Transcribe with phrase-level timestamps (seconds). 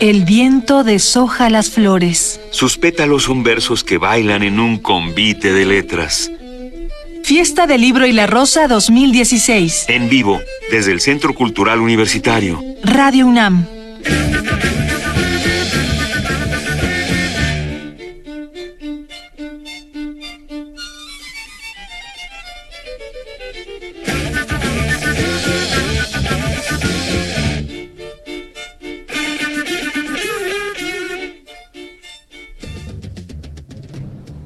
[0.00, 2.40] El viento deshoja las flores.
[2.50, 6.30] Sus pétalos son versos que bailan en un convite de letras.
[7.22, 9.84] Fiesta del Libro y la Rosa 2016.
[9.88, 10.40] En vivo,
[10.70, 12.60] desde el Centro Cultural Universitario.
[12.82, 13.66] Radio UNAM.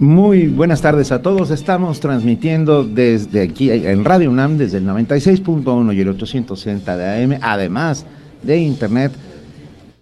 [0.04, 1.50] Muy buenas tardes a todos.
[1.50, 7.38] Estamos transmitiendo desde aquí en Radio UNAM desde el 96.1 y el 860 de AM,
[7.40, 8.04] además
[8.42, 9.12] de internet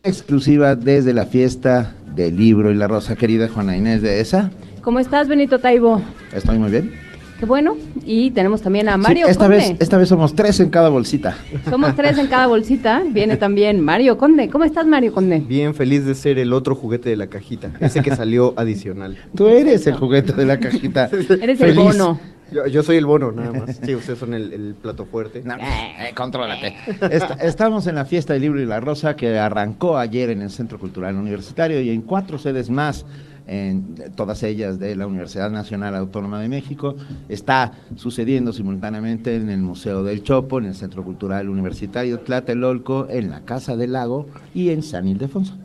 [0.03, 3.15] exclusiva desde la fiesta del libro y la rosa.
[3.15, 4.51] Querida Juana Inés de esa.
[4.81, 6.03] ¿Cómo estás, Benito Taibo?
[6.33, 7.12] Estoy muy bien.
[7.43, 7.77] Qué bueno.
[8.05, 9.57] Y tenemos también a Mario esta Conde.
[9.57, 11.37] Vez, esta vez somos tres en cada bolsita.
[11.69, 13.03] Somos tres en cada bolsita.
[13.05, 14.49] Viene también Mario Conde.
[14.49, 15.41] ¿Cómo estás, Mario Conde?
[15.41, 19.19] Bien feliz de ser el otro juguete de la cajita, ese que salió adicional.
[19.35, 21.11] Tú eres el juguete de la cajita.
[21.43, 22.21] Eres el bono.
[22.53, 23.81] Yo, yo, soy el bono, nada más.
[23.83, 25.43] Sí, ustedes son el, el plato fuerte.
[25.43, 26.77] No, eh, contrólate.
[27.11, 30.51] Est estamos en la fiesta del libro y la rosa que arrancó ayer en el
[30.51, 33.05] Centro Cultural Universitario y en cuatro sedes más
[33.47, 36.97] en todas ellas de la Universidad Nacional Autónoma de México.
[37.29, 43.31] Está sucediendo simultáneamente en el Museo del Chopo, en el Centro Cultural Universitario Tlatelolco, en
[43.31, 45.57] la Casa del Lago y en San Ildefonso.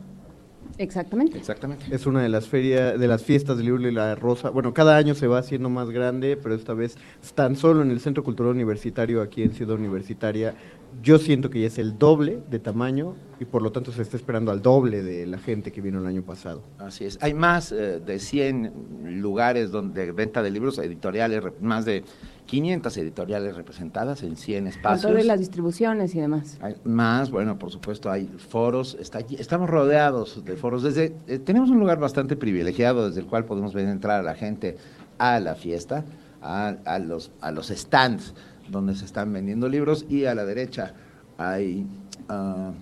[0.78, 1.36] Exactamente.
[1.36, 1.86] Exactamente.
[1.90, 4.50] Es una de las ferias, de las fiestas del libro y la rosa.
[4.50, 6.96] Bueno, cada año se va haciendo más grande, pero esta vez
[7.34, 10.54] tan solo en el Centro Cultural Universitario, aquí en Ciudad Universitaria.
[11.02, 14.16] Yo siento que ya es el doble de tamaño y por lo tanto se está
[14.16, 16.62] esperando al doble de la gente que vino el año pasado.
[16.78, 17.18] Así es.
[17.20, 22.04] Hay más eh, de 100 lugares donde venta de libros editoriales, más de
[22.46, 25.02] 500 editoriales representadas en 100 espacios.
[25.02, 26.58] Con todas las distribuciones y demás.
[26.60, 30.82] Hay más, bueno, por supuesto hay foros, está, estamos rodeados de foros.
[30.82, 34.34] Desde eh, Tenemos un lugar bastante privilegiado desde el cual podemos ver entrar a la
[34.34, 34.76] gente
[35.18, 36.04] a la fiesta,
[36.42, 38.34] a, a, los, a los stands
[38.70, 40.94] donde se están vendiendo libros y a la derecha
[41.36, 41.86] hay...
[42.28, 42.72] Uh,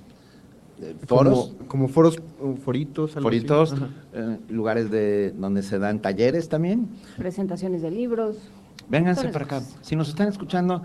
[1.06, 3.74] foros como, como, foros uh, foritos foritos
[4.12, 6.88] eh, lugares de donde se dan talleres también.
[7.16, 8.36] Presentaciones de libros.
[8.88, 9.62] Vénganse para acá.
[9.80, 10.82] si nos están escuchando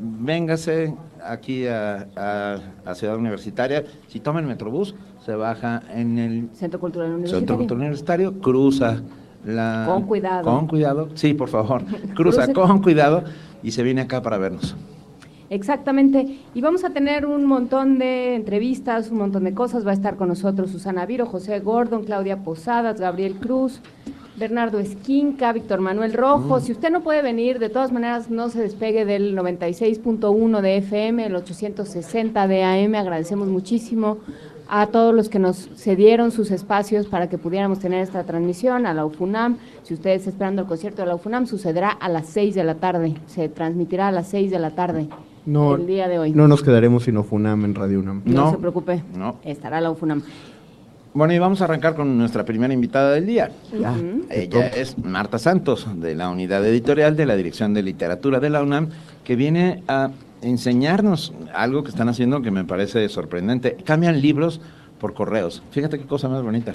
[0.00, 0.94] véngase
[1.24, 3.84] aquí a, a, a, Ciudad Universitaria.
[4.08, 4.94] Si toma el Metrobús
[5.24, 9.02] se baja en el Centro Cultural Universitario, Centro Cultural Universitario cruza
[9.44, 10.44] la con cuidado.
[10.44, 11.08] con cuidado.
[11.14, 11.82] Sí por favor.
[12.14, 13.24] Cruza con cuidado
[13.62, 14.76] y se viene acá para vernos
[15.50, 19.84] Exactamente, y vamos a tener un montón de entrevistas, un montón de cosas.
[19.84, 23.80] Va a estar con nosotros Susana Viro, José Gordon, Claudia Posadas, Gabriel Cruz,
[24.36, 26.58] Bernardo Esquinca, Víctor Manuel Rojo.
[26.58, 26.60] Mm.
[26.60, 31.26] Si usted no puede venir, de todas maneras no se despegue del 96.1 de FM,
[31.26, 32.94] el 860 de AM.
[32.94, 34.18] Agradecemos muchísimo
[34.70, 38.94] a todos los que nos cedieron sus espacios para que pudiéramos tener esta transmisión, a
[38.94, 39.58] la UFUNAM.
[39.82, 42.76] Si usted está esperando el concierto de la UFUNAM, sucederá a las 6 de la
[42.76, 45.08] tarde, se transmitirá a las 6 de la tarde.
[45.44, 46.32] No, el día de hoy.
[46.32, 48.22] No nos quedaremos sin UFUNAM en Radio UNAM.
[48.24, 49.36] No, no se preocupe, no.
[49.44, 50.22] estará la UFUNAM.
[51.12, 53.50] Bueno, y vamos a arrancar con nuestra primera invitada del día.
[53.72, 54.26] -huh.
[54.30, 58.62] Ella es Marta Santos, de la unidad editorial de la Dirección de Literatura de la
[58.62, 58.90] UNAM,
[59.24, 60.10] que viene a
[60.42, 63.76] enseñarnos algo que están haciendo que me parece sorprendente.
[63.84, 64.60] Cambian libros
[64.98, 65.62] por correos.
[65.70, 66.74] Fíjate qué cosa más bonita.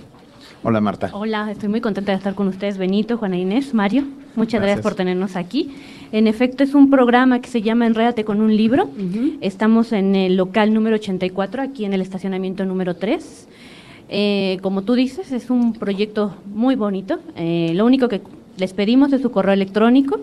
[0.64, 1.12] Hola Marta.
[1.14, 4.04] Hola, estoy muy contenta de estar con ustedes, Benito, Juana Inés, Mario.
[4.36, 5.76] Muchas gracias, gracias por tenernos aquí.
[6.12, 8.86] En efecto, es un programa que se llama Enrédate con un libro.
[8.86, 9.38] Uh -huh.
[9.42, 13.48] Estamos en el local número 84, aquí en el estacionamiento número 3.
[14.10, 17.20] Eh, como tú dices, es un proyecto muy bonito.
[17.36, 18.22] Eh, lo único que
[18.58, 20.20] les pedimos es su correo electrónico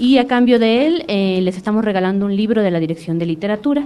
[0.00, 3.26] y a cambio de él eh, les estamos regalando un libro de la Dirección de
[3.26, 3.84] Literatura.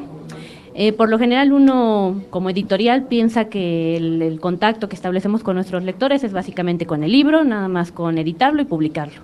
[0.76, 5.56] Eh, por lo general uno como editorial piensa que el, el, contacto que establecemos con
[5.56, 9.22] nuestros lectores es básicamente con el libro, nada más con editarlo y publicarlo.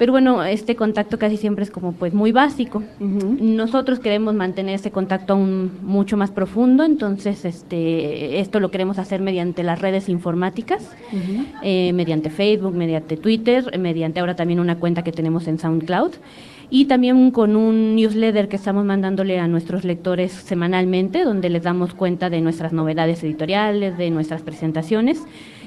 [0.00, 2.82] Pero bueno, este contacto casi siempre es como pues muy básico.
[3.00, 3.38] Uh -huh.
[3.38, 9.20] Nosotros queremos mantener ese contacto aún mucho más profundo, entonces este esto lo queremos hacer
[9.20, 11.46] mediante las redes informáticas, uh -huh.
[11.62, 16.12] eh, mediante Facebook, mediante Twitter, mediante ahora también una cuenta que tenemos en SoundCloud
[16.70, 21.92] y también con un newsletter que estamos mandándole a nuestros lectores semanalmente, donde les damos
[21.92, 25.22] cuenta de nuestras novedades editoriales, de nuestras presentaciones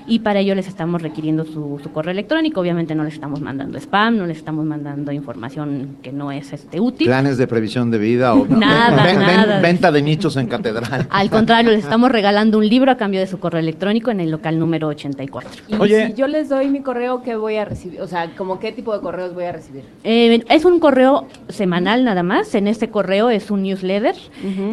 [0.07, 2.61] y para ello les estamos requiriendo su, su correo electrónico.
[2.61, 6.79] Obviamente no les estamos mandando spam, no les estamos mandando información que no es este
[6.79, 7.07] útil.
[7.07, 9.59] Planes de previsión de vida o Nada, ven- ven- nada.
[9.61, 11.07] venta de nichos en catedral.
[11.09, 14.31] Al contrario, les estamos regalando un libro a cambio de su correo electrónico en el
[14.31, 15.49] local número 84.
[15.67, 16.07] Y Oye.
[16.07, 18.01] si yo les doy mi correo, ¿qué voy a recibir?
[18.01, 19.83] O sea, ¿como qué tipo de correos voy a recibir?
[20.03, 22.53] Eh, es un correo semanal nada más.
[22.55, 24.15] En este correo es un newsletter.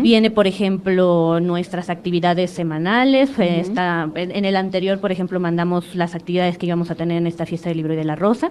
[0.02, 3.30] Viene, por ejemplo, nuestras actividades semanales.
[3.38, 7.26] está, en, en el anterior, por ejemplo, mandamos las actividades que íbamos a tener en
[7.26, 8.50] esta fiesta del libro y de la rosa.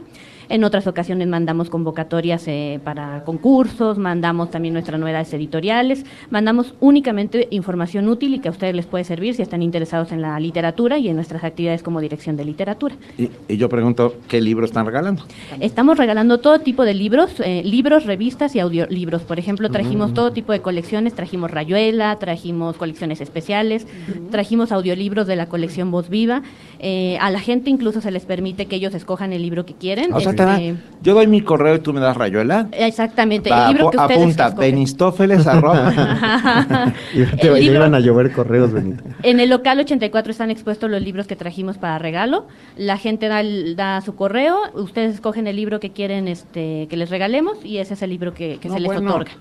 [0.50, 7.48] En otras ocasiones mandamos convocatorias eh, para concursos, mandamos también nuestras novedades editoriales, mandamos únicamente
[7.52, 10.98] información útil y que a ustedes les puede servir si están interesados en la literatura
[10.98, 12.96] y en nuestras actividades como dirección de literatura.
[13.16, 15.24] Y, y yo pregunto, ¿qué libro están regalando?
[15.60, 19.22] Estamos regalando todo tipo de libros, eh, libros, revistas y audiolibros.
[19.22, 23.86] Por ejemplo, trajimos todo tipo de colecciones, trajimos Rayuela, trajimos colecciones especiales,
[24.32, 26.42] trajimos audiolibros de la colección Voz Viva.
[26.80, 30.14] Eh, a la gente incluso se les permite que ellos escojan el libro que quieren.
[30.14, 32.70] O sea, te da- Este, yo doy mi correo y tú me das rayuela.
[32.72, 34.50] exactamente, Va, el libro que apu- ustedes apunta.
[34.62, 35.94] Benistófeles, arroba.
[37.14, 39.04] Y te El ya libro- iban a llover correos, Benito.
[39.24, 42.48] En el local 84 están expuestos los libros que trajimos para regalo.
[42.78, 43.42] La gente da,
[43.76, 47.94] da su correo, ustedes escogen el libro que quieren este, que les regalemos y ese
[47.96, 49.10] es el libro que, que No, se les bueno.
[49.12, 49.32] otorga.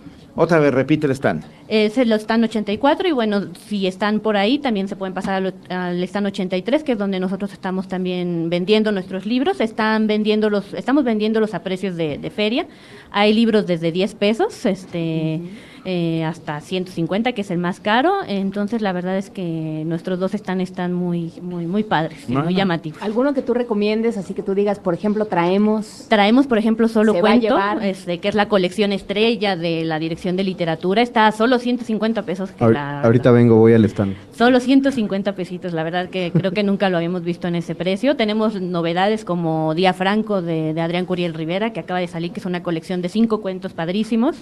[0.41, 1.43] Otra vez, repite el stand.
[1.67, 5.55] Es el stand 84 y bueno, si están por ahí también se pueden pasar al,
[5.69, 9.61] al stand 83, que es donde nosotros estamos también vendiendo nuestros libros.
[9.61, 12.67] Están vendiendo los, estamos vendiendo los a precios de, de feria.
[13.11, 15.43] Hay libros desde 10 pesos este,
[15.91, 18.13] eh, hasta 150, que es el más caro.
[18.27, 22.45] Entonces la verdad es que nuestros dos están, están muy, muy, muy padres, y Bueno.
[22.45, 23.01] muy llamativos.
[23.03, 26.05] ¿Alguno que tú recomiendes, así que tú digas, por ejemplo, traemos...
[26.09, 30.45] Traemos, por ejemplo, solo cuento, este, que es la colección estrella de la Dirección de
[30.45, 31.01] Literatura.
[31.01, 32.51] Está a solo 150 pesos.
[32.51, 34.15] que Ahor- la- ahorita vengo, voy al stand.
[34.37, 38.15] Solo 150 pesitos, la verdad que creo que nunca lo habíamos visto en ese precio.
[38.15, 42.41] Tenemos novedades como Día Franco de, de Adrián Curiel Rivera, que acaba de salir, que
[42.41, 44.37] es una colección de cinco cuentos padrísimos.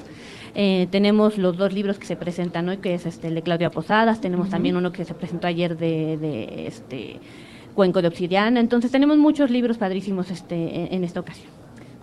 [0.58, 3.69] Eh, tenemos los dos libros que se presentan hoy, que es este, el de Claudia
[3.70, 4.23] Posadas.
[4.23, 7.20] Tenemos también uno que se presentó ayer de, de, este
[7.75, 8.58] Cuenco de Obsidiana.
[8.58, 11.50] Entonces tenemos muchos libros padrísimos este, en, en esta ocasión.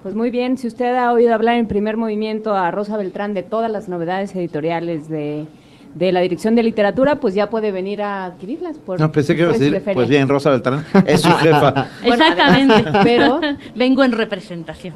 [0.03, 3.41] Pues muy bien, si usted ha oído hablar en primer movimiento a Rosa Beltrán de
[3.41, 5.47] todas las novedades editoriales de,
[5.95, 8.77] de la Dirección de Literatura, pues ya puede venir a adquirirlas.
[8.77, 11.87] Por, No, pensé que iba a decir, pues bien, Rosa Beltrán es su jefa.
[12.05, 12.85] Bueno, Exactamente.
[13.03, 13.39] pero-
[13.75, 14.93] vengo en representación.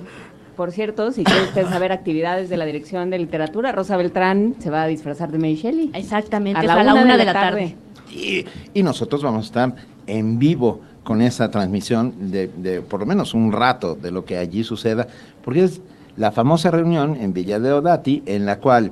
[0.58, 4.72] Por cierto, si quiere usted saber actividades de la Dirección de Literatura, Rosa Beltrán se
[4.72, 5.92] va a disfrazar de Mary Shelley.
[5.94, 7.76] Exactamente, A la a la una una de de la tarde.
[7.76, 7.76] tarde.
[8.12, 9.76] Y, y nosotros vamos a estar
[10.08, 14.38] en vivo con esa transmisión de, de por lo menos un rato de lo que
[14.38, 15.08] allí suceda,
[15.44, 15.80] porque es
[16.18, 18.92] la famosa reunión en Villa de Odati en la cual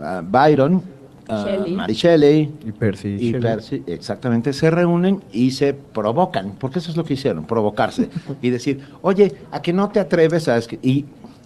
[0.00, 0.82] ah, Byron,
[1.28, 1.72] ah, Shelley.
[1.74, 3.08] Mary Shelley Y Percy.
[3.08, 3.40] y Shelley.
[3.40, 8.08] Percy, exactamente, se reúnen y se provocan, porque eso es lo que hicieron, provocarse
[8.42, 11.04] y decir, oye, ¿a que no te atreves a escri-?" Y,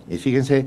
[0.09, 0.67] y fíjense,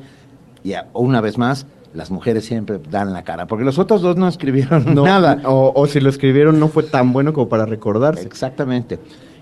[0.64, 4.28] ya una vez más, las mujeres siempre dan la cara, porque los otros dos no
[4.28, 5.42] escribieron No, nada.
[5.46, 8.22] O, o si lo escribieron no fue tan bueno como para recordarse.
[8.26, 9.00] Exactamente.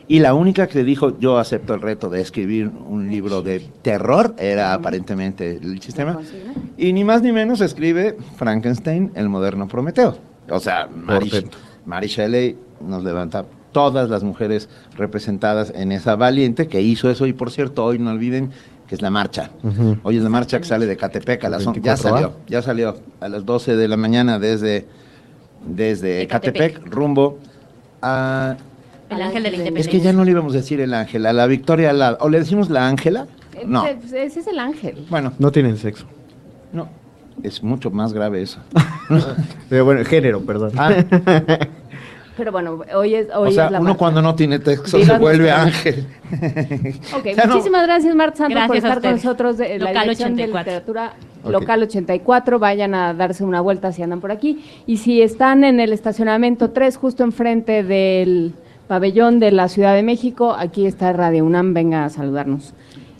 [0.09, 4.33] Y la única que dijo, yo acepto el reto de escribir un libro de terror,
[4.37, 6.17] era aparentemente el sistema.
[6.77, 10.17] Y ni más ni menos escribe Frankenstein, el moderno Prometeo.
[10.49, 10.87] O sea,
[11.85, 13.43] Mary, Shelley nos levanta
[13.73, 17.25] todas las mujeres representadas en esa valiente que hizo eso.
[17.25, 18.51] Y por cierto, hoy no olviden
[18.87, 19.49] que es la marcha.
[20.03, 21.97] Hoy es la marcha que sale de Catepec a las on- ya 24A.
[21.97, 24.85] salió, ya salió a las 12 de la mañana desde,
[25.67, 26.93] desde De Catepec, Catepec.
[26.93, 27.39] rumbo
[28.01, 28.55] a
[29.09, 29.91] El ángel de la es independencia.
[29.91, 32.39] que ya no le íbamos a decir el ángel, a la Victoria, la, o le
[32.39, 33.27] decimos la Ángela.
[33.55, 35.05] Eh, No, pues, Ese es el ángel.
[35.09, 36.05] bueno, No tienen sexo.
[36.73, 36.89] no,
[37.43, 38.59] es mucho más grave eso.
[39.69, 40.71] Pero bueno, género, perdón.
[40.77, 40.91] Ah,
[42.37, 45.17] Pero bueno, hoy es, hoy o sea, es la uno cuando no tiene texto se
[45.17, 46.05] vuelve ángel.
[47.17, 47.53] Ok, Ya no.
[47.53, 50.35] muchísimas gracias, Marta Santos, por Gracias estar con nosotros de la Local Dirección 84.
[50.35, 50.47] de
[50.79, 51.51] Literatura Ok.
[51.51, 52.59] Local 84.
[52.59, 54.63] Vayan a darse una vuelta si andan por aquí.
[54.85, 58.53] Y si están en el estacionamiento 3, justo enfrente del
[58.87, 61.73] pabellón de la Ciudad de México, aquí está Radio UNAM.
[61.73, 62.73] Venga a saludarnos.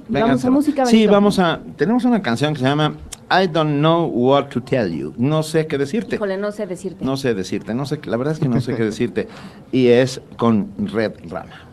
[0.10, 0.86] Y vamos a música.
[0.86, 1.12] Sí, Benito.
[1.12, 1.60] vamos a.
[1.76, 2.94] Tenemos una canción que se llama
[3.30, 5.14] I don't know what to tell you.
[5.18, 6.16] No sé qué decirte.
[6.16, 7.04] Híjole, no sé decirte.
[7.04, 9.28] No sé decirte, no sé, la verdad es que no sé qué decirte.
[9.72, 11.67] Y es con Red Rama.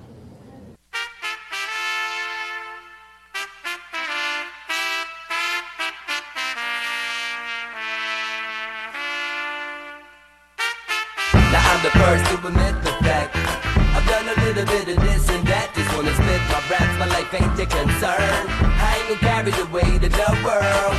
[17.25, 18.47] life ain't their concern.
[18.51, 20.97] I ain't gonna carry the weight of the world,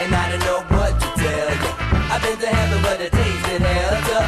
[0.00, 1.72] and I don't know what to tell you.
[2.10, 3.94] I've been to heaven, but it tasted hell.
[4.08, 4.18] To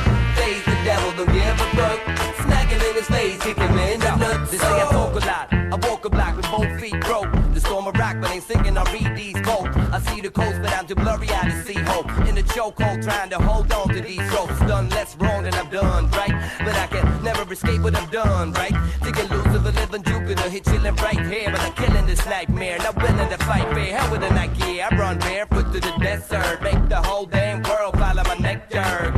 [0.41, 1.99] face the devil, don't give a fuck.
[2.43, 4.51] Smack him in his face, kick him in the nuts.
[4.51, 5.53] They say I talk a lot.
[5.53, 7.33] I walk a block with both feet broke.
[7.55, 8.77] The storm of rock, but ain't singing.
[8.77, 9.69] I read these cold.
[9.93, 12.09] I see the coast, but I'm too blurry out to see hope.
[12.29, 14.59] In the chokehold, trying to hold on to these ropes.
[14.61, 18.53] Done less wrong than I've done right, but I can never escape what I've done
[18.53, 18.77] right.
[19.03, 20.12] Thinking lose of a living.
[20.53, 22.77] Hit chilling right here, but I'm killing this nightmare.
[22.77, 24.83] Not willing to fight fair, hell with a Nike.
[24.83, 29.15] I run barefoot to the desert, make the whole damn world follow my nectar.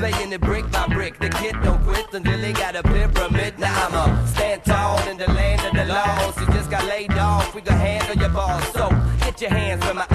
[0.00, 3.56] Laying it brick by brick, the kid don't quit until he got a pyramid.
[3.60, 6.40] Now I'ma stand tall in the land of the lost.
[6.40, 8.66] You just got laid off, we can handle your balls.
[8.72, 10.06] So get your hands where my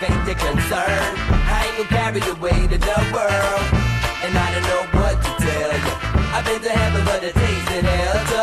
[0.00, 1.12] my your concern.
[1.48, 3.64] I ain't gonna carry the weight of the world,
[4.24, 5.92] and I don't know what to tell you.
[6.34, 8.18] I've been to heaven, but a taste in hell.
[8.32, 8.40] To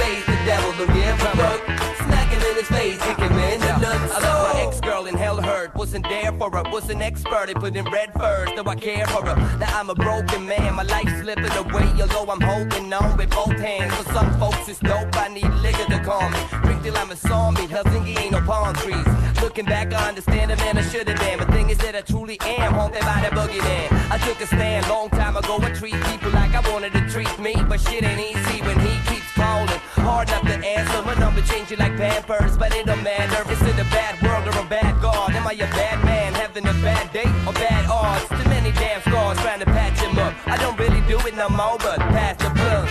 [0.00, 1.60] face the devil, don't give a fuck.
[2.06, 4.12] Smacking in his face, kick him in the nuts.
[4.14, 5.74] I left my ex-girl in hell hurt.
[5.76, 7.46] Wasn't there for her, was an expert.
[7.46, 9.36] They put in red first, though I care for her.
[9.58, 11.86] Now I'm a broken man, my life slipping away.
[12.00, 13.94] Although I'm holding on with both hands.
[13.94, 15.14] For some folks, it's dope.
[15.16, 16.38] I need liquor to calm me.
[16.64, 17.66] Drink till I'm a zombie.
[17.66, 19.06] Helsinki ain't no palm trees.
[19.46, 21.38] Looking back, I understand the man I should have been.
[21.38, 23.94] But thing is that I truly am haunted by the boogeyman.
[24.10, 25.62] I took a stand long time ago.
[25.62, 28.98] I treat people like I wanted to treat me, but shit ain't easy when he
[29.06, 29.78] keeps calling.
[30.02, 31.00] Hard enough to answer.
[31.06, 33.38] My number changing like Pampers, but it don't matter.
[33.46, 35.30] It's in a bad world or a bad god.
[35.30, 38.26] Am I a bad man having a bad day or bad odds?
[38.26, 40.34] Too many damn scars trying to patch him up.
[40.48, 42.90] I don't really do it no more, but pass the plug.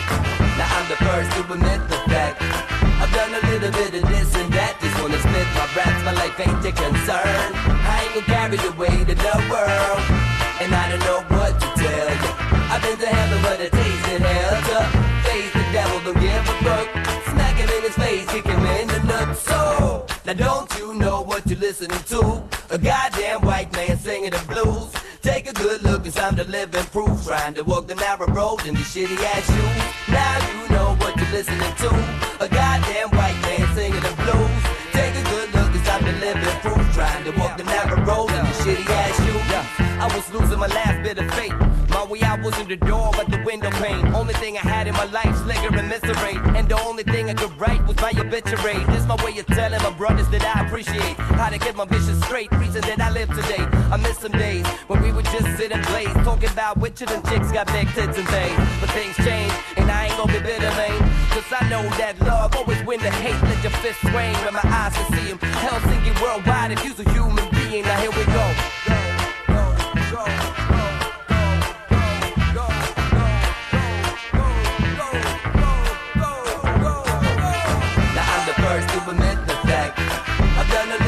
[0.55, 1.94] Now I'm the first to admit the
[6.39, 7.49] ain't your concern.
[7.55, 9.99] I ain't gonna carry the weight of the world,
[10.61, 12.31] and I don't know what to tell you.
[12.71, 14.55] I've been to heaven, but a taste in hell.
[14.69, 14.77] To
[15.27, 16.87] face the devil, don't give a fuck.
[17.31, 19.41] Smack him in his face, kick him in the nuts.
[19.41, 22.43] So now don't you know what you're listening to?
[22.69, 24.91] A goddamn white man singing the blues.
[25.21, 27.25] Take a good look, cause I'm the living proof.
[27.25, 30.13] Trying to walk the narrow road in these shitty ass shoes.
[30.13, 31.89] Now you know what you're listening to.
[32.43, 32.84] A goddamn
[39.99, 41.53] I was losing my last bit of faith.
[41.89, 44.05] My way out wasn't the door, but the window pane.
[44.13, 46.35] Only thing I had in my life's liquor and misery.
[46.57, 48.83] And the only thing I could write was my obituary.
[48.91, 52.21] This my way of telling my brothers that I appreciate how to get my vision
[52.23, 52.51] straight.
[52.51, 53.63] Reason that I live today.
[53.91, 57.23] I miss some days when we would just sit and blaze, talking about of them
[57.23, 58.57] chicks got big tits and things.
[58.81, 60.99] But things change, and I ain't gonna be bitter, man.
[61.31, 63.41] Cause I know that love always win the hate.
[63.43, 65.39] Let your fist swing when my eyes can see him.
[65.39, 68.25] Helsinki worldwide, if you's a human being, now here we.
[68.25, 68.45] Go,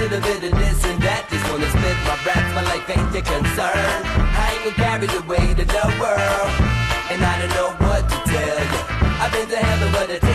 [0.09, 3.27] little bit of this and that Just wanna split my raps, my life ain't your
[3.27, 3.99] concern.
[4.39, 6.51] I ain't gonna carry the weight of the world
[7.11, 8.81] And I don't know what to tell you
[9.19, 10.26] I've been to heaven but a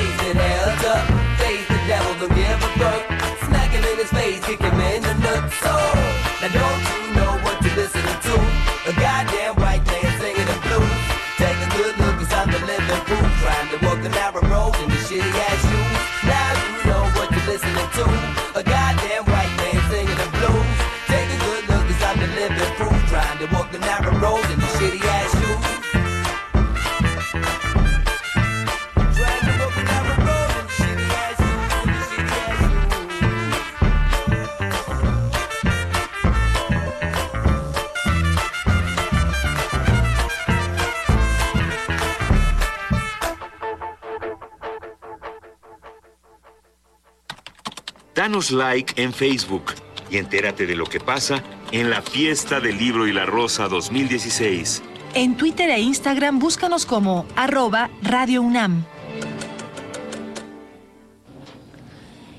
[48.23, 49.65] Danos like en Facebook
[50.09, 54.81] y entérate de lo que pasa en la fiesta del libro y la rosa 2016.
[55.15, 58.85] En Twitter e Instagram búscanos como arroba Radio UNAM.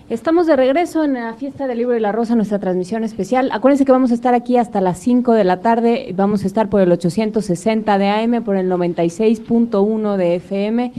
[0.10, 3.50] Estamos de regreso en la fiesta del libro y la rosa, nuestra transmisión especial.
[3.52, 6.14] Acuérdense que vamos a estar aquí hasta las 5 de la tarde.
[6.16, 10.94] Vamos a estar por el 860 de AM, por el 96.1 de FM,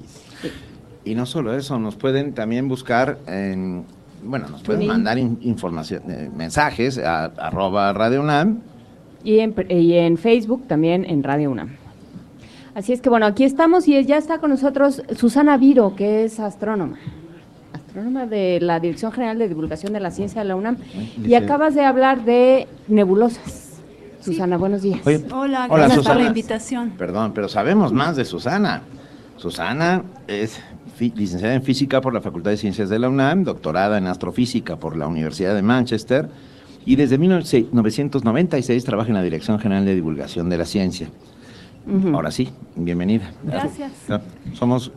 [1.05, 3.85] Y no solo eso, nos pueden también buscar en,
[4.23, 8.59] bueno, nos pueden mandar in- información, eh, mensajes a arroba Radio UNAM.
[9.23, 11.69] Y en, y en Facebook también en Radio UNAM.
[12.73, 16.39] Así es que bueno, aquí estamos y ya está con nosotros Susana Viro, que es
[16.39, 16.97] astrónoma.
[17.91, 20.77] Astrónoma de la Dirección General de Divulgación de la Ciencia de la UNAM.
[21.25, 23.81] Y acabas de hablar de nebulosas.
[24.21, 25.01] Susana, buenos días.
[25.05, 26.91] Oye, Hola, Hola, gracias por la invitación.
[26.91, 28.83] Perdón, pero sabemos más de Susana.
[29.35, 30.61] Susana es
[30.99, 34.95] licenciada en Física por la Facultad de Ciencias de la UNAM, doctorada en Astrofísica por
[34.95, 36.29] la Universidad de Manchester
[36.85, 41.09] y desde 1996 trabaja en la Dirección General de Divulgación de la Ciencia.
[42.13, 43.33] Ahora sí, bienvenida.
[43.43, 43.91] Gracias.
[44.53, 44.93] Somos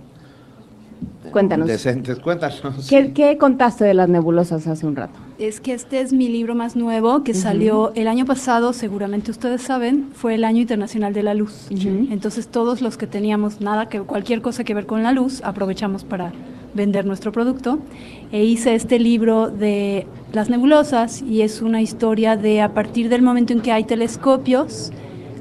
[1.32, 1.66] Cuéntanos.
[1.66, 2.86] decentes, cuéntanos.
[2.88, 5.18] ¿Qué, qué contaste de las nebulosas hace un rato?
[5.38, 9.62] Es que este es mi libro más nuevo que salió el año pasado, seguramente ustedes
[9.62, 11.68] saben, fue el Año Internacional de la Luz.
[11.70, 16.04] Entonces todos los que teníamos nada que cualquier cosa que ver con la luz, aprovechamos
[16.04, 16.32] para
[16.74, 17.78] vender nuestro producto.
[18.32, 23.22] E hice este libro de las nebulosas y es una historia de a partir del
[23.22, 24.92] momento en que hay telescopios,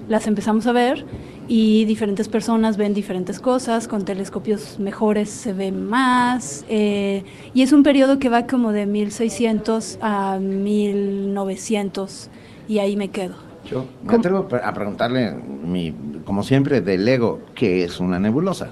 [0.07, 1.05] las empezamos a ver
[1.47, 7.23] y diferentes personas ven diferentes cosas, con telescopios mejores se ve más, eh,
[7.53, 12.29] y es un periodo que va como de 1600 a 1900,
[12.67, 13.35] y ahí me quedo.
[13.69, 15.93] Yo me atrevo a preguntarle, mi,
[16.25, 18.69] como siempre, del ego, ¿qué es una nebulosa?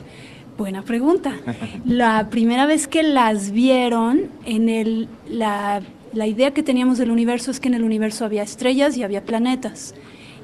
[0.58, 1.34] Buena pregunta.
[1.86, 5.82] La primera vez que las vieron, en el, la,
[6.14, 9.24] la idea que teníamos del universo es que en el universo había estrellas y había
[9.24, 9.96] planetas.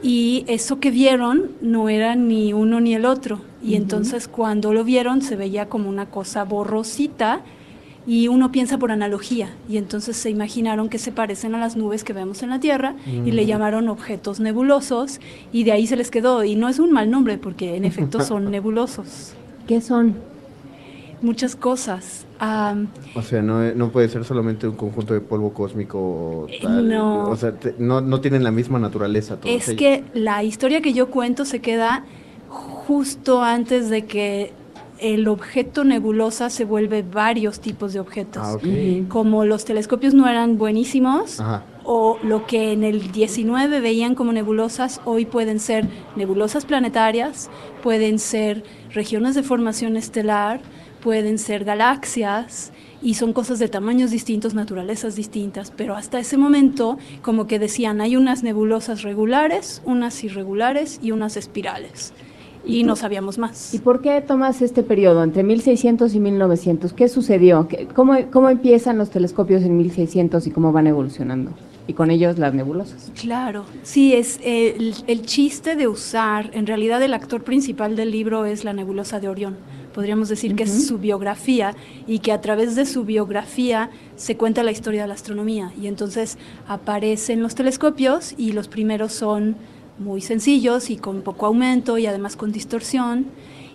[0.03, 3.41] Y eso que vieron no era ni uno ni el otro.
[3.63, 7.41] Y entonces cuando lo vieron se veía como una cosa borrosita
[8.05, 9.49] y uno piensa por analogía.
[9.67, 12.95] Y entonces se imaginaron que se parecen a las nubes que vemos en la Tierra
[13.05, 15.19] y le llamaron objetos nebulosos
[15.51, 16.43] y de ahí se les quedó.
[16.43, 19.33] Y no es un mal nombre porque en efecto son nebulosos.
[19.67, 20.15] ¿Qué son?
[21.23, 22.26] Muchas cosas.
[23.15, 25.97] O sea, no, no puede ser solamente un conjunto de polvo cósmico.
[25.99, 26.87] o Eh, tal.
[26.89, 27.29] no.
[27.29, 29.37] O sea, te- no, no tienen la misma naturaleza.
[29.39, 29.79] todos es ellos.
[29.79, 32.05] que la historia que yo cuento se queda
[32.49, 34.53] justo antes de que
[34.99, 38.41] el objeto nebulosa se vuelve varios tipos de objetos.
[38.43, 39.07] Ah, ok.
[39.07, 41.63] Como los telescopios no eran buenísimos, Ajá.
[41.83, 47.49] o lo que en el 19 veían como nebulosas, hoy pueden ser nebulosas planetarias,
[47.83, 50.61] pueden ser regiones de formación estelar,
[51.01, 56.97] pueden ser galaxias y son cosas de tamaños distintos, naturalezas distintas, pero hasta ese momento
[57.21, 62.13] como que decían hay unas nebulosas regulares, unas irregulares y unas espirales
[62.65, 63.73] y no sabíamos más.
[63.73, 66.91] ¿Y por qué tomas este periodo entre 1600 y 1900?
[66.91, 67.67] ¿Qué sucedió?
[67.69, 71.51] ¿Qué- ¿Cómo, cómo empiezan los telescopios en 1600 y cómo van evolucionando?
[71.87, 73.13] Y con ellos las nebulosas.
[73.17, 78.11] Claro, sí, es eh, el, el chiste de usar, en realidad el actor principal del
[78.11, 79.55] libro es la nebulosa de Orión.
[79.97, 81.73] Podríamos decir que es su biografía
[82.05, 85.73] y que a través de su biografía se cuenta la historia de la astronomía.
[85.81, 89.55] Y entonces aparecen los telescopios y los primeros son
[89.97, 93.25] muy sencillos y con poco aumento y además con distorsión.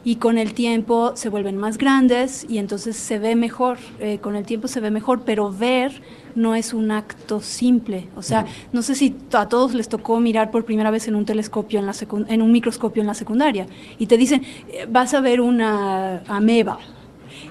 [0.04, 4.36] Y con el tiempo se vuelven más grandes y entonces se ve mejor, eh, con
[4.36, 6.02] el tiempo se ve mejor, pero ver
[6.34, 8.08] no es un acto simple.
[8.16, 11.24] O sea, no sé si a todos les tocó mirar por primera vez en un
[11.24, 11.94] telescopio, en, la
[12.28, 13.66] en un microscopio en la secundaria,
[13.98, 16.78] y te dicen, eh, vas a ver una ameba.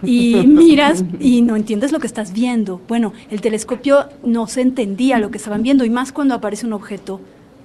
[0.03, 2.81] Y miras y no entiendes lo que estás viendo.
[2.87, 6.73] Bueno, el telescopio no se entendía lo que estaban viendo, y más cuando aparece un
[6.73, 7.19] objeto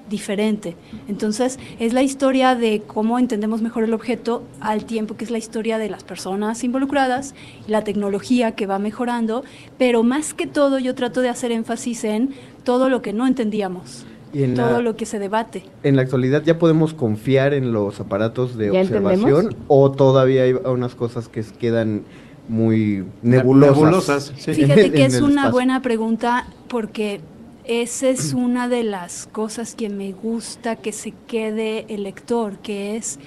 [0.09, 0.77] diferente.
[1.09, 5.39] Entonces, es la historia de cómo entendemos mejor el objeto al tiempo que es la
[5.39, 7.35] historia de las personas involucradas,
[7.67, 9.43] la tecnología que va mejorando,
[9.79, 12.31] pero más que todo yo trato de hacer énfasis en
[12.65, 15.65] todo lo que no entendíamos, Y en todo la- lo que se debate.
[15.83, 19.57] En la actualidad ya podemos confiar en los aparatos de ¿Ya observación entendemos?
[19.69, 22.03] o todavía hay unas cosas que quedan
[22.49, 23.77] muy nebulosas.
[23.77, 24.55] Nebulosas, sí.
[24.55, 25.51] Fíjate que es una espacio.
[25.51, 27.21] buena pregunta porque
[27.67, 32.97] esa es una de las cosas que me gusta que se quede el lector, que
[32.97, 33.19] es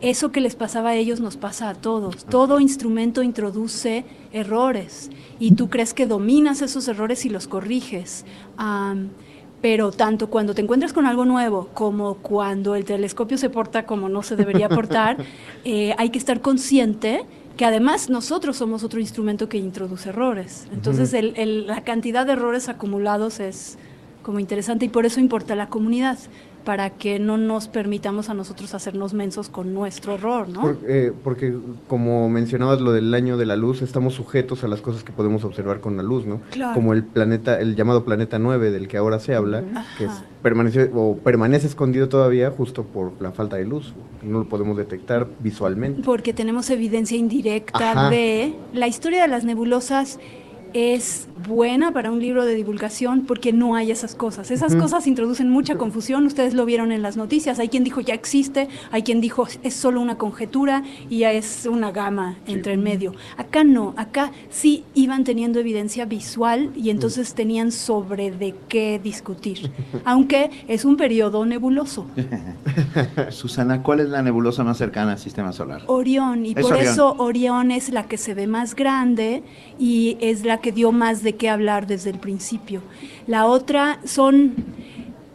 [0.00, 2.24] eso que les pasaba a ellos nos pasa a todos.
[2.24, 8.24] Todo instrumento introduce errores y tú crees que dominas esos errores y los corriges.
[9.60, 14.08] Pero tanto cuando te encuentras con algo nuevo como cuando el telescopio se porta como
[14.08, 15.18] no se debería portar,
[15.64, 17.26] eh, hay que estar consciente
[17.60, 20.66] que además nosotros somos otro instrumento que introduce errores.
[20.72, 23.76] Entonces el- el- la cantidad de errores acumulados es
[24.22, 26.16] como interesante y por eso importa la comunidad,
[26.64, 30.76] para que no nos permitamos a nosotros hacernos mensos con nuestro error, ¿no?
[30.86, 31.54] Eh, porque
[31.88, 35.44] como mencionabas lo del año de la luz, estamos sujetos a las cosas que podemos
[35.44, 36.40] observar con la luz, ¿no?
[36.50, 36.74] Claro.
[36.74, 39.62] Como el planeta, el llamado planeta 9 del que ahora se habla,
[39.98, 43.92] que es- permaneció o permanece escondido todavía justo por la falta de luz.
[44.22, 46.02] No lo podemos detectar visualmente.
[46.02, 48.10] Porque tenemos evidencia indirecta Ajá.
[48.10, 50.18] de la historia de las nebulosas
[50.74, 54.50] es buena para un libro de divulgación porque no hay esas cosas.
[54.50, 58.14] Esas cosas introducen mucha confusión, ustedes lo vieron en las noticias, hay quien dijo ya
[58.14, 62.78] existe, hay quien dijo es solo una conjetura y ya es una gama entre el
[62.78, 63.14] medio.
[63.36, 69.70] Acá no, acá sí iban teniendo evidencia visual y entonces tenían sobre de qué discutir,
[70.04, 72.06] aunque es un periodo nebuloso.
[73.30, 75.82] Susana, ¿cuál es la nebulosa más cercana al sistema solar?
[75.86, 76.92] Orión, y Es por Orión.
[76.92, 79.42] eso Orión es la que se ve más grande
[79.78, 82.82] y es la que dio más de qué hablar desde el principio.
[83.26, 84.54] La otra son,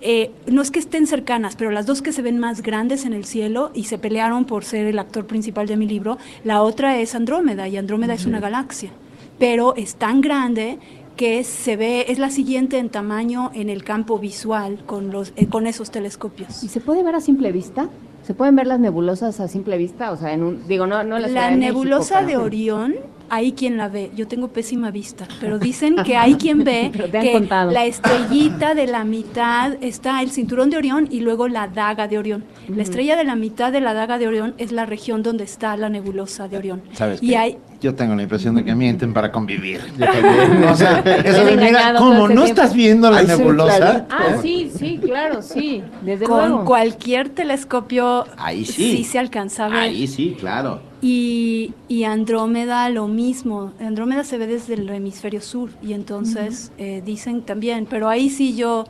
[0.01, 3.13] eh, no es que estén cercanas, pero las dos que se ven más grandes en
[3.13, 6.99] el cielo y se pelearon por ser el actor principal de mi libro, la otra
[6.99, 8.91] es Andrómeda y Andrómeda es una galaxia,
[9.39, 10.79] pero es tan grande
[11.15, 15.47] que se ve, es la siguiente en tamaño en el campo visual con, los, eh,
[15.47, 16.63] con esos telescopios.
[16.63, 17.89] ¿Y se puede ver a simple vista?
[18.23, 20.11] ¿Se pueden ver las nebulosas a simple vista?
[20.11, 22.95] O sea, en un, digo, no, no en la, México, nebulosa de Orión,
[23.29, 24.11] hay quien la ve.
[24.15, 27.71] Yo tengo pésima vista, pero dicen que hay quien ve Pero te han que contado.
[27.71, 32.17] la estrellita de la mitad está el cinturón de Orión y luego la daga de
[32.17, 32.43] Orión.
[32.67, 35.75] La estrella de la mitad de la daga de Orión es la región donde está
[35.77, 36.81] la nebulosa de Orión.
[36.93, 37.37] ¿Sabes Y qué?
[37.37, 39.81] hay Yo tengo la impresión de que mienten para convivir.
[40.71, 42.61] O sea, eso de, mira, engañado todo ¿cómo ese no tiempo.
[42.61, 43.77] estás viendo la Ay, sí, nebulosa?
[43.77, 44.05] claro.
[44.09, 46.65] Ah, sí, sí, claro, sí, desde con luego.
[46.65, 49.03] cualquier telescopio Ahí sí.
[49.03, 49.79] se alcanza a ver.
[49.79, 50.81] Ahí sí, claro.
[51.01, 53.73] Y, y Andrómeda lo mismo.
[53.79, 58.55] Andrómeda se ve desde el hemisferio sur y entonces eh, dicen también, pero ahí sí
[58.55, 58.85] yo,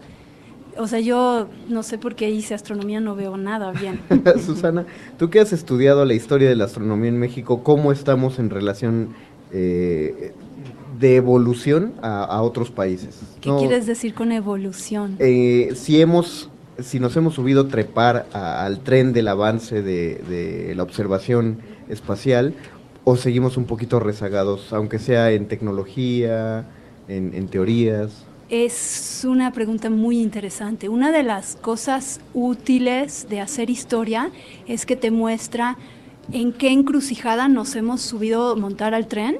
[0.77, 3.99] o sea, yo no sé por qué hice astronomía, no veo nada bien.
[4.45, 4.85] Susana,
[5.17, 9.09] tú que has estudiado la historia de la astronomía en México, ¿cómo estamos en relación
[9.51, 10.33] eh,
[10.99, 13.19] de evolución a, a otros países?
[13.41, 15.15] ¿Qué No, quieres decir con evolución?
[15.19, 20.73] eh, si hemos, si nos hemos subido trepar a- al tren del avance de, de
[20.75, 21.57] la observación
[21.89, 22.53] espacial,
[23.03, 26.65] o seguimos un poquito rezagados, aunque sea en tecnología,
[27.07, 28.25] en, en teorías.
[28.49, 30.87] Es una pregunta muy interesante.
[30.87, 34.31] Una de las cosas útiles de hacer historia
[34.67, 35.77] es que te muestra
[36.31, 39.39] en qué encrucijada nos hemos subido a montar al tren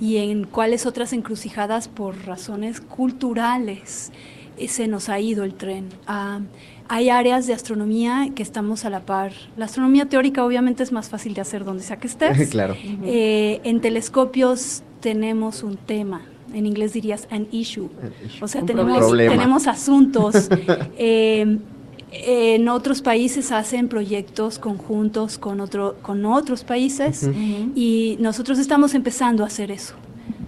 [0.00, 4.12] y en cuáles otras encrucijadas por razones culturales
[4.56, 5.88] eh, se nos ha ido el tren.
[6.06, 6.40] Ah,
[6.88, 9.32] hay áreas de astronomía que estamos a la par.
[9.56, 12.48] La astronomía teórica obviamente es más fácil de hacer donde sea que estés.
[12.50, 12.76] claro.
[13.04, 16.22] Eh, en telescopios tenemos un tema.
[16.54, 17.88] En inglés dirías an issue.
[18.40, 19.32] O sea, Un tenemos, problema.
[19.32, 20.48] tenemos asuntos.
[20.96, 21.58] Eh,
[22.12, 27.28] en otros países hacen proyectos conjuntos con, otro, con otros países
[27.74, 29.94] y nosotros estamos empezando a hacer eso.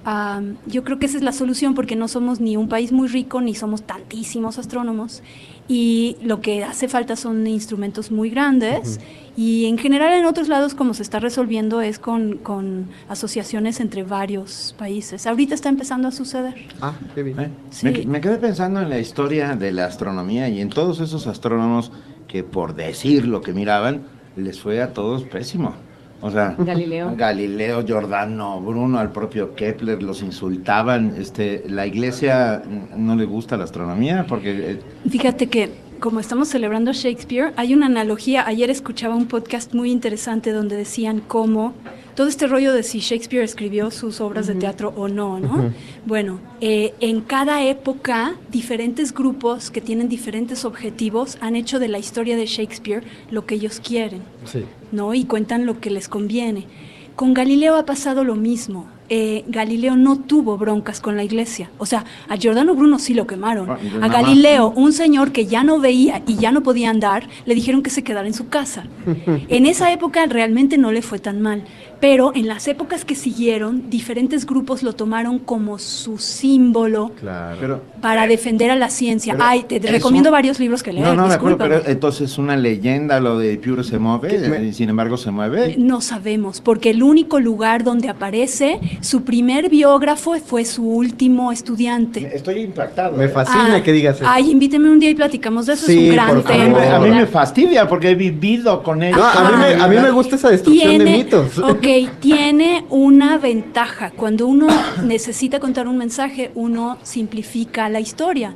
[0.04, 3.08] Am, yo creo que esa es la solución porque no somos ni un país muy
[3.08, 5.22] rico ni somos tantísimos astrónomos
[5.68, 9.00] y lo que hace falta son instrumentos muy grandes
[9.36, 14.02] y en general en otros lados como se está resolviendo es con, con asociaciones entre
[14.02, 15.26] varios países.
[15.26, 16.54] Ahorita está empezando a suceder.
[16.80, 17.40] Ah, qué bien.
[17.40, 17.50] ¿Eh?
[17.70, 17.86] Sí.
[17.86, 21.90] Me, me quedé pensando en la historia de la astronomía y en todos esos astrónomos
[22.28, 24.02] que por decir lo que miraban,
[24.36, 25.74] les fue a todos pésimo.
[26.20, 27.14] O sea, Galileo.
[27.16, 31.14] Galileo, Giordano, Bruno, al propio Kepler los insultaban.
[31.18, 32.62] Este, la iglesia
[32.96, 37.86] no le gusta la astronomía porque eh, Fíjate que como estamos celebrando Shakespeare, hay una
[37.86, 38.46] analogía.
[38.46, 41.74] Ayer escuchaba un podcast muy interesante donde decían cómo
[42.16, 45.72] todo este rollo de si Shakespeare escribió sus obras de teatro o no, ¿no?
[46.06, 51.98] Bueno, eh, en cada época, diferentes grupos que tienen diferentes objetivos han hecho de la
[51.98, 54.22] historia de Shakespeare lo que ellos quieren.
[54.44, 54.64] Sí.
[54.92, 55.14] ¿no?
[55.14, 56.66] Y cuentan lo que les conviene.
[57.14, 58.88] Con Galileo ha pasado lo mismo.
[59.08, 61.70] Eh, Galileo no tuvo broncas con la iglesia.
[61.78, 63.70] O sea, a Giordano Bruno sí lo quemaron.
[63.70, 64.08] Ah, A.
[64.08, 67.90] Galileo, un señor que ya no veía y ya no podía andar, le dijeron que
[67.90, 68.84] se quedara en su casa.
[69.48, 71.62] En esa época realmente no le fue tan mal.
[72.00, 77.56] Pero en las épocas que siguieron, diferentes grupos lo tomaron como su símbolo Claro.
[77.60, 79.34] pero para defender a la ciencia.
[79.38, 81.06] Ay, te, recomiendo un- varios libros que leer.
[81.06, 84.48] no, no, de acuerdo, pero entonces es una leyenda lo de Pure se mueve ¿Qué
[84.48, 85.74] me- y sin embargo se mueve.
[85.78, 92.30] No sabemos, porque el único lugar donde aparece, su primer biógrafo fue su último estudiante.
[92.34, 93.16] Estoy impactado.
[93.16, 93.28] Me ¿eh?
[93.28, 94.26] fascina Ah, que digas eso.
[94.28, 96.96] Ay, invíteme un día y platicamos de eso, Sí, es un gran me, tema.
[96.96, 99.18] a mí me fastidia porque he vivido con ellos.
[99.18, 101.58] No, a, mí me, a mí me gusta esa destrucción de mitos.
[101.58, 101.85] ok,
[102.20, 104.10] tiene una ventaja.
[104.10, 104.66] Cuando uno
[105.04, 108.54] necesita contar un mensaje, uno simplifica la historia.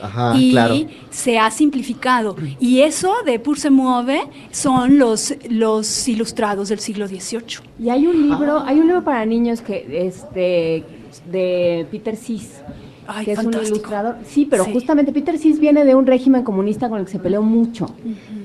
[0.00, 0.74] Ajá, y claro.
[1.10, 2.34] se ha simplificado.
[2.58, 7.60] Y eso de Pur se mueve son los, los ilustrados del siglo XVIII.
[7.78, 10.84] Y hay un libro, hay un libro para niños que este
[11.30, 12.62] de Peter Sis
[13.06, 13.76] Ay, que es un fantástico.
[13.76, 14.16] ilustrador.
[14.26, 14.72] Sí, pero Sí.
[14.72, 17.86] justamente Peter Sis viene de un régimen comunista con el que se peleó mucho.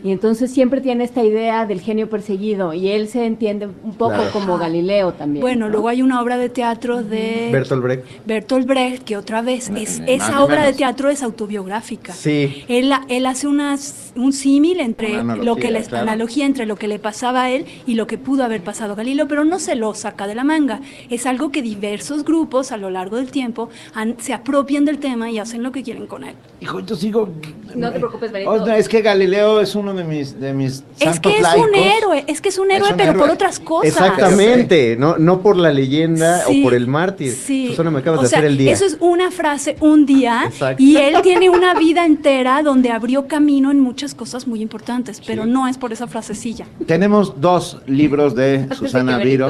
[0.03, 2.73] Y entonces siempre tiene esta idea del genio perseguido.
[2.73, 4.31] Y él se entiende un poco Claro.
[4.31, 5.41] como Galileo también.
[5.41, 5.71] Bueno, ¿no?
[5.71, 8.03] luego hay una obra de teatro de Bertolt Brecht.
[8.25, 10.77] Bertolt Brecht, que otra vez es, esa obra de menos.
[10.77, 12.13] teatro es autobiográfica.
[12.13, 12.63] Sí.
[12.67, 16.03] Él, él hace unas, un símil entre Una analogía, lo que le, claro.
[16.03, 18.95] analogía entre lo que le pasaba a él y lo que pudo haber pasado a
[18.95, 20.81] Galileo, pero no se lo saca de la manga.
[21.09, 25.29] Es algo que diversos grupos a lo largo del tiempo han- se apropian del tema
[25.29, 26.33] y hacen lo que quieren con él.
[26.61, 27.29] Hijo, yo sigo.
[27.75, 28.49] No te preocupes, Benito.
[28.51, 31.67] Oh, no, es que Galileo es uno de mis, de mis Es que es laicos.
[31.67, 33.91] un héroe, es que es un Es héroe, un pero por otras cosas.
[33.91, 37.33] Exactamente, no, no por la leyenda Sí, o por el mártir.
[37.33, 37.67] Sí.
[37.67, 38.71] Susana, me acabas O de sea, hacer el día.
[38.71, 40.81] Eso es una frase, un día, Exacto.
[40.81, 45.45] y él tiene una vida entera donde abrió camino en muchas cosas muy importantes, pero
[45.45, 46.65] no es por esa frasecilla.
[46.85, 49.47] Tenemos dos libros de de Susana Viro.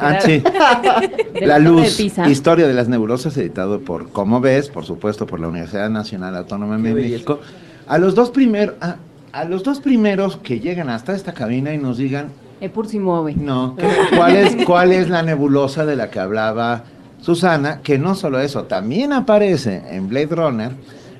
[0.00, 2.28] ah, de La de Luz, Pisa.
[2.28, 6.76] Historia de las Nebulosas, editado por Como Ves, por supuesto, por la Universidad Nacional Autónoma
[6.76, 7.40] de México.
[7.86, 8.96] A los dos primeros, a,
[9.32, 12.28] a los dos primeros que llegan hasta esta cabina y nos digan,
[12.60, 13.34] El Pur si mueve.
[13.36, 13.74] no,
[14.14, 16.84] ¿cuál es, cuál es la nebulosa de la que hablaba
[17.22, 17.80] Susana?
[17.82, 20.72] Que no solo eso, también aparece en Blade Runner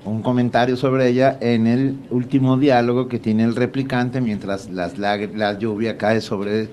[0.04, 5.58] un comentario sobre ella en el último diálogo que tiene el replicante mientras las la
[5.58, 6.68] lluvia cae sobre,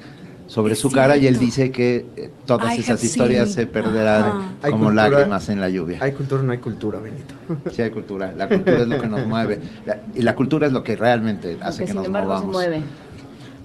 [0.47, 3.67] sobre Es su cara y él dice que eh, todas I esas historias seen.
[3.67, 4.41] se perderán Ajá.
[4.69, 5.97] Como cultura- lágrimas en la lluvia.
[6.01, 7.33] Hay cultura, no hay cultura, Benito.
[7.71, 10.73] Sí hay cultura, la cultura es lo que nos mueve La- y la cultura es
[10.73, 12.53] lo que realmente hace que sin nos embargo se movamos.
[12.55, 12.81] mueve.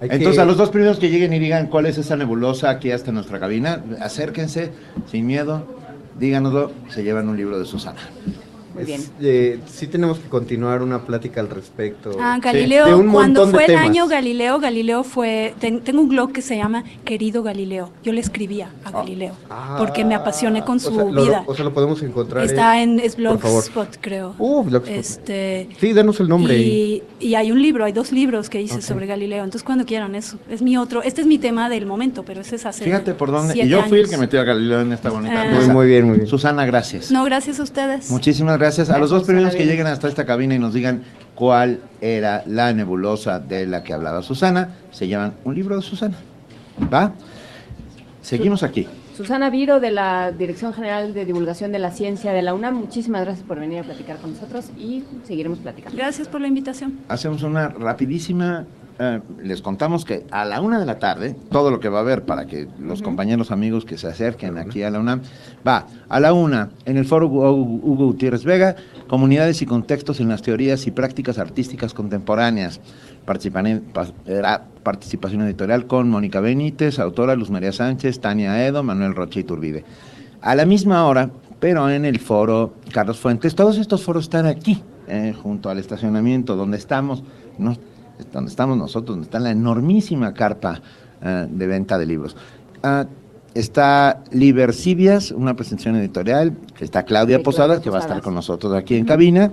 [0.01, 2.71] Hay que- Entonces, a los dos primeros que lleguen y digan cuál es esa nebulosa
[2.71, 4.71] aquí hasta nuestra cabina, acérquense
[5.11, 5.63] sin miedo,
[6.19, 7.99] díganoslo, se llevan un libro de Susana.
[8.73, 9.01] Muy bien.
[9.01, 12.11] Es, eh, sí tenemos que continuar una plática al respecto.
[12.19, 13.83] Ah, Sí, Galileo, de un cuando fue el temas.
[13.85, 17.89] año Galileo, Galileo fue, ten- tengo un blog que se llama Querido Galileo.
[18.03, 21.43] Yo le escribía a Galileo Ah, porque me apasioné con o su sea, lo- vida.
[21.47, 22.45] o sea, lo podemos encontrar.
[22.45, 23.15] Está en es.
[23.17, 24.35] Blogspot, creo.
[24.37, 24.95] Uh, Blogspot.
[24.95, 26.57] Este, Sí, danos el nombre.
[26.57, 28.81] y, y hay un libro, hay dos libros que hice Ok.
[28.81, 29.43] sobre Galileo.
[29.43, 31.03] Entonces, cuando quieran, eso es mi otro.
[31.03, 32.83] Este es mi tema del momento, pero ese es hace.
[32.85, 33.57] Fíjate por dónde.
[33.57, 35.51] Y yo fui el que metió a Galileo en esta bonita Ah.
[35.53, 36.27] Muy, muy bien, muy bien.
[36.27, 37.11] Susana, gracias.
[37.11, 38.09] No, gracias a ustedes.
[38.09, 38.60] Muchísimas gracias.
[38.61, 41.03] A los dos Gracias, primeros que lleguen hasta esta cabina y nos digan
[41.35, 46.15] cuál era la nebulosa de la que hablaba Susana, se llevan un libro de Susana.
[46.93, 47.13] ¿Va?
[48.21, 48.87] Seguimos aquí.
[49.17, 53.21] Susana Viro, de la Dirección General de Divulgación de la Ciencia de la UNAM, muchísimas
[53.23, 55.97] gracias por venir a platicar con nosotros y seguiremos platicando.
[55.97, 56.99] Gracias por la invitación.
[57.07, 58.65] Hacemos una rapidísima.
[59.03, 62.01] Eh, les contamos que a la una de la tarde, todo lo que va a
[62.01, 65.21] haber para que los compañeros amigos que se acerquen aquí a la UNAM,
[65.67, 68.75] va a la una en el foro Hugo, Gutiérrez Vega,
[69.07, 72.79] comunidades y contextos en las teorías y prácticas artísticas contemporáneas.
[73.25, 73.81] Participan-
[74.83, 79.83] participación editorial con Mónica Benítez, autora Luz María Sánchez, Tania Edo, Manuel Rocha Iturbide.
[80.41, 84.81] A la misma hora, pero en el foro Carlos Fuentes, todos estos foros están aquí,
[85.07, 87.23] eh, junto al estacionamiento donde estamos,
[87.59, 87.75] no,
[88.31, 90.81] donde estamos nosotros, donde está la enormísima carpa
[91.21, 92.35] eh, de venta de libros.
[92.83, 93.05] Ah,
[93.53, 98.33] está Libercibias, una presentación editorial, está Claudia Sí, Posadas, Claudia que va a estar con
[98.33, 99.51] nosotros aquí en cabina,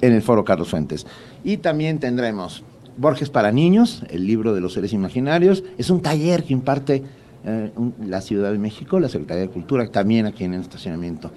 [0.00, 1.06] en el foro Carlos Fuentes.
[1.44, 2.62] Y también tendremos
[2.96, 7.02] Borges para niños, el libro de los seres imaginarios, es un taller que imparte
[7.44, 11.32] eh, un- la Ciudad de México, la Secretaría de Cultura, también aquí en el estacionamiento.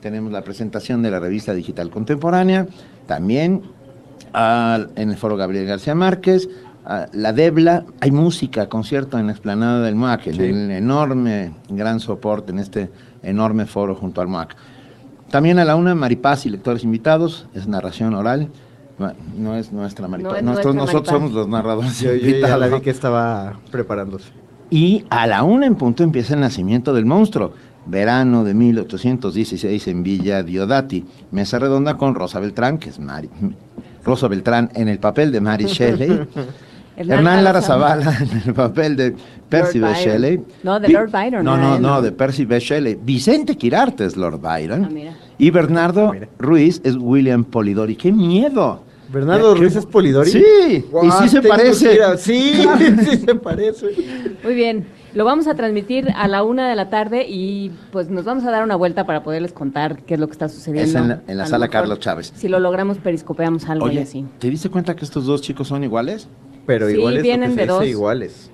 [0.00, 2.66] Tenemos la presentación de la revista digital contemporánea,
[3.06, 3.62] también
[4.34, 6.48] en el foro Gabriel García Márquez,
[7.12, 10.42] la Debla, hay música, concierto en la explanada del MUAC, en Sí.
[10.42, 12.90] el enorme, gran soporte en este
[13.22, 14.56] enorme foro junto al MUAC.
[15.30, 18.48] También a la una, Maripaz y lectores invitados, es narración oral,
[19.36, 21.30] no- es nuestra Maripaz, es nosotros, nuestra nosotros Maripaz.
[21.30, 22.60] somos los narradores Yo, yo ya invitados.
[22.60, 24.30] la vi que estaba preparándose.
[24.70, 27.52] Y a la una en punto empieza el nacimiento del monstruo.
[27.86, 31.06] Verano de 1816 en Villa Diodati.
[31.30, 33.30] Mesa redonda con Rosa Beltrán, que es Mari.
[34.08, 36.20] Rosa Beltrán en el papel de Mary Shelley.
[36.96, 39.14] Hernán Lara Zavala en el papel de
[39.48, 39.98] Percy Lord B.
[40.04, 40.40] Shelley.
[40.64, 42.58] No, de Lord Byron, No, era no, no, de Percy B.
[42.58, 42.98] Shelley.
[43.00, 44.84] Vicente Quirarte es Lord Byron.
[44.86, 45.16] Ah, mira.
[45.38, 46.28] Y Bernardo Mira.
[46.38, 47.94] Ruiz es William Polidori.
[47.94, 48.82] ¡Qué miedo!
[49.12, 50.30] ¿Bernardo ¿Qué- Ruiz es Polidori?
[50.30, 50.42] Sí,
[51.02, 51.98] y sí se que parece.
[52.18, 52.52] Sí,
[53.10, 53.86] sí se parece.
[54.42, 54.84] Muy bien,
[55.18, 58.52] lo vamos a transmitir a la una de la tarde y pues nos vamos a
[58.52, 60.88] dar una vuelta para poderles contar qué es lo que está sucediendo.
[60.90, 62.32] Es en la- en sala mejor, Carlos Chávez.
[62.36, 64.24] Si lo logramos, periscopeamos algo y así.
[64.38, 66.28] ¿te diste cuenta que estos dos chicos son iguales?
[66.66, 67.84] Pero Sí, iguales, vienen de dos.
[67.84, 68.50] iguales.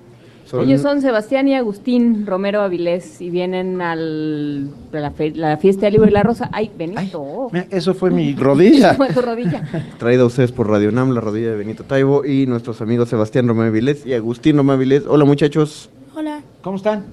[0.61, 5.85] Ellos son Sebastián y Agustín Romero Avilés y vienen al a la, fe- la fiesta
[5.87, 6.49] del libro y la rosa.
[6.51, 7.49] Ay, Ay, Benito.
[7.51, 8.93] mira, eso fue mi rodilla.
[8.93, 9.63] Fue tu rodilla.
[9.99, 13.47] Traído a ustedes por Radio Nam, la rodilla de Benito Taibo y nuestros amigos Sebastián
[13.47, 15.03] Romeo Vilés y Agustín Romeo Vilés.
[15.07, 15.89] Hola muchachos.
[16.15, 16.41] Hola.
[16.65, 17.05] ¿Cómo están?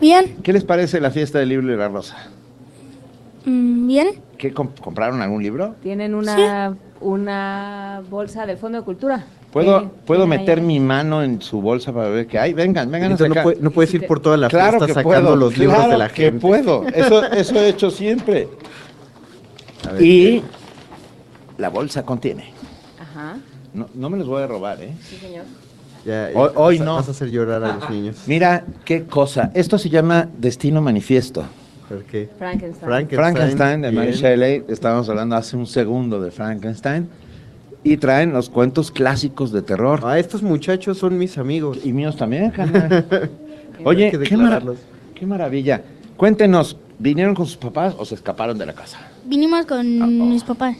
[0.00, 0.36] Bien.
[0.40, 2.16] ¿Qué les parece la fiesta del libro y la rosa?
[3.44, 4.08] Mm, ¿Bien?
[4.38, 5.74] ¿Qué comp- compraron algún libro?
[5.82, 9.24] Tienen una, una bolsa del Fondo de Cultura.
[9.52, 12.52] ¿Puedo, Eh, ¿puedo tienen ahí meter mi mano en su bolsa para ver qué hay?
[12.54, 14.92] Vengan, vengan a Benito, no, puede- no puedes ir por toda la claro fiesta que
[14.94, 16.38] sacando puedo, los libros claro de la que gente.
[16.40, 16.86] puedo.
[16.86, 18.46] Eso, eso he hecho siempre.
[19.88, 20.44] A ver, Y
[21.58, 22.52] la bolsa contiene.
[23.00, 23.38] Ajá,
[23.74, 24.92] No, no me los voy a robar, ¿eh?
[25.02, 25.46] sí, señor.
[26.04, 26.94] Ya- Hoy- hoy vas no.
[26.96, 28.16] Vas a hacer llorar a los niños.
[28.26, 29.50] Mira qué cosa.
[29.54, 31.44] Esto se llama Destino Manifiesto.
[31.88, 32.28] ¿Por qué?
[32.38, 32.86] Frankenstein.
[32.88, 33.18] Frankenstein.
[33.34, 34.12] Frankenstein de Mary.
[34.12, 34.64] Shelley.
[34.68, 37.08] Estábamos hablando hace un segundo de Frankenstein.
[37.82, 40.00] Y traen los cuentos clásicos de terror.
[40.04, 41.78] Ah, estos muchachos son mis amigos.
[41.82, 42.52] Y míos también.
[43.84, 44.62] Oye, qué, mara-
[45.14, 45.82] qué maravilla.
[46.16, 48.98] Cuéntenos, ¿vinieron con sus papás o se escaparon de la casa?
[49.24, 50.08] Vinimos con Ah, oh.
[50.08, 50.76] mis papás.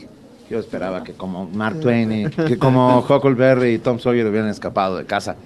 [0.51, 4.97] Yo esperaba que como Mark Twain, y- que como Huckleberry y Tom Sawyer hubieran escapado
[4.97, 5.37] de casa.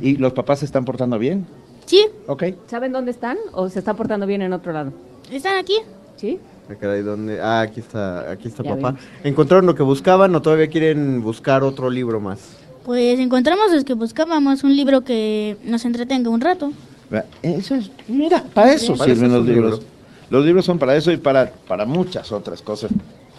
[0.00, 1.46] ¿Y los papás se están portando bien?
[1.86, 2.04] ¿Sí?
[2.26, 2.42] Ok.
[2.66, 4.92] ¿Saben dónde están o se está portando bien en otro lado?
[5.30, 5.76] ¿Están aquí?
[6.16, 6.40] ¿Sí?
[6.68, 7.40] Ah, caray, ¿dónde?
[7.40, 8.90] Ah, aquí está, aquí está Ya papá.
[8.90, 9.04] vimos.
[9.22, 12.40] ¿Encontraron lo que buscaban o todavía quieren buscar otro libro más?
[12.84, 16.72] Pues encontramos los que buscábamos, un libro que nos entretenga un rato.
[17.42, 19.70] Eso es, mira, para eso Para sirven eso es los un libros.
[19.78, 19.86] libro.
[20.30, 22.90] Los libros son para eso y para, para muchas otras cosas.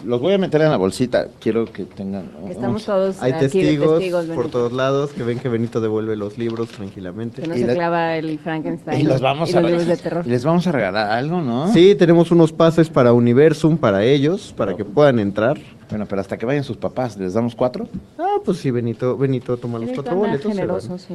[0.04, 1.28] Los voy a meter en la bolsita.
[1.40, 2.30] Quiero que tengan.
[2.46, 4.48] Que Estamos todos Hay aquí de testigos, testigos, por Benito.
[4.50, 7.42] todos lados que ven que Benito devuelve los libros tranquilamente.
[7.42, 9.00] Que no Y se la- clava el Frankenstein.
[9.00, 10.02] Y los vamos y a los libros de regalar.
[10.22, 10.26] terror.
[10.26, 11.72] Les vamos a regalar algo, ¿no?
[11.72, 15.58] Sí, tenemos unos pases para Universum para ellos, para que puedan entrar.
[15.90, 17.88] Bueno, pero hasta que vayan sus papás, ¿les damos cuatro?
[18.18, 20.42] Ah, pues sí, Benito, Benito toma los Benito cuatro boletos.
[20.42, 20.98] se generoso, van.
[21.00, 21.14] sí.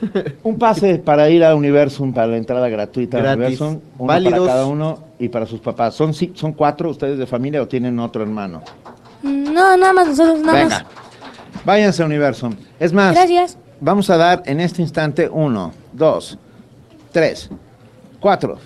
[0.42, 3.34] Un pase para ir a Universum, para la entrada gratuita a.
[3.34, 3.80] Universum.
[3.98, 4.38] Uno Válidos.
[4.40, 5.94] para cada uno y para sus papás.
[5.94, 8.62] ¿Son, sí- ¿Son cuatro ustedes de familia o tienen otro hermano?
[9.22, 10.86] No, nada más nosotros, nada Venga,
[11.64, 12.54] váyanse a Universum.
[12.78, 13.14] Es más, más.
[13.14, 13.58] Gracias.
[13.80, 16.38] vamos a dar en este instante uno, dos,
[17.12, 17.48] tres,
[18.20, 18.58] cuatro,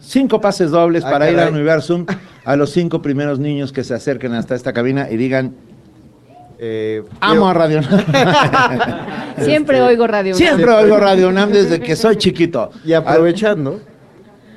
[0.00, 1.48] cinco pases dobles para ir a.
[1.48, 2.04] Universum
[2.44, 5.54] a los cinco primeros niños que se acerquen hasta esta cabina y digan,
[6.58, 8.04] Eh, amo a Radio UNAM.
[9.44, 10.48] Siempre oigo Radio Unam.
[10.48, 12.70] Siempre oigo Radio UNAM desde que soy chiquito.
[12.84, 13.80] Y aprovechando,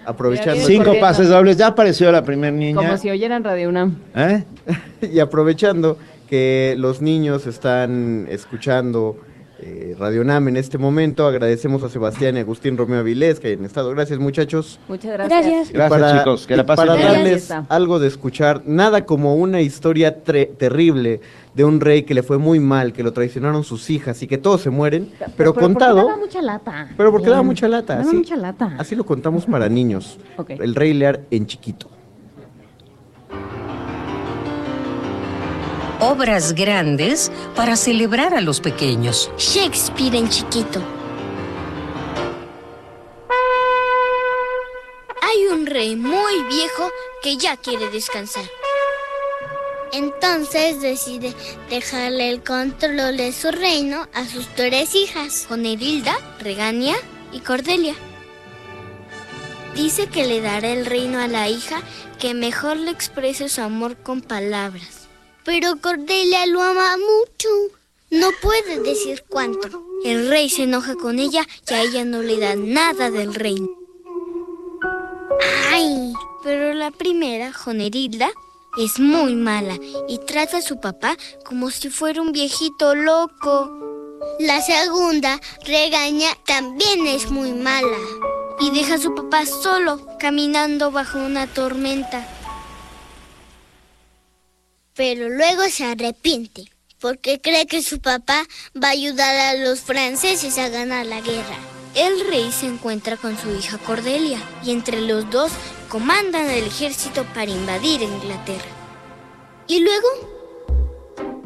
[0.06, 2.76] aprovechando, Cinco pases dobles, ya apareció la primer niña.
[2.76, 3.98] Como si oyeran Radio UNAM.
[4.16, 4.44] ¿Eh?
[5.14, 9.18] y aprovechando que los niños están escuchando
[9.60, 13.64] eh, Radio Nam en este momento, agradecemos a Sebastián y Agustín Romeo Avilés que hayan
[13.64, 13.92] estado.
[13.92, 14.80] Gracias, muchachos.
[14.88, 15.44] Muchas gracias.
[15.44, 15.72] Gracias.
[15.72, 20.50] Gracias, chicos, que la pasen para darles algo de escuchar, nada como una historia tre-
[20.58, 21.22] terrible
[21.54, 24.38] de un rey que le fue muy mal, que lo traicionaron sus hijas y que
[24.38, 26.90] todos se mueren, pero, porque contado, daba mucha lata.
[26.96, 27.96] pero porque daba mucha lata.
[27.96, 28.76] Daba así, mucha lata.
[28.78, 30.18] así lo contamos para niños.
[30.48, 31.90] El rey Lear en chiquito.
[36.00, 39.30] Obras grandes para celebrar a los pequeños.
[39.38, 40.82] Shakespeare en chiquito.
[45.22, 46.90] Hay un rey muy viejo
[47.22, 48.44] que ya quiere descansar.
[49.94, 51.34] Entonces decide
[51.70, 56.96] dejarle el control de su reino a sus tres hijas, Jonerilda, Regania
[57.34, 57.96] y Cordelia.
[59.76, 61.82] Dice que le dará el reino a la hija
[62.20, 65.08] que mejor le exprese su amor con palabras.
[65.44, 67.50] Pero Cordelia lo ama mucho.
[68.12, 69.84] No puede decir cuánto.
[70.04, 73.70] El rey se enoja con ella y a ella no le da nada del reino.
[75.72, 76.14] ¡Ay!
[76.44, 78.32] Pero la primera, Jonerilda,
[78.78, 83.70] es muy mala y trata a su papá como si fuera un viejito loco.
[84.40, 87.98] La segunda, Regaña, también es muy mala
[88.60, 92.28] y deja a su papá solo caminando bajo una tormenta.
[94.94, 98.46] Pero luego se arrepiente porque cree que su papá
[98.82, 101.58] va a ayudar a los franceses a ganar la guerra.
[101.96, 105.52] El rey se encuentra con su hija Cordelia y entre los dos
[105.92, 108.72] comandan el ejército para invadir Inglaterra.
[109.68, 110.08] Y luego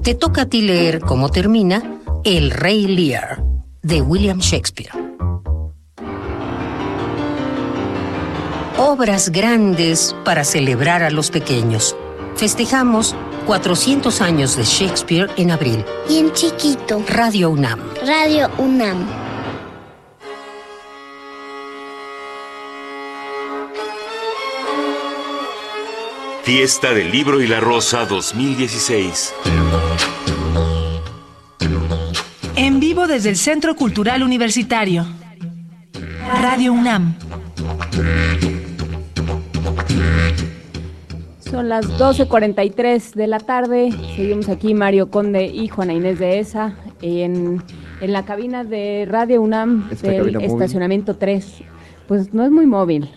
[0.04, 3.44] Te toca a ti leer cómo termina El Rey Lear,
[3.82, 4.92] de William Shakespeare.
[8.78, 11.96] Obras grandes para celebrar a los pequeños.
[12.36, 13.16] Festejamos
[13.48, 15.84] 400 años de Shakespeare en abril.
[16.08, 17.80] y en chiquito, Radio UNAM.
[18.06, 19.25] Radio UNAM.
[26.46, 29.34] Fiesta del Libro y la Rosa 2016.
[32.56, 35.08] En vivo desde el Centro Cultural Universitario.
[36.44, 37.16] Radio UNAM.
[41.40, 43.92] Son las 12.43 de la tarde.
[44.16, 47.64] Seguimos aquí Mario Conde y Juana Inés de ESA en,
[48.02, 50.52] en la cabina de Radio UNAM Esta del cabina móvil.
[50.52, 51.64] estacionamiento 3.
[52.08, 53.10] Pues no es muy móvil.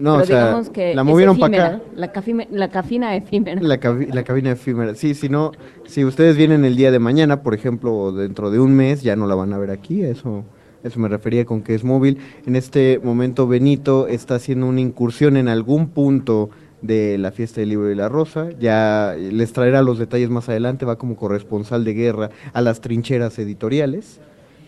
[0.00, 1.80] No, Pero o sea, digamos que la movieron para acá.
[1.94, 3.60] La, cafime- la cafina efímera.
[3.62, 4.94] La, cabi- la cabina efímera.
[4.94, 5.52] Sí, si no,
[5.86, 9.16] si ustedes vienen el día de mañana, por ejemplo, o dentro de un mes, ya
[9.16, 10.02] no la van a ver aquí.
[10.02, 10.44] Eso,
[10.84, 12.18] eso me refería con que es móvil.
[12.46, 16.50] En este momento, Benito está haciendo una incursión en algún punto
[16.82, 18.50] de la fiesta del libro y la rosa.
[18.60, 20.84] Ya les traerá los detalles más adelante.
[20.84, 24.20] Va como corresponsal de guerra a las trincheras editoriales.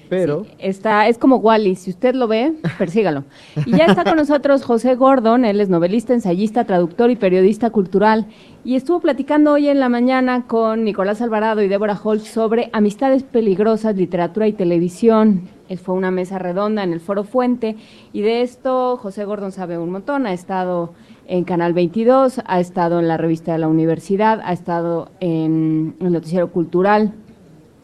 [0.09, 3.25] Pero Está, es como Wally, si usted lo ve, persígalo.
[3.67, 8.27] Y ya está con nosotros José Gordon, él es novelista, ensayista, traductor y periodista cultural.
[8.65, 13.23] Y estuvo platicando hoy en la mañana con Nicolás Alvarado y Débora Holt sobre amistades
[13.23, 15.49] peligrosas, literatura y televisión.
[15.69, 17.77] Eh, Fue una mesa redonda en el Foro Fuente
[18.13, 20.27] y de esto José Gordon sabe un montón.
[20.27, 20.93] Ha estado
[21.27, 26.13] en Canal 22, ha estado en la revista de la universidad, ha estado en el
[26.13, 27.13] noticiero cultural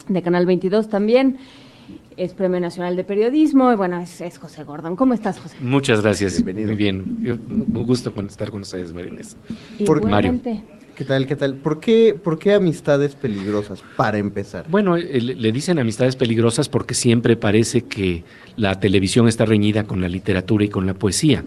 [0.08, 1.38] de Canal 22 también.
[2.16, 4.94] Es Premio Nacional de Periodismo y bueno, es, es José Gordon.
[4.96, 5.56] ¿Cómo estás, José?
[5.60, 6.42] Muchas gracias.
[6.44, 7.02] Muy bien.
[7.50, 9.36] Un gusto estar con ustedes, Marines.
[9.84, 10.40] Por- Mario.
[10.94, 11.26] ¿Qué tal?
[11.26, 11.54] ¿Qué tal?
[11.56, 13.82] ¿Por qué, por qué amistades peligrosas?
[13.96, 14.66] Para empezar.
[14.68, 18.24] Bueno, eh, le dicen amistades peligrosas porque siempre parece que
[18.56, 21.44] la televisión está reñida con la literatura y con la poesía.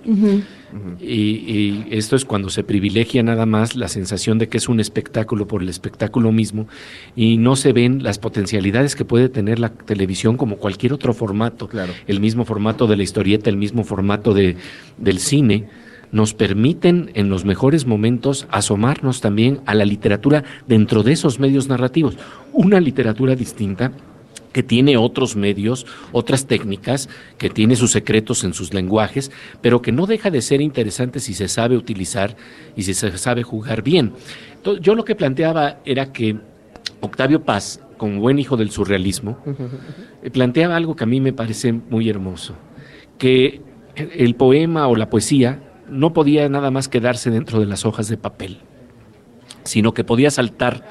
[0.99, 4.79] Y, y esto es cuando se privilegia nada más la sensación de que es un
[4.79, 6.67] espectáculo por el espectáculo mismo
[7.15, 11.67] y no se ven las potencialidades que puede tener la televisión como cualquier otro formato.
[11.67, 11.93] Claro.
[12.05, 14.57] El mismo formato de la historieta, el mismo formato de,
[14.97, 15.67] del cine,
[16.11, 21.67] nos permiten en los mejores momentos asomarnos también a la literatura dentro de esos medios
[21.67, 22.17] narrativos.
[22.53, 23.91] Una literatura distinta
[24.53, 29.31] que tiene otros medios, otras técnicas, que tiene sus secretos en sus lenguajes,
[29.61, 32.35] pero que no deja de ser interesante si se sabe utilizar
[32.75, 34.13] y si se sabe jugar bien.
[34.55, 36.37] Entonces, yo lo que planteaba era que
[37.01, 39.37] Octavio Paz, como buen hijo del surrealismo,
[40.23, 42.55] eh, planteaba algo que a mí me parece muy hermoso,
[43.19, 43.61] que
[43.95, 48.17] el poema o la poesía no podía nada más quedarse dentro de las hojas de
[48.17, 48.59] papel,
[49.63, 50.83] sino que podía saltar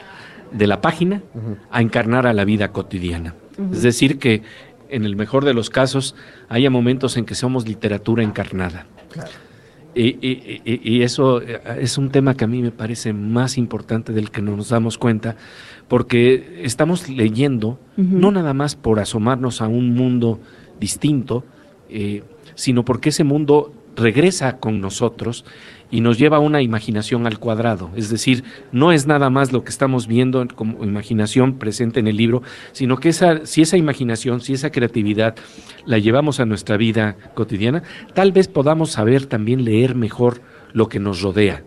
[0.53, 1.23] de la página
[1.71, 3.35] a encarnar a la vida cotidiana.
[3.73, 4.43] Es decir, que
[4.89, 6.15] en el mejor de los casos
[6.49, 8.87] haya momentos en que somos literatura encarnada.
[9.95, 13.57] Y, y- y- y eso eh, es un tema que a mí me parece más
[13.57, 15.37] importante del que no nos damos cuenta,
[15.89, 20.39] porque estamos leyendo no nada más por asomarnos a un mundo
[20.79, 21.45] distinto,
[21.89, 22.23] eh,
[22.55, 25.45] sino porque ese mundo regresa con nosotros
[25.91, 27.91] y nos lleva a una imaginación al cuadrado.
[27.97, 28.43] Es decir,
[28.73, 32.43] no es nada más lo que estamos viendo en- como imaginación presente en el libro,
[32.73, 35.37] sino que esa, si esa imaginación, si esa creatividad
[35.85, 37.83] la llevamos a nuestra vida cotidiana,
[38.15, 40.41] tal vez podamos saber también leer mejor
[40.73, 41.63] lo que nos rodea.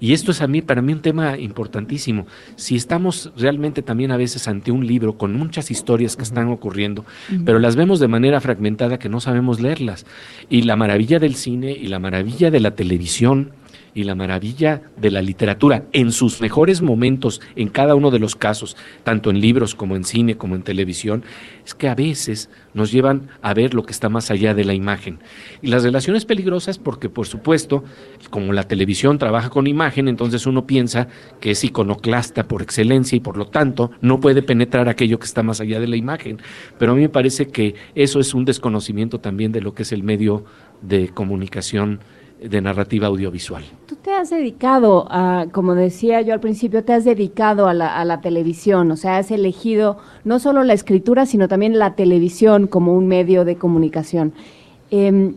[0.00, 2.26] Y esto es a mí, para mí, un tema importantísimo.
[2.56, 7.04] Si estamos realmente también a veces ante un libro con muchas historias que están ocurriendo,
[7.44, 10.06] pero las vemos de manera fragmentada que no sabemos leerlas.
[10.48, 13.52] Y la maravilla del cine y la maravilla de la televisión
[13.94, 18.36] y la maravilla de la literatura en sus mejores momentos, en cada uno de los
[18.36, 21.24] casos, tanto en libros como en cine, como en televisión,
[21.64, 24.74] es que a veces nos llevan a ver lo que está más allá de la
[24.74, 25.18] imagen.
[25.62, 27.84] Y las relaciones peligrosas porque, por supuesto,
[28.30, 31.08] como la televisión trabaja con imagen, entonces uno piensa
[31.40, 35.42] que es iconoclasta por excelencia y por lo tanto no puede penetrar aquello que está
[35.42, 36.38] más allá de la imagen.
[36.78, 39.92] Pero a mí me parece que eso es un desconocimiento también de lo que es
[39.92, 40.44] el medio
[40.82, 42.00] de comunicación
[42.40, 43.64] de narrativa audiovisual.
[43.86, 47.98] Tú te has dedicado a, como decía yo al principio, te has dedicado a la,
[47.98, 52.66] a la televisión, o sea, has elegido no solo la escritura, sino también la televisión
[52.66, 54.32] como un medio de comunicación.
[54.90, 55.34] Em,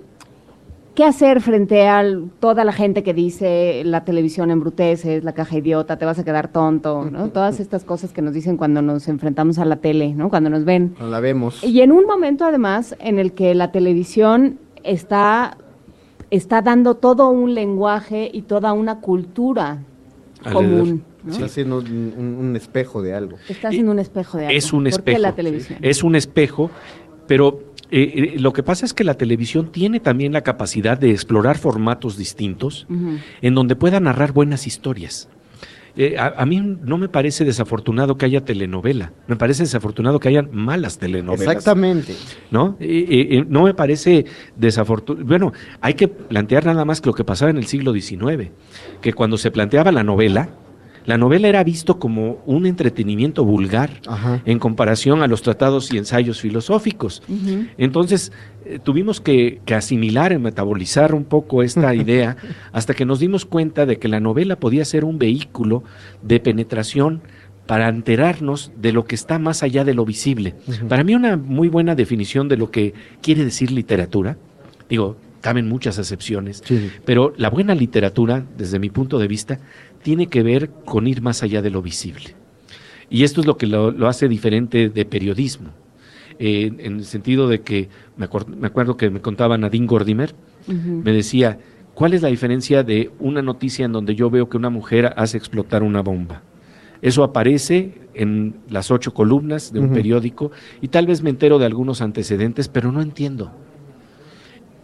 [0.93, 2.03] ¿Qué hacer frente a
[2.41, 6.25] toda la gente que dice la televisión embrutece, es la caja idiota, te vas a
[6.25, 7.29] quedar tonto, ¿no?
[7.33, 10.29] Todas estas cosas que nos dicen cuando nos enfrentamos a la tele, ¿no?
[10.29, 10.95] Cuando nos ven.
[10.99, 11.63] No la vemos.
[11.63, 15.57] Y en un momento además en el que la televisión está,
[16.31, 19.83] está dando todo un lenguaje y toda una cultura
[20.43, 20.53] Alrededor.
[20.53, 21.03] común.
[21.23, 21.31] ¿no?
[21.31, 23.37] Está haciendo un, espejo de algo.
[23.47, 24.57] Está haciendo un espejo de algo.
[24.57, 25.15] Es un ¿Por espejo.
[25.15, 25.79] qué la televisión?
[25.81, 26.71] Es un espejo,
[27.27, 27.59] pero
[27.91, 31.57] eh, eh, lo que pasa es que la televisión tiene también la capacidad de explorar
[31.57, 32.87] formatos distintos
[33.41, 35.29] en donde pueda narrar buenas historias.
[35.97, 40.29] Eh, a, a mí no me parece desafortunado que haya telenovela, me parece desafortunado que
[40.29, 41.55] hayan malas telenovelas.
[41.55, 42.15] Exactamente.
[42.49, 42.77] ¿no?
[42.79, 44.25] Eh, no me parece
[44.55, 45.25] desafortunado.
[45.25, 48.51] Bueno, hay que plantear nada más que lo que pasaba en el siglo XIX,
[49.01, 50.49] que cuando se planteaba la novela,
[51.05, 54.41] la novela era visto como un entretenimiento vulgar Ajá.
[54.45, 57.23] en comparación a los tratados y ensayos filosóficos.
[57.77, 58.31] Entonces,
[58.65, 62.37] eh, tuvimos que, que asimilar y metabolizar un poco esta idea
[62.71, 65.83] hasta que nos dimos cuenta de que la novela podía ser un vehículo
[66.21, 67.21] de penetración
[67.65, 70.55] para enterarnos de lo que está más allá de lo visible.
[70.89, 74.37] Para mí una muy buena definición de lo que quiere decir literatura,
[74.89, 76.63] digo, caben muchas excepciones,
[77.05, 79.59] pero la buena literatura, desde mi punto de vista,
[80.03, 82.35] tiene que ver con ir más allá de lo visible.
[83.09, 85.69] Y esto es lo que lo, hace diferente de periodismo,
[86.39, 90.33] eh, en el sentido de que, me, acuerdo, que me contaba Nadine Gordimer,
[90.67, 91.59] me decía,
[91.93, 95.37] ¿cuál es la diferencia de una noticia en donde yo veo que una mujer hace
[95.37, 96.43] explotar una bomba?
[97.01, 101.65] Eso aparece en las ocho columnas de un periódico y tal vez me entero de
[101.65, 103.51] algunos antecedentes, pero no entiendo.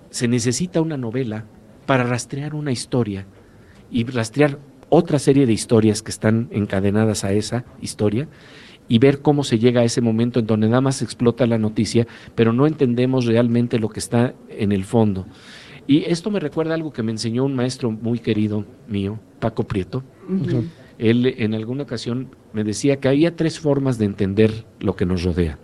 [0.09, 1.45] Se necesita una novela
[1.85, 3.27] para rastrear una historia
[3.91, 4.57] y rastrear
[4.89, 8.27] otra serie de historias que están encadenadas a esa historia
[8.87, 12.07] y ver cómo se llega a ese momento en donde nada más explota la noticia,
[12.35, 15.25] pero no entendemos realmente lo que está en el fondo.
[15.87, 20.03] Y esto me recuerda algo que me enseñó un maestro muy querido mío, Paco Prieto.
[20.97, 25.23] Él en alguna ocasión me decía que había tres formas de entender lo que nos
[25.23, 25.59] rodea.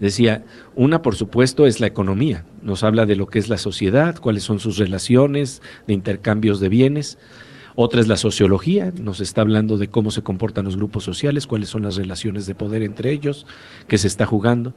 [0.00, 0.44] Decía,
[0.74, 4.42] una por supuesto es la economía, nos habla de lo que es la sociedad, cuáles
[4.42, 7.18] son sus relaciones de intercambios de bienes.
[7.78, 11.68] Otra es la sociología, nos está hablando de cómo se comportan los grupos sociales, cuáles
[11.68, 13.46] son las relaciones de poder entre ellos,
[13.86, 14.74] que se está jugando.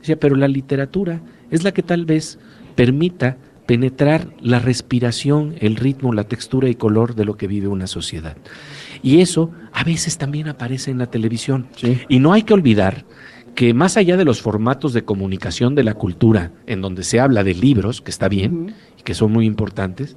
[0.00, 1.22] Decía, pero la literatura
[1.52, 2.40] es la que tal vez
[2.74, 3.36] permita
[3.66, 8.36] penetrar la respiración, el ritmo, la textura y color de lo que vive una sociedad.
[9.00, 11.68] Y eso a veces también aparece en la televisión.
[12.08, 13.04] Y no hay que olvidar
[13.54, 17.44] que más allá de los formatos de comunicación de la cultura, en donde se habla
[17.44, 20.16] de libros, que está bien y que son muy importantes,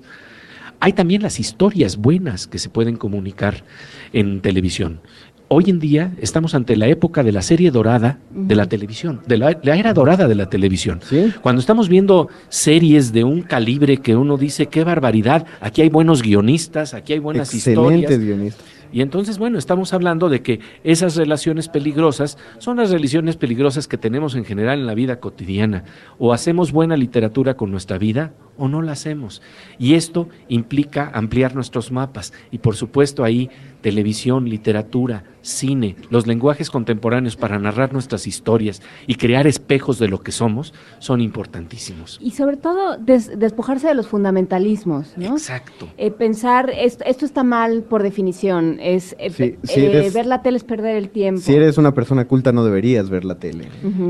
[0.84, 3.64] hay también las historias buenas que se pueden comunicar
[4.12, 5.00] en televisión.
[5.48, 9.38] Hoy en día estamos ante la época de la serie dorada de la televisión, de
[9.38, 11.00] la, era dorada de la televisión.
[11.42, 16.22] Cuando estamos viendo series de un calibre que uno dice, qué barbaridad, aquí hay buenos
[16.22, 18.66] guionistas, aquí hay buenas Excelentes guionistas.
[18.94, 23.98] Y entonces, bueno, estamos hablando de que esas relaciones peligrosas son las relaciones peligrosas que
[23.98, 25.84] tenemos en general en la vida cotidiana.
[26.20, 29.42] O hacemos buena literatura con nuestra vida o no la hacemos.
[29.80, 32.34] Y esto implica ampliar nuestros mapas.
[32.52, 33.50] Y por supuesto ahí
[33.84, 40.22] televisión, literatura, cine, los lenguajes contemporáneos para narrar nuestras historias y crear espejos de lo
[40.22, 42.18] que somos son importantísimos.
[42.22, 45.34] Y sobre todo despojarse de los fundamentalismos, ¿no?
[45.34, 45.90] Exacto.
[45.98, 50.64] Eh, pensar, esto, esto, está mal por definición, es eh, eh, ver la tele es
[50.64, 51.42] perder el tiempo.
[51.42, 53.68] Si eres una persona culta no deberías ver la tele.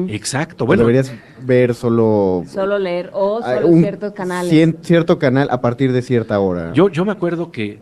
[0.09, 0.67] Exacto.
[0.67, 2.43] Bueno, deberías ver solo...
[2.45, 4.32] Solo leer o solo ciertos canales.
[4.81, 6.73] Cierto canal a partir de cierta hora.
[6.73, 7.79] Yo, yo me acuerdo que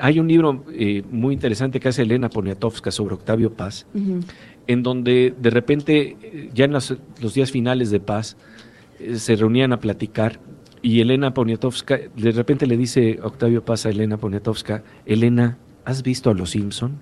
[0.00, 3.86] hay un libro eh, muy interesante que hace Elena Poniatowska sobre Octavio Paz,
[4.66, 6.94] en donde de repente, eh, ya en los,
[7.34, 8.36] días finales de Paz,
[9.00, 10.38] eh, se reunían a platicar
[10.82, 16.30] y Elena Poniatowska, de repente le dice Octavio Paz a Elena Poniatowska, Elena, ¿has visto
[16.30, 16.98] a los Simpson?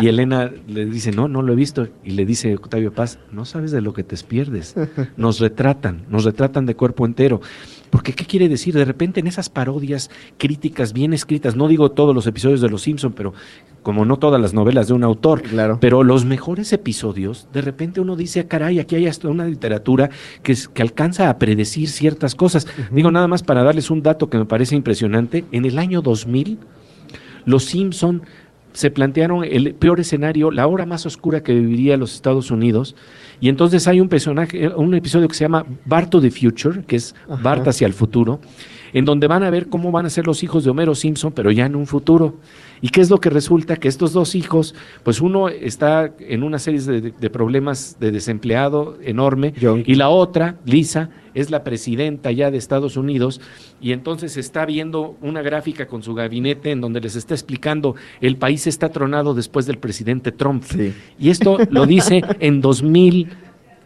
[0.00, 1.88] y Elena le dice, no, no lo he visto.
[2.02, 4.74] Y le dice Octavio Paz, no sabes de lo que te pierdes.
[5.16, 7.40] Nos retratan, nos retratan de cuerpo entero.
[7.90, 8.74] Porque, ¿qué quiere decir?
[8.74, 12.82] De repente en esas parodias críticas bien escritas, no digo todos los episodios de Los
[12.82, 13.34] Simpson, pero
[13.82, 15.78] como no todas las novelas de un autor, claro.
[15.80, 20.10] pero los mejores episodios, de repente uno dice, caray, aquí hay hasta una literatura
[20.42, 22.66] que, que alcanza a predecir ciertas cosas.
[22.90, 26.58] Digo nada más para darles un dato que me parece impresionante, en el año 2000,
[27.46, 28.22] Los Simpson
[28.72, 32.96] se plantearon el peor escenario, la hora más oscura que viviría los Estados Unidos,
[33.40, 36.96] y entonces hay un personaje, un episodio que se llama Bart to the Future, que
[36.96, 38.40] es Bart hacia el futuro,
[38.92, 41.50] en donde van a ver cómo van a ser los hijos de Homero Simpson, pero
[41.50, 42.36] ya en un futuro.
[42.84, 43.76] ¿Y qué es lo que resulta?
[43.76, 44.74] Que estos dos hijos,
[45.04, 49.54] pues uno está en una serie de, problemas de desempleado enorme,
[49.86, 53.40] y la otra, Lisa, es la presidenta ya de Estados Unidos,
[53.80, 58.36] y entonces está viendo una gráfica con su gabinete en donde les está explicando, el
[58.36, 60.64] país está tronado después del presidente Trump.
[61.18, 63.30] Y esto lo dice en 2000,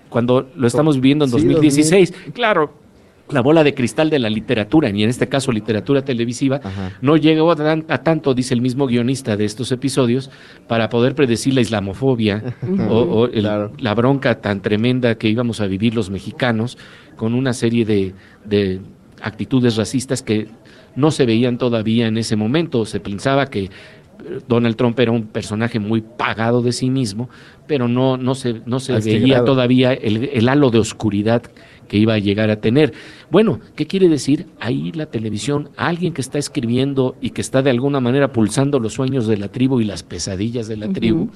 [0.09, 2.15] cuando lo estamos viviendo en 2016.
[2.33, 2.73] Claro,
[3.31, 6.61] la bola de cristal de la literatura, y en este caso literatura televisiva,
[7.01, 10.31] no llegó a, tanto, dice el mismo guionista de estos episodios,
[10.67, 12.43] para poder predecir la islamofobia
[12.91, 16.79] o, la bronca tan tremenda que íbamos a vivir los mexicanos
[17.17, 18.15] con una serie de,
[18.45, 18.81] de
[19.21, 20.49] actitudes racistas que
[20.97, 22.85] no se veían todavía en ese momento.
[22.85, 23.71] Se pensaba que eh,
[24.49, 27.29] Donald Trump era un personaje muy pagado de sí mismo,
[27.67, 31.43] pero no, no se, no se veía todavía el, el, halo de oscuridad
[31.89, 32.93] que iba a llegar a tener.
[33.31, 34.47] Bueno, ¿qué quiere decir?
[34.61, 38.93] Ahí la televisión, alguien que está escribiendo y que está de alguna manera pulsando los
[38.93, 41.31] sueños de la tribu y las pesadillas de la tribu,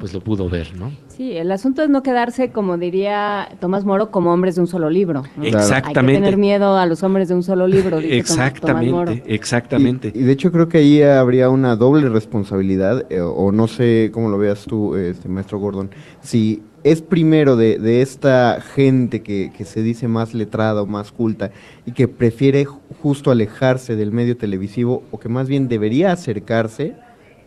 [0.00, 0.90] pues lo pudo ver, ¿no?
[1.08, 4.88] Sí, el asunto es no quedarse, como diría Tomás Moro, como hombres de un solo
[4.88, 5.24] libro.
[5.42, 5.98] Exactamente.
[5.98, 7.98] Hay que tener miedo a los hombres de un solo libro.
[7.98, 10.10] exactamente, exactamente.
[10.14, 14.30] Y, de hecho creo que ahí habría una doble responsabilidad, eh, o no sé cómo
[14.30, 15.90] lo veas tú, este maestro Gordon,
[16.22, 21.12] si es primero de, de esta gente que, que se dice más letrada o más
[21.12, 21.50] culta
[21.86, 26.94] y que prefiere ju- justo alejarse del medio televisivo o que más bien debería acercarse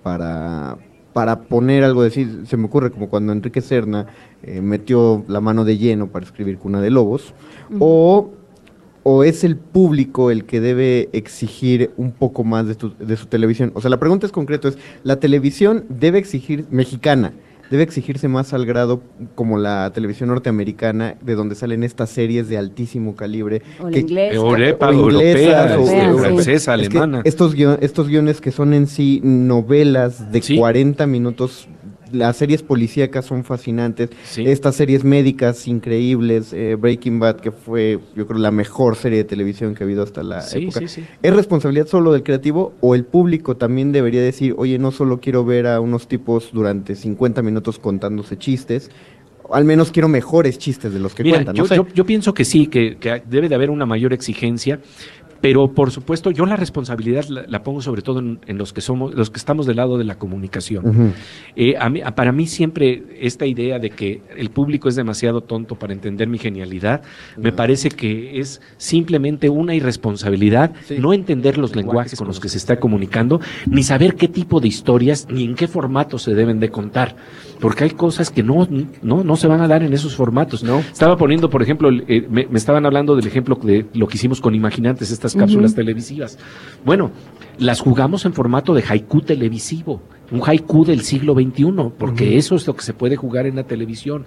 [0.04, 0.78] para,
[1.14, 4.08] para poner algo, decir, se me ocurre como cuando Enrique Serna
[4.44, 7.34] eh, metió la mano de lleno para escribir Cuna de Lobos,
[7.80, 8.32] o,
[9.04, 13.26] o es el público el que debe exigir un poco más de, tu- de su
[13.28, 13.72] televisión.
[13.76, 17.34] O sea, la pregunta es concreto, es, ¿la televisión debe exigir, mexicana,
[17.74, 19.02] debe exigirse más al grado
[19.34, 23.64] como la televisión norteamericana, de donde salen estas series de altísimo calibre?
[23.82, 24.36] O la inglesa.
[24.36, 27.22] Europa, o inglesas, europea, o- este, o- francesa, es que alemana.
[27.26, 31.68] estos, guio- estos guiones que son en sí novelas de 40 minutos,
[32.14, 38.26] las series policíacas son fascinantes, estas series médicas increíbles, eh, Breaking Bad, que fue yo
[38.28, 40.80] creo la mejor serie de televisión que ha habido hasta la Sí, época.
[40.80, 41.04] sí, sí.
[41.22, 45.44] ¿Es responsabilidad solo del creativo o el público también debería decir, oye, no solo quiero
[45.44, 48.92] ver a unos tipos durante 50 minutos contándose chistes,
[49.52, 51.56] al menos quiero mejores chistes de los que Mira, cuentan?
[51.56, 51.76] yo, no sé.
[51.76, 54.80] yo- yo pienso que sí, que, que debe de haber una mayor exigencia,
[55.44, 58.80] pero por supuesto yo la responsabilidad la, la pongo sobre todo en, en los que
[58.80, 61.14] somos, los que estamos del lado de la comunicación.
[61.58, 65.42] Eh, a mí- a- para mí siempre esta idea de que el público es demasiado
[65.42, 67.02] tonto para entender mi genialidad,
[67.38, 70.72] me parece que es simplemente una irresponsabilidad
[71.02, 74.70] no entender los lenguajes con los que se está comunicando, ni saber qué tipo de
[74.70, 77.18] historias ni en qué formato se deben de contar,
[77.60, 78.66] porque hay cosas que no,
[79.02, 80.64] no, no se van a dar en esos formatos.
[80.80, 84.40] Estaba poniendo, por ejemplo, eh, me, me estaban hablando del ejemplo de lo que hicimos
[84.40, 86.38] con Imaginantes, estas cápsulas televisivas.
[86.86, 87.12] Bueno,
[87.58, 92.66] las jugamos en formato de haiku televisivo, un haiku del siglo XXI, porque eso es
[92.66, 94.26] lo que se puede jugar en la televisión.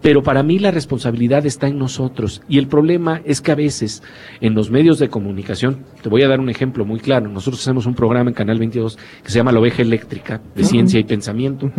[0.00, 2.42] Pero para mí la responsabilidad está en nosotros.
[2.48, 4.02] Y el problema es que a veces
[4.40, 7.86] en los medios de comunicación, te voy a dar un ejemplo muy claro, nosotros hacemos
[7.86, 11.70] un programa en Canal 22 que se llama La Oveja Eléctrica, de ciencia y pensamiento.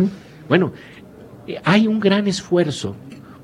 [0.48, 0.72] Bueno,
[1.46, 2.96] eh, hay un gran esfuerzo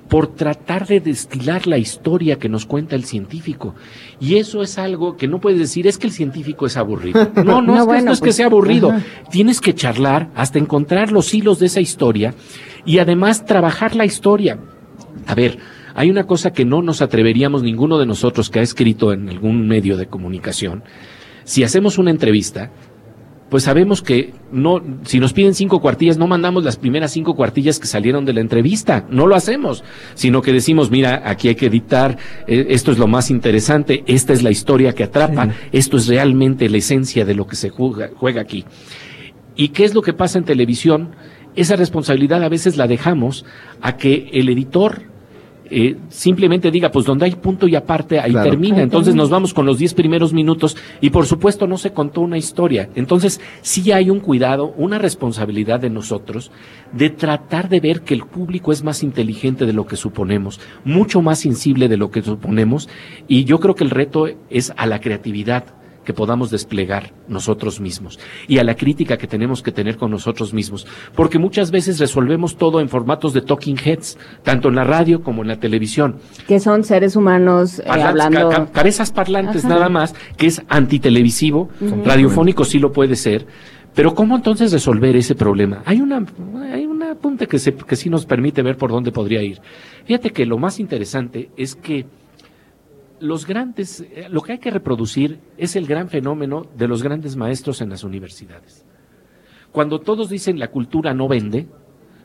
[0.08, 3.74] por tratar de destilar la historia que nos cuenta el científico.
[4.20, 7.30] Y eso es algo que no puedes decir, es que el científico es aburrido.
[7.36, 8.94] No, no, No, es, que, bueno, no es que pues, sea aburrido.
[9.30, 12.34] Tienes que charlar hasta encontrar los hilos de esa historia
[12.84, 14.58] y además trabajar la historia.
[15.26, 15.58] A ver,
[15.94, 19.66] hay una cosa que no nos atreveríamos ninguno de nosotros que ha escrito en algún
[19.66, 20.84] medio de comunicación.
[21.44, 22.70] Si hacemos una entrevista,
[23.48, 27.78] pues sabemos que no, si nos piden cinco cuartillas, no mandamos las primeras cinco cuartillas
[27.78, 29.84] que salieron de la entrevista, no lo hacemos,
[30.14, 34.32] sino que decimos, mira, aquí hay que editar, eh, esto es lo más interesante, esta
[34.32, 38.10] es la historia que atrapa, esto es realmente la esencia de lo que se juega,
[38.16, 38.64] juega aquí.
[39.54, 41.14] ¿Y qué es lo que pasa en televisión?
[41.54, 43.46] Esa responsabilidad a veces la dejamos
[43.80, 45.02] a que el editor
[45.70, 48.50] eh, simplemente diga, pues donde hay punto y aparte, ahí Claro.
[48.50, 48.82] termina.
[48.82, 52.38] Entonces nos vamos con los 10 primeros minutos y por supuesto no se contó una
[52.38, 52.88] historia.
[52.94, 56.50] Entonces sí hay un cuidado, una responsabilidad de nosotros
[56.92, 61.22] de tratar de ver que el público es más inteligente de lo que suponemos, mucho
[61.22, 62.88] más sensible de lo que suponemos
[63.28, 65.64] y yo creo que el reto es a la creatividad
[66.06, 70.54] que podamos desplegar nosotros mismos y a la crítica que tenemos que tener con nosotros
[70.54, 75.22] mismos, porque muchas veces resolvemos todo en formatos de talking heads, tanto en la radio
[75.22, 76.16] como en la televisión.
[76.48, 78.48] Que son seres humanos eh, hablando.
[78.48, 79.74] ca- ca- cabezas parlantes Ajá.
[79.74, 82.02] nada más, que es antitelevisivo, Ujú.
[82.04, 83.46] radiofónico sí lo puede ser,
[83.94, 85.82] pero ¿cómo entonces resolver ese problema?
[85.84, 86.24] Hay una,
[86.72, 89.60] hay un apunte que, se, que sí nos permite ver por dónde podría ir.
[90.04, 92.06] Fíjate que lo más interesante es que
[93.20, 97.36] los grandes, eh, lo que hay que reproducir es el gran fenómeno de los grandes
[97.36, 98.84] maestros en las universidades.
[99.72, 101.66] Cuando todos dicen la cultura no vende,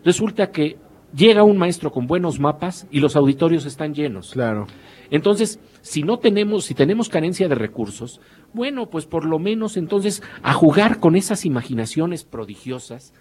[0.06, 0.78] resulta que
[1.16, 4.32] llega un maestro con buenos mapas y los auditorios están llenos.
[4.32, 4.68] Claro.
[5.10, 8.22] Entonces, si no tenemos, si tenemos carencia de recursos,
[8.54, 13.14] bueno, pues por lo menos entonces a jugar con esas imaginaciones prodigiosas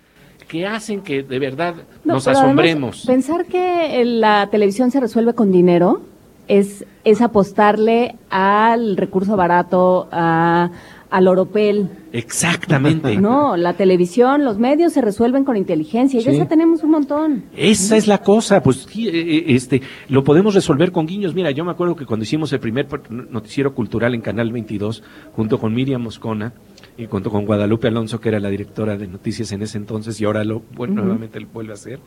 [0.48, 3.04] que hacen que de verdad No, nos asombremos.
[3.06, 6.02] pensar que la televisión se resuelve con dinero
[6.50, 10.70] es, es apostarle al recurso barato, a,
[11.08, 11.88] al oropel.
[12.12, 13.16] Exactamente.
[13.16, 16.30] No, la televisión, los medios se resuelven con inteligencia y Sí.
[16.30, 17.44] esa tenemos un montón.
[17.56, 21.34] Esa es la cosa, pues eh, eh, este, lo podemos resolver con guiños.
[21.34, 25.04] Mira, yo me acuerdo que cuando hicimos el primer noticiero cultural en Canal 22,
[25.36, 26.52] junto con Miriam Moscona
[26.98, 30.24] y junto con Guadalupe Alonso, que era la directora de noticias en ese entonces y
[30.24, 32.00] ahora lo, bueno, nuevamente lo vuelve a hacer.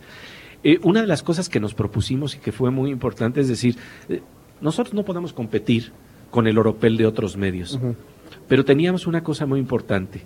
[0.64, 3.78] Eh, una de las cosas que nos propusimos y que fue muy importante es decir,
[4.08, 4.22] eh,
[4.62, 5.92] nosotros no podemos competir
[6.32, 7.80] con el oropel de otros medios,
[8.48, 10.24] pero teníamos una cosa muy importante,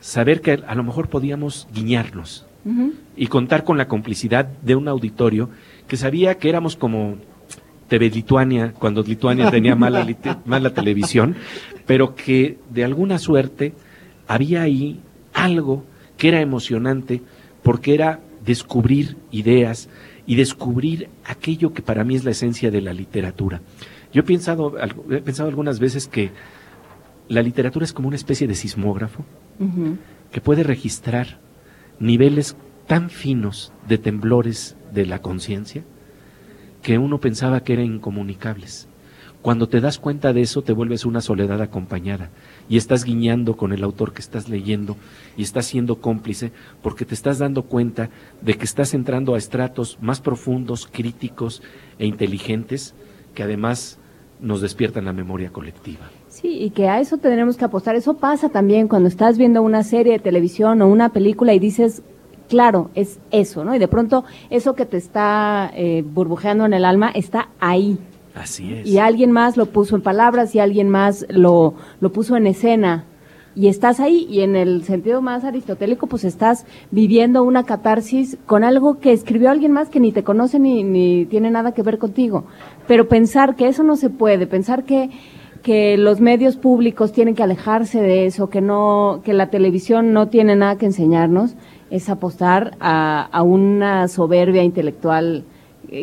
[0.00, 2.44] saber que a lo mejor podíamos guiñarnos
[3.16, 5.48] y contar con la complicidad de un auditorio
[5.86, 7.16] que sabía que éramos como
[7.88, 10.06] TV Lituania, cuando Lituania tenía mala,
[10.44, 11.36] mala televisión,
[11.86, 13.72] pero que de alguna suerte
[14.26, 15.00] había ahí
[15.32, 15.84] algo
[16.18, 17.22] que era emocionante
[17.62, 19.90] porque era descubrir ideas
[20.26, 23.60] y descubrir aquello que para mí es la esencia de la literatura.
[24.10, 24.74] Yo he pensado,
[25.10, 26.30] he pensado algunas veces que
[27.28, 29.22] la literatura es como una especie de sismógrafo
[30.32, 31.40] que puede registrar
[32.00, 35.84] niveles tan finos de temblores de la conciencia
[36.80, 38.88] que uno pensaba que eran incomunicables.
[39.42, 42.30] Cuando te das cuenta de eso, te vuelves una soledad acompañada
[42.68, 44.96] y estás guiñando con el autor que estás leyendo
[45.36, 46.52] y estás siendo cómplice
[46.82, 48.10] porque te estás dando cuenta
[48.42, 51.62] de que estás entrando a estratos más profundos, críticos
[51.98, 52.94] e inteligentes
[53.34, 53.98] que además
[54.40, 56.10] nos despiertan la memoria colectiva.
[56.28, 57.96] Sí, y que a eso tenemos que apostar.
[57.96, 62.02] Eso pasa también cuando estás viendo una serie de televisión o una película y dices,
[62.48, 63.74] claro, es eso, ¿no?
[63.74, 67.98] Y de pronto eso que te está eh, burbujeando en el alma está ahí.
[68.38, 68.86] Así es.
[68.86, 73.04] Y alguien más lo puso en palabras y alguien más lo, lo puso en escena.
[73.54, 78.62] Y estás ahí y en el sentido más aristotélico, pues estás viviendo una catarsis con
[78.62, 81.98] algo que escribió alguien más que ni te conoce ni, ni tiene nada que ver
[81.98, 82.44] contigo.
[82.86, 85.10] Pero pensar que eso no se puede, pensar que
[85.62, 90.28] que los medios públicos tienen que alejarse de eso, que no, que la televisión no
[90.28, 91.56] tiene nada que enseñarnos,
[91.90, 95.44] es apostar a, a una soberbia intelectual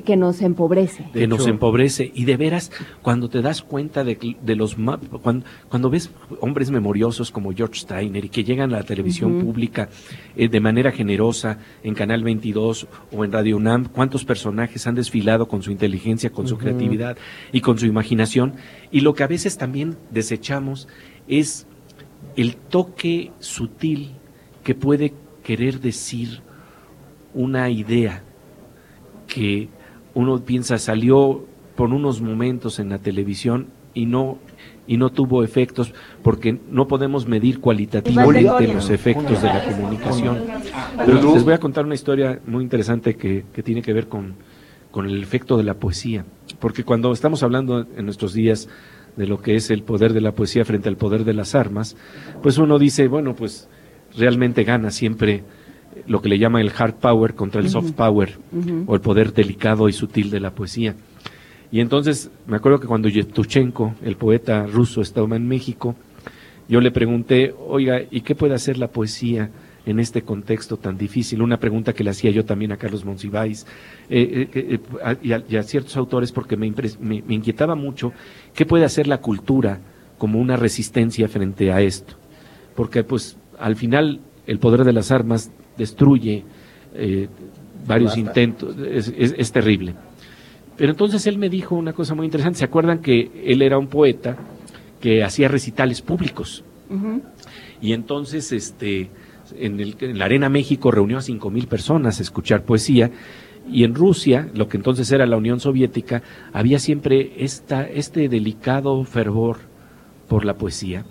[0.05, 1.05] que nos empobrece.
[1.13, 2.11] que nos empobrece.
[2.13, 2.71] Y de veras,
[3.01, 4.75] cuando te das cuenta de, de los
[5.21, 6.11] cuando, cuando ves
[6.41, 9.89] hombres memoriosos como George Steiner y que llegan a la televisión pública
[10.35, 15.47] eh, de manera generosa en Canal 22 o en Radio UNAM, cuántos personajes han desfilado
[15.47, 17.17] con su inteligencia, con su creatividad
[17.51, 18.55] y con su imaginación.
[18.91, 20.87] Y lo que a veces también desechamos
[21.27, 21.67] es
[22.35, 24.15] el toque sutil
[24.63, 25.13] que puede
[25.43, 26.41] querer decir
[27.33, 28.23] una idea
[29.27, 29.69] que
[30.15, 31.45] uno piensa salió
[31.75, 34.39] por unos momentos en la televisión y no
[34.87, 40.43] y no tuvo efectos porque no podemos medir cualitativamente los efectos de la comunicación.
[40.97, 44.35] Pero les voy a contar una historia muy interesante que, que tiene que ver con,
[44.91, 46.23] con el efecto de la poesía,
[46.59, 48.69] porque cuando estamos hablando en nuestros días
[49.15, 51.97] de lo que es el poder de la poesía frente al poder de las armas,
[52.43, 53.67] pues uno dice, bueno, pues
[54.15, 55.43] realmente gana siempre
[56.07, 58.37] lo que le llama el hard power contra el soft power
[58.85, 60.95] o el poder delicado y sutil de la poesía.
[61.71, 65.95] Y entonces me acuerdo que cuando Yevtushenko, el poeta ruso, estaba en México,
[66.67, 69.49] yo le pregunté, oiga, ¿y qué puede hacer la poesía
[69.85, 71.41] en este contexto tan difícil?
[71.41, 73.65] Una pregunta que le hacía yo también a Carlos Monsiváis
[74.09, 78.13] eh, eh, eh, y, a, ciertos autores porque me, me, me inquietaba mucho
[78.53, 79.79] qué puede hacer la cultura
[80.17, 82.15] como una resistencia frente a esto.
[82.75, 86.43] Porque pues al final el poder de las armas destruye
[86.93, 87.27] eh,
[87.85, 89.93] varios intentos, es, terrible.
[90.77, 93.87] Pero entonces él me dijo una cosa muy interesante, ¿se acuerdan que él era un
[93.87, 94.37] poeta
[94.99, 96.63] que hacía recitales públicos?
[97.81, 99.09] Y entonces este,
[99.57, 103.11] en, el, en, la Arena México reunió a cinco mil personas a escuchar poesía
[103.71, 106.21] y en Rusia, lo que entonces era la Unión Soviética,
[106.53, 109.57] había siempre esta, este delicado fervor
[110.27, 111.05] por la poesía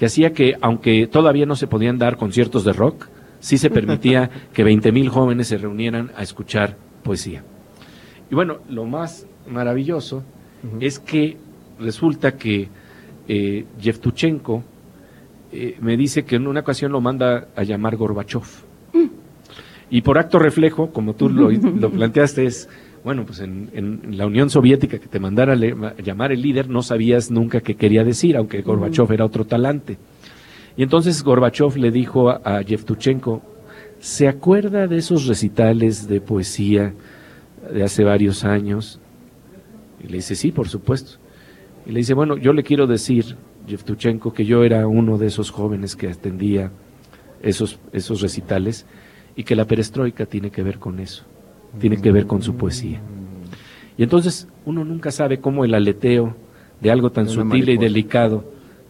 [0.00, 3.08] que hacía que, aunque todavía no se podían dar conciertos de rock,
[3.40, 7.42] sí se permitía que 20.000 jóvenes se reunieran a escuchar poesía.
[8.30, 10.22] Y bueno, lo más maravilloso
[10.78, 11.36] es que
[11.78, 12.68] resulta que
[13.26, 14.62] eh, Yevtuchenko
[15.52, 18.42] eh, me dice que en una ocasión lo manda a llamar Gorbachev.
[18.92, 19.06] Mm.
[19.90, 21.48] Y por acto reflejo, como tú lo,
[21.90, 22.68] planteaste, es,
[23.02, 27.30] bueno, pues en, la Unión Soviética que te mandara a, llamar el líder, no sabías
[27.30, 29.98] nunca qué quería decir, aunque Gorbachev era otro talante.
[30.76, 33.42] Y entonces Gorbachev le dijo a, Yevtuchenko,
[33.98, 36.94] ¿se acuerda de esos recitales de poesía
[37.72, 39.00] de hace varios años?
[40.02, 41.18] Y le dice, sí, por supuesto.
[41.86, 45.50] Y le dice, bueno, yo le quiero decir, Yevtuchenko, que yo era uno de esos
[45.50, 46.70] jóvenes que atendía
[47.42, 48.86] esos, esos recitales
[49.36, 51.24] y que la perestroika tiene que ver con eso,
[51.78, 53.00] tiene que ver con su poesía.
[53.96, 56.36] Y entonces uno nunca sabe cómo el aleteo
[56.80, 58.44] de algo tan sutil y delicado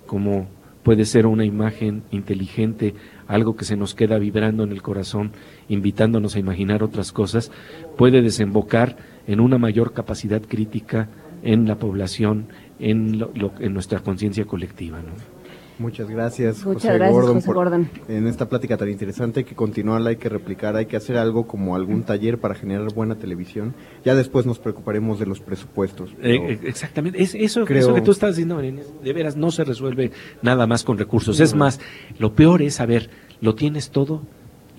[0.07, 0.47] como
[0.83, 2.95] puede ser una imagen inteligente,
[3.27, 5.33] algo que se nos queda vibrando en el corazón,
[5.69, 7.51] invitándonos a imaginar otras cosas,
[7.97, 11.09] puede desembocar en una mayor capacidad crítica
[11.43, 12.47] en la población,
[12.79, 13.25] en,
[13.61, 14.99] en nuestra conciencia colectiva.
[14.99, 15.40] ¿no?
[15.81, 17.73] Muchas gracias, José, Gordon, por,
[18.09, 19.41] en esta plática tan interesante.
[19.41, 22.93] Hay que continuarla, hay que replicar, hay que hacer algo como algún taller para generar
[22.93, 23.75] buena televisión.
[24.05, 26.11] Ya después nos preocuparemos de los presupuestos.
[26.21, 30.11] Eh, eh, exactamente, es eso, eso que tú estás diciendo, de veras no se resuelve
[30.43, 31.41] nada más con recursos.
[31.41, 31.81] Es más,
[32.19, 33.09] lo peor es saber,
[33.41, 34.21] lo tienes todo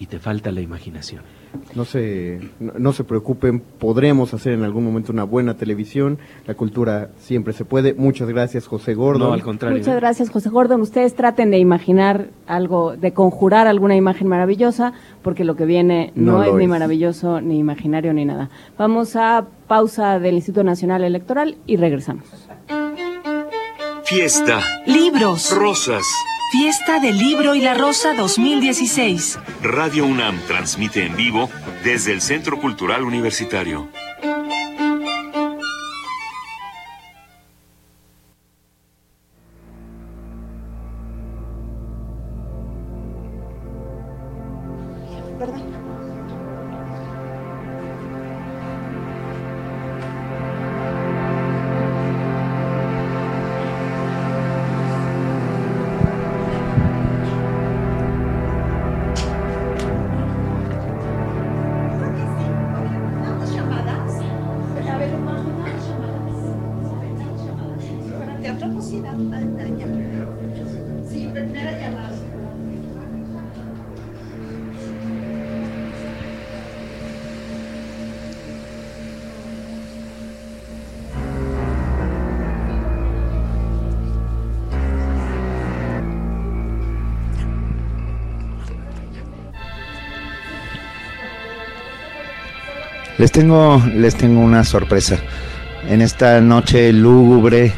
[0.02, 1.22] y te falta la imaginación.
[1.76, 6.18] No se, no, no se preocupen, podremos hacer en algún momento una buena televisión.
[6.48, 7.94] La cultura siempre se puede.
[7.94, 9.28] Muchas gracias, José Gordon.
[9.28, 9.78] No, al contrario.
[9.78, 10.82] Muchas gracias, José Gordon.
[10.82, 16.32] Ustedes traten de imaginar algo, de conjurar alguna imagen maravillosa, porque lo que viene no,
[16.38, 16.70] No es ni es.
[16.70, 18.50] maravilloso, ni imaginario, ni nada.
[18.80, 22.26] Vamos a pausa del Instituto Nacional Electoral y regresamos.
[24.06, 25.56] Fiesta, Libros.
[25.56, 26.04] rosas.
[26.52, 29.40] Fiesta del Libro y la Rosa 2016.
[29.64, 31.50] Radio UNAM transmite en vivo
[31.86, 33.88] desde el Centro Cultural Universitario.
[93.22, 95.20] Les tengo, les tengo una sorpresa.
[95.88, 97.72] En esta noche lúgubre,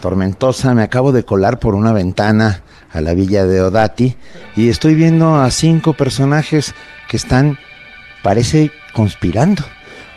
[0.00, 4.16] tormentosa, me acabo de colar por una ventana a la villa de Odati
[4.56, 6.74] y estoy viendo a cinco personajes
[7.06, 7.58] que están,
[8.22, 9.62] parece, conspirando,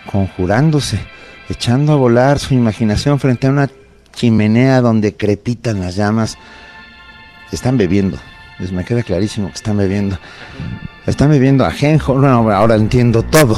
[0.09, 1.01] conjurándose,
[1.49, 3.69] echando a volar su imaginación frente a una
[4.13, 6.37] chimenea donde crepitan las llamas.
[7.51, 8.17] Están bebiendo,
[8.57, 10.17] les me queda clarísimo que están bebiendo.
[11.09, 13.57] Están bebiendo ajenjo, ahora entiendo todo.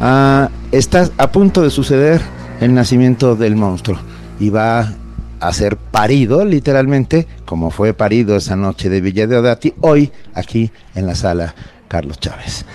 [0.00, 2.20] Ah, está a punto de suceder
[2.60, 3.98] el nacimiento del monstruo
[4.38, 4.92] y va
[5.40, 10.70] a ser parido, literalmente, como fue parido esa noche de Villa de Odati, hoy aquí
[10.94, 11.54] en la sala
[11.88, 12.66] Carlos Chávez.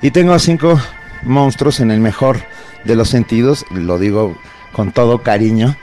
[0.00, 0.80] Y tengo cinco
[1.22, 2.38] monstruos en el mejor
[2.86, 4.34] de los sentidos, lo digo
[4.72, 5.76] con todo cariño,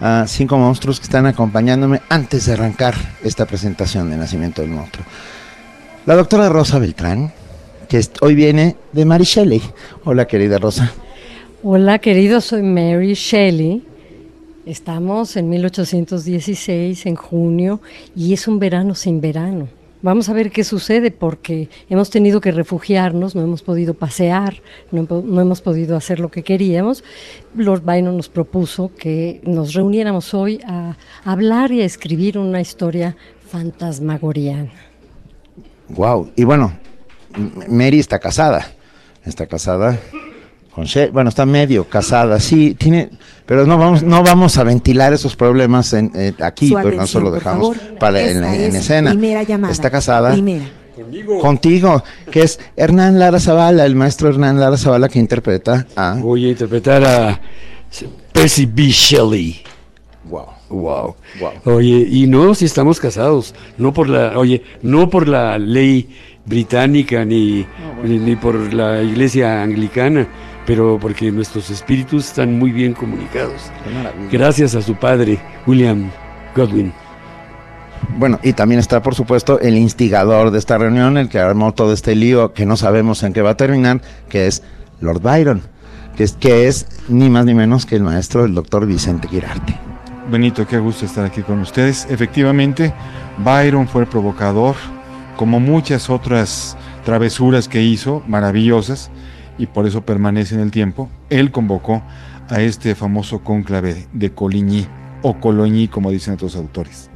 [0.00, 2.94] a cinco monstruos que están acompañándome antes de arrancar
[3.24, 5.04] esta presentación de Nacimiento del Monstruo.
[6.06, 7.32] La doctora Rosa Beltrán,
[7.88, 9.62] que hoy viene de Mary Shelley.
[10.04, 10.92] Hola, querida Rosa.
[11.62, 13.82] Hola, querido, soy Mary Shelley.
[14.66, 17.80] Estamos en 1816, en junio,
[18.14, 19.68] y es un verano sin verano.
[20.02, 24.62] Vamos a ver qué sucede porque hemos tenido que refugiarnos, no hemos podido pasear,
[24.92, 25.08] no,
[25.40, 27.02] hemos podido hacer lo que queríamos.
[27.56, 33.16] Lord Byron nos propuso que nos reuniéramos hoy a hablar y a escribir una historia
[33.50, 34.70] fantasmagoriana.
[35.88, 36.30] Wow.
[36.36, 36.74] Y bueno,
[37.68, 38.66] Mary está casada.
[39.24, 39.98] Está casada
[40.74, 41.10] con Shelley.
[41.10, 43.10] Bueno, está medio casada, sí, tiene.
[43.46, 47.06] Pero no vamos, no vamos a ventilar esos problemas en, eh, aquí, Su pues no
[47.06, 47.98] solo dejamos favor.
[47.98, 48.44] para en,
[48.76, 49.10] escena.
[49.10, 49.72] primera llamada.
[49.72, 50.32] Está casada.
[50.32, 50.64] Primera.
[51.40, 56.14] Contigo, que es Hernán Lara Zavala, el maestro Hernán Lara Zavala que interpreta a.
[56.14, 57.40] Voy a interpretar a
[58.32, 58.88] Percy B.
[58.88, 59.62] Shelley.
[60.24, 60.46] Wow.
[60.70, 61.14] Wow.
[61.64, 66.10] Oye, y no si estamos casados, no por la, oye, no por la ley
[66.48, 67.66] británica ni,
[68.02, 70.26] ni, ni por la iglesia anglicana,
[70.66, 73.70] pero porque nuestros espíritus están muy bien comunicados.
[74.30, 76.10] Gracias a su padre, William
[76.54, 76.92] Godwin.
[78.16, 81.92] Bueno, y también está, por supuesto, el instigador de esta reunión, el que armó todo
[81.92, 84.62] este lío que no sabemos en qué va a terminar, que es
[85.00, 85.62] Lord Byron,
[86.16, 89.78] que es, que es ni más ni menos que el maestro, el doctor Vicente Girarte.
[90.30, 92.06] Benito, qué gusto estar aquí con ustedes.
[92.10, 92.92] Efectivamente,
[93.38, 94.76] Byron fue el provocador,
[95.38, 99.08] como muchas otras travesuras que hizo, maravillosas,
[99.56, 101.08] y por eso permanece en el tiempo.
[101.30, 102.02] Él convocó
[102.48, 104.88] a este famoso cónclave de Coligny,
[105.22, 107.08] o Coloñí, como dicen otros autores.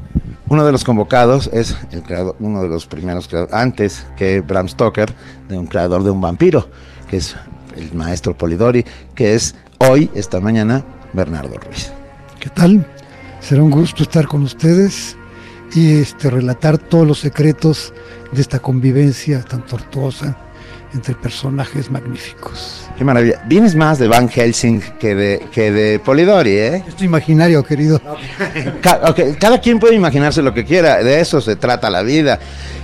[0.49, 4.69] Uno de los convocados es el creador, uno de los primeros creadores, antes que Bram
[4.69, 5.13] Stoker,
[5.49, 6.69] de un creador de un vampiro,
[7.11, 7.35] que es
[7.77, 8.85] el maestro Polidori,
[9.17, 11.93] que es hoy, esta mañana, Bernardo Ruiz.
[12.39, 12.87] ¿Qué tal?
[13.41, 15.17] Será un gusto estar con ustedes
[15.75, 17.93] y este, relatar todos los secretos
[18.33, 20.37] de esta convivencia tan tortuosa
[20.95, 22.87] entre personajes magníficos.
[22.97, 23.43] Qué maravilla.
[23.47, 26.85] Vienes más de Van Helsing que de, que de Polidori, ¿eh?
[26.87, 28.01] Esto imaginario, querido.
[28.83, 32.39] Ca- ok, cada quien puede imaginarse lo que quiera, de eso se trata la vida.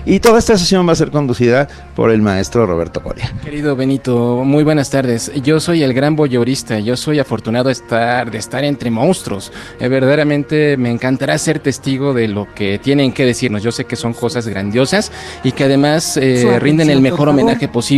[0.06, 3.30] Y toda esta sesión va a ser conducida por el maestro Roberto Coria.
[3.44, 5.30] Querido Benito, muy buenas tardes.
[5.42, 6.78] Yo soy el gran boyorista.
[6.78, 9.52] Yo soy afortunado de estar, de estar entre monstruos.
[9.78, 13.62] Eh, verdaderamente me encantará ser testigo de lo que tienen que decirnos.
[13.62, 15.12] Yo sé que son cosas grandiosas
[15.44, 17.97] y que además eh, rinden el mejor homenaje posible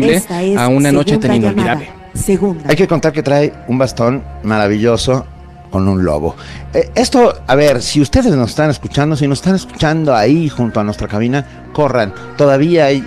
[0.57, 1.89] a una noche tan inolvidable.
[2.15, 2.65] Segunda.
[2.69, 5.27] Hay que contar que trae un bastón maravilloso
[5.71, 6.37] con un lobo.
[6.75, 10.81] Eh, esto, a ver, si ustedes nos están escuchando, si nos están escuchando ahí junto
[10.81, 12.13] a nuestra cabina, corran.
[12.37, 13.01] Todavía hay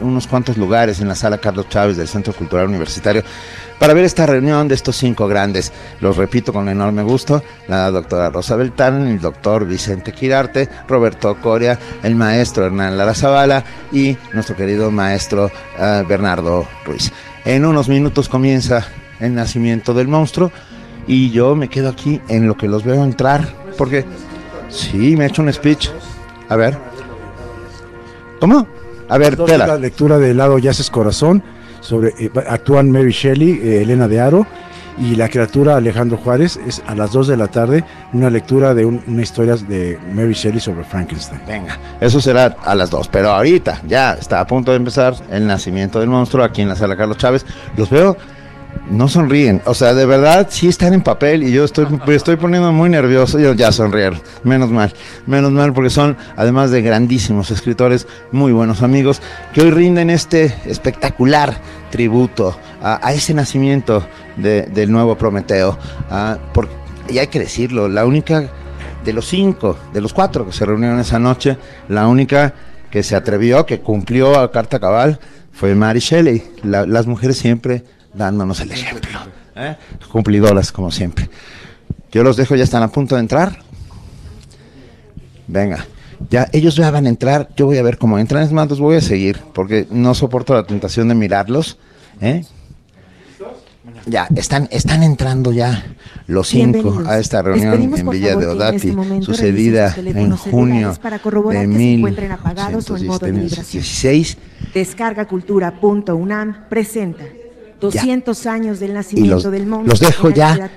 [0.00, 3.22] unos cuantos lugares en la sala Carlos Chávez del Centro Cultural Universitario
[3.78, 5.72] para ver esta reunión de estos cinco grandes.
[6.00, 11.78] Los repito con enorme gusto, la doctora Rosa Beltán, el doctor Vicente Quirarte, Roberto Coria,
[12.02, 17.12] el maestro Hernán Lara Zavala y nuestro querido maestro eh, Bernardo Ruiz.
[17.44, 18.86] En unos minutos comienza
[19.20, 20.52] el nacimiento del monstruo
[21.08, 24.04] y yo me quedo aquí en lo que los veo entrar, porque
[24.68, 25.88] sí, me ha hecho un speech.
[26.48, 26.78] A ver.
[28.38, 28.68] ¿Cómo?
[29.08, 29.66] A ver, tela.
[29.66, 31.42] La lectura de Lado Yaces Corazón,
[31.80, 34.46] sobre, eh, actúan Mary Shelley, eh, Elena de Aro,
[34.98, 38.84] y la criatura Alejandro Juárez es a las 2 de la tarde una lectura de
[38.84, 41.40] una historia de Mary Shelley sobre Frankenstein.
[41.46, 45.46] Venga, eso será a las 2, pero ahorita ya está a punto de empezar el
[45.46, 47.46] nacimiento del monstruo aquí en la sala Carlos Chávez.
[47.76, 48.16] Los veo
[48.90, 49.60] no sonríen.
[49.64, 53.38] O sea, de verdad sí están en papel y yo estoy, estoy poniendo muy nervioso.
[53.38, 54.20] Yo ya sonrieron.
[54.44, 54.92] Menos mal.
[55.26, 59.20] Menos mal porque son, además de grandísimos escritores, muy buenos amigos,
[59.52, 61.56] que hoy rinden este espectacular
[61.90, 64.06] tributo a, ese nacimiento
[64.36, 65.78] del nuevo Prometeo.
[67.08, 68.48] y hay que decirlo, la única
[69.04, 71.56] de los cinco, de los cuatro que se reunieron esa noche,
[71.88, 72.54] la única
[72.90, 75.18] que se atrevió, que cumplió a carta cabal,
[75.52, 76.42] fue Mary Shelley.
[76.62, 77.84] las mujeres siempre
[78.18, 79.18] dándonos el ejemplo.
[79.56, 79.76] ¿eh?
[80.12, 81.30] Cumplidoras, como siempre.
[82.12, 83.60] Yo los dejo, ya están a punto de entrar.
[85.46, 85.86] Venga,
[86.28, 88.80] ya ellos ya van a entrar, yo voy a ver cómo entran, es más, los
[88.80, 91.78] voy a seguir, porque no soporto la tentación de mirarlos.
[92.20, 92.44] ¿eh?
[94.04, 95.86] Ya, están, están entrando ya
[96.26, 100.94] los cinco a esta reunión en Villa de Odati, este sucedida en junio
[101.50, 104.38] de 1916.
[104.74, 107.24] Descargacultura.unam presenta
[107.80, 109.90] 200 años del nacimiento del monstruo.
[109.90, 110.70] Los dejo ya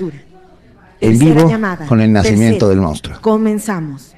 [0.99, 1.51] en vivo
[1.87, 3.19] con el nacimiento del monstruo.
[3.21, 4.13] Comenzamos.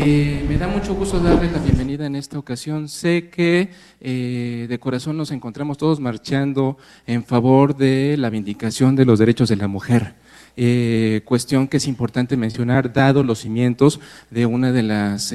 [0.00, 2.88] Eh, me da mucho gusto darles la bienvenida en esta ocasión.
[2.88, 3.70] Sé que
[4.00, 9.48] eh, de corazón nos encontramos todos marchando en favor de la vindicación de los derechos
[9.48, 10.14] de la mujer.
[10.56, 13.98] Eh, cuestión que es importante mencionar, dado los cimientos
[14.30, 15.34] de una de las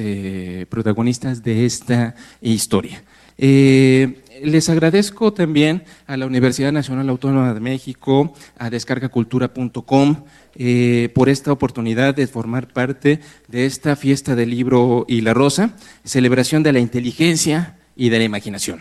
[0.70, 3.02] protagonistas de esta historia.
[3.38, 10.24] Eh, les agradezco también a la Universidad Nacional Autónoma de México, a descargacultura.com,
[10.56, 15.76] eh, por esta oportunidad de formar parte de esta fiesta del libro y la rosa,
[16.04, 18.80] celebración de la inteligencia y de la imaginación.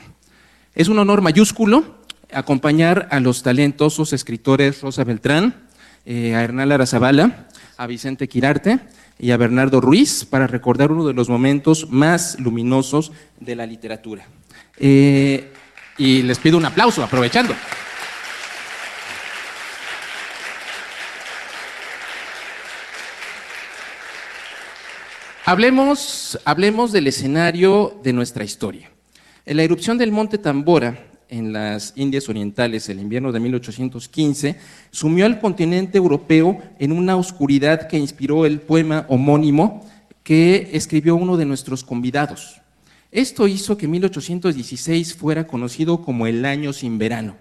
[0.75, 5.67] Es un honor mayúsculo acompañar a los talentosos escritores Rosa Beltrán,
[6.05, 7.47] eh, a Hernán Arazabala,
[7.77, 8.79] a Vicente Quirarte
[9.19, 14.25] y a Bernardo Ruiz para recordar uno de los momentos más luminosos de la literatura.
[14.77, 15.51] Eh,
[15.97, 17.53] y les pido un aplauso, aprovechando.
[25.45, 28.89] Hablemos, hablemos del escenario de nuestra historia.
[29.45, 30.97] En la erupción del monte Tambora,
[31.27, 34.55] en las Indias Orientales, el invierno de 1815,
[34.89, 39.85] sumió al continente europeo en una oscuridad que inspiró el poema homónimo
[40.23, 42.61] que escribió uno de nuestros convidados,
[43.13, 47.37] esto hizo que 1816 fuera conocido como el año sin verano.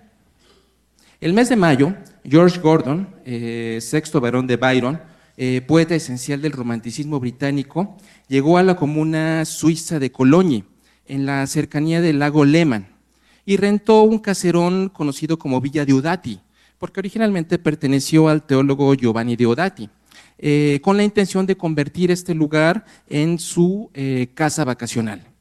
[1.19, 1.95] El mes de mayo,
[2.29, 5.01] George Gordon, eh, sexto varón de Byron,
[5.39, 7.97] eh, poeta esencial del romanticismo británico,
[8.29, 10.65] llegó a la comuna suiza de Cologne,
[11.07, 12.89] en la cercanía del lago Lehmann,
[13.47, 16.39] y rentó un caserón conocido como Villa de Odati,
[16.77, 19.89] porque originalmente perteneció al teólogo Giovanni de Odati,
[20.37, 23.91] eh, con la intención de convertir este lugar en su
[24.35, 25.32] casa vacacional.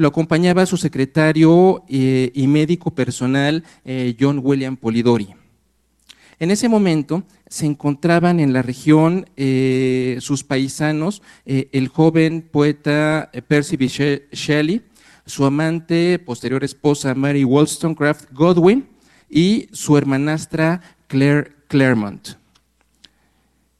[0.00, 5.28] Lo acompañaba su secretario eh, y médico personal, eh, John William Polidori.
[6.38, 13.76] En ese momento se encontraban en la región eh, sus paisanos, el joven poeta Percy
[13.76, 13.88] B.
[14.32, 14.80] Shelley,
[15.26, 18.88] su amante, posterior esposa Mary Wollstonecraft Godwin
[19.28, 22.26] y su hermanastra Claire Claremont.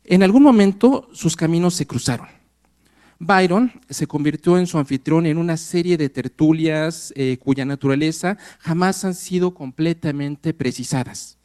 [0.04, 2.39] En algún momento sus caminos se cruzaron.
[3.22, 9.04] Byron se convirtió en su anfitrión en una serie de tertulias eh, cuya naturaleza jamás
[9.04, 11.36] han sido completamente precisadas.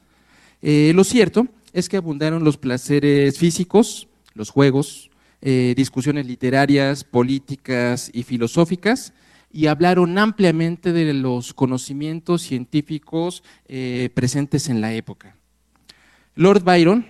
[0.62, 5.12] Eh, lo cierto es que abundaron los placeres físicos, los juegos,
[5.42, 9.12] eh, discusiones literarias, políticas y filosóficas,
[9.52, 13.42] y hablaron ampliamente de los conocimientos científicos
[14.14, 15.38] presentes en la época.
[16.36, 17.06] Lord Byron,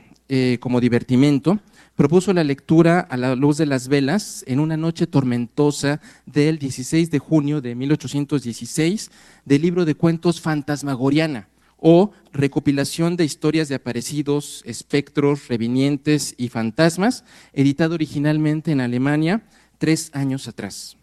[0.59, 1.59] como divertimento,
[1.95, 7.09] propuso la lectura a la luz de las velas en una noche tormentosa del 16
[7.09, 9.11] de junio de 1816
[9.45, 17.23] del libro de cuentos Fantasmagoriana o recopilación de historias de aparecidos, espectros, revinientes y fantasmas,
[17.53, 19.43] editado originalmente en Alemania
[19.77, 20.97] tres años atrás.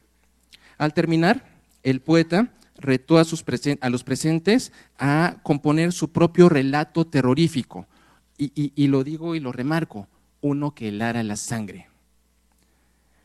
[0.78, 1.46] Al terminar,
[1.82, 3.24] el poeta retó a,
[3.80, 7.86] a los presentes a componer su propio relato terrorífico,
[8.38, 10.08] y, lo digo y lo remarco,
[10.42, 11.88] uno que helara la sangre.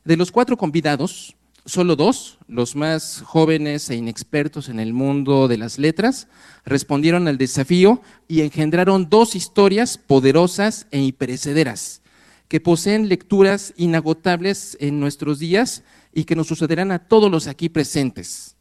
[0.06, 5.58] De los cuatro convidados, solo dos, los más jóvenes e inexpertos en el mundo de
[5.58, 6.30] las letras,
[6.64, 12.02] respondieron al desafío y engendraron dos historias poderosas e imperecederas,
[12.48, 17.68] que poseen lecturas inagotables en nuestros días y que nos sucederán a todos los aquí
[17.68, 18.56] presentes.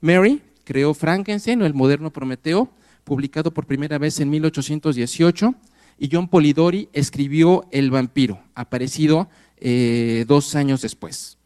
[0.00, 2.70] Mary creó Frankenstein o el moderno Prometeo,
[3.02, 5.54] publicado por primera vez en 1818
[5.98, 11.38] y John Polidori escribió El vampiro, aparecido eh, dos años después.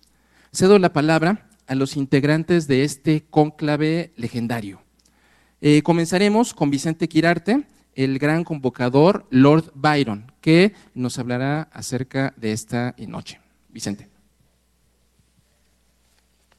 [0.52, 4.82] Cedo la palabra a los integrantes de este cónclave legendario.
[5.60, 12.52] Eh, comenzaremos con Vicente Quirarte, el gran convocador Lord Byron, que nos hablará acerca de
[12.52, 13.40] esta noche.
[13.68, 14.08] Vicente.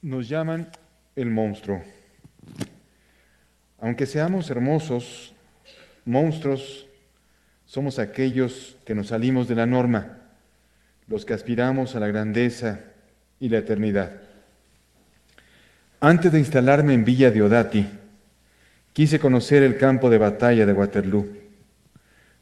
[0.01, 0.69] Nos llaman
[1.15, 1.81] el monstruo.
[3.79, 5.33] Aunque seamos hermosos,
[6.05, 6.88] monstruos
[7.69, 10.17] somos aquellos que nos salimos de la norma,
[11.07, 12.79] los que aspiramos a la grandeza
[13.39, 14.11] y la eternidad.
[15.99, 17.85] Antes de instalarme en Villa Diodati,
[18.91, 21.27] quise conocer el campo de batalla de Waterloo,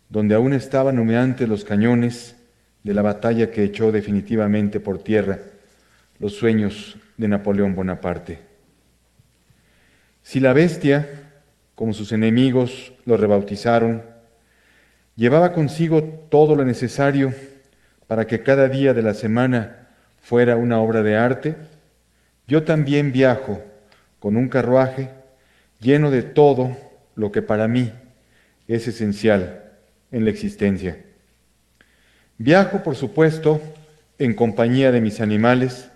[0.08, 2.38] donde aún estaban humeantes los cañones
[2.84, 5.40] de la batalla que echó definitivamente por tierra
[6.20, 8.40] los sueños de Napoleón Bonaparte.
[10.24, 11.06] Si la bestia,
[11.76, 14.16] como sus enemigos lo rebautizaron,
[15.18, 17.34] Llevaba consigo todo lo necesario
[18.06, 19.88] para que cada día de la semana
[20.22, 21.56] fuera una obra de arte.
[22.48, 23.64] Yo también viajo
[24.20, 25.10] con un carruaje
[25.80, 26.78] lleno de todo
[27.16, 27.92] lo que para mí
[28.68, 29.64] es esencial
[30.12, 31.00] en la existencia.
[32.38, 33.60] Viajo, por supuesto,
[34.20, 35.90] en compañía de mis animales,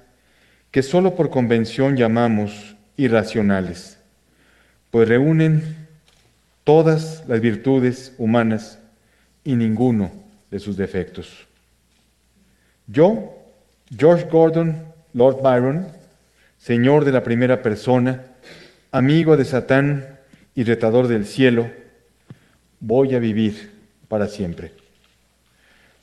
[0.72, 4.00] que solo por convención llamamos irracionales,
[4.90, 5.88] pues reúnen
[6.64, 8.81] todas las virtudes humanas
[9.44, 10.12] y ninguno
[10.50, 11.48] de sus defectos.
[12.88, 13.34] Yo,
[13.98, 15.88] George Gordon, Lord Byron,
[16.58, 18.24] señor de la primera persona,
[18.92, 20.20] amigo de Satán
[20.54, 21.70] y retador del cielo,
[22.80, 23.72] voy a vivir
[24.08, 24.74] para siempre.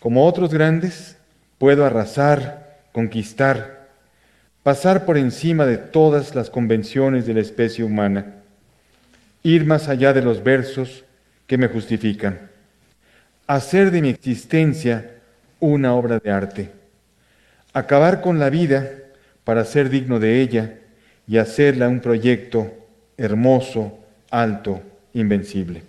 [0.00, 1.16] Como otros grandes,
[1.58, 3.88] puedo arrasar, conquistar,
[4.62, 8.36] pasar por encima de todas las convenciones de la especie humana,
[9.42, 11.04] ir más allá de los versos
[11.46, 12.48] que me justifican
[13.48, 15.10] hacer de mi existencia
[15.58, 16.70] una obra de arte,
[17.72, 18.90] acabar con la vida
[19.42, 20.74] para ser digno de ella
[21.26, 22.70] y hacerla un proyecto
[23.16, 23.98] hermoso,
[24.30, 24.82] alto,
[25.14, 25.82] invencible.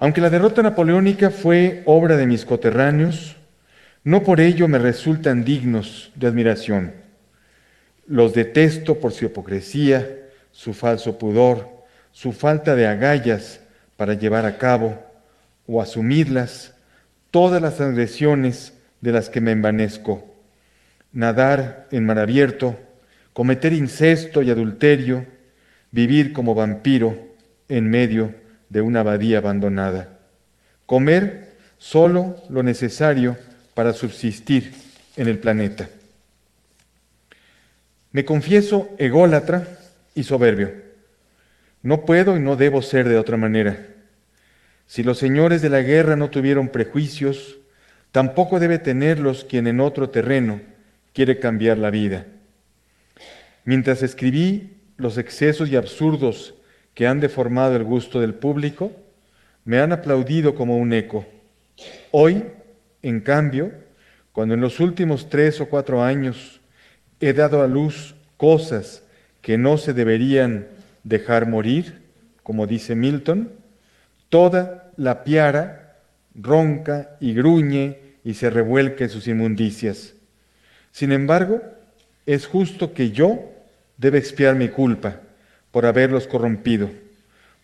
[0.00, 3.36] Aunque la derrota napoleónica fue obra de mis coterráneos,
[4.02, 6.92] no por ello me resultan dignos de admiración.
[8.08, 10.08] Los detesto por su hipocresía,
[10.50, 11.68] su falso pudor,
[12.10, 13.60] su falta de agallas
[13.96, 15.03] para llevar a cabo
[15.66, 16.74] o asumirlas
[17.30, 20.34] todas las transgresiones de las que me envanezco,
[21.12, 22.78] nadar en mar abierto,
[23.32, 25.26] cometer incesto y adulterio,
[25.90, 27.16] vivir como vampiro
[27.68, 28.34] en medio
[28.68, 30.18] de una abadía abandonada,
[30.86, 33.36] comer solo lo necesario
[33.74, 34.72] para subsistir
[35.16, 35.88] en el planeta.
[38.12, 39.66] Me confieso ególatra
[40.14, 40.72] y soberbio.
[41.82, 43.93] No puedo y no debo ser de otra manera.
[44.86, 47.58] Si los señores de la guerra no tuvieron prejuicios,
[48.12, 50.60] tampoco debe tenerlos quien en otro terreno
[51.12, 52.26] quiere cambiar la vida.
[53.64, 56.54] Mientras escribí los excesos y absurdos
[56.92, 58.92] que han deformado el gusto del público,
[59.64, 61.26] me han aplaudido como un eco.
[62.10, 62.44] Hoy,
[63.02, 63.72] en cambio,
[64.32, 66.60] cuando en los últimos tres o cuatro años
[67.20, 69.02] he dado a luz cosas
[69.40, 70.68] que no se deberían
[71.02, 72.02] dejar morir,
[72.42, 73.52] como dice Milton,
[74.28, 75.98] Toda la piara
[76.34, 80.14] ronca y gruñe y se revuelca en sus inmundicias.
[80.92, 81.62] Sin embargo,
[82.26, 83.52] es justo que yo
[83.96, 85.20] deba expiar mi culpa
[85.70, 86.90] por haberlos corrompido,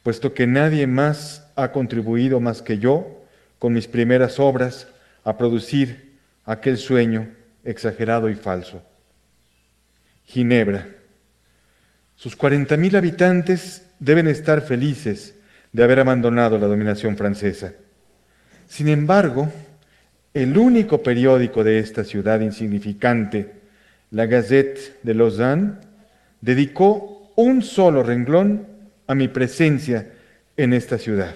[0.02, 3.24] puesto que nadie más ha contribuido más que yo
[3.58, 4.88] con mis primeras obras
[5.24, 7.28] a producir aquel sueño
[7.64, 8.82] exagerado y falso.
[10.26, 10.88] Ginebra.
[12.16, 15.34] Sus 40.000 habitantes deben estar felices
[15.72, 17.72] de haber abandonado la dominación francesa.
[18.68, 19.50] Sin embargo,
[20.34, 23.52] el único periódico de esta ciudad insignificante,
[24.10, 25.72] la Gazette de Lausanne,
[26.40, 28.66] dedicó un solo renglón
[29.06, 30.12] a mi presencia
[30.56, 31.34] en esta ciudad,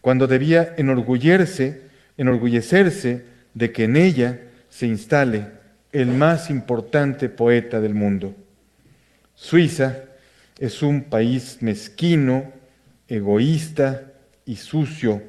[0.00, 1.82] cuando debía enorgullecerse,
[2.16, 3.24] enorgullecerse
[3.54, 5.46] de que en ella se instale
[5.92, 8.34] el más importante poeta del mundo.
[9.34, 10.04] Suiza
[10.58, 12.52] es un país mezquino,
[13.14, 14.12] egoísta
[14.46, 15.22] y sucio,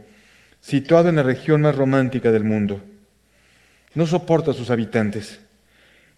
[0.62, 2.82] situado en la región más romántica del mundo.
[3.94, 5.42] No soporta a sus habitantes,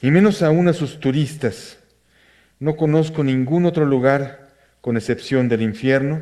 [0.02, 1.80] y menos aún a sus turistas.
[2.60, 6.22] No conozco ningún otro lugar, con excepción del infierno,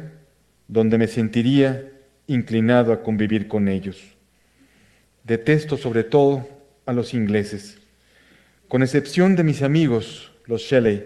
[0.69, 1.91] donde me sentiría
[2.27, 4.01] inclinado a convivir con ellos.
[5.25, 6.47] Detesto sobre todo
[6.85, 7.79] a los ingleses,
[8.69, 11.05] con excepción de mis amigos, los Shelley,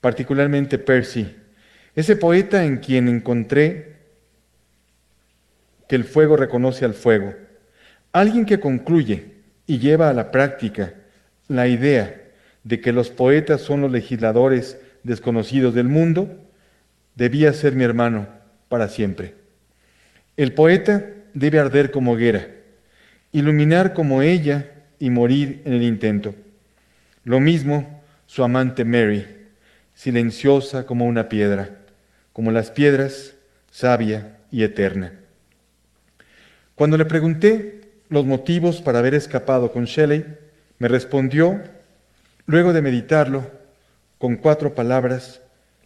[0.00, 1.34] particularmente Percy,
[1.98, 3.96] ese poeta en quien encontré
[5.88, 7.34] que el fuego reconoce al fuego,
[8.12, 9.32] alguien que concluye
[9.66, 10.94] y lleva a la práctica
[11.48, 12.22] la idea
[12.62, 16.38] de que los poetas son los legisladores desconocidos del mundo,
[17.16, 18.28] debía ser mi hermano
[18.68, 19.34] para siempre.
[20.36, 21.04] El poeta
[21.34, 22.46] debe arder como hoguera,
[23.32, 24.70] iluminar como ella
[25.00, 26.36] y morir en el intento.
[27.24, 29.26] Lo mismo su amante Mary,
[29.94, 31.77] silenciosa como una piedra,
[32.38, 33.34] como las piedras,
[33.72, 35.12] sabia y eterna.
[36.76, 40.24] Cuando le pregunté los motivos para haber escapado con Shelley,
[40.78, 41.60] me respondió,
[42.46, 43.50] luego de meditarlo,
[44.18, 45.40] con cuatro palabras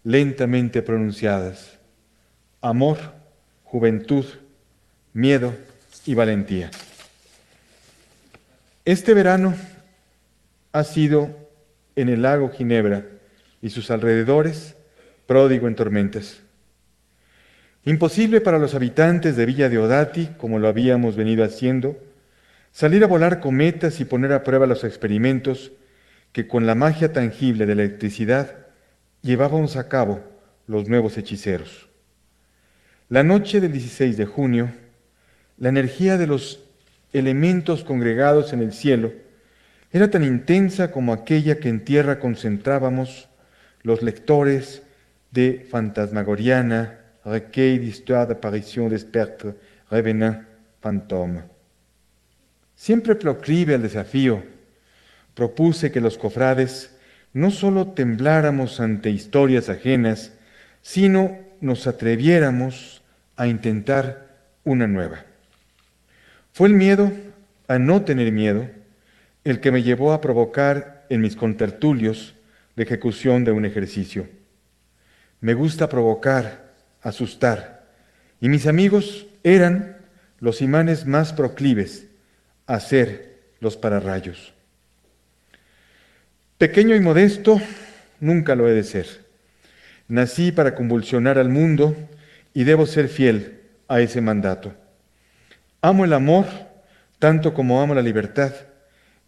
[0.04, 1.78] lentamente pronunciadas.
[2.60, 2.98] Amor,
[3.64, 4.26] juventud,
[5.14, 5.54] miedo
[6.04, 6.70] y valentía.
[8.84, 9.54] Este verano
[10.72, 11.30] ha sido
[11.96, 13.06] en el lago Ginebra
[13.62, 14.76] y sus alrededores
[15.26, 16.41] pródigo en tormentas.
[17.84, 21.98] Imposible para los habitantes de Villa de Odati, como lo habíamos venido haciendo,
[22.70, 25.72] salir a volar cometas y poner a prueba los experimentos
[26.30, 28.54] que con la magia tangible de la electricidad
[29.20, 30.22] llevábamos a cabo
[30.68, 31.88] los nuevos hechiceros.
[33.08, 34.70] La noche del 16 de junio,
[35.58, 36.60] la energía de los
[37.12, 39.12] elementos congregados en el cielo
[39.90, 43.28] era tan intensa como aquella que en tierra concentrábamos
[43.82, 44.84] los lectores
[45.32, 49.54] de Fantasmagoriana, Recueil d'histoire d'apparition d'espectres,
[49.90, 50.42] revenant,
[50.80, 51.44] fantômes.
[52.74, 54.42] Siempre proclive al desafío,
[55.34, 56.96] propuse que los cofrades
[57.32, 60.32] no solo tembláramos ante historias ajenas,
[60.82, 63.02] sino nos atreviéramos
[63.36, 64.28] a intentar
[64.64, 65.24] una nueva.
[66.52, 67.10] Fue el miedo
[67.68, 68.68] a no tener miedo
[69.44, 72.34] el que me llevó a provocar en mis contertulios
[72.76, 74.28] la ejecución de un ejercicio.
[75.40, 76.61] Me gusta provocar,
[77.02, 77.84] asustar,
[78.40, 79.98] y mis amigos eran
[80.40, 82.06] los imanes más proclives
[82.66, 84.52] a ser los pararrayos.
[86.58, 87.60] Pequeño y modesto,
[88.20, 89.06] nunca lo he de ser.
[90.08, 91.96] Nací para convulsionar al mundo
[92.54, 94.74] y debo ser fiel a ese mandato.
[95.80, 96.46] Amo el amor
[97.22, 98.52] tanto como amo la libertad,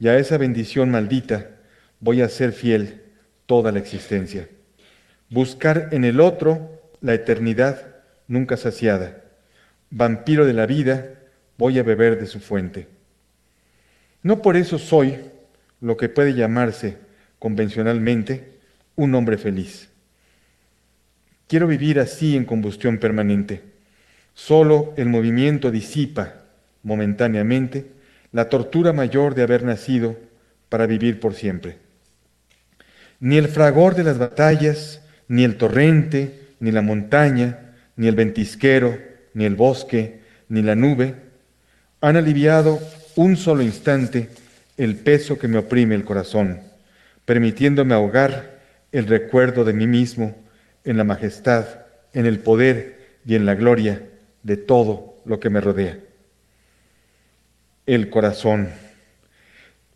[0.01, 1.51] y a esa bendición maldita
[2.01, 3.03] voy a ser fiel
[3.47, 4.49] toda la existencia.
[5.31, 6.74] Buscar en el otro
[7.05, 7.97] la eternidad
[8.29, 9.21] nunca saciada.
[9.91, 11.21] Vampiro de la vida,
[11.59, 12.89] voy a beber de su fuente.
[14.23, 15.19] No por eso soy
[15.83, 16.97] lo que puede llamarse
[17.39, 18.55] convencionalmente
[18.97, 19.91] un hombre feliz.
[21.47, 23.61] Quiero vivir así en combustión permanente.
[24.33, 26.37] Solo el movimiento disipa
[26.83, 27.85] momentáneamente
[28.33, 30.17] la tortura mayor de haber nacido
[30.71, 31.77] para vivir por siempre.
[33.21, 38.99] Ni el fragor de las batallas, ni el torrente, ni la montaña, ni el ventisquero,
[39.35, 41.15] ni el bosque, ni la nube
[42.01, 42.81] han aliviado
[43.17, 44.31] un solo instante
[44.79, 46.61] el peso que me oprime el corazón,
[47.27, 48.61] permitiéndome ahogar
[48.93, 50.35] el recuerdo de mí mismo
[50.85, 51.67] en la majestad,
[52.15, 54.03] en el poder y en la gloria
[54.43, 55.99] de todo lo que me rodea
[57.85, 58.71] el corazón.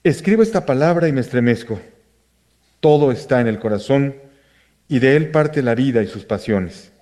[0.04, 1.80] Escribo esta palabra y me estremezco.
[2.80, 4.27] Todo está en el corazón
[4.88, 6.92] y de él parte la vida y sus pasiones.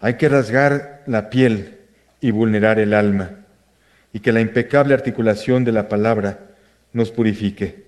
[0.00, 1.78] Hay que rasgar la piel
[2.20, 3.30] y vulnerar el alma,
[4.12, 6.38] y que la impecable articulación de la palabra
[6.92, 7.86] nos purifique.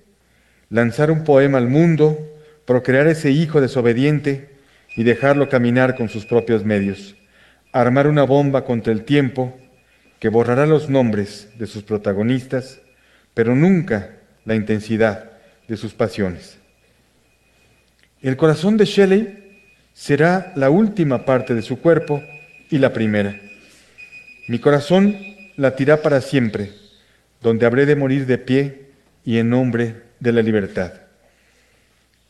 [0.71, 2.19] Lanzar un poema al mundo,
[2.65, 4.51] procrear ese hijo desobediente
[4.97, 7.17] y dejarlo caminar con sus propios medios.
[7.73, 9.57] Armar una bomba contra el tiempo
[10.19, 12.81] que borrará los nombres de sus protagonistas,
[13.35, 15.33] pero nunca la intensidad
[15.69, 16.59] de sus pasiones.
[18.25, 19.61] El corazón de Shelley
[19.93, 22.23] será la última parte de su cuerpo
[22.71, 23.39] y la primera.
[24.49, 25.15] Mi corazón
[25.57, 26.73] latirá para siempre,
[27.43, 28.87] donde habré de morir de pie
[29.27, 30.95] y en nombre de la libertad.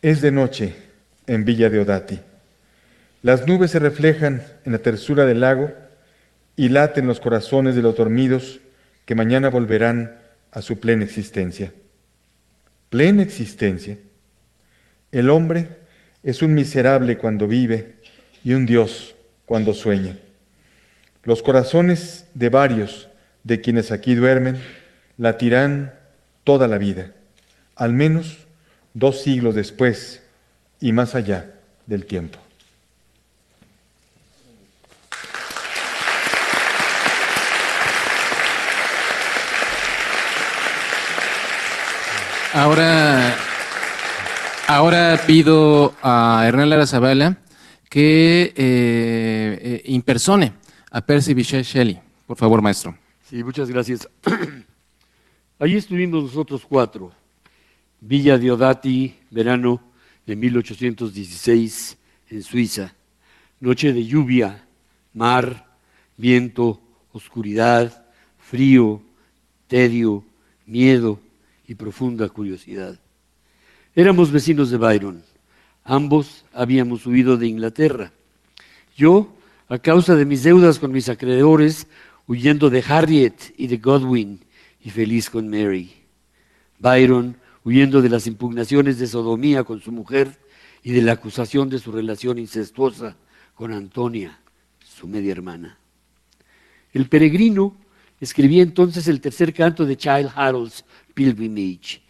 [0.02, 0.74] Es de noche
[1.28, 2.18] en Villa de Odati.
[3.22, 5.70] Las nubes se reflejan en la tersura del lago
[6.56, 8.58] y laten los corazones de los dormidos
[9.04, 10.16] que mañana volverán
[10.50, 11.72] a su plena existencia.
[12.90, 13.96] Plena existencia.
[15.12, 15.83] El hombre
[16.24, 17.96] es un miserable cuando vive
[18.42, 19.14] y un Dios
[19.44, 20.16] cuando sueña.
[21.22, 23.08] Los corazones de varios
[23.44, 24.58] de quienes aquí duermen
[25.18, 25.94] latirán
[26.42, 27.12] toda la vida,
[27.76, 28.38] al menos
[28.94, 30.22] dos siglos después
[30.80, 31.52] y más allá
[31.86, 32.38] del tiempo.
[42.54, 43.36] Ahora,
[44.66, 47.38] ahora pido a Hernán Lara Zavala
[47.88, 50.52] que eh, eh, impersone
[50.90, 52.00] a Percy Bysshe Shelley.
[52.26, 52.96] Por favor, maestro.
[53.28, 54.08] Sí, muchas gracias.
[55.58, 57.12] Allí estuvimos nosotros cuatro.
[58.00, 59.80] Villa Diodati, verano
[60.26, 61.96] de 1816,
[62.30, 62.94] en Suiza.
[63.60, 64.66] Noche de lluvia,
[65.12, 65.66] mar,
[66.16, 66.80] viento,
[67.12, 68.04] oscuridad,
[68.38, 69.00] frío,
[69.68, 70.24] tedio,
[70.66, 71.18] miedo
[71.66, 72.98] y profunda curiosidad.
[73.96, 75.22] Éramos vecinos de Byron.
[75.84, 78.12] Ambos habíamos huido de Inglaterra.
[78.96, 79.32] Yo,
[79.68, 81.86] a causa de mis deudas con mis acreedores,
[82.26, 84.40] huyendo de Harriet y de Godwin,
[84.82, 85.92] y feliz con Mary.
[86.80, 90.40] Byron, huyendo de las impugnaciones de sodomía con su mujer
[90.82, 93.16] y de la acusación de su relación incestuosa
[93.54, 94.40] con Antonia,
[94.80, 95.78] su media hermana.
[96.92, 97.76] El peregrino
[98.20, 100.84] escribía entonces el tercer canto de Child Harold's
[101.14, 102.03] Pilgrimage,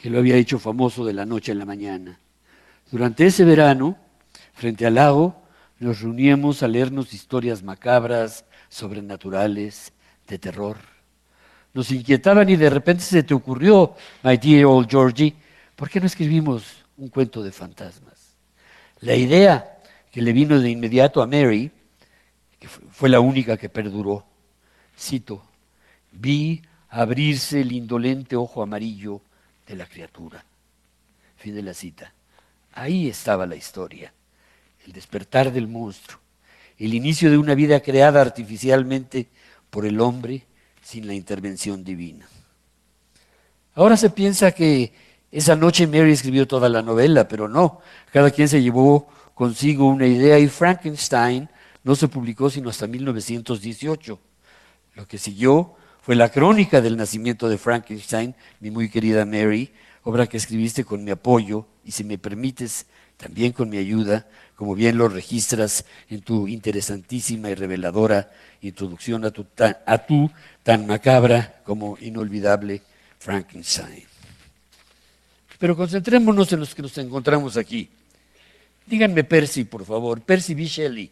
[0.00, 2.18] que lo había hecho famoso de la noche a la mañana.
[2.90, 3.98] Durante ese verano,
[4.54, 5.42] frente al lago,
[5.78, 9.92] nos reuníamos a leernos historias macabras, sobrenaturales,
[10.26, 10.78] de terror.
[11.74, 15.34] Nos inquietaban y de repente se te ocurrió, my dear old Georgie,
[15.76, 16.64] ¿por qué no escribimos
[16.96, 18.36] un cuento de fantasmas?
[19.00, 21.70] La idea que le vino de inmediato a Mary,
[22.90, 24.24] fue la única que perduró,
[24.98, 25.42] cito,
[26.10, 29.22] vi abrirse el indolente ojo amarillo
[29.70, 30.44] de la criatura.
[31.36, 32.12] Fin de la cita.
[32.72, 34.12] Ahí estaba la historia,
[34.84, 36.20] el despertar del monstruo,
[36.76, 39.28] el inicio de una vida creada artificialmente
[39.70, 40.44] por el hombre
[40.82, 42.28] sin la intervención divina.
[43.74, 44.92] Ahora se piensa que
[45.30, 47.80] esa noche Mary escribió toda la novela, pero no,
[48.12, 51.48] cada quien se llevó consigo una idea y Frankenstein
[51.84, 54.18] no se publicó sino hasta 1918.
[54.94, 59.70] Lo que siguió fue la crónica del nacimiento de Frankenstein, mi muy querida Mary,
[60.02, 62.86] obra que escribiste con mi apoyo y si me permites,
[63.16, 68.32] también con mi ayuda, como bien lo registras en tu interesantísima y reveladora
[68.62, 69.44] introducción a tu
[70.64, 72.82] tan, macabra como inolvidable
[73.18, 74.04] Frankenstein.
[75.58, 77.90] Pero concentrémonos en los que nos encontramos aquí.
[78.86, 80.64] Díganme Percy, por favor, Percy B.
[80.64, 81.10] Shelley,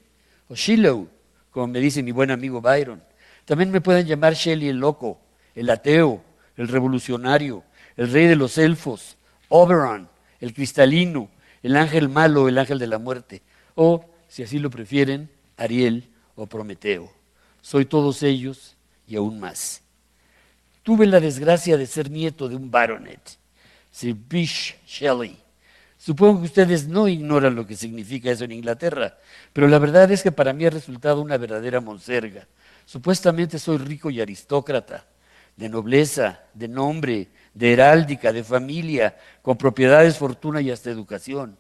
[0.48, 1.06] o Shiloh,
[1.50, 3.07] como me dice mi buen amigo Byron.
[3.48, 5.18] También me pueden llamar Shelley el loco,
[5.54, 6.22] el ateo,
[6.58, 7.64] el revolucionario,
[7.96, 9.16] el rey de los elfos,
[9.48, 11.30] Oberon, el cristalino,
[11.62, 13.40] el ángel malo, el ángel de la muerte,
[13.74, 17.10] o, si así lo prefieren, Ariel o Prometeo.
[17.62, 18.76] Soy todos ellos
[19.06, 19.80] y aún más.
[20.82, 23.38] Tuve la desgracia de ser nieto de un baronet,
[23.90, 25.38] Sir Bish Shelley.
[25.96, 29.16] Supongo que ustedes no ignoran lo que significa eso en Inglaterra,
[29.54, 32.46] pero la verdad es que para mí ha resultado una verdadera monserga.
[32.88, 35.06] Supuestamente soy rico y aristócrata,
[35.58, 41.58] de nobleza, de nombre, de heráldica, de familia, con propiedades, fortuna y hasta educación.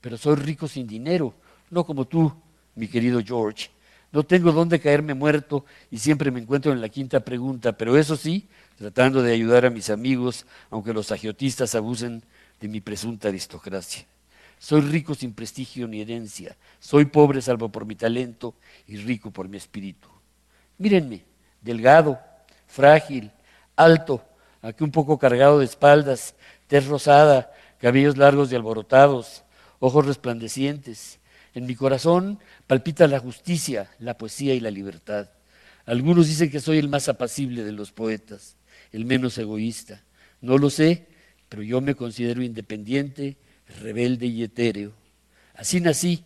[0.00, 1.34] Pero soy rico sin dinero,
[1.70, 2.32] no como tú,
[2.76, 3.70] mi querido George.
[4.12, 8.14] No tengo dónde caerme muerto y siempre me encuentro en la quinta pregunta, pero eso
[8.14, 8.46] sí,
[8.78, 12.22] tratando de ayudar a mis amigos, aunque los agiotistas abusen
[12.60, 14.06] de mi presunta aristocracia.
[14.60, 18.54] Soy rico sin prestigio ni herencia, soy pobre salvo por mi talento
[18.86, 20.19] y rico por mi espíritu.
[20.80, 21.26] Mírenme,
[21.60, 22.18] delgado,
[22.66, 23.30] frágil,
[23.76, 24.24] alto,
[24.62, 26.34] aquí un poco cargado de espaldas,
[26.68, 29.44] tez rosada, cabellos largos y alborotados,
[29.78, 31.18] ojos resplandecientes.
[31.52, 35.28] En mi corazón palpita la justicia, la poesía y la libertad.
[35.84, 38.56] Algunos dicen que soy el más apacible de los poetas,
[38.90, 40.02] el menos egoísta.
[40.40, 41.08] No lo sé,
[41.50, 43.36] pero yo me considero independiente,
[43.82, 44.92] rebelde y etéreo.
[45.54, 46.24] Así nací,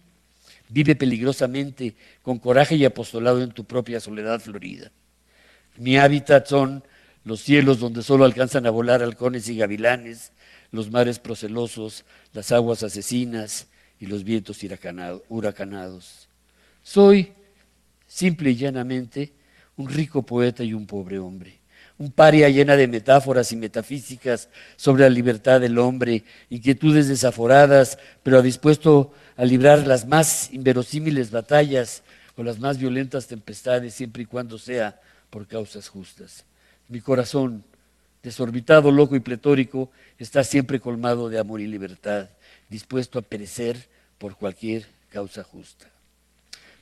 [0.74, 4.90] Vive peligrosamente, con coraje y apostolado en tu propia soledad florida.
[5.76, 6.82] Mi hábitat son
[7.22, 10.32] los cielos donde solo alcanzan a volar halcones y gavilanes,
[10.72, 13.68] los mares procelosos, las aguas asesinas
[14.00, 14.58] y los vientos
[15.28, 16.28] huracanados.
[16.82, 17.32] Soy,
[18.08, 19.32] simple y llanamente,
[19.76, 21.60] un rico poeta y un pobre hombre
[21.98, 28.42] un paria llena de metáforas y metafísicas sobre la libertad del hombre, inquietudes desaforadas, pero
[28.42, 32.02] dispuesto a librar las más inverosímiles batallas
[32.36, 35.00] o las más violentas tempestades, siempre y cuando sea
[35.30, 36.44] por causas justas.
[36.88, 37.64] Mi corazón,
[38.22, 42.28] desorbitado, loco y pletórico, está siempre colmado de amor y libertad,
[42.68, 43.88] dispuesto a perecer
[44.18, 45.90] por cualquier causa justa.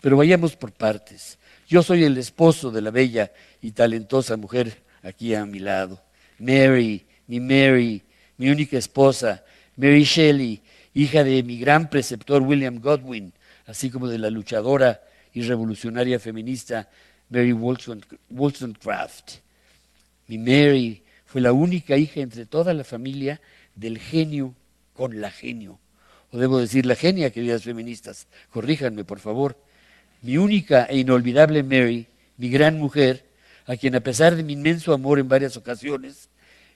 [0.01, 1.39] Pero vayamos por partes.
[1.69, 6.03] Yo soy el esposo de la bella y talentosa mujer aquí a mi lado.
[6.39, 8.03] Mary, mi Mary,
[8.37, 9.45] mi única esposa,
[9.77, 10.61] Mary Shelley,
[10.95, 13.33] hija de mi gran preceptor William Godwin,
[13.67, 15.01] así como de la luchadora
[15.33, 16.89] y revolucionaria feminista
[17.31, 19.39] Mary Wollstonecraft.
[20.29, 23.41] Mi Mary fue la única hija entre toda la familia
[23.75, 24.55] del genio
[24.93, 25.79] con la genio.
[26.31, 29.57] O debo decir la genia, queridas feministas, corríjanme por favor.
[30.23, 32.07] Mi única e inolvidable Mary,
[32.37, 33.25] mi gran mujer,
[33.67, 36.29] a quien a pesar de mi inmenso amor en varias ocasiones,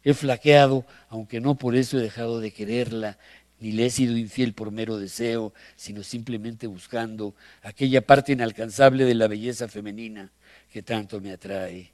[0.04, 3.18] he flaqueado, aunque no por eso he dejado de quererla,
[3.66, 9.14] ni le he sido infiel por mero deseo, sino simplemente buscando aquella parte inalcanzable de
[9.16, 10.30] la belleza femenina
[10.72, 11.90] que tanto me atrae.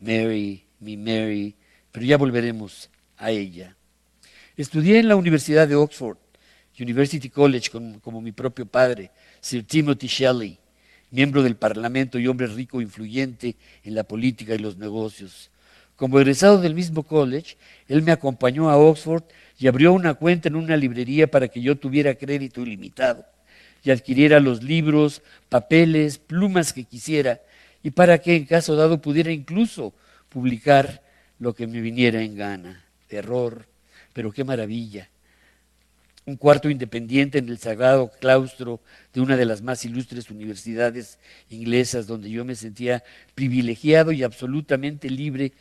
[0.00, 1.54] Mary, mi Mary,
[1.92, 3.76] pero ya volveremos a ella.
[4.56, 6.18] Estudié en la Universidad de Oxford,
[6.80, 10.58] University College, como mi propio padre, Sir Timothy Shelley
[11.12, 13.54] miembro del Parlamento y hombre rico e influyente
[13.84, 15.52] en la política y los negocios.
[15.94, 19.22] Como egresado del mismo college, él me acompañó a Oxford
[19.58, 23.24] y abrió una cuenta en una librería para que yo tuviera crédito ilimitado
[23.82, 27.40] y adquiriera los libros, papeles, plumas que quisiera
[27.82, 29.92] y para que en caso dado pudiera incluso
[30.28, 31.02] publicar
[31.38, 32.84] lo que me viniera en gana.
[33.08, 33.66] Terror,
[34.12, 35.08] pero qué maravilla
[36.26, 38.80] un cuarto independiente en el sagrado claustro
[39.12, 41.18] de una de las más ilustres universidades
[41.50, 43.04] inglesas, donde yo me sentía
[43.34, 45.52] privilegiado y absolutamente libre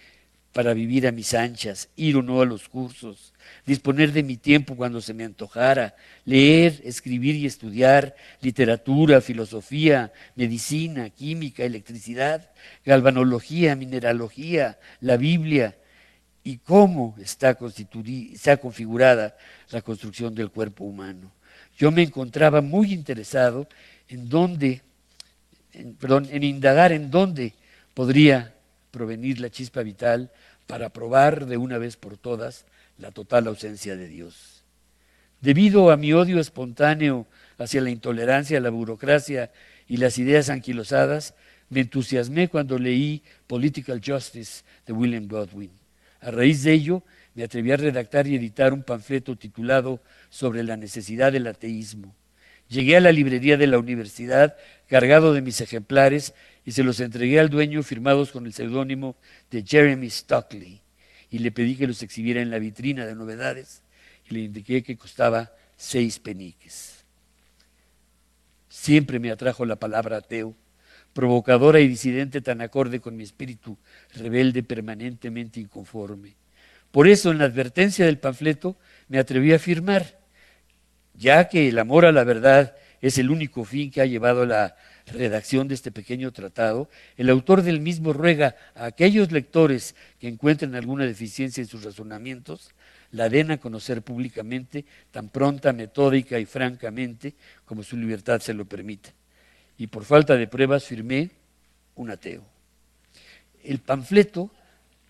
[0.53, 3.33] para vivir a mis anchas, ir o no a los cursos,
[3.65, 11.09] disponer de mi tiempo cuando se me antojara, leer, escribir y estudiar literatura, filosofía, medicina,
[11.09, 12.51] química, electricidad,
[12.85, 15.75] galvanología, mineralogía, la Biblia,
[16.43, 19.35] y cómo está, configurada
[19.71, 21.31] la construcción del cuerpo humano.
[21.77, 23.67] Yo me encontraba muy interesado
[24.07, 24.81] en dónde,
[25.99, 27.53] perdón, en indagar en dónde
[27.93, 28.52] podría
[28.93, 30.31] provenir la chispa vital
[30.67, 32.65] para probar de una vez por todas
[32.99, 34.63] la total ausencia de Dios.
[35.41, 39.51] Debido a mi odio espontáneo hacia la intolerancia, la burocracia
[39.87, 41.33] y las ideas anquilosadas,
[41.69, 45.71] me entusiasmé cuando leí Political Justice de William Godwin.
[46.21, 47.03] A raíz de ello,
[47.33, 52.15] me atreví a redactar y editar un panfleto titulado Sobre la necesidad del ateísmo.
[52.69, 54.55] Llegué a la librería de la universidad
[54.87, 56.33] cargado de mis ejemplares
[56.65, 59.15] y se los entregué al dueño firmados con el seudónimo
[59.51, 60.81] de Jeremy Stockley
[61.29, 63.81] y le pedí que los exhibiera en la vitrina de novedades
[64.29, 67.03] y le indiqué que costaba seis peniques.
[68.69, 70.55] Siempre me atrajo la palabra ateo
[71.13, 73.77] provocadora y disidente tan acorde con mi espíritu
[74.15, 76.33] rebelde permanentemente inconforme.
[76.91, 78.75] Por eso en la advertencia del panfleto
[79.07, 80.19] me atreví a afirmar,
[81.15, 84.75] ya que el amor a la verdad es el único fin que ha llevado la
[85.07, 90.75] redacción de este pequeño tratado, el autor del mismo ruega a aquellos lectores que encuentren
[90.75, 92.71] alguna deficiencia en sus razonamientos,
[93.11, 97.35] la den a conocer públicamente tan pronta, metódica y francamente
[97.65, 99.13] como su libertad se lo permita
[99.77, 101.31] y por falta de pruebas firmé
[101.95, 102.43] un ateo.
[103.63, 104.51] El panfleto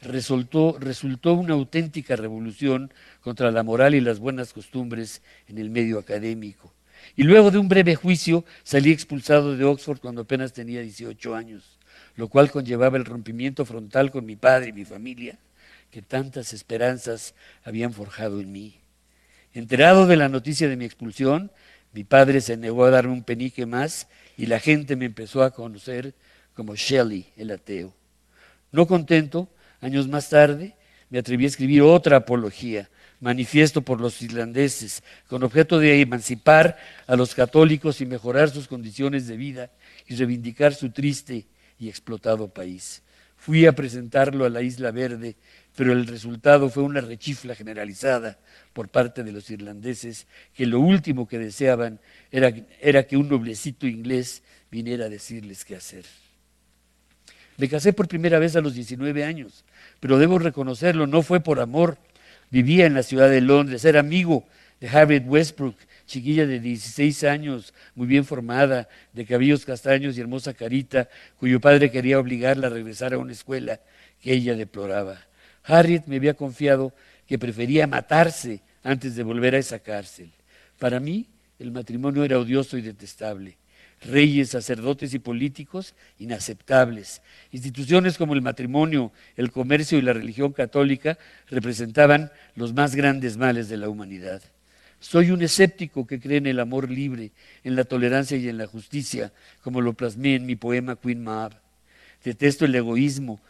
[0.01, 5.99] resultó, resultó una auténtica revolución contra la moral y las buenas costumbres en el medio
[5.99, 6.72] académico.
[7.15, 11.77] Y luego de un breve juicio salí expulsado de Oxford cuando apenas tenía 18 años,
[12.15, 15.38] lo cual conllevaba el rompimiento frontal con mi padre y mi familia,
[15.91, 18.80] que tantas esperanzas habían forjado en mí.
[19.53, 21.51] Enterado de la noticia de mi expulsión,
[21.91, 25.51] mi padre se negó a darme un penique más y la gente me empezó a
[25.51, 26.15] conocer
[26.55, 27.93] como Shelley, el ateo.
[28.71, 29.49] No contento,
[29.80, 30.75] años más tarde,
[31.11, 32.89] me atreví a escribir otra apología,
[33.23, 36.77] manifiesto por los irlandeses, con objeto de emancipar
[37.07, 39.71] a los católicos y mejorar sus condiciones de vida
[40.07, 41.45] y reivindicar su triste
[41.79, 43.01] y explotado país.
[43.37, 45.37] Fui a presentarlo a la Isla Verde,
[45.75, 48.37] pero el resultado fue una rechifla generalizada
[48.73, 53.87] por parte de los irlandeses, que lo último que deseaban era, era que un noblecito
[53.87, 56.03] inglés viniera a decirles qué hacer.
[57.55, 59.63] Me casé por primera vez a los 19 años,
[60.01, 61.97] pero debo reconocerlo, no fue por amor.
[62.53, 64.45] Vivía en la ciudad de Londres, era amigo
[64.80, 65.75] de Harriet Westbrook,
[66.05, 71.09] chiquilla de 16 años, muy bien formada, de cabellos castaños y hermosa carita,
[71.39, 73.80] cuyo padre quería obligarla a regresar a una escuela
[74.21, 75.17] que ella deploraba.
[75.63, 76.93] Harriet me había confiado
[77.25, 80.30] que prefería matarse antes de volver a esa cárcel.
[80.77, 81.25] Para mí,
[81.57, 83.57] el matrimonio era odioso y detestable.
[84.05, 87.21] Reyes, sacerdotes y políticos inaceptables.
[87.51, 91.17] Instituciones como el matrimonio, el comercio y la religión católica
[91.47, 94.41] representaban los más grandes males de la humanidad.
[94.99, 97.31] Soy un escéptico que cree en el amor libre,
[97.63, 101.53] en la tolerancia y en la justicia, como lo plasmé en mi poema Queen Mab.
[102.23, 103.41] Detesto el egoísmo,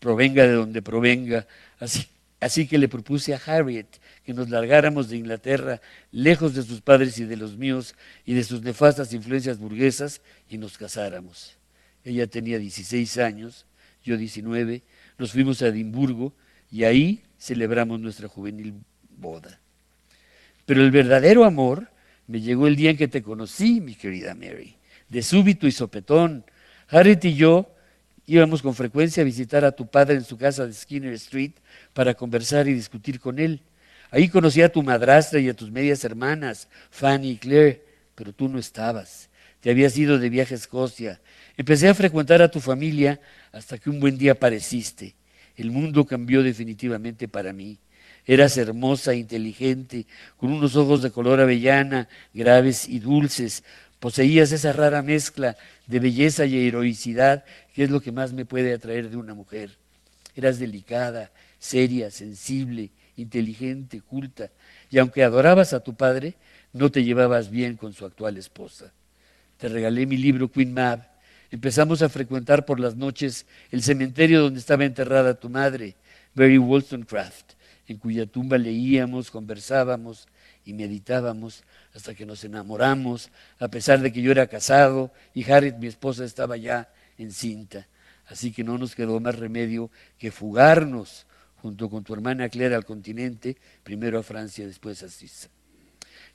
[0.00, 1.46] provenga de donde provenga.
[1.78, 2.06] Así,
[2.40, 3.86] así que le propuse a Harriet
[4.24, 5.80] que nos largáramos de Inglaterra,
[6.12, 7.94] lejos de sus padres y de los míos,
[8.24, 11.56] y de sus nefastas influencias burguesas, y nos casáramos.
[12.04, 13.66] Ella tenía 16 años,
[14.04, 14.82] yo 19,
[15.18, 16.34] nos fuimos a Edimburgo,
[16.70, 18.74] y ahí celebramos nuestra juvenil
[19.16, 19.58] boda.
[20.66, 21.88] Pero el verdadero amor
[22.26, 24.76] me llegó el día en que te conocí, mi querida Mary,
[25.08, 26.44] de súbito y sopetón.
[26.88, 27.74] Harriet y yo
[28.28, 31.52] íbamos con frecuencia a visitar a tu padre en su casa de Skinner Street
[31.94, 33.62] para conversar y discutir con él.
[34.10, 37.82] Ahí conocí a tu madrastra y a tus medias hermanas, Fanny y Claire,
[38.14, 39.30] pero tú no estabas.
[39.60, 41.20] Te habías ido de viaje a Escocia.
[41.56, 43.18] Empecé a frecuentar a tu familia
[43.50, 45.14] hasta que un buen día apareciste.
[45.56, 47.78] El mundo cambió definitivamente para mí.
[48.26, 50.06] Eras hermosa, inteligente,
[50.36, 53.64] con unos ojos de color avellana, graves y dulces.
[54.00, 55.56] Poseías esa rara mezcla
[55.86, 57.44] de belleza y heroicidad
[57.74, 59.76] que es lo que más me puede atraer de una mujer.
[60.36, 64.50] Eras delicada, seria, sensible, inteligente, culta,
[64.90, 66.34] y aunque adorabas a tu padre,
[66.72, 68.92] no te llevabas bien con su actual esposa.
[69.56, 71.04] Te regalé mi libro Queen Mab.
[71.50, 75.96] Empezamos a frecuentar por las noches el cementerio donde estaba enterrada tu madre,
[76.34, 77.58] Mary Wollstonecraft
[77.88, 80.28] en cuya tumba leíamos, conversábamos
[80.68, 81.64] y meditábamos
[81.94, 86.26] hasta que nos enamoramos, a pesar de que yo era casado y Harriet, mi esposa,
[86.26, 87.88] estaba ya encinta.
[88.26, 91.26] Así que no nos quedó más remedio que fugarnos
[91.62, 95.48] junto con tu hermana Claire al continente, primero a Francia, después a Suiza.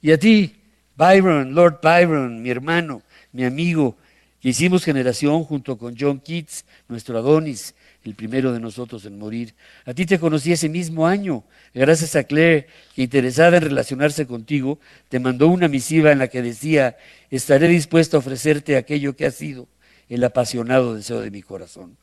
[0.02, 0.56] Y a ti,
[0.96, 3.04] Byron, Lord Byron, mi hermano,
[3.34, 3.98] mi amigo,
[4.42, 9.56] que hicimos generación junto con John Keats, nuestro Adonis, el primero de nosotros en morir.
[9.86, 11.44] A ti te conocí ese mismo año,
[11.74, 16.42] gracias a Claire, que interesada en relacionarse contigo, te mandó una misiva en la que
[16.42, 16.98] decía,
[17.30, 19.68] estaré dispuesto a ofrecerte aquello que ha sido
[20.10, 21.98] el apasionado deseo de mi corazón.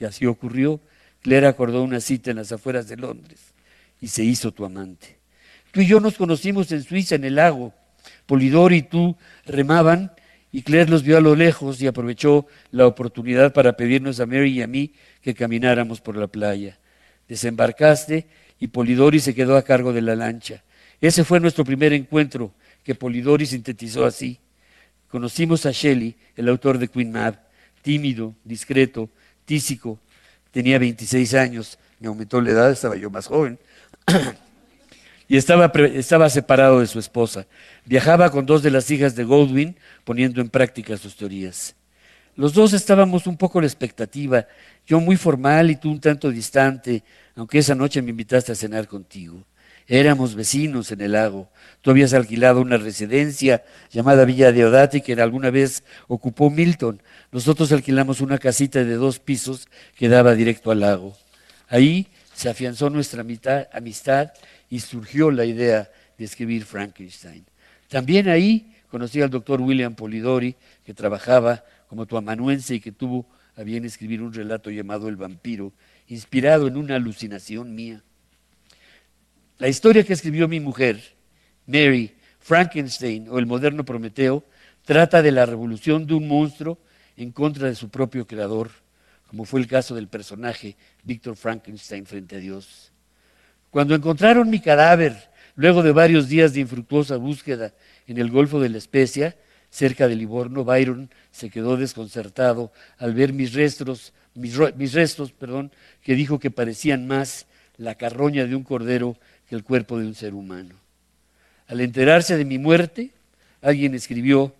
[0.00, 0.80] Y así ocurrió.
[1.22, 3.52] Claire acordó una cita en las afueras de Londres
[4.00, 5.18] y se hizo tu amante.
[5.72, 7.74] Tú y yo nos conocimos en Suiza, en el lago.
[8.26, 10.12] Polidor y tú remaban
[10.50, 14.58] y Claire los vio a lo lejos y aprovechó la oportunidad para pedirnos a Mary
[14.58, 14.92] y a mí
[15.22, 16.78] que camináramos por la playa.
[17.28, 18.26] Desembarcaste
[18.58, 20.62] y Polidori se quedó a cargo de la lancha.
[21.00, 24.40] Ese fue nuestro primer encuentro, que Polidori sintetizó así.
[25.08, 27.38] Conocimos a Shelley, el autor de Queen Mab,
[27.82, 29.08] tímido, discreto,
[29.44, 30.00] tísico.
[30.50, 33.58] Tenía 26 años, me aumentó la edad, estaba yo más joven.
[35.28, 37.46] y estaba, estaba separado de su esposa.
[37.84, 41.76] Viajaba con dos de las hijas de Goldwyn, poniendo en práctica sus teorías.
[42.38, 44.46] Los dos estábamos un poco a la expectativa,
[44.86, 47.02] yo muy formal y tú un tanto distante,
[47.34, 49.44] aunque esa noche me invitaste a cenar contigo.
[49.88, 51.50] Éramos vecinos en el lago.
[51.82, 57.02] Tú habías alquilado una residencia llamada Villa Deodati que alguna vez ocupó Milton.
[57.32, 59.66] Nosotros alquilamos una casita de dos pisos
[59.96, 61.16] que daba directo al lago.
[61.66, 63.24] Ahí se afianzó nuestra
[63.72, 64.32] amistad
[64.70, 67.44] y surgió la idea de escribir Frankenstein.
[67.88, 70.54] También ahí conocí al doctor William Polidori,
[70.84, 75.16] que trabajaba como tu amanuense y que tuvo a bien escribir un relato llamado El
[75.16, 75.72] vampiro,
[76.06, 78.02] inspirado en una alucinación mía.
[79.58, 81.02] La historia que escribió mi mujer,
[81.66, 84.44] Mary, Frankenstein o el moderno Prometeo,
[84.84, 86.78] trata de la revolución de un monstruo
[87.16, 88.70] en contra de su propio creador,
[89.26, 92.92] como fue el caso del personaje Víctor Frankenstein frente a Dios.
[93.70, 97.74] Cuando encontraron mi cadáver, luego de varios días de infructuosa búsqueda
[98.06, 99.36] en el Golfo de la Especia,
[99.70, 104.56] cerca de Livorno, Byron se quedó desconcertado al ver mis restos, mis,
[104.92, 105.72] restos, perdón,
[106.02, 107.46] que dijo que parecían más
[107.76, 109.16] la carroña de un cordero
[109.48, 110.74] que el cuerpo de un ser humano.
[111.66, 113.10] Al enterarse de mi muerte,
[113.60, 114.54] alguien escribió,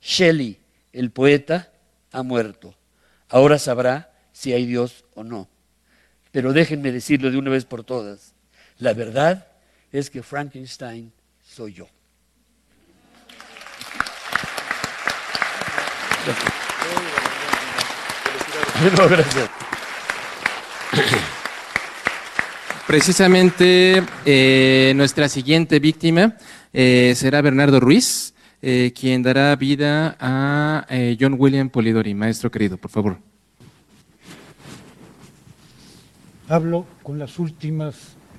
[0.00, 0.58] Shelley,
[0.92, 1.70] el poeta,
[2.12, 2.74] ha muerto.
[3.28, 5.48] Ahora sabrá si hay Dios o no.
[6.32, 8.34] Pero déjenme decirlo de una vez por todas.
[8.78, 9.48] La verdad
[9.92, 11.12] es que Frankenstein
[11.42, 11.88] soy yo.
[19.08, 19.50] Gracias.
[22.86, 26.36] Precisamente eh, nuestra siguiente víctima
[26.72, 30.86] eh, será Bernardo Ruiz, eh, quien dará vida a
[31.20, 32.14] John William Polidori.
[32.14, 33.18] Maestro querido, por favor.
[36.48, 37.94] Hablo con las últimas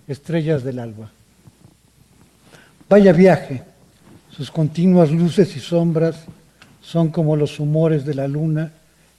[0.07, 1.11] estrellas del alba.
[2.89, 3.63] Vaya viaje,
[4.31, 6.25] sus continuas luces y sombras
[6.89, 8.71] son como los humores de la luna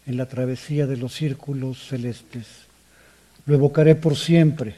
[0.04, 2.46] en la travesía de los círculos celestes.
[3.46, 4.74] Lo evocaré por siempre,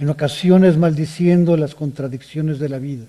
[0.00, 3.04] en ocasiones maldiciendo las contradicciones de la vida,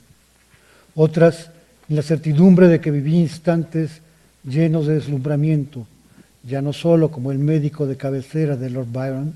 [0.94, 1.50] otras
[1.90, 4.02] en la certidumbre de que viví instantes
[4.44, 5.88] llenos de deslumbramiento,
[6.44, 9.34] ya no solo como el médico de cabecera de Lord Byron,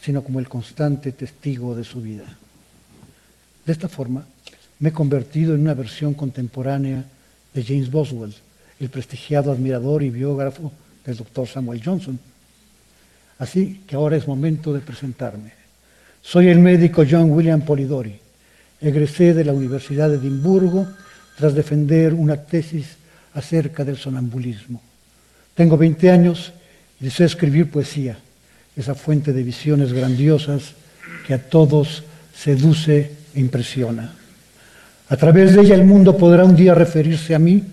[0.00, 2.24] sino como el constante testigo de su vida.
[3.66, 4.24] De esta forma,
[4.78, 7.04] me he convertido en una versión contemporánea
[7.52, 8.34] de James Boswell,
[8.80, 10.72] el prestigiado admirador y biógrafo
[11.04, 12.18] del doctor Samuel Johnson.
[13.38, 15.52] Así que ahora es momento de presentarme.
[16.22, 18.18] Soy el médico John William Polidori.
[18.80, 20.86] Egresé de la Universidad de Edimburgo
[21.36, 22.96] tras defender una tesis
[23.34, 24.82] acerca del sonambulismo.
[25.54, 26.52] Tengo 20 años
[27.00, 28.18] y deseo escribir poesía,
[28.76, 30.74] esa fuente de visiones grandiosas
[31.26, 34.14] que a todos seduce e impresiona.
[35.08, 37.64] A través de ella el mundo podrá un día referirse a mí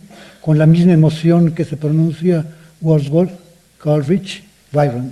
[0.45, 2.45] con la misma emoción que se pronuncia
[2.79, 3.31] Wordsworth,
[3.79, 5.11] Coleridge, Byron,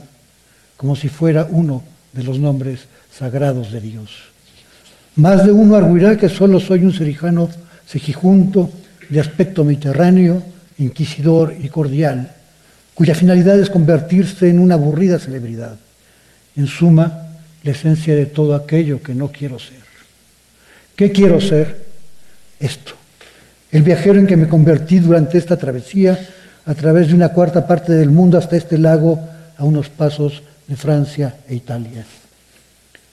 [0.77, 1.81] como si fuera uno
[2.11, 2.81] de los nombres
[3.11, 4.11] sagrados de Dios.
[5.15, 7.49] Más de uno arguirá que solo soy un serijano
[7.87, 8.69] sejijunto
[9.09, 10.43] de aspecto mediterráneo,
[10.77, 12.31] inquisidor y cordial,
[12.93, 15.77] cuya finalidad es convertirse en una aburrida celebridad.
[16.55, 17.29] En suma,
[17.63, 19.81] la esencia de todo aquello que no quiero ser.
[20.95, 21.87] ¿Qué quiero ser?
[22.59, 23.02] Esto.
[23.73, 26.19] El viajero en que me convertí durante esta travesía
[26.63, 29.19] a través de una cuarta parte del mundo hasta este lago
[29.57, 32.05] a unos pasos de Francia e Italia.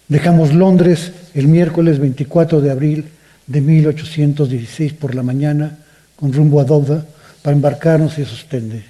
[0.06, 3.08] Dejamos Londres el miércoles 24 de abril
[3.46, 5.78] de 1816 por la mañana
[6.14, 7.04] con rumbo a Dover
[7.40, 8.84] para embarcarnos y Ostende,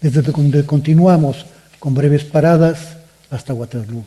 [0.00, 1.44] desde donde continuamos
[1.78, 2.96] con breves paradas
[3.28, 4.04] hasta Waterloo.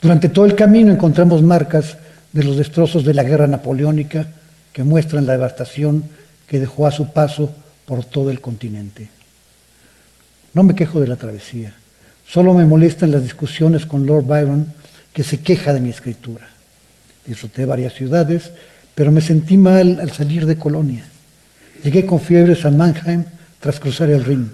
[0.00, 1.98] Durante todo el camino encontramos marcas
[2.32, 4.26] de los destrozos de la guerra napoleónica
[4.74, 6.04] que muestran la devastación
[6.46, 7.54] que dejó a su paso
[7.86, 9.08] por todo el continente.
[10.52, 11.72] No me quejo de la travesía,
[12.26, 14.66] solo me molestan las discusiones con Lord Byron
[15.12, 16.48] que se queja de mi escritura.
[17.24, 18.50] Disfruté varias ciudades,
[18.94, 21.04] pero me sentí mal al salir de Colonia.
[21.82, 23.24] Llegué con fiebres a Mannheim
[23.60, 24.50] tras cruzar el Rin.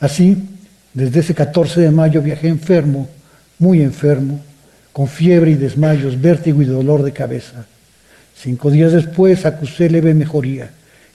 [0.00, 0.36] Así,
[0.92, 3.08] desde ese 14 de mayo viajé enfermo,
[3.60, 4.40] muy enfermo,
[4.92, 7.66] con fiebre y desmayos, vértigo y dolor de cabeza.
[8.42, 10.68] Cinco días después acusé leve mejoría.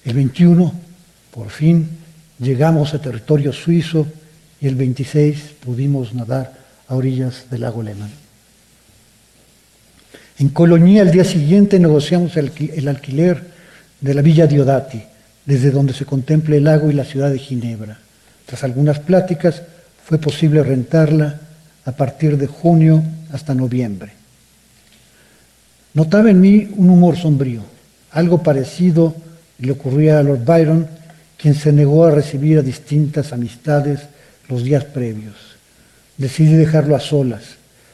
[0.06, 0.74] El 21,
[1.32, 1.90] por fin,
[2.40, 4.08] llegamos a territorio suizo
[4.62, 6.54] y el 26 pudimos nadar
[6.88, 8.12] a orillas del lago Lehmann.
[10.40, 13.44] En Colonia, al día siguiente, negociamos el, el alquiler
[14.00, 15.04] de la villa Diodati,
[15.46, 18.00] desde donde se contempla el lago y la ciudad de Ginebra.
[18.46, 19.64] Tras algunas pláticas,
[20.06, 21.42] fue posible rentarla
[21.84, 24.17] a partir de junio hasta noviembre.
[25.98, 27.62] Notaba en mí un humor sombrío,
[28.12, 29.16] algo parecido
[29.58, 30.88] le ocurría a Lord Byron,
[31.38, 34.02] quien se negó a recibir a distintas amistades
[34.48, 35.34] los días previos.
[36.16, 37.42] Decidí dejarlo a solas.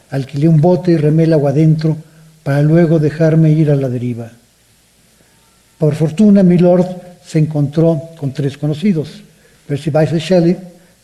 [0.10, 1.96] Alquilé un bote y remé el agua adentro
[2.44, 4.30] para luego dejarme ir a la deriva.
[5.78, 6.86] Por fortuna, mi lord
[7.26, 9.24] se encontró con tres conocidos,
[9.66, 10.58] Percy Bysshe Shelley,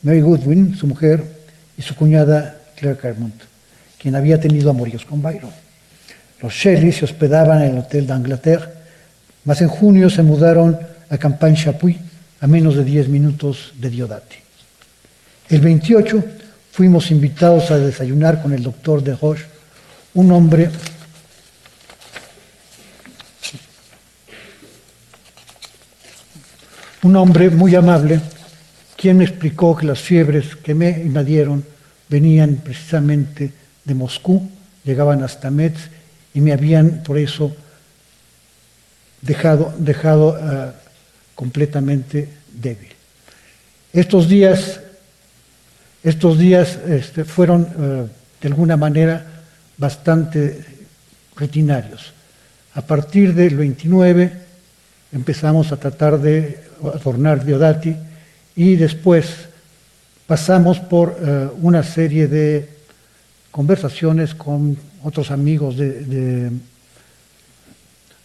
[0.04, 1.24] Mary Goodwin, su mujer,
[1.78, 3.42] y su cuñada Claire Carmont,
[3.98, 5.69] quien había tenido amoríos con Byron.
[6.42, 8.70] Los Shelley se hospedaban en el Hotel d'Angleterre,
[9.44, 10.78] mas en junio se mudaron
[11.10, 11.98] a Campagne Chapuis,
[12.40, 14.38] a menos de 10 minutos de Diodati.
[15.50, 16.24] El 28
[16.72, 19.46] fuimos invitados a desayunar con el doctor de Roche,
[20.14, 20.70] un hombre
[27.02, 28.20] un hombre muy amable,
[28.96, 31.64] quien me explicó que las fiebres que me invadieron
[32.10, 33.52] venían precisamente
[33.86, 34.50] de Moscú,
[34.84, 35.90] llegaban hasta Metz
[36.34, 37.56] y me habían por eso
[39.22, 40.72] dejado, dejado uh,
[41.36, 42.90] completamente débil.
[43.94, 44.80] Estos días,
[46.04, 48.10] estos días este, fueron uh,
[48.42, 49.26] de alguna manera
[49.78, 50.64] bastante
[51.36, 52.14] rutinarios.
[52.76, 54.32] A partir del 29
[55.12, 57.96] empezamos a tratar de adornar Diodati
[58.56, 59.26] y después
[60.28, 62.70] pasamos por uh, una serie de
[63.52, 66.52] conversaciones con otros amigos de,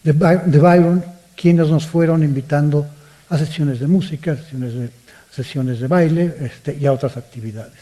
[0.03, 1.03] de, Byron,
[1.35, 2.87] quienes nos fueron invitando
[3.29, 4.89] a sesiones de música, sesiones de,
[5.31, 7.73] sesiones de baile este, y a otras actividades.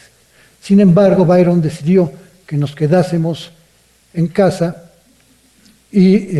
[0.62, 2.12] Sin embargo, Byron decidió
[2.48, 3.52] que nos quedásemos
[4.14, 4.92] en casa
[5.92, 6.40] y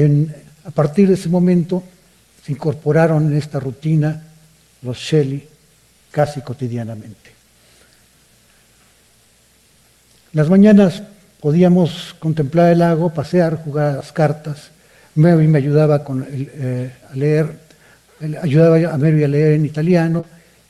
[0.66, 1.84] a partir de ese momento
[2.44, 4.24] se incorporaron en esta rutina
[4.82, 5.48] los Shelley
[6.12, 7.32] casi cotidianamente.
[10.34, 11.04] Las mañanas
[11.44, 14.72] podíamos contemplar el lago, pasear, jugar a las cartas.
[15.16, 16.02] Mary me ayudaba
[16.32, 17.60] eh, a leer,
[18.42, 20.24] ayudaba a Mary a leer en italiano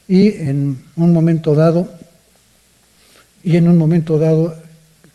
[0.07, 1.87] y en un momento dado,
[3.43, 4.55] y en un momento dado,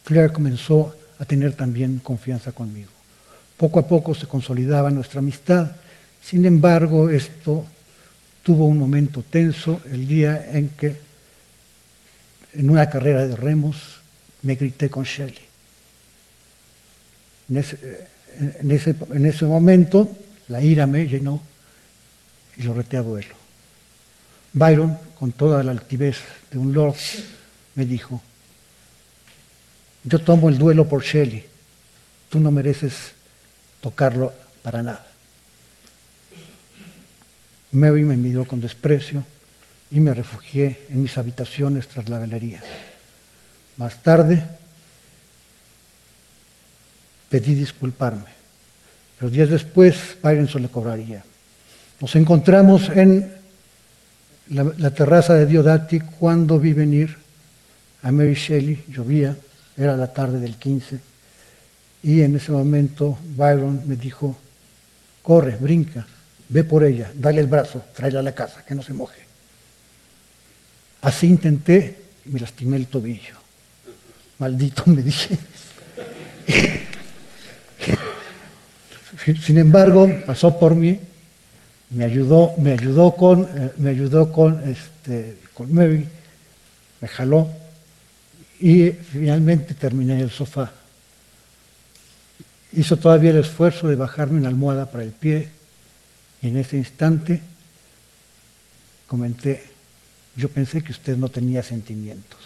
[0.05, 2.93] Claire comenzó a tener también confianza conmigo.
[3.57, 5.73] Poco a poco se consolidaba nuestra amistad.
[6.23, 7.67] Sin embargo, esto
[8.45, 10.95] tuvo un momento tenso el día en que
[12.55, 13.99] en una carrera de remos
[14.43, 15.48] me grité con Shelley.
[17.49, 17.79] En ese,
[18.39, 20.09] en ese, momento
[20.49, 21.43] la ira me llenó
[22.57, 23.35] y lo reté a duelo.
[24.53, 26.19] Byron, con toda la altivez
[26.51, 26.97] de un lord,
[27.75, 28.21] me dijo,
[30.05, 31.45] yo tomo el duelo por Shelley,
[32.29, 33.13] tú no mereces
[33.81, 35.07] tocarlo para nada.
[37.73, 39.25] Mary me miró con desprecio
[39.91, 42.63] y me refugié en mis habitaciones tras la galería.
[43.77, 44.43] Más tarde
[47.29, 48.31] pedí disculparme,
[49.19, 51.25] pero días después Byron le cobraría.
[52.01, 53.33] Nos encontramos en
[54.51, 57.17] la, terraza de Diodati cuando vi venir
[58.03, 59.37] a Mary Shelley, llovía,
[59.77, 61.01] era la tarde del 15,
[62.03, 64.37] y en ese momento Byron me dijo,
[65.23, 66.07] corre, brinca,
[66.49, 69.21] ve por ella, dale el brazo, tráela a la casa, que no se moje.
[71.03, 73.37] Así intenté y me lastimé el tobillo.
[74.39, 75.37] Maldito me dije.
[79.25, 80.99] Sin embargo, pasó por mí,
[81.91, 86.07] me ayudó, me ayudó con, eh, me ayudó con, este, con Mary,
[87.01, 87.49] me jaló
[88.61, 90.73] y finalmente terminé el sofá.
[92.73, 95.49] Hizo todavía el esfuerzo de bajarme una almohada para el pie
[96.43, 97.41] y en ese instante
[99.07, 99.65] comenté,
[100.37, 102.39] yo pensé que usted no tenía sentimientos.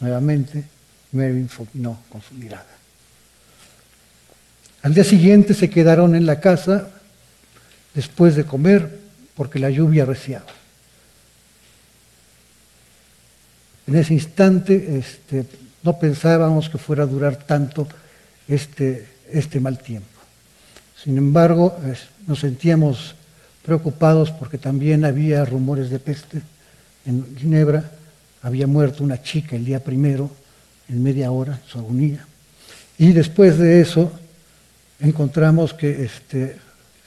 [0.00, 0.64] Nuevamente,
[1.12, 2.79] Mary no con su mirada.
[4.82, 6.88] Al día siguiente se quedaron en la casa
[7.94, 8.98] después de comer
[9.34, 10.46] porque la lluvia reciaba.
[13.86, 15.44] En ese instante este,
[15.82, 17.86] no pensábamos que fuera a durar tanto
[18.48, 20.06] este, este mal tiempo.
[21.02, 21.76] Sin embargo,
[22.26, 23.14] nos sentíamos
[23.64, 26.42] preocupados porque también había rumores de peste.
[27.04, 27.90] En Ginebra
[28.42, 30.30] había muerto una chica el día primero,
[30.88, 32.26] en media hora, su agonía.
[32.98, 34.12] Y después de eso
[35.00, 36.58] encontramos que este,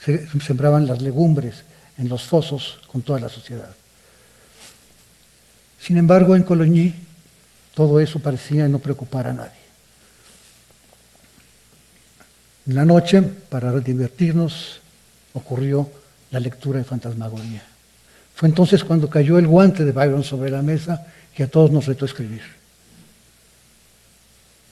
[0.03, 1.63] se sembraban las legumbres
[1.97, 3.69] en los fosos con toda la sociedad.
[5.79, 6.93] Sin embargo, en Coligny
[7.73, 9.63] todo eso parecía no preocupar a nadie.
[12.65, 14.79] En la noche, para divertirnos,
[15.33, 15.89] ocurrió
[16.31, 17.63] la lectura de Fantasmagoría.
[18.35, 21.05] Fue entonces cuando cayó el guante de Byron sobre la mesa
[21.35, 22.43] que a todos nos retó a escribir.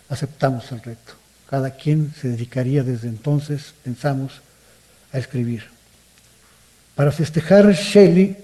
[0.09, 1.20] Aceptamos el reto.
[1.51, 4.41] Cada quien se dedicaría desde entonces, pensamos,
[5.11, 5.65] a escribir.
[6.95, 8.37] Para festejar, Shelley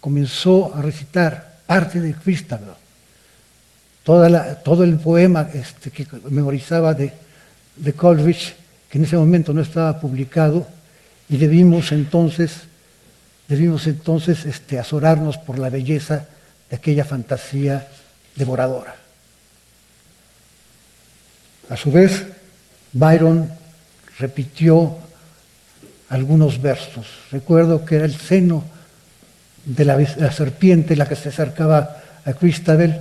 [0.00, 2.68] comenzó a recitar parte de Christabel,
[4.04, 7.12] todo el poema este, que memorizaba de,
[7.76, 8.54] de Coleridge
[8.88, 10.66] que en ese momento no estaba publicado,
[11.28, 12.52] y debimos entonces,
[13.48, 16.26] debimos entonces este, azorarnos por la belleza
[16.70, 17.86] de aquella fantasía
[18.34, 19.07] devoradora.
[21.68, 22.24] A su vez,
[22.92, 23.50] Byron
[24.18, 24.96] repitió
[26.08, 27.06] algunos versos.
[27.30, 28.64] Recuerdo que era el seno
[29.64, 33.00] de la, serpiente la que se acercaba a Cristabel,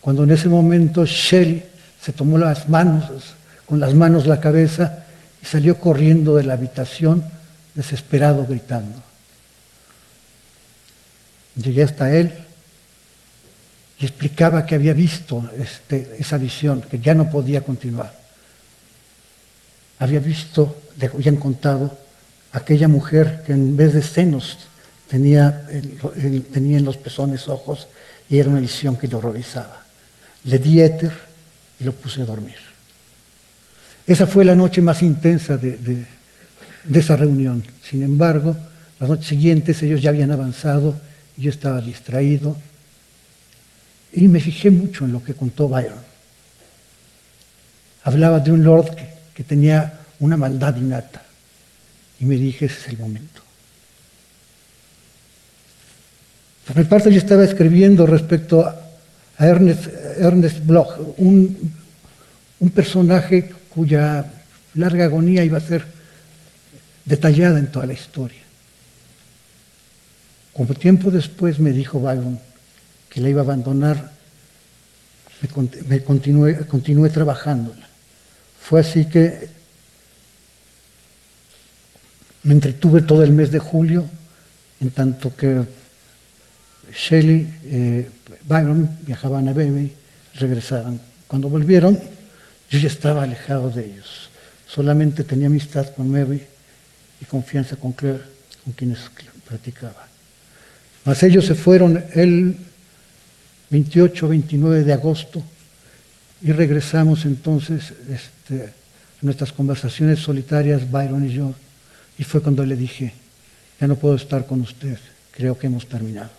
[0.00, 1.64] cuando en ese momento Shelley
[2.00, 3.34] se tomó las manos,
[3.66, 5.04] con las manos la cabeza
[5.40, 7.22] y salió corriendo de la habitación
[7.74, 9.00] desesperado gritando.
[11.56, 12.32] Llegué hasta él
[14.00, 18.12] y explicaba que había visto este, esa visión, que ya no podía continuar.
[19.98, 21.98] Había visto, le habían contado,
[22.52, 24.58] aquella mujer que en vez de senos
[25.06, 25.66] tenía,
[26.50, 27.88] tenía en los pezones ojos
[28.30, 29.84] y era una visión que le horrorizaba.
[30.44, 31.12] Le di éter
[31.78, 32.56] y lo puse a dormir.
[34.06, 36.06] Esa fue la noche más intensa de,
[36.90, 37.62] esa reunión.
[37.82, 38.56] Sin embargo,
[38.98, 40.98] las noches siguientes ellos ya habían avanzado,
[41.36, 42.56] y yo estaba distraído
[44.12, 46.10] y me fijé mucho en lo que contó Byron.
[48.02, 51.22] Hablaba de un lord que, tenía una maldad innata
[52.18, 53.40] y me dije, ese es el momento.
[56.66, 58.76] Por mi parte yo estaba escribiendo respecto a,
[59.38, 59.86] Ernest,
[60.18, 61.72] Ernest Bloch, un,
[62.58, 64.26] un personaje cuya
[64.74, 65.86] larga agonía iba a ser
[67.06, 68.42] detallada en toda la historia.
[70.52, 72.38] Como tiempo después me dijo Byron
[73.10, 74.12] que la iba a abandonar,
[75.42, 77.88] me, me continué, continué trabajándola.
[78.60, 79.48] Fue así que
[82.44, 84.06] me entretuve todo el mes de julio,
[84.80, 85.62] en tanto que
[86.92, 88.10] Shelley, eh,
[88.44, 89.92] Byron viajaban a Baby,
[90.34, 91.00] regresaban.
[91.26, 91.98] Cuando volvieron,
[92.70, 94.30] yo ya estaba alejado de ellos.
[94.66, 96.42] Solamente tenía amistad con Mary
[97.20, 98.22] y confianza con Claire,
[98.64, 98.98] con quienes
[99.46, 100.06] platicaba.
[101.04, 102.56] Mas ellos se fueron el
[103.70, 105.42] 28, 29 de agosto
[106.42, 108.70] y regresamos entonces este, a
[109.22, 111.54] nuestras conversaciones solitarias, Byron y yo,
[112.18, 113.12] y fue cuando le dije,
[113.80, 114.98] ya no puedo estar con usted,
[115.30, 116.30] creo que hemos terminado.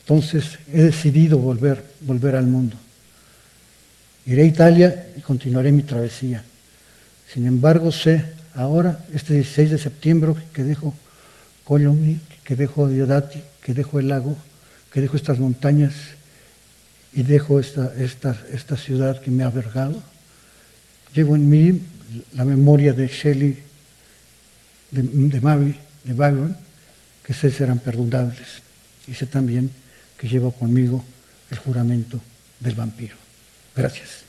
[0.00, 2.76] Entonces he decidido volver, volver al mundo.
[4.26, 6.44] Iré a Italia y continuaré mi travesía.
[7.32, 8.24] Sin embargo, sé
[8.54, 10.94] ahora, este 16 de septiembre, que dejo
[11.64, 14.36] Colombi, que dejo Diodati, que dejo el lago,
[14.94, 15.92] que dejo estas montañas
[17.12, 20.00] y dejo esta, esta, esta ciudad que me ha albergado.
[21.12, 21.82] Llevo en mí
[22.34, 23.60] la memoria de Shelley,
[24.92, 26.56] de, Mavi, de Byron,
[27.24, 28.62] que sé serán perdonables.
[29.08, 29.68] Y sé también
[30.16, 31.04] que llevo conmigo
[31.50, 32.20] el juramento
[32.60, 33.16] del vampiro.
[33.74, 34.22] Gracias.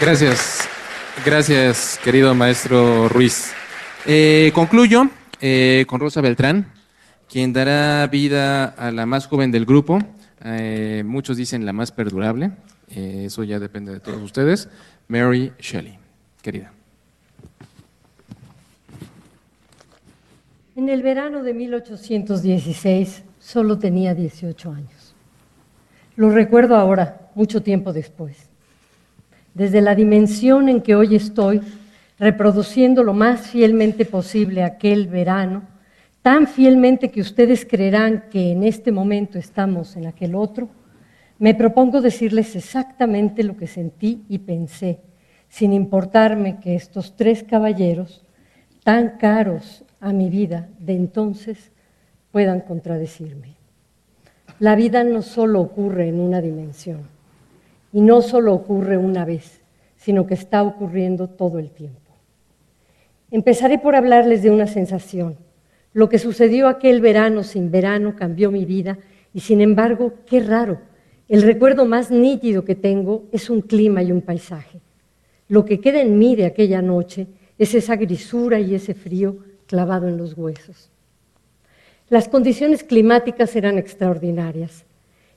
[0.00, 0.57] Gracias,
[1.24, 3.52] gracias querido maestro Ruiz.
[4.06, 5.08] Eh, concluyo
[5.40, 6.72] eh, con Rosa Beltrán,
[7.28, 9.98] quien dará vida a la más joven del grupo,
[10.44, 12.52] eh, muchos dicen la más perdurable,
[12.90, 14.68] eh, eso ya depende de todos ustedes,
[15.08, 15.98] Mary Shelley,
[16.42, 16.72] querida.
[20.76, 25.14] En el verano de 1816 solo tenía 18 años.
[26.16, 28.47] Lo recuerdo ahora, mucho tiempo después.
[29.58, 31.60] Desde la dimensión en que hoy estoy,
[32.16, 35.64] reproduciendo lo más fielmente posible aquel verano,
[36.22, 40.68] tan fielmente que ustedes creerán que en este momento estamos en aquel otro,
[41.40, 45.00] me propongo decirles exactamente lo que sentí y pensé,
[45.48, 48.24] sin importarme que estos tres caballeros,
[48.84, 51.72] tan caros a mi vida de entonces
[52.30, 53.56] puedan contradecirme.
[54.60, 57.17] La vida no solo ocurre en una dimensión
[57.92, 59.60] y no solo ocurre una vez,
[59.96, 61.98] sino que está ocurriendo todo el tiempo.
[63.30, 65.36] Empezaré por hablarles de una sensación.
[65.92, 68.98] Lo que sucedió aquel verano sin verano cambió mi vida
[69.34, 70.78] y sin embargo, qué raro,
[71.28, 74.80] el recuerdo más nítido que tengo es un clima y un paisaje.
[75.48, 77.26] Lo que queda en mí de aquella noche
[77.58, 79.36] es esa grisura y ese frío
[79.66, 80.90] clavado en los huesos.
[82.08, 84.84] Las condiciones climáticas eran extraordinarias.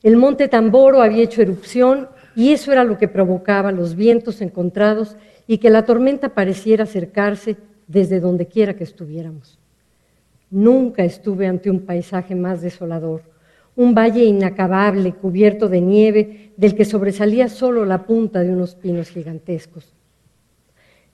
[0.01, 5.15] El monte Tamboro había hecho erupción y eso era lo que provocaba los vientos encontrados
[5.47, 9.59] y que la tormenta pareciera acercarse desde donde quiera que estuviéramos.
[10.49, 13.23] Nunca estuve ante un paisaje más desolador,
[13.75, 19.09] un valle inacabable cubierto de nieve del que sobresalía solo la punta de unos pinos
[19.09, 19.93] gigantescos.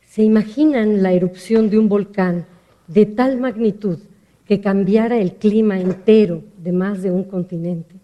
[0.05, 2.45] ¿Se imaginan la erupción de un volcán
[2.87, 3.99] de tal magnitud
[4.47, 7.95] que cambiara el clima entero de más de un continente.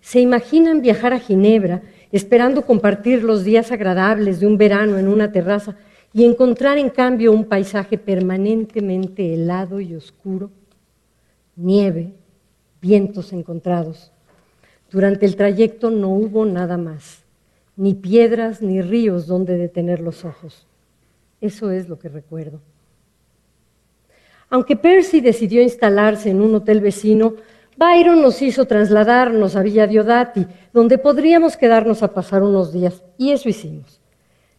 [0.00, 5.32] ¿Se imaginan viajar a Ginebra esperando compartir los días agradables de un verano en una
[5.32, 5.76] terraza
[6.12, 10.50] y encontrar en cambio un paisaje permanentemente helado y oscuro?
[11.56, 12.12] Nieve,
[12.80, 14.12] vientos encontrados.
[14.90, 17.22] Durante el trayecto no hubo nada más,
[17.76, 20.66] ni piedras ni ríos donde detener los ojos.
[21.40, 22.60] Eso es lo que recuerdo.
[24.48, 27.34] Aunque Percy decidió instalarse en un hotel vecino,
[27.80, 33.30] Byron nos hizo trasladarnos a Villa Diodati, donde podríamos quedarnos a pasar unos días, y
[33.30, 34.02] eso hicimos.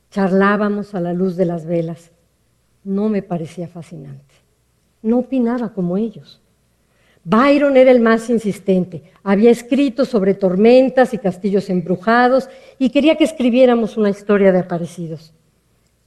[0.09, 2.09] Charlábamos a la luz de las velas.
[2.83, 4.33] No me parecía fascinante.
[5.03, 6.41] No opinaba como ellos.
[7.23, 9.03] Byron era el más insistente.
[9.21, 12.49] Había escrito sobre tormentas y castillos embrujados
[12.79, 15.31] y quería que escribiéramos una historia de aparecidos.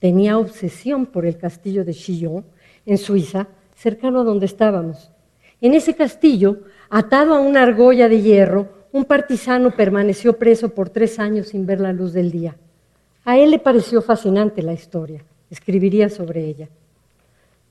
[0.01, 2.45] Tenía obsesión por el castillo de Chillon,
[2.85, 3.47] en Suiza,
[3.77, 5.13] cercano a donde estábamos.
[5.61, 6.59] En ese castillo,
[6.91, 11.81] atado a una argolla de hierro, un partisano permaneció preso por tres años sin ver
[11.81, 12.57] la luz del día.
[13.25, 16.69] A él le pareció fascinante la historia, escribiría sobre ella.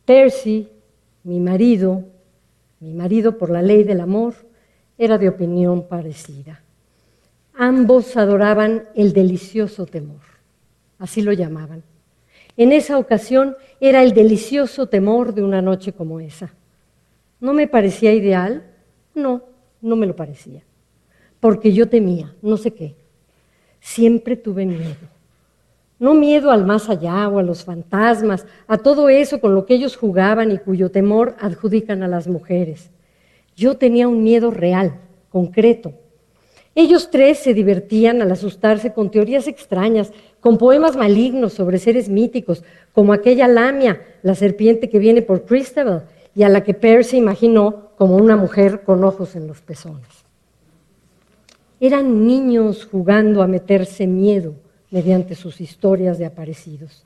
[0.06, 0.68] Percy,
[1.23, 2.03] mi marido,
[2.80, 4.34] mi marido por la ley del amor,
[4.98, 6.61] era de opinión parecida.
[7.53, 10.22] Ambos adoraban el delicioso temor,
[10.99, 11.84] así lo llamaban.
[12.57, 16.53] En esa ocasión era el delicioso temor de una noche como esa.
[17.40, 18.64] ¿No me parecía ideal?
[19.15, 19.44] No,
[19.81, 20.61] no me lo parecía.
[21.40, 22.95] Porque yo temía, no sé qué.
[23.80, 24.95] Siempre tuve miedo.
[25.99, 29.76] No miedo al más allá o a los fantasmas, a todo eso con lo que
[29.76, 32.90] ellos jugaban y cuyo temor adjudican a las mujeres.
[33.56, 34.99] Yo tenía un miedo real,
[35.30, 35.94] concreto.
[36.76, 42.64] Ellos tres se divertían al asustarse con teorías extrañas, con poemas malignos sobre seres míticos,
[42.94, 46.02] como aquella Lamia, la serpiente que viene por Christabel,
[46.35, 50.07] y a la que Percy imaginó como una mujer con ojos en los pezones.
[51.80, 54.55] Eran niños jugando a meterse miedo
[54.89, 57.05] mediante sus historias de aparecidos.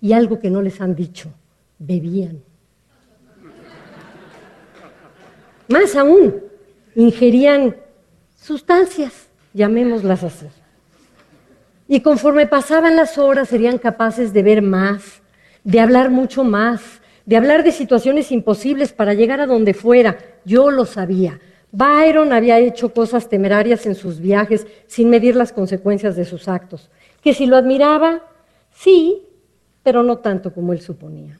[0.00, 1.30] Y algo que no les han dicho,
[1.78, 2.42] bebían.
[5.68, 6.42] Más aún,
[6.94, 7.76] ingerían
[8.36, 10.46] sustancias, llamémoslas así.
[11.86, 15.20] Y conforme pasaban las horas serían capaces de ver más,
[15.64, 16.97] de hablar mucho más,
[17.28, 20.16] de hablar de situaciones imposibles para llegar a donde fuera.
[20.46, 21.38] Yo lo sabía.
[21.70, 26.90] Byron había hecho cosas temerarias en sus viajes sin medir las consecuencias de sus actos.
[27.20, 28.22] Que si lo admiraba,
[28.72, 29.24] sí,
[29.82, 31.38] pero no tanto como él suponía.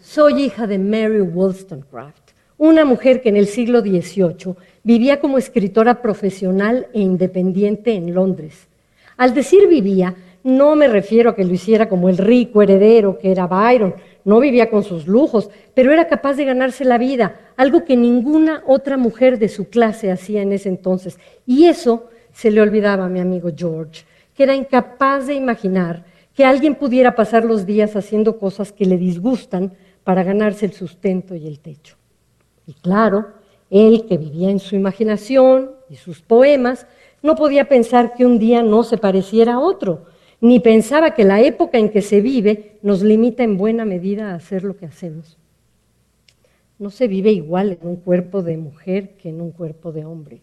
[0.00, 6.02] Soy hija de Mary Wollstonecraft, una mujer que en el siglo XVIII vivía como escritora
[6.02, 8.66] profesional e independiente en Londres.
[9.16, 13.30] Al decir vivía, no me refiero a que lo hiciera como el rico heredero que
[13.30, 13.94] era Byron,
[14.24, 18.62] no vivía con sus lujos, pero era capaz de ganarse la vida, algo que ninguna
[18.66, 21.18] otra mujer de su clase hacía en ese entonces.
[21.46, 24.04] Y eso se le olvidaba a mi amigo George,
[24.34, 26.04] que era incapaz de imaginar
[26.34, 29.72] que alguien pudiera pasar los días haciendo cosas que le disgustan
[30.04, 31.96] para ganarse el sustento y el techo.
[32.66, 33.28] Y claro,
[33.70, 36.86] él que vivía en su imaginación y sus poemas,
[37.22, 40.06] no podía pensar que un día no se pareciera a otro,
[40.42, 44.34] ni pensaba que la época en que se vive nos limita en buena medida a
[44.34, 45.38] hacer lo que hacemos.
[46.80, 50.40] No se vive igual en un cuerpo de mujer que en un cuerpo de hombre.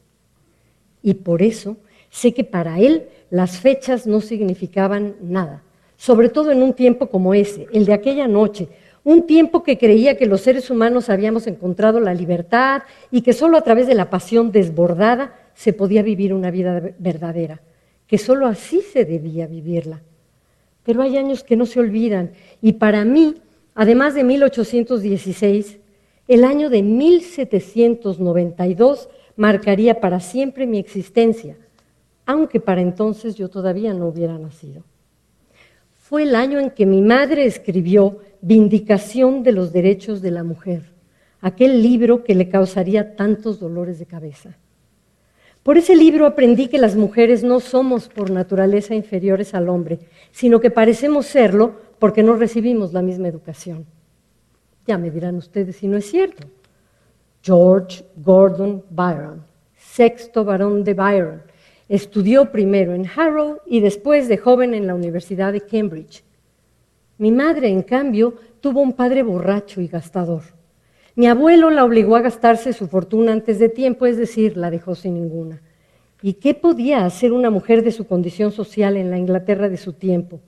[1.03, 1.75] Y por eso
[2.09, 5.63] sé que para él las fechas no significaban nada,
[5.97, 8.69] sobre todo en un tiempo como ese, el de aquella noche,
[9.03, 13.57] un tiempo que creía que los seres humanos habíamos encontrado la libertad y que solo
[13.57, 17.59] a través de la pasión desbordada se podía vivir una vida verdadera,
[18.09, 20.01] que solo así se debía vivirla.
[20.83, 22.31] Pero hay años que no se olvidan
[22.61, 23.35] y para mí,
[23.75, 25.77] además de 1816,
[26.27, 31.55] el año de 1792 marcaría para siempre mi existencia,
[32.25, 34.81] aunque para entonces yo todavía no hubiera nacido.
[35.99, 40.81] Fue el año en que mi madre escribió Vindicación de los Derechos de la Mujer,
[41.41, 44.57] aquel libro que le causaría tantos dolores de cabeza.
[45.69, 49.99] Por ese libro aprendí que las mujeres no somos por naturaleza inferiores al hombre,
[50.31, 53.85] sino que parecemos serlo porque no recibimos la misma educación.
[54.87, 56.47] Ya me dirán ustedes si no es cierto.
[57.43, 59.43] George Gordon Byron,
[59.77, 61.43] sexto varón de Byron,
[61.87, 66.23] estudió primero en Harrow y después de joven en la Universidad de Cambridge.
[67.19, 70.41] Mi madre, en cambio, tuvo un padre borracho y gastador.
[71.19, 74.95] Mi abuelo la obligó a gastarse su fortuna antes de tiempo, es decir, la dejó
[74.95, 75.61] sin ninguna.
[76.21, 79.91] ¿Y qué podía hacer una mujer de su condición social en la Inglaterra de su
[79.91, 80.39] tiempo?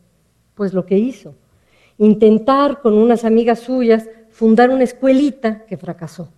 [0.55, 1.35] Pues lo que hizo,
[1.97, 6.29] intentar con unas amigas suyas fundar una escuelita que fracasó,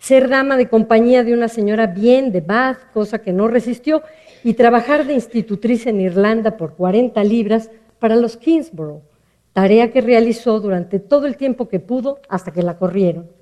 [0.00, 4.02] ser dama de compañía de una señora bien de Bath, cosa que no resistió,
[4.42, 9.02] y trabajar de institutriz en Irlanda por 40 libras para los Kingsborough,
[9.52, 13.37] tarea que realizó durante todo el tiempo que pudo hasta que la corrieron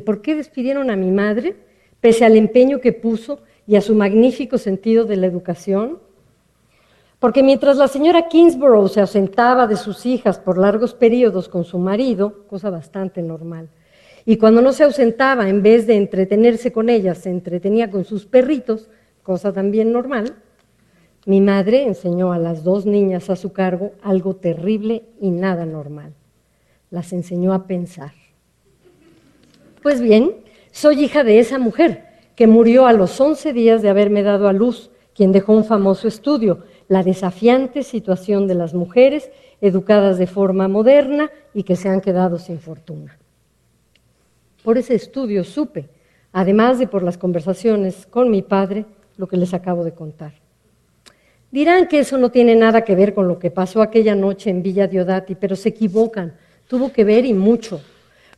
[0.00, 1.56] por qué despidieron a mi madre,
[2.00, 5.98] pese al empeño que puso y a su magnífico sentido de la educación.
[7.18, 11.78] Porque mientras la señora Kingsborough se ausentaba de sus hijas por largos periodos con su
[11.78, 13.68] marido, cosa bastante normal,
[14.24, 18.26] y cuando no se ausentaba, en vez de entretenerse con ellas, se entretenía con sus
[18.26, 18.90] perritos,
[19.22, 20.34] cosa también normal,
[21.26, 26.12] mi madre enseñó a las dos niñas a su cargo algo terrible y nada normal.
[26.90, 28.12] Las enseñó a pensar.
[29.86, 30.34] Pues bien,
[30.72, 34.52] soy hija de esa mujer que murió a los 11 días de haberme dado a
[34.52, 39.30] luz, quien dejó un famoso estudio, La desafiante situación de las mujeres
[39.60, 43.16] educadas de forma moderna y que se han quedado sin fortuna.
[44.64, 45.88] Por ese estudio supe,
[46.32, 48.86] además de por las conversaciones con mi padre,
[49.16, 50.32] lo que les acabo de contar.
[51.52, 54.64] Dirán que eso no tiene nada que ver con lo que pasó aquella noche en
[54.64, 56.34] Villa Diodati, pero se equivocan.
[56.66, 57.80] Tuvo que ver y mucho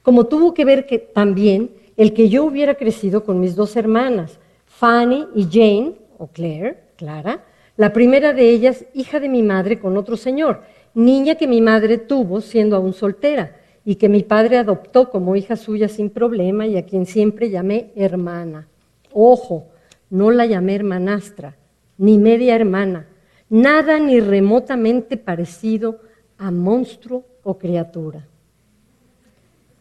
[0.09, 4.39] como tuvo que ver que también el que yo hubiera crecido con mis dos hermanas,
[4.65, 7.45] Fanny y Jane, o Claire, Clara,
[7.77, 10.63] La primera de ellas, hija de mi madre con otro señor,
[10.95, 15.57] niña que mi madre tuvo siendo aún soltera y que mi padre adoptó como hija
[15.57, 18.67] suya sin problema y a quien siempre llamé hermana.
[19.13, 19.67] Ojo,
[20.09, 21.55] no la llamé hermanastra,
[21.99, 23.09] ni media hermana,
[23.51, 26.01] nada ni remotamente parecido
[26.39, 28.28] a monstruo o criatura.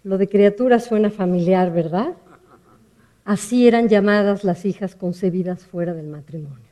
[0.08, 2.14] Lo de criatura suena familiar, ¿verdad?
[3.26, 6.66] Así eran llamadas las hijas concebidas fuera del matrimonio.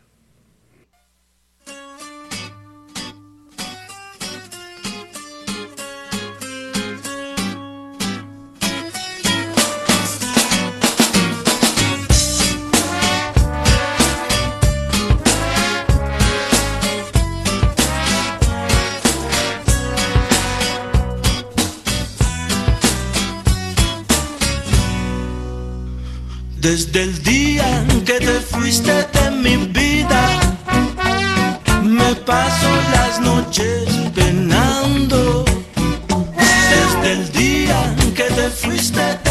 [26.65, 30.39] Desde el día en que te fuiste de mi vida,
[31.83, 33.83] me paso las noches
[34.15, 35.45] penando.
[36.73, 39.24] Desde el día en que te fuiste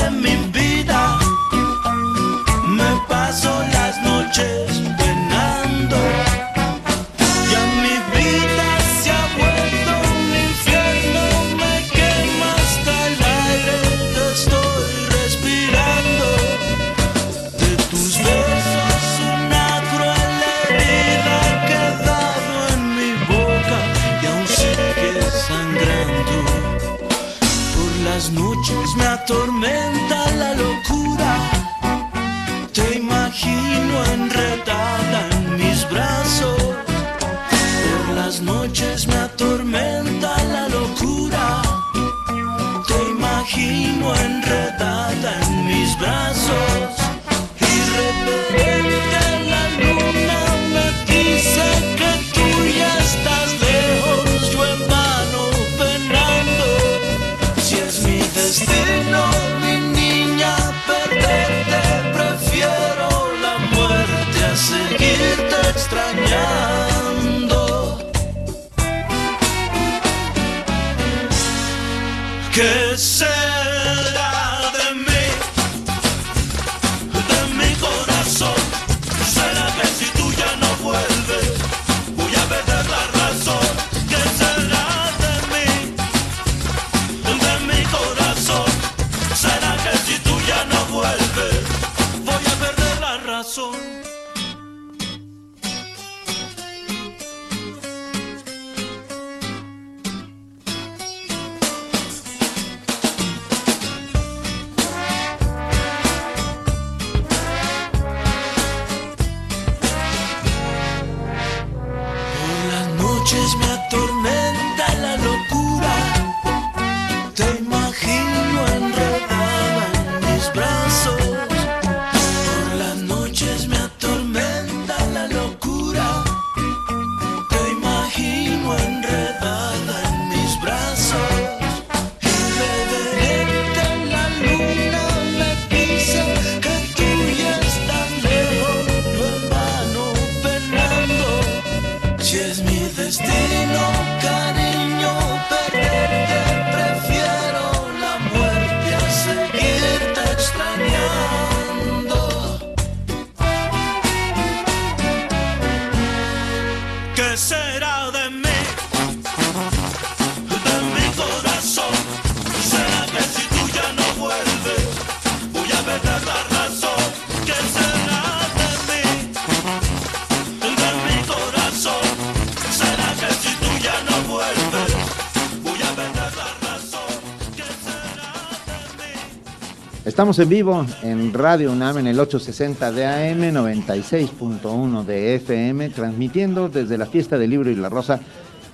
[180.35, 186.69] Estamos en vivo en Radio UNAM en el 860 de AM, 96.1 de FM, transmitiendo
[186.69, 188.19] desde la Fiesta del Libro y la Rosa,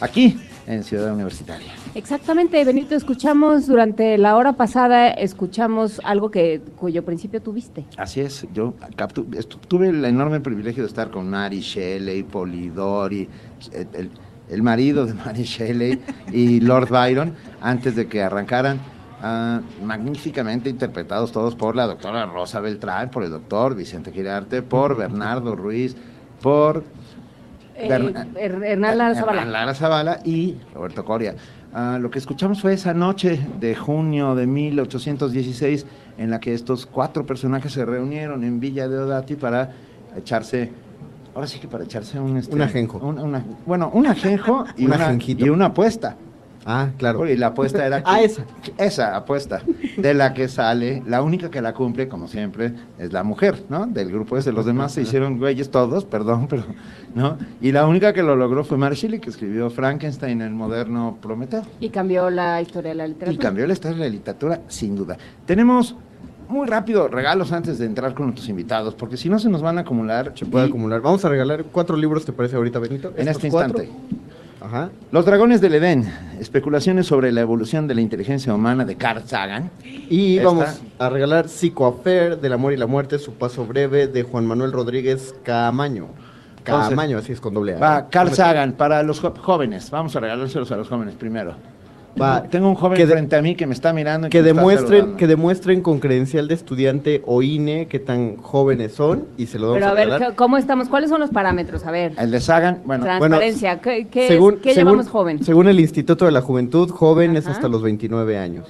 [0.01, 1.71] aquí en Ciudad Universitaria.
[1.95, 7.85] Exactamente, Benito, escuchamos durante la hora pasada, escuchamos algo que cuyo principio tuviste.
[7.99, 8.73] Así es, yo
[9.69, 13.29] tuve el enorme privilegio de estar con Mary Shelley, Polidori,
[13.73, 14.11] el, el-
[14.49, 16.01] el marido de Mary Shelley
[16.33, 18.81] y Lord Byron, antes de que arrancaran,
[19.23, 24.97] ah, magníficamente interpretados todos por la doctora Rosa Beltrán, por el doctor Vicente Girarte, por
[24.97, 25.97] Bernardo Ruiz,
[26.43, 26.85] por
[27.77, 27.89] Eh,
[28.37, 29.39] Hernán Lara Zavala.
[29.41, 31.35] Hernán Lara Zavala y Roberto Coria.
[31.73, 35.87] Ah, lo que escuchamos fue esa noche de junio de 1816
[36.19, 39.71] en la que estos cuatro personajes se reunieron en Villa de Odati para
[40.17, 40.71] echarse
[41.35, 42.37] ahora sí que para echarse un...
[42.37, 42.99] Este, Un ajenjo.
[42.99, 46.17] un- una- bueno, un ajenjo y, Un una, y una apuesta.
[46.73, 47.29] Ah, claro.
[47.29, 48.03] Y la apuesta era...
[48.07, 48.45] Ah, que- esa.
[48.79, 49.63] Esa apuesta,
[49.97, 53.87] de la que sale, la única que la cumple, como siempre, es la mujer, ¿no?
[53.87, 56.65] Del grupo ese, los demás se hicieron güeyes todos, perdón, pero,
[57.15, 57.37] ¿no?
[57.61, 61.63] Y la única que lo logró fue Mary Shelley, que escribió Frankenstein, el moderno Prometeo.
[61.81, 63.43] Y cambió la historia de la Y literatura.
[63.43, 65.17] cambió la historia de la literatura, sin duda.
[65.47, 65.97] Tenemos
[66.49, 69.79] muy rápido regalos antes de entrar con nuestros invitados, porque si no se nos van
[69.79, 70.33] a acumular.
[70.35, 71.01] Se puede y- acumular.
[71.01, 73.13] Vamos a regalar cuatro libros, ¿te parece ahorita, Benito?
[73.17, 73.83] En este cuatro.
[73.83, 74.21] instante.
[74.61, 74.91] Ajá.
[75.11, 79.71] Los dragones del Edén, especulaciones sobre la evolución de la inteligencia humana de Carl Sagan.
[79.83, 84.23] Y Esta- vamos a regalar Psicoaffair del amor y la muerte, su paso breve de
[84.23, 86.09] Juan Manuel Rodríguez Camaño.
[86.59, 87.79] Entonces, Camaño, así es con doble A.
[87.79, 91.55] Va, Carl Sagan, para los jóvenes, vamos a regalárselos a los jóvenes primero.
[92.21, 94.27] Va, Tengo un joven que de- frente a mí que me está mirando.
[94.27, 98.37] y Que me está demuestren, que demuestren con credencial de estudiante o INE qué tan
[98.37, 100.31] jóvenes son y se lo vamos Pero a a ver, regalar.
[100.31, 100.89] ¿qué- ¿cómo estamos?
[100.89, 101.87] ¿Cuáles son los parámetros?
[101.87, 102.13] A ver.
[102.19, 103.81] El de Sagan, bueno, Transparencia.
[103.81, 105.45] ¿Qué, qué, es- según, qué según- llamamos joven?
[105.45, 108.67] según el Instituto de la Juventud, joven es hasta los 29 años.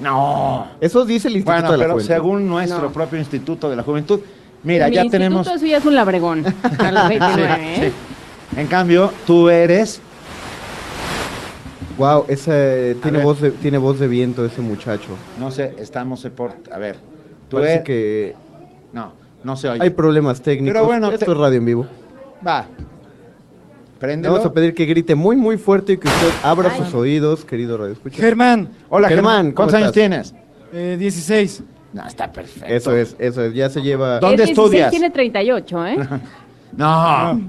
[0.00, 0.66] No.
[0.80, 2.14] Eso dice el Instituto Bueno, de la pero Juventud.
[2.14, 2.92] según nuestro No.
[2.92, 4.20] propio Instituto de la Juventud,
[4.62, 5.46] mira, mi ya instituto tenemos.
[5.48, 6.44] Eso ya es un labregón.
[6.78, 7.92] A los 29, Sí, ¿eh?
[8.54, 8.60] sí.
[8.60, 10.00] En cambio, tú eres.
[11.98, 13.26] Wow, ese tiene ver.
[13.26, 15.08] voz de tiene voz de viento ese muchacho.
[15.38, 16.52] No sé, estamos por.
[16.70, 16.96] A ver.
[17.48, 17.84] Tú Parece eres.
[17.84, 18.34] que
[18.92, 19.12] No,
[19.44, 19.82] no se oye.
[19.82, 20.72] hay problemas técnicos.
[20.74, 21.86] Pero bueno, esto te- es radio en vivo.
[22.46, 22.66] Va.
[22.78, 24.32] Le Préndelo.
[24.34, 27.76] vamos a pedir que grite muy muy fuerte y que usted abra sus oídos, querido
[27.78, 28.16] radio escucha.
[28.16, 29.34] Germán, Hola, Germán.
[29.34, 30.34] Germán, ¿cómo ¿Cuántos años tienes?
[30.72, 31.62] eh, 16.
[31.92, 32.66] No, está perfecto.
[32.66, 34.90] Eso es, eso es, ya se lleva ¿Dónde El 16 estudias?
[34.90, 35.96] tiene 38, ¿eh?
[36.76, 37.40] No.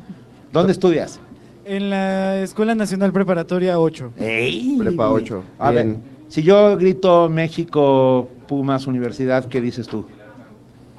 [0.51, 1.19] ¿Dónde estudias?
[1.65, 4.13] En la Escuela Nacional Preparatoria 8.
[4.19, 4.75] ¡Ey!
[4.79, 5.43] Prepa 8.
[5.59, 6.03] A ver, Bien.
[6.27, 10.05] si yo grito México, Pumas, Universidad, ¿qué dices tú?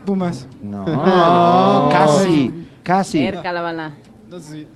[0.07, 0.47] Pumas.
[0.63, 1.89] No, No.
[1.91, 2.51] casi,
[2.83, 3.19] casi.
[3.27, 3.93] Cerca la bala.
[4.31, 4.67] No sé.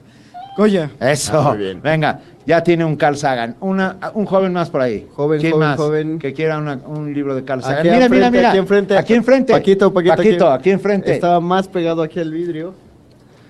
[0.58, 0.90] Goya.
[1.00, 1.38] Eso.
[1.40, 1.80] Ah, muy bien.
[1.80, 3.56] Venga, ya tiene un Carl Sagan.
[3.60, 5.06] Una, un joven más por ahí.
[5.14, 6.18] Joven, ¿Quién joven, más joven.
[6.18, 7.78] Que quiera una- un libro de Carl Sagan.
[7.78, 8.48] Aquí mira, mira, enfrente, mira.
[8.50, 8.98] aquí enfrente.
[8.98, 9.52] Aquí enfrente.
[9.52, 11.14] Paquito, Paquito, Paquito, aquí enfrente.
[11.14, 12.74] Estaba más pegado aquí al vidrio.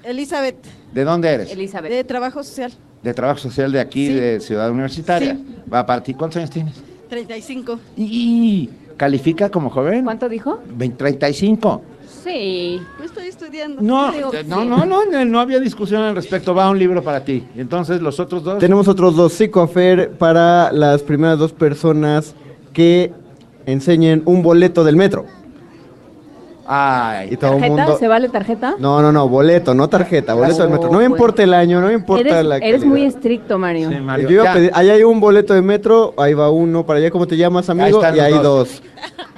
[0.05, 0.57] Elizabeth,
[0.93, 1.53] ¿De dónde eres?
[1.53, 1.91] Elizabeth.
[1.93, 4.15] de Trabajo Social, De Trabajo Social de aquí, Sí.
[4.15, 5.39] de Ciudad Universitaria.
[5.73, 6.15] Va para ti.
[6.15, 6.75] ¿Cuántos años tienes?
[7.09, 7.79] 35.
[7.97, 10.05] Y califica como joven.
[10.05, 10.59] ¿Cuánto dijo?
[10.77, 11.83] 20, 35.
[12.25, 12.81] Sí.
[12.99, 13.81] No estoy estudiando.
[13.81, 14.67] No, Yo digo no, sí.
[14.69, 16.55] no, no, no, no había discusión al respecto.
[16.55, 17.45] Va un libro para ti.
[17.57, 18.59] Entonces los otros dos.
[18.59, 22.35] Tenemos otros dos Psicoaffair para las primeras dos personas
[22.73, 23.13] que
[23.67, 25.27] enseñen un boleto del metro.
[26.71, 27.75] Ay, Y todo ¿Tarjeta?
[27.85, 27.97] mundo.
[27.99, 28.75] ¿Se vale tarjeta?
[28.79, 30.91] No, no, no, boleto, no tarjeta, boleto del metro.
[30.93, 32.87] No me importa el año, no me importa Eres, la eres calidad.
[32.87, 33.89] muy estricto, Mario.
[33.89, 34.29] Sí, Mario.
[34.29, 37.11] Yo iba a pedir, ahí hay un boleto de metro, ahí va uno, para allá,
[37.11, 38.03] ¿cómo te llamas, amigo?
[38.15, 38.43] Y hay dos.
[38.43, 38.83] dos.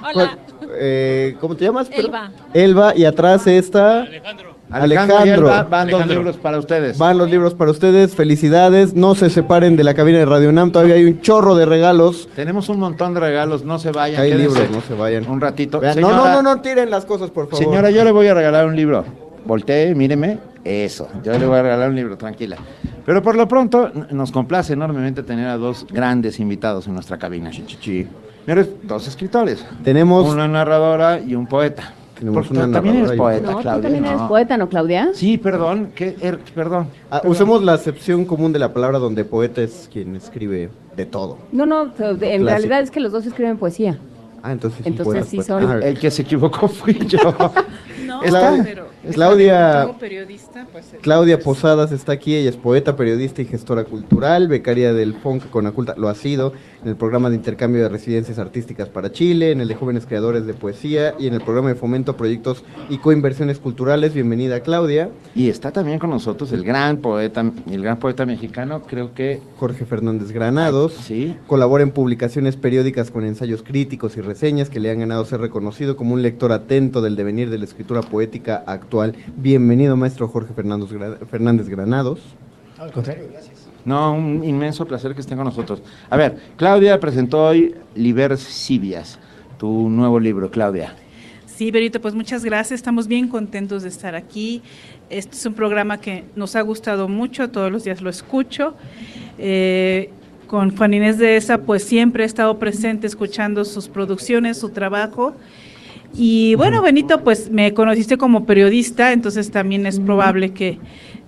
[0.13, 0.37] Hola,
[0.73, 1.89] Eh, ¿Cómo te llamas?
[1.91, 2.31] Elba.
[2.53, 5.47] Elba, y atrás está Alejandro, Alejandro.
[5.47, 6.15] van dos Alejandro.
[6.17, 6.97] libros para ustedes.
[6.97, 10.71] Van los libros para ustedes, felicidades, no se separen de la cabina de Radio Nam,
[10.71, 12.29] todavía hay un chorro de regalos.
[12.35, 14.21] Tenemos un montón de regalos, no se vayan.
[14.21, 15.29] Hay libros, no se vayan.
[15.29, 15.79] Un ratito.
[15.79, 17.63] Vean, Señora, no, no, no, no tiren las cosas, por favor.
[17.63, 19.03] Señora, yo le voy a regalar un libro.
[19.45, 20.37] Voltee, míreme.
[20.63, 22.57] Eso, yo le voy a regalar un libro, tranquila.
[23.05, 27.49] Pero por lo pronto, nos complace enormemente tener a dos grandes invitados en nuestra cabina.
[27.49, 28.07] Chichi.
[28.45, 29.65] Mira, dos escritores.
[29.83, 31.93] Tenemos Una narradora y un poeta.
[32.21, 33.81] Tenemos Porque una también eres poeta, No, tú Claudia.
[33.81, 34.27] también eres ¿no?
[34.27, 35.09] poeta, ¿no, Claudia?
[35.15, 36.85] Sí, perdón, que, er- perdón.
[37.09, 37.31] Ah, perdón.
[37.31, 41.39] usemos la acepción común de la palabra donde poeta es quien escribe de todo.
[41.51, 42.45] No, no, en Clásico.
[42.45, 43.97] realidad es que los dos escriben poesía.
[44.43, 44.87] Ah, entonces sí.
[44.87, 45.47] Entonces sí poetas.
[45.63, 47.17] son- Ah, El que se equivocó fui yo.
[48.05, 50.85] No, Está- pero Claudia- como periodista, pues...
[51.01, 55.95] Claudia Posadas está aquí, ella es poeta, periodista y gestora cultural, becaria del FONC Conaculta,
[55.97, 56.53] lo ha sido,
[56.83, 60.45] en el programa de intercambio de residencias artísticas para Chile, en el de jóvenes creadores
[60.45, 64.13] de poesía y en el programa de fomento, proyectos y coinversiones culturales.
[64.13, 65.09] Bienvenida, Claudia.
[65.35, 69.85] Y está también con nosotros el gran poeta, el gran poeta mexicano, creo que Jorge
[69.85, 70.93] Fernández Granados.
[70.93, 71.35] sí.
[71.47, 75.95] Colabora en publicaciones periódicas con ensayos críticos y reseñas que le han ganado ser reconocido
[75.97, 79.13] como un lector atento del devenir de la escritura poética actual.
[79.35, 82.19] Bienvenido, maestro Jorge Fernández, Gra- Fernández Granados.
[82.79, 83.67] Al contrario, gracias.
[83.83, 85.81] No, un inmenso placer que estén con nosotros.
[86.09, 89.19] A ver, Claudia presentó hoy Libersivias,
[89.57, 90.95] tu nuevo libro, Claudia.
[91.45, 92.79] Sí, Berito, pues muchas gracias.
[92.79, 94.61] Estamos bien contentos de estar aquí.
[95.09, 98.73] Este es un programa que nos ha gustado mucho, todos los días lo escucho.
[99.37, 100.11] Eh,
[100.47, 105.35] con Juan Inés de esa, pues siempre he estado presente escuchando sus producciones, su trabajo.
[106.13, 110.77] Y bueno, Benito, pues me conociste como periodista, entonces también es probable que,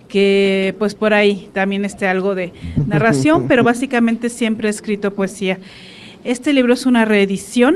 [0.07, 2.51] que pues por ahí también esté algo de
[2.88, 5.60] narración, pero básicamente siempre he escrito poesía.
[6.23, 7.76] Este libro es una reedición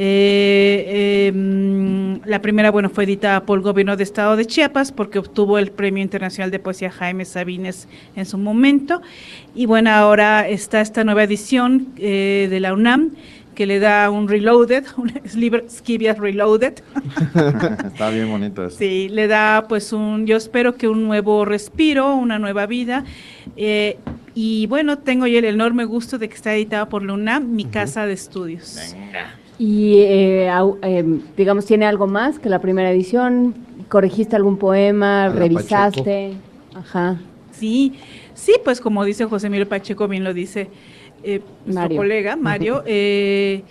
[0.00, 4.92] Eh, eh, mm, la primera, bueno, fue editada por el gobierno de Estado de Chiapas
[4.92, 9.02] porque obtuvo el Premio Internacional de Poesía Jaime Sabines en su momento.
[9.56, 13.12] Y bueno, ahora está esta nueva edición eh, de la UNAM
[13.58, 16.74] que le da un reloaded, un libro Skibias Reloaded.
[17.86, 18.78] Está bien bonito eso.
[18.78, 23.02] Sí, le da pues un, yo espero que un nuevo respiro, una nueva vida.
[23.56, 23.98] Eh,
[24.36, 27.64] y bueno, tengo yo el enorme gusto de que está editado por la UNAM, mi
[27.64, 28.94] casa de estudios.
[29.58, 31.04] Y eh, au- eh,
[31.36, 33.56] digamos, ¿tiene algo más que la primera edición?
[33.88, 35.30] ¿Corregiste algún poema?
[35.30, 36.34] ¿Revisaste?
[36.76, 37.16] Ajá.
[37.50, 37.94] Sí,
[38.34, 40.68] sí, pues como dice José Miguel Pacheco, bien lo dice
[41.22, 41.96] eh, nuestro Mario.
[41.96, 43.62] colega Mario, eh,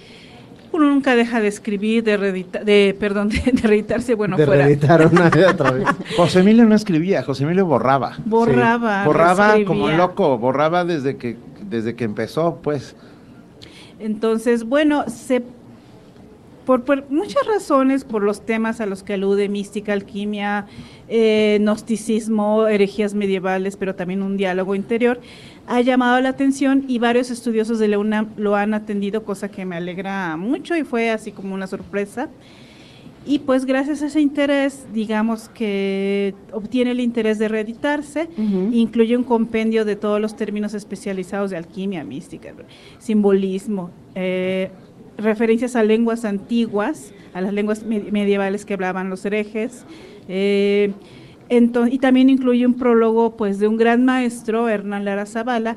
[0.71, 4.65] uno nunca deja de escribir, de, reedita- de perdón, de, de reeditarse, bueno, De fuera.
[4.65, 5.87] reeditar una y otra vez.
[6.15, 8.17] José Emilio no escribía, José Emilio borraba.
[8.25, 9.65] Borraba, Borraba reescribía.
[9.67, 11.37] como loco, borraba desde que,
[11.69, 12.95] desde que empezó, pues.
[13.99, 15.41] Entonces, bueno, se
[16.65, 20.65] por, por muchas razones, por los temas a los que alude, mística, alquimia,
[21.07, 25.21] eh, gnosticismo, herejías medievales, pero también un diálogo interior,
[25.67, 29.65] ha llamado la atención y varios estudiosos de la UNAM lo han atendido, cosa que
[29.65, 32.29] me alegra mucho y fue así como una sorpresa.
[33.25, 38.29] Y pues gracias a ese interés, digamos que obtiene el interés de reeditarse,
[38.73, 42.53] incluye un compendio de todos los términos especializados de alquimia, mística,
[42.99, 44.69] simbolismo, eh,
[45.17, 49.83] referencias a lenguas antiguas, a las lenguas me- medievales que hablaban los herejes,
[50.29, 50.93] eh,
[51.49, 55.75] ento- y también incluye un prólogo pues de un gran maestro, Hernán Lara Zavala,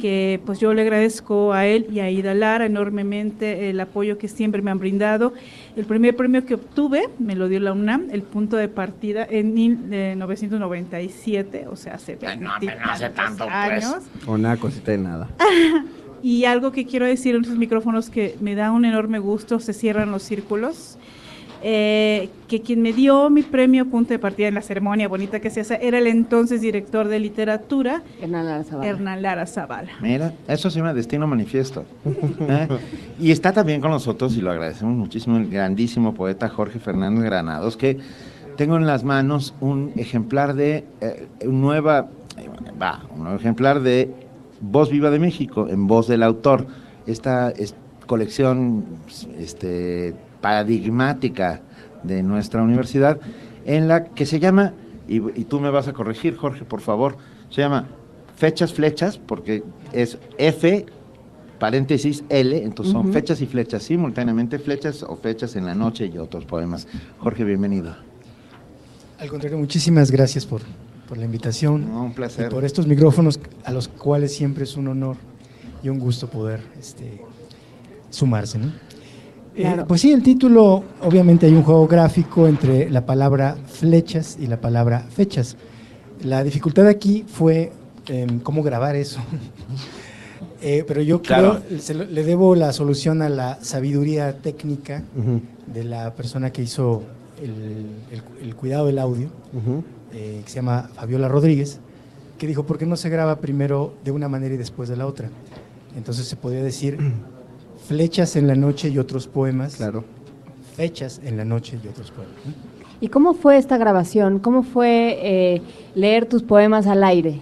[0.00, 4.28] que pues yo le agradezco a él y a Ida Lara enormemente el apoyo que
[4.28, 5.32] siempre me han brindado.
[5.76, 9.54] El primer premio que obtuve me lo dio la UNAM, el punto de partida en
[9.54, 13.96] 1997, o sea, hace, tantos años.
[14.26, 15.28] Una cosita de nada.
[16.20, 19.72] Y algo que quiero decir en estos micrófonos que me da un enorme gusto, se
[19.72, 20.98] cierran los círculos,
[21.62, 25.50] eh, que quien me dio mi premio punto de partida en la ceremonia bonita que
[25.50, 28.88] se hace era el entonces director de literatura, Hernán Lara Zavala.
[28.88, 29.90] Hernán Lara Zavala.
[30.00, 31.84] Mira, eso se llama Destino Manifiesto.
[32.06, 32.68] ¿Eh?
[33.20, 37.76] Y está también con nosotros, y lo agradecemos muchísimo, el grandísimo poeta Jorge Fernández Granados,
[37.76, 37.98] que
[38.56, 42.48] tengo en las manos un ejemplar de eh, un nueva, eh,
[42.80, 44.12] va, un nuevo ejemplar de
[44.60, 46.66] Voz Viva de México, en voz del autor.
[47.06, 47.74] Esta es
[48.06, 48.84] colección
[49.38, 51.60] este, paradigmática
[52.02, 53.20] de nuestra universidad,
[53.64, 54.72] en la que se llama,
[55.08, 57.16] y, y tú me vas a corregir, Jorge, por favor,
[57.50, 57.86] se llama
[58.36, 59.62] Fechas Flechas, porque
[59.92, 60.86] es F
[61.58, 66.18] paréntesis L, entonces son fechas y flechas simultáneamente, flechas o fechas en la noche y
[66.18, 66.86] otros poemas.
[67.18, 67.94] Jorge, bienvenido.
[69.18, 70.62] Al contrario, muchísimas gracias por,
[71.08, 71.90] por la invitación.
[71.90, 72.46] un placer.
[72.46, 75.16] Y por estos micrófonos a los cuales siempre es un honor
[75.82, 77.20] y un gusto poder este,
[78.10, 78.58] sumarse.
[78.58, 78.72] ¿no?
[79.58, 79.86] Eh, Claro.
[79.88, 84.60] pues sí, el título, obviamente hay un juego gráfico entre la palabra flechas y la
[84.60, 85.56] palabra fechas.
[86.22, 87.72] La dificultad aquí fue
[88.06, 89.20] em, cómo grabar eso.
[90.60, 91.60] Eh, pero yo Claro.
[91.68, 95.40] creo, se lo- le debo la solución a la sabiduría técnica Ujú.
[95.72, 97.02] de la persona que hizo
[97.40, 97.50] el,
[98.12, 99.84] el- el cuidado del audio, Ujú.
[100.12, 101.78] eh, que se llama Fabiola Rodríguez,
[102.38, 105.06] que dijo, ¿por qué no se graba primero de una manera y después de la
[105.06, 105.28] otra?
[105.96, 106.98] Entonces se podía decir
[107.88, 109.76] flechas en la noche y otros poemas.
[109.76, 110.04] Claro.
[110.76, 112.34] Fechas en la noche y otros poemas.
[113.00, 114.38] ¿Y cómo fue esta grabación?
[114.40, 115.62] ¿Cómo fue eh,
[115.94, 117.40] leer tus poemas al aire?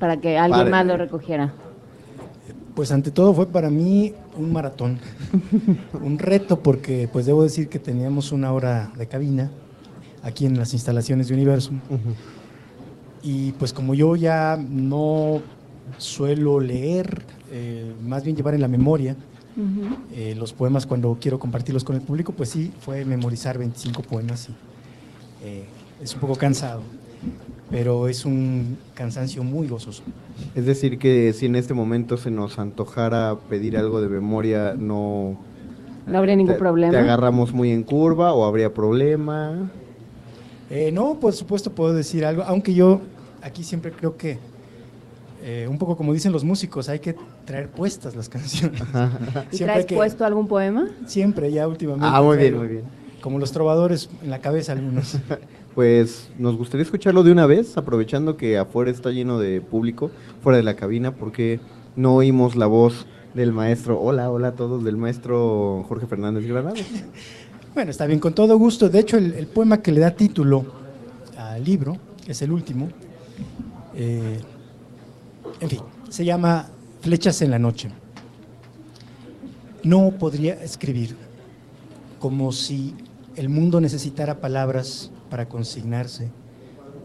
[0.00, 0.70] Para que alguien Padre.
[0.70, 1.54] más lo recogiera.
[2.74, 4.98] Pues ante todo fue para mí un maratón,
[6.02, 9.50] un reto porque pues debo decir que teníamos una hora de cabina
[10.22, 11.78] aquí en las instalaciones de Universum
[13.22, 15.40] y pues como yo ya no
[15.96, 19.16] suelo leer, eh, más bien llevar en la memoria
[20.12, 24.48] eh, los poemas cuando quiero compartirlos con el público, pues sí, fue memorizar 25 poemas
[24.48, 24.52] y
[25.46, 25.64] eh,
[26.02, 26.82] es un poco cansado,
[27.70, 30.02] pero es un cansancio muy gozoso.
[30.54, 35.36] Es decir, que si en este momento se nos antojara pedir algo de memoria, no...
[36.06, 36.92] No habría ningún te- problema.
[36.92, 39.70] ¿Te agarramos muy en curva o habría problema?
[40.70, 43.00] Eh, no, por supuesto puedo decir algo, aunque yo
[43.42, 44.38] aquí siempre creo que,
[45.46, 47.14] eh, un poco como dicen los músicos, hay que
[47.44, 48.82] traer puestas las canciones.
[49.52, 50.88] ¿Y traes que- puesto algún poema?
[51.06, 52.06] Siempre, ya últimamente.
[52.10, 52.84] Ah, muy bien, traigo, muy bien.
[53.20, 55.16] Como los trovadores en la cabeza algunos.
[55.76, 60.10] Pues nos gustaría escucharlo de una vez, aprovechando que afuera está lleno de público,
[60.42, 61.60] fuera de la cabina, porque
[61.96, 63.04] no oímos la voz
[63.34, 66.80] del maestro, hola, hola a todos, del maestro Jorge Fernández Granados.
[67.74, 68.88] Bueno, está bien, con todo gusto.
[68.88, 70.64] De hecho, el, el poema que le da título
[71.36, 72.88] al libro, es el último,
[73.94, 74.38] eh,
[75.60, 76.68] en fin, se llama
[77.00, 77.90] Flechas en la noche.
[79.82, 81.16] No podría escribir
[82.18, 82.94] como si
[83.36, 86.28] el mundo necesitara palabras para consignarse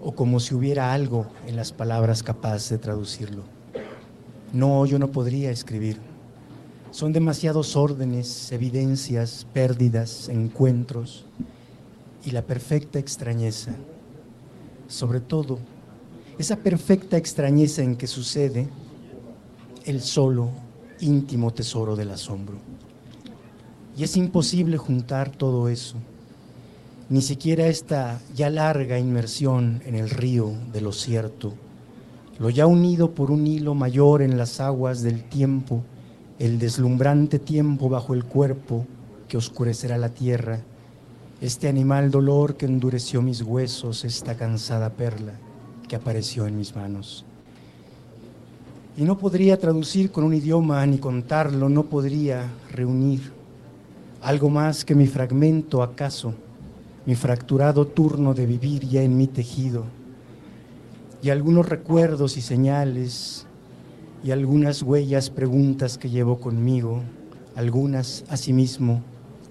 [0.01, 3.43] o como si hubiera algo en las palabras capaz de traducirlo.
[4.53, 5.97] No, yo no podría escribir.
[6.91, 11.26] Son demasiados órdenes, evidencias, pérdidas, encuentros
[12.26, 13.73] y la perfecta extrañeza.
[14.88, 15.59] Sobre todo,
[16.38, 18.68] esa perfecta extrañeza en que sucede
[19.86, 20.49] el solo
[20.99, 22.58] íntimo tesoro del asombro.
[23.98, 25.98] Y es imposible juntar todo eso,
[27.10, 31.53] ni siquiera esta ya larga inmersión en el río de lo cierto,
[32.40, 35.84] lo ya unido por un hilo mayor en las aguas del tiempo,
[36.40, 38.88] el deslumbrante tiempo bajo el cuerpo
[39.28, 40.62] que oscurecerá la tierra,
[41.41, 45.34] este animal dolor que endureció mis huesos, esta cansada perla
[45.91, 47.26] que apareció en mis manos.
[48.95, 53.19] Y no podría traducir con un idioma ni contarlo, no podría reunir
[54.22, 56.34] algo más que mi fragmento acaso,
[57.05, 59.84] mi fracturado turno de vivir ya en mi tejido,
[61.22, 63.45] y algunos recuerdos y señales,
[64.23, 67.01] y algunas huellas, preguntas que llevo conmigo,
[67.53, 69.01] algunas asimismo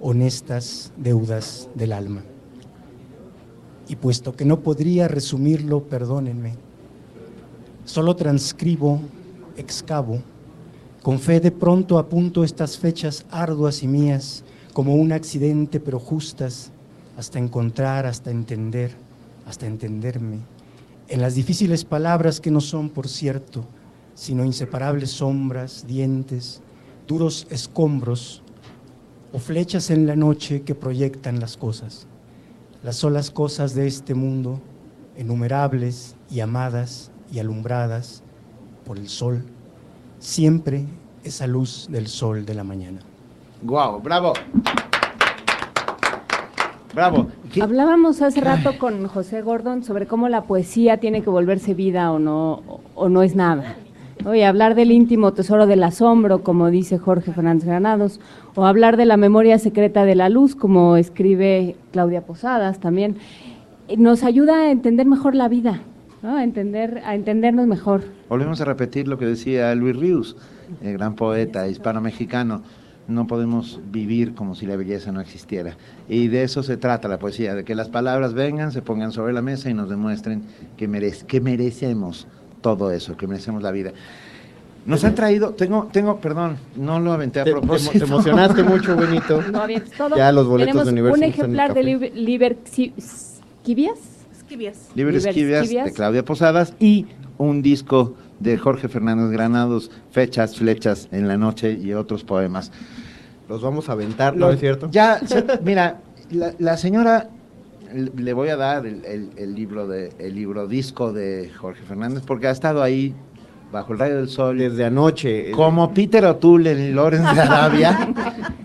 [0.01, 2.23] honestas deudas del alma.
[3.91, 6.55] Y puesto que no podría resumirlo, perdónenme,
[7.85, 9.01] solo transcribo,
[9.57, 10.23] excavo,
[11.03, 14.45] con fe de pronto apunto estas fechas arduas y mías
[14.75, 16.71] como un accidente pero justas,
[17.17, 18.93] hasta encontrar, hasta entender,
[19.45, 20.39] hasta entenderme,
[21.09, 23.65] en las difíciles palabras que no son, por cierto,
[24.15, 26.63] sino inseparables sombras, dientes,
[27.09, 28.45] duros escombros
[29.33, 32.07] o flechas en la noche que proyectan las cosas,
[32.83, 34.61] las solas cosas de este mundo,
[35.17, 38.23] enumerables y amadas y alumbradas
[38.87, 39.45] por el sol,
[40.19, 40.85] siempre
[41.25, 43.01] esa luz del sol de la mañana.
[43.63, 44.33] Guau, bravo.
[46.95, 47.29] Bravo.
[47.53, 52.11] ¿Qué- Hablábamos hace rato con José Gordon sobre cómo la poesía tiene que volverse vida
[52.11, 52.63] o no,
[52.97, 53.77] o no es nada.
[54.35, 58.21] Y hablar del íntimo tesoro del asombro, como dice Jorge Fernández Granados,
[58.55, 63.17] o hablar de la memoria secreta de la luz, como escribe Claudia Posadas también,
[63.89, 65.81] eh, nos ayuda a entender mejor la vida,
[66.23, 66.37] ¿no?
[66.37, 68.05] a, entender, a entendernos mejor.
[68.29, 70.37] Volvemos a repetir lo que decía Luis Ríos,
[70.83, 72.63] el gran poeta hispano-mexicano.
[73.09, 75.77] No podemos vivir como si la belleza no existiera.
[76.09, 79.33] Y de eso se trata la poesía, de que las palabras vengan, se pongan sobre
[79.33, 80.45] la mesa y nos demuestren
[80.77, 82.29] que, merece, que merecemos
[82.61, 83.93] todo eso, que merecemos la vida.
[84.87, 87.93] Nos han traído, tengo, tengo, perdón, no lo aventé a Te- propósito.
[87.99, 89.43] te emocionaste mucho, Benito.
[89.53, 90.17] No avientes todo.
[90.17, 91.83] Ya los boletos Tenemos de Universo un ejemplar de.
[91.83, 93.99] Liber, Liber Esquivias.
[94.37, 94.89] Esquivias.
[94.95, 97.07] Liber de Claudia Posadas y
[97.39, 102.73] un disco de Jorge Fernández Granados, Fechas, Flechas en la Noche y otros poemas.
[103.49, 104.89] Los vamos a aventar, ¿no Lo- es cierto?
[104.91, 106.01] Ya, se- mira,
[106.31, 107.29] la, la señora,
[107.95, 111.83] le le voy a dar el, el- el libro de, el libro disco de Jorge
[111.85, 113.15] Fernández porque ha estado ahí
[113.73, 114.59] bajo el rayo del sol.
[114.59, 115.51] Desde anoche.
[115.53, 118.13] Como Peter O'Toole en Lawrence de Arabia.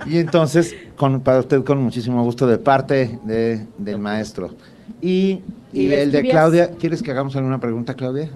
[0.06, 4.50] y entonces, con, para usted con muchísimo gusto de parte de, del maestro.
[5.02, 5.42] Y,
[5.74, 6.24] y ¿Y el de?
[6.30, 8.30] Claudia, ¿quieres que hagamos alguna pregunta, Claudia?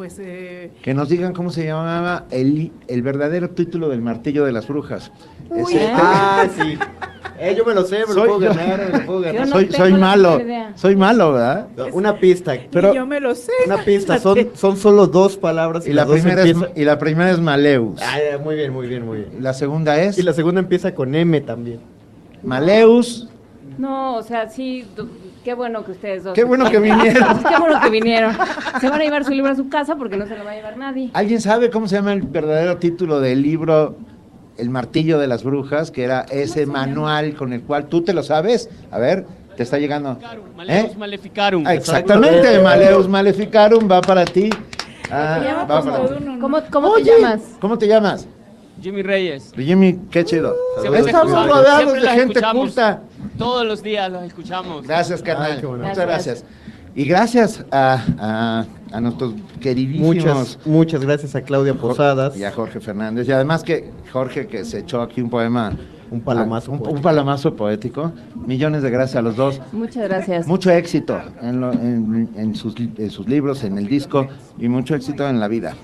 [0.00, 4.52] Pues eh, Que nos digan cómo se llamaba el, el verdadero título del martillo de
[4.52, 5.12] las brujas.
[5.50, 6.78] Uy, Ese- Ah, sí.
[7.38, 8.48] Eh, yo me lo sé, me lo Soy puedo yo.
[8.48, 9.48] ganar, me lo puedo ganar.
[9.48, 10.40] soy, soy malo,
[10.74, 11.68] soy malo, ¿verdad?
[11.92, 12.54] Una pista.
[12.70, 13.52] Pero- yo me lo sé.
[13.66, 16.98] Una pista, son, son solo dos palabras Y la, las dos primera es, y la
[16.98, 18.00] primera es Maleus.
[18.02, 19.42] Ah, muy bien, muy bien, muy bien.
[19.42, 21.80] La segunda es Y la segunda empieza con M también.
[22.42, 23.28] Maleus.
[23.78, 24.86] No, o sea, sí,
[25.44, 26.34] qué bueno que ustedes dos.
[26.34, 27.38] Qué bueno que vinieron.
[27.42, 28.36] qué bueno que vinieron.
[28.80, 30.54] Se van a llevar su libro a su casa porque no se lo va a
[30.54, 31.10] llevar nadie.
[31.12, 33.96] ¿Alguien sabe cómo se llama el verdadero título del libro
[34.58, 35.90] El martillo de las brujas?
[35.90, 38.68] Que era ese manual con el cual tú te lo sabes.
[38.90, 39.26] A ver,
[39.56, 40.18] te está llegando.
[40.56, 40.94] Maleus ¿Eh?
[40.98, 41.64] Maleficarum.
[41.66, 44.50] Ah, Exactamente, Maleus Maleficarum va para ti.
[45.10, 46.14] Ah, Se llama va para ti.
[46.40, 47.40] ¿Cómo, cómo Oye, te llamas?
[47.60, 48.28] ¿Cómo te llamas?
[48.80, 49.52] Jimmy Reyes.
[49.56, 50.54] Jimmy, qué chido.
[50.82, 52.66] Estamos rodeados de gente escuchamos.
[52.66, 53.02] culta.
[53.40, 54.86] Todos los días las escuchamos.
[54.86, 55.52] Gracias, carnal.
[55.52, 55.84] Ay, qué bueno.
[55.88, 56.44] Muchas gracias.
[56.94, 60.06] Y gracias a, a, a nuestros queridísimos.
[60.14, 62.36] Muchas, muchas gracias a Claudia Posadas.
[62.36, 63.26] Y a Jorge Fernández.
[63.28, 65.72] Y además que Jorge que se echó aquí un poema.
[66.10, 66.96] Un palomazo Un, poético.
[66.96, 68.12] un palomazo poético.
[68.34, 69.60] Millones de gracias a los dos.
[69.72, 70.46] Muchas gracias.
[70.48, 74.26] Mucho éxito en, lo- en- en sus, en sus libros, en el disco
[74.58, 75.74] y mucho éxito en la vida.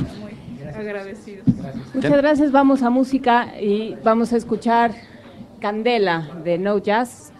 [0.76, 1.46] agradecidos.
[1.94, 2.50] Muchas gracias.
[2.52, 4.92] Vamos a música y vamos a escuchar
[5.60, 7.32] Candela de No Jazz.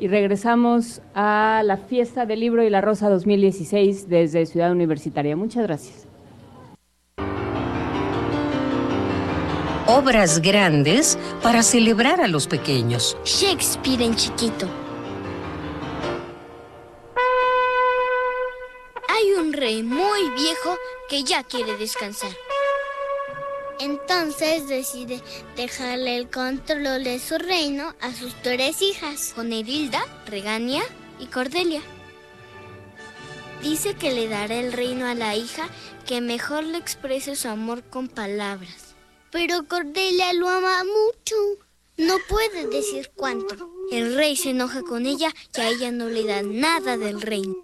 [0.00, 5.36] Y regresamos a la fiesta del libro y la rosa 2016 desde Ciudad Universitaria.
[5.36, 6.06] Muchas gracias.
[9.86, 13.14] Obras grandes para celebrar a los pequeños.
[13.24, 14.66] Shakespeare en chiquito.
[19.06, 20.76] Hay un rey muy viejo
[21.10, 22.30] que ya quiere descansar.
[23.80, 25.22] Entonces decide
[25.56, 30.82] dejarle el control de su reino a sus tres hijas, Jonerilda, Regania
[31.18, 31.80] y Cordelia.
[33.62, 35.66] Dice que le dará el reino a la hija
[36.06, 38.94] que mejor le exprese su amor con palabras.
[39.30, 41.36] Pero Cordelia lo ama mucho.
[41.96, 43.70] No puede decir cuánto.
[43.92, 47.54] El rey se enoja con ella y a ella no le da nada del reino.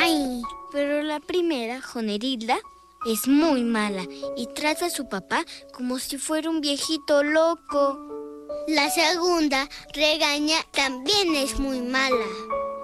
[0.00, 0.42] Ay,
[0.72, 2.58] pero la primera, Jonerilda,
[3.04, 4.04] es muy mala
[4.36, 7.98] y trata a su papá como si fuera un viejito loco.
[8.68, 12.24] La segunda, Regaña, también es muy mala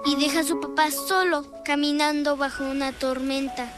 [0.05, 3.73] y deja a su papá solo caminando bajo una tormenta.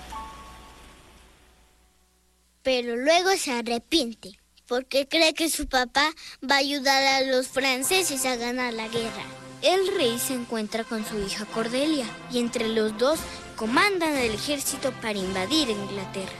[2.64, 6.14] Pero luego se arrepiente porque cree que su papá
[6.50, 9.24] va a ayudar a los franceses a ganar la guerra.
[9.62, 13.20] El rey se encuentra con su hija Cordelia y entre los dos
[13.62, 16.34] comandan el ejército para invadir Inglaterra.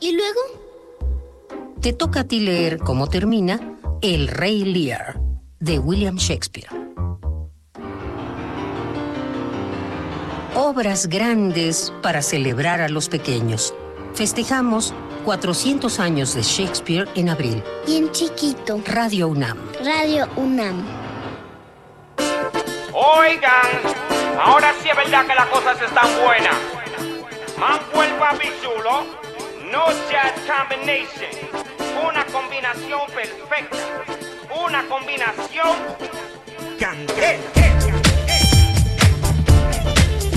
[0.00, 0.40] ¿Y luego?
[1.80, 5.20] Te toca a ti leer cómo termina El Rey Lear
[5.60, 6.66] de William Shakespeare.
[10.56, 13.72] Obras grandes para celebrar a los pequeños.
[14.12, 14.94] Festejamos
[15.24, 17.62] 400 años de Shakespeare en abril.
[17.86, 18.82] Y en chiquito.
[18.84, 19.58] Radio UNAM.
[19.84, 21.05] Radio UNAM.
[22.98, 23.82] Oigan,
[24.40, 26.56] ahora sí es verdad que las cosas están buenas.
[27.58, 29.04] Mambo el papi chulo,
[29.70, 31.28] no chat combination.
[32.08, 33.76] Una combinación perfecta.
[34.64, 35.76] Una combinación
[36.80, 37.38] candela.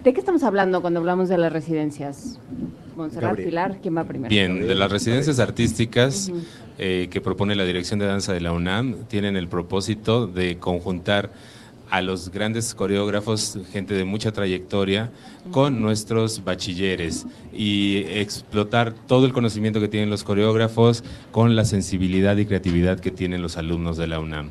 [0.05, 2.39] ¿De qué estamos hablando cuando hablamos de las residencias?
[2.97, 3.49] Montserrat, Gabriel.
[3.49, 4.31] Pilar, ¿quién va primero?
[4.31, 6.31] Bien, de las residencias artísticas
[6.79, 11.31] eh, que propone la Dirección de Danza de la UNAM, tienen el propósito de conjuntar
[11.91, 15.11] a los grandes coreógrafos, gente de mucha trayectoria,
[15.51, 22.37] con nuestros bachilleres y explotar todo el conocimiento que tienen los coreógrafos con la sensibilidad
[22.37, 24.51] y creatividad que tienen los alumnos de la UNAM.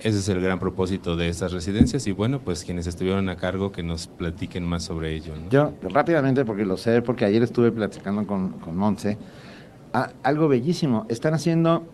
[0.00, 3.72] Ese es el gran propósito de estas residencias y bueno, pues quienes estuvieron a cargo
[3.72, 5.34] que nos platiquen más sobre ello.
[5.36, 5.48] ¿no?
[5.48, 9.16] Yo, rápidamente, porque lo sé, porque ayer estuve platicando con, con Monse,
[9.94, 11.06] ah, algo bellísimo.
[11.08, 11.86] Están haciendo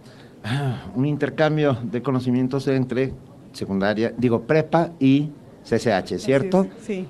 [0.42, 3.12] ah, un intercambio de conocimientos entre
[3.52, 5.30] secundaria, digo, prepa y
[5.64, 6.66] CCH, ¿cierto?
[6.84, 7.06] Sí.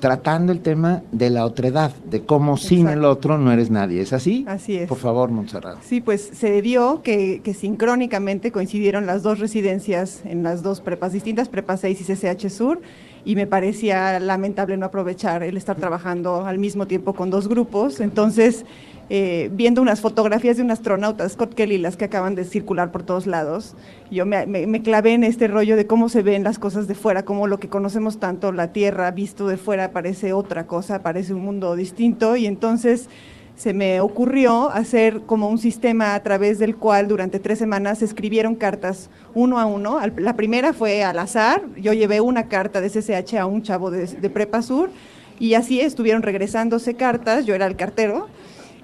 [0.00, 4.02] Tratando el tema de la otredad, de cómo sin el otro no eres nadie.
[4.02, 4.44] ¿Es así?
[4.46, 4.88] Así es.
[4.88, 5.78] Por favor, Montserrat.
[5.82, 11.12] Sí, pues se dio que, que sincrónicamente coincidieron las dos residencias en las dos prepas
[11.12, 12.82] distintas, Prepa 6 y CCH Sur,
[13.26, 18.00] y me parecía lamentable no aprovechar el estar trabajando al mismo tiempo con dos grupos.
[18.00, 18.64] Entonces,
[19.10, 23.02] eh, viendo unas fotografías de un astronauta, Scott Kelly, las que acaban de circular por
[23.02, 23.74] todos lados,
[24.12, 26.94] yo me, me- me clavé en este rollo de cómo se ven las cosas de
[26.94, 31.34] fuera, cómo lo que conocemos tanto, la Tierra, visto de fuera, parece otra cosa, parece
[31.34, 33.08] un mundo distinto, y entonces
[33.56, 38.04] se me ocurrió hacer como un sistema a través del cual durante tres semanas se
[38.04, 39.98] escribieron cartas uno a uno.
[40.18, 44.06] La primera fue al azar, yo llevé una carta de CCH a un chavo de,
[44.06, 44.90] de Prepa Sur
[45.38, 48.28] Y así estuvieron regresándose cartas, yo era el cartero,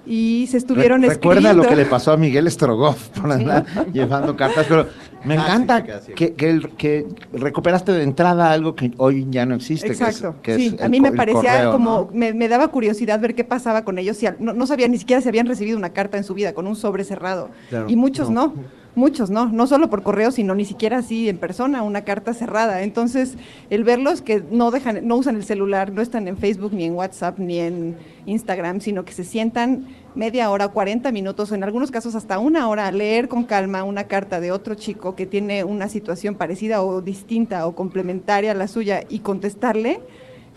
[0.07, 4.37] y se estuvieron Re- Recuerda lo que le pasó a Miguel Strogoff por andar llevando
[4.37, 4.89] cartas, pero
[5.25, 5.85] me encanta
[6.15, 9.87] que, que, el- que recuperaste de entrada algo que hoy ya no existe.
[9.89, 10.37] que es- Exacto.
[10.43, 12.09] que sí, a mí me parecía correo, como, ¿no?
[12.13, 14.17] me, me daba curiosidad ver qué pasaba con ellos.
[14.17, 16.53] Si al- no, no sabía ni siquiera si habían recibido una carta en su vida
[16.55, 17.51] con un sobre cerrado.
[17.69, 18.49] Claro, y muchos no.
[18.49, 18.82] no.
[18.95, 22.83] Muchos no, no solo por correo, sino ni siquiera así en persona, una carta cerrada.
[22.83, 23.39] Entonces,
[23.71, 26.93] el verlos que no dejan, no usan el celular, no están en Facebook, ni en
[26.93, 27.97] WhatsApp, ni en
[28.27, 32.69] Instagram, sino que se sientan media hora, 40 minutos, o en algunos casos hasta una
[32.69, 36.83] hora, a leer con calma una carta de otro chico que tiene una situación parecida
[36.83, 40.01] o distinta o complementaria a la suya y contestarle,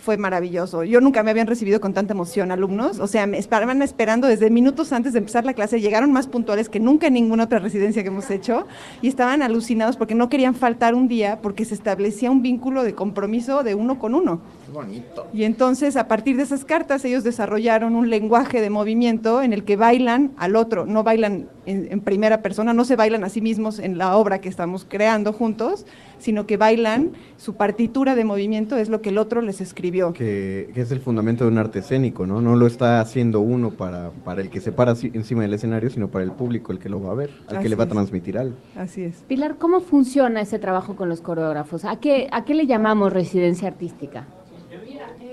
[0.05, 0.83] fue maravilloso.
[0.83, 4.51] Yo nunca me habían recibido con tanta emoción alumnos, o sea, me estaban esperando desde
[4.51, 8.03] minutos antes de empezar la clase, llegaron más puntuales que nunca en ninguna otra residencia
[8.03, 8.67] que hemos hecho
[9.01, 12.93] y estaban alucinados porque no querían faltar un día porque se establecía un vínculo de
[12.93, 14.41] compromiso de uno con uno.
[14.67, 15.27] Qué bonito.
[15.33, 19.63] Y entonces, a partir de esas cartas, ellos desarrollaron un lenguaje de movimiento en el
[19.63, 23.41] que bailan al otro, no bailan en, en primera persona, no se bailan a sí
[23.41, 25.85] mismos en la obra que estamos creando juntos,
[26.19, 30.13] sino que bailan, su partitura de movimiento es lo que el otro les escribió.
[30.13, 32.41] Que, que es el fundamento de un arte escénico, ¿no?
[32.41, 36.07] No lo está haciendo uno para, para el que se para encima del escenario, sino
[36.07, 37.89] para el público, el que lo va a ver, al Así que le va a
[37.89, 38.55] transmitir algo.
[38.75, 39.23] Así es.
[39.27, 41.85] Pilar, ¿cómo funciona ese trabajo con los coreógrafos?
[41.85, 44.25] ¿A qué, a qué le llamamos residencia artística?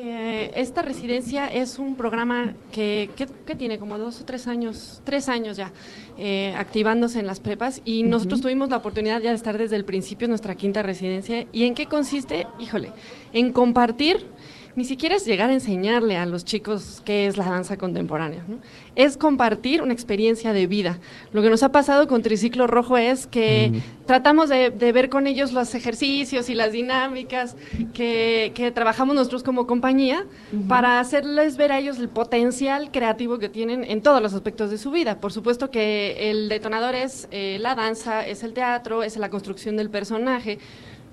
[0.05, 5.01] Eh, esta residencia es un programa que, que- que tiene como dos o tres años,
[5.05, 5.71] tres años ya,
[6.19, 9.85] eh, activándose en las prepas y nosotros tuvimos la oportunidad ya de estar desde el
[9.85, 11.47] principio, nuestra quinta residencia.
[11.53, 12.49] ¿Y en qué consiste?
[12.59, 12.91] Híjole,
[13.33, 14.27] en compartir,
[14.75, 18.59] ni siquiera es llegar a enseñarle a los chicos qué es la danza contemporánea, ¿no?
[18.95, 20.99] es compartir una experiencia de vida.
[21.33, 25.27] Lo que nos ha pasado con Triciclo Rojo es que tratamos de, de ver con
[25.27, 27.57] ellos los ejercicios y las dinámicas
[27.95, 30.27] que, que trabajamos nosotros como compañía
[30.69, 34.79] para hacerles ver a ellos el potencial creativo que tienen en todos los aspectos de
[34.79, 35.21] su vida.
[35.21, 39.77] Por supuesto que el detonador es eh, la danza, es el teatro, es la construcción
[39.77, 40.59] del personaje.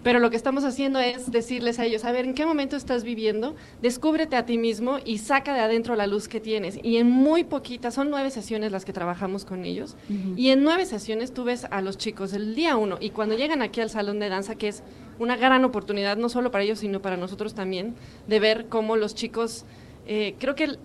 [0.02, 3.04] Pero lo que estamos haciendo es decirles a ellos, a ver, ¿en qué momento estás
[3.04, 3.56] viviendo?
[3.82, 6.80] Descúbrete a ti mismo y saca de adentro la luz que tienes.
[6.82, 9.98] Y en muy poquitas, son nueve sesiones las que trabajamos con ellos,
[10.38, 13.62] y en nueve sesiones tú ves a los chicos el día uno, y cuando llegan
[13.62, 14.84] aquí al salón de danza, que es
[15.20, 17.96] una gran oportunidad, no solo para ellos, sino para nosotros también,
[18.28, 19.66] de ver cómo los chicos...
[20.08, 20.78] eh, creo que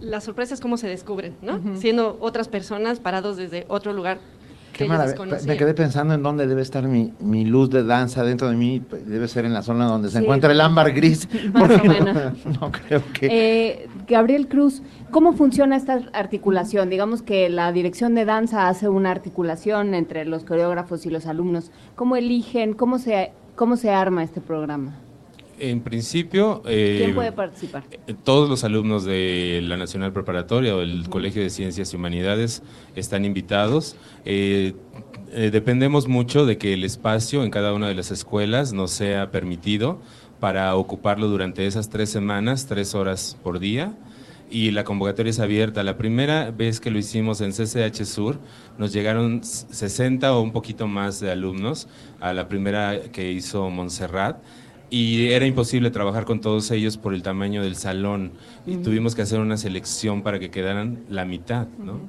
[0.00, 1.62] la sorpresa es cómo se descubren, ¿no?
[1.76, 4.18] Siendo otras personas parados desde otro lugar
[4.76, 5.38] Qué maravilla.
[5.46, 8.82] Me quedé pensando en dónde debe estar mi, mi luz de danza dentro de mí.
[9.06, 10.24] Debe ser en la zona donde se Sí.
[10.24, 11.28] encuentra el ámbar gris.
[11.52, 12.14] Más o menos.
[12.44, 13.26] No, no creo que.
[13.30, 16.90] Eh, Gabriel Cruz, ¿cómo funciona esta articulación?
[16.90, 21.70] Digamos que la dirección de danza hace una articulación entre los coreógrafos y los alumnos.
[21.94, 22.74] ¿Cómo eligen?
[22.74, 24.94] ¿Cómo se, cómo se arma este programa?
[25.58, 27.84] En principio, eh, ¿Quién puede participar?
[28.24, 32.62] todos los alumnos de la Nacional Preparatoria o el Colegio de Ciencias y Humanidades
[32.94, 33.96] están invitados.
[34.26, 34.74] Eh,
[35.32, 39.30] eh, dependemos mucho de que el espacio en cada una de las escuelas nos sea
[39.30, 39.98] permitido
[40.40, 43.94] para ocuparlo durante esas tres semanas, tres horas por día.
[44.48, 45.82] Y la convocatoria es abierta.
[45.82, 48.38] La primera vez que lo hicimos en CCH Sur,
[48.78, 51.88] nos llegaron 60 o un poquito más de alumnos
[52.20, 54.36] a la primera que hizo Montserrat
[54.88, 58.32] y era imposible trabajar con todos ellos por el tamaño del salón
[58.66, 62.00] y tuvimos que hacer una selección para que quedaran la mitad, ¿no?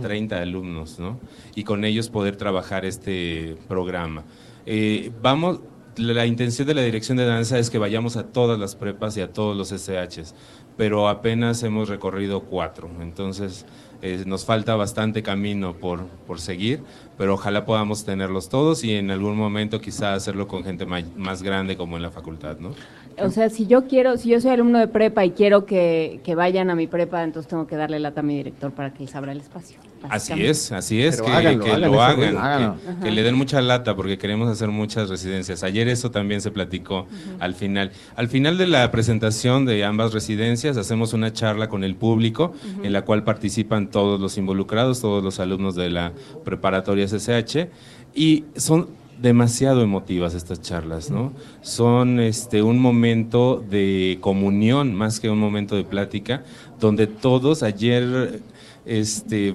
[0.00, 1.20] 30 alumnos, ¿no?
[1.54, 4.24] Y con ellos poder trabajar este programa.
[4.64, 5.60] Eh, vamos,
[5.96, 9.16] la, la intención de la dirección de danza es que vayamos a todas las prepas
[9.18, 10.34] y a todos los SHs,
[10.78, 13.66] pero apenas hemos recorrido cuatro, entonces
[14.02, 16.82] eh, nos falta bastante camino por, por seguir,
[17.16, 21.76] pero ojalá podamos tenerlos todos y en algún momento quizá hacerlo con gente más grande
[21.76, 22.74] como en la facultad, ¿no?
[23.18, 26.34] O sea, si yo quiero, si yo soy alumno de prepa y quiero que, que
[26.34, 29.14] vayan a mi prepa, entonces tengo que darle lata a mi director para que les
[29.14, 29.78] abra el espacio.
[30.08, 33.60] Así es, así es, Pero que, háganlo, que hagan lo hagan, que- le den mucha
[33.60, 35.62] lata porque queremos hacer muchas residencias.
[35.62, 37.06] Ayer eso también se platicó
[37.38, 37.92] al final.
[38.16, 42.92] Al final de la presentación de ambas residencias hacemos una charla con el público en
[42.92, 46.12] la cual participan todos los involucrados, todos los alumnos de la
[46.44, 47.68] preparatoria SSH
[48.14, 48.88] y son
[49.22, 51.32] demasiado emotivas estas charlas, ¿no?
[51.60, 56.42] Son este un momento de comunión más que un momento de plática,
[56.80, 58.40] donde todos ayer
[58.84, 59.54] este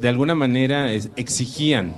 [0.00, 1.94] de alguna manera exigían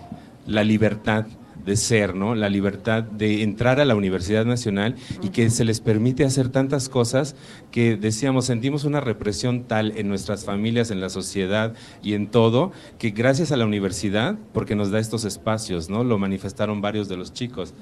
[0.46, 1.26] la libertad
[1.64, 2.34] de ser, ¿no?
[2.34, 6.88] La libertad de entrar a la Universidad Nacional y que se les permite hacer tantas
[6.88, 7.36] cosas
[7.70, 12.72] que decíamos, sentimos una represión tal en nuestras familias, en la sociedad y en todo,
[12.98, 16.04] que gracias a la universidad, porque nos da estos espacios, ¿no?
[16.04, 17.74] Lo manifestaron varios de los chicos.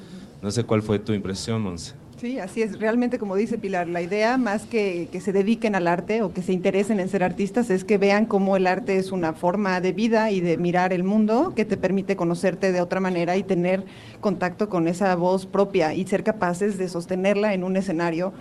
[0.42, 1.94] No sé cuál fue tu impresión, Monse.
[2.18, 2.80] Sí, así es.
[2.80, 6.42] Realmente, como dice Pilar, la idea más que que se dediquen al arte o que
[6.42, 9.92] se interesen en ser artistas es que vean cómo el arte es una forma de
[9.92, 13.84] vida y de mirar el mundo que te permite conocerte de otra manera y tener
[14.20, 18.32] contacto con esa voz propia y ser capaces de sostenerla en un escenario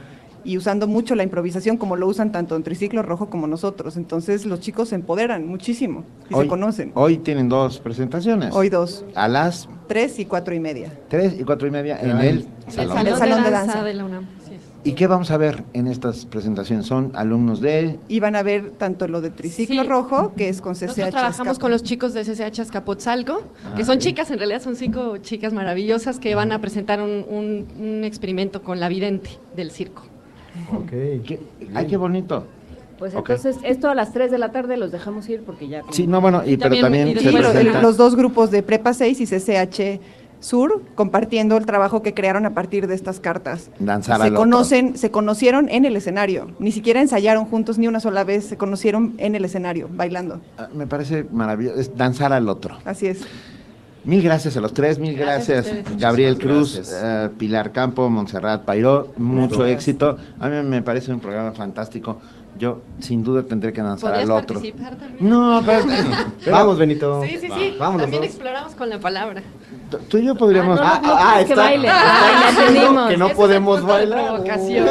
[0.48, 3.98] y usando mucho la improvisación como lo usan tanto en Triciclo Rojo como nosotros.
[3.98, 6.92] Entonces los chicos se empoderan muchísimo y se conocen.
[6.96, 8.56] Hoy tienen dos presentaciones.
[8.56, 9.04] Hoy dos.
[9.14, 10.92] A las Tres y cuatro y media.
[11.10, 13.08] tres y cuatro y media en el salón.
[13.08, 13.84] El salón de danza.
[13.84, 14.26] de la UNAM.
[14.84, 16.86] ¿Y qué vamos a ver en estas presentaciones?
[16.86, 18.00] Son alumnos de...
[18.08, 19.88] Y van a ver tanto lo de Triciclo Sí.
[19.90, 20.82] Rojo, que es con CCH.
[20.88, 21.60] Nosotros trabajamos Escapo.
[21.60, 23.42] con los chicos de CCH Azcapotzalco,
[23.76, 27.68] que son chicas, en realidad son cinco chicas maravillosas que van a presentar un, un-
[27.80, 30.04] un experimento con la vidente del circo.
[30.90, 31.40] ¿Qué-
[31.74, 32.46] Ay, qué bonito.
[33.00, 35.84] Pues entonces, esto a las 3 de la tarde los dejamos ir porque ya...
[35.92, 37.82] Sí, no, bueno, y, pero también se Sí, pero presenta...
[37.82, 40.02] los dos grupos de Prepa 6 y CCH
[40.40, 43.72] Sur compartiendo el trabajo que crearon a partir de estas cartas.
[43.80, 44.40] Danzar se al otro.
[44.44, 48.56] conocen, se conocieron en el escenario, ni siquiera ensayaron juntos ni una sola vez, se
[48.56, 50.40] conocieron en el escenario, bailando.
[50.60, 52.78] Ah, Me parece maravilloso, es danzar al otro.
[52.86, 53.22] Así es.
[54.08, 55.70] Mil gracias a los tres, mil Gracias.
[56.00, 59.80] Gabriel Cruz, eh, Pilar Campo, Montserrat Pairó, mucho Gracias.
[59.80, 60.18] éxito.
[60.40, 62.22] A mí me parece un programa fantástico.
[62.58, 64.56] Yo sin duda tendré que ¿Podrías al otro.
[64.56, 65.30] participar también?
[65.30, 67.22] No, pero, pero- Vamos, Benito.
[67.24, 67.76] Sí, sí, sí.
[67.78, 68.24] También dos.
[68.24, 69.44] exploramos con la palabra.
[70.10, 70.80] Tú y yo podríamos...
[70.82, 71.88] Ah, no, no, no, que baile.
[71.90, 73.10] Ah, entendimos.
[73.10, 74.26] Que no podemos bailar.
[74.26, 74.86] provocación.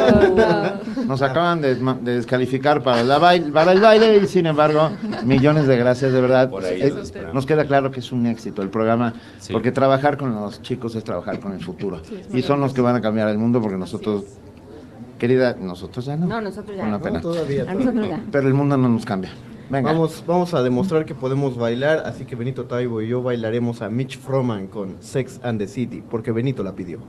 [1.07, 4.89] Nos acaban de, descalificar para, la bail- para el baile y sin embargo,
[5.23, 6.49] millones de gracias, de verdad.
[6.65, 6.93] ahí Eh,
[7.33, 9.53] nos queda claro que es un éxito el programa, Sí.
[9.53, 12.01] porque trabajar con los chicos es trabajar con el futuro.
[12.33, 14.23] y son los que van a cambiar el mundo porque nosotros,
[15.17, 16.27] querida, nosotros ya no.
[16.27, 16.87] No, nosotros ya.
[16.87, 17.01] No.
[17.01, 17.21] pena.
[17.21, 18.23] todavía, A nosotros ya.
[18.31, 19.31] Pero el mundo no nos cambia.
[19.69, 19.91] Venga.
[19.91, 23.89] Vamos, vamos a demostrar que podemos bailar, así que Benito Taibo y yo bailaremos a
[23.89, 26.99] Mitch Froman con Sex and the City, porque Benito la pidió.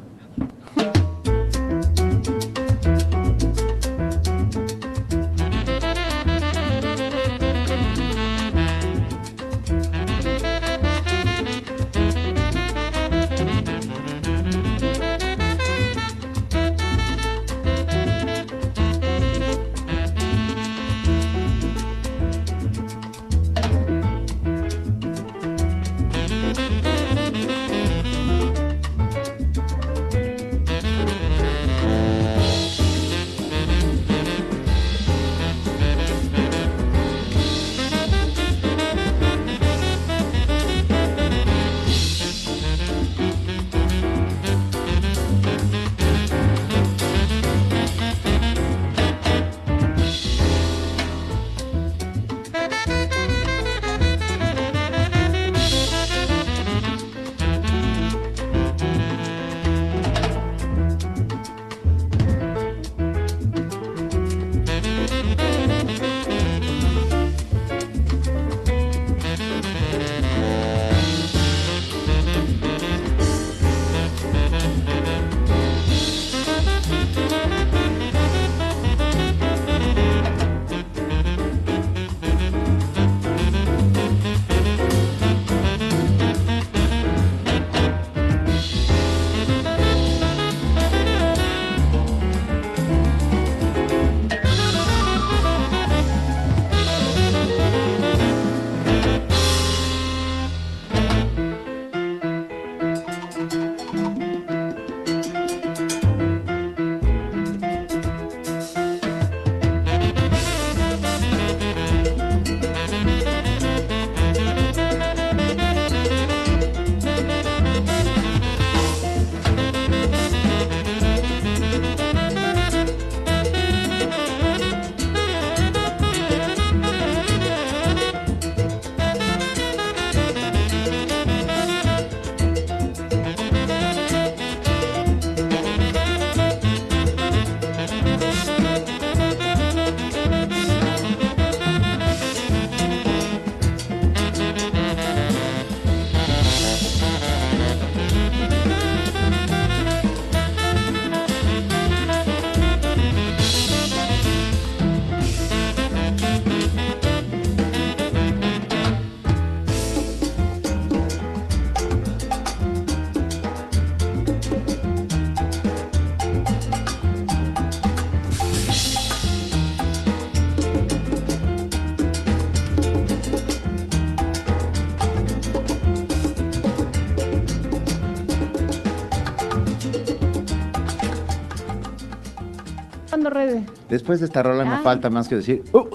[183.98, 184.76] Después de esta rola Ah.
[184.76, 185.64] no falta más que decir.
[185.72, 185.86] "Uh".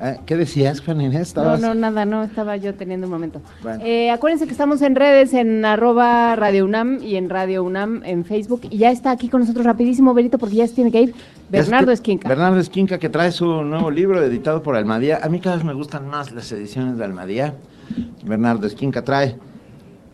[0.00, 1.14] Eh, ¿Qué decías, Juan Inés?
[1.36, 3.40] No, Estabas- no, nada, no, estaba yo teniendo un momento.
[3.62, 3.80] Bueno.
[3.84, 8.24] Eh, acuérdense que estamos en redes, en arroba Radio UNAM y en Radio UNAM en
[8.24, 8.62] Facebook.
[8.70, 11.14] Y ya está aquí con nosotros rapidísimo, Berito, porque ya se tiene que ir.
[11.48, 12.28] Bernardo Este- Esquinca.
[12.28, 15.20] Bernardo Esquinca, que trae su nuevo libro editado por Almadía.
[15.22, 17.54] A mí cada vez me gustan más las ediciones de Almadía.
[18.24, 19.36] Bernardo Esquinca trae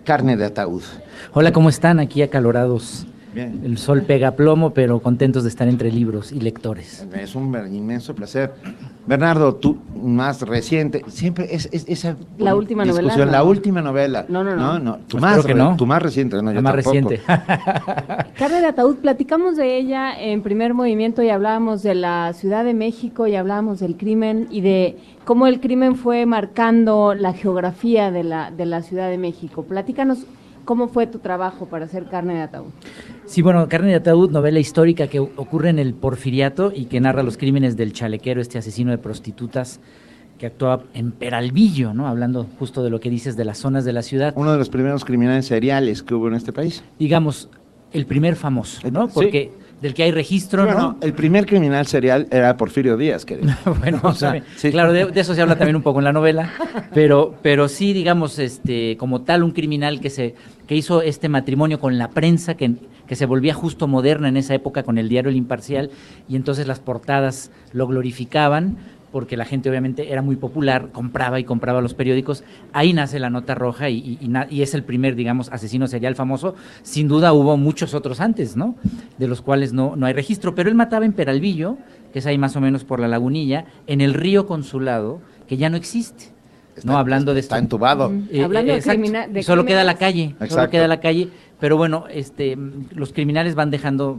[0.05, 0.83] Carne de Ataúd.
[1.33, 2.01] Hola, ¿cómo están?
[2.01, 3.07] Aquí acalorados.
[3.35, 3.61] Bien.
[3.65, 7.07] El sol pega plomo, pero contentos de estar entre libros y lectores.
[7.15, 8.53] Es un inmenso placer.
[9.07, 13.33] Bernardo, tú más reciente, siempre es, es- esa La última novela, discusión, no.
[13.33, 14.27] la última novela.
[14.29, 14.97] No, no, no.
[14.99, 15.77] tu, Pues más, que no.
[15.77, 17.09] tu más reciente, no, yo La más tampoco.
[17.09, 17.21] reciente.
[18.39, 22.75] Carne de Ataúd, platicamos de ella en primer movimiento y hablábamos de la Ciudad de
[22.75, 28.25] México y hablábamos del crimen y de cómo el crimen fue marcando la geografía de
[28.25, 29.63] la, de la Ciudad de México.
[29.65, 30.25] Platícanos
[30.71, 32.69] cómo fue tu trabajo para hacer Carne de Ataúd.
[33.27, 37.25] Sí, bueno, Carne de Ataúd, novela histórica que ocurre en el Porfiriato y que narra
[37.25, 39.81] los crímenes del chalequero, este asesino de prostitutas
[40.39, 42.07] que actuaba en Peralvillo, ¿no?
[42.07, 44.33] Hablando justo de lo que dices de las zonas de la ciudad.
[44.37, 46.85] Uno de los primeros criminales seriales que hubo en este país.
[47.01, 47.49] Digamos,
[47.93, 49.09] el primer famoso, ¿no?
[49.09, 49.51] Porque
[49.81, 50.97] del que hay registro, Bueno, ¿no?
[51.01, 53.53] el primer criminal serial era Porfirio Díaz, querido.
[53.81, 54.71] bueno, O sea, sí.
[54.71, 56.53] claro, de, de eso se habla también un poco en la novela,
[56.93, 60.35] pero, pero sí, digamos, este, como tal, un criminal que se,
[60.71, 62.77] que hizo este matrimonio con la prensa, que,
[63.09, 65.91] que se volvía justo moderna en esa época con el diario El Imparcial,
[66.29, 68.77] y entonces las portadas lo glorificaban,
[69.11, 72.45] porque la gente obviamente era muy popular, compraba y compraba los periódicos.
[72.73, 76.55] Ahí nace la nota roja y, y- es el primer, digamos, asesino serial famoso.
[76.85, 78.77] Sin duda hubo muchos otros antes, ¿no?
[79.19, 80.55] De los cuales no, no hay registro.
[80.55, 81.79] Pero él mataba en Peralvillo,
[82.13, 85.69] que es ahí más o menos por la lagunilla, en el río Consulado, que ya
[85.69, 86.27] no existe.
[86.85, 88.13] No, hablando de está entubado.
[88.31, 89.01] Eh, Hablando de exacto.
[89.01, 91.29] crimina- de solo queda la calle, solo queda la calle,
[91.59, 92.57] pero bueno, este,
[92.95, 94.19] los criminales van dejando,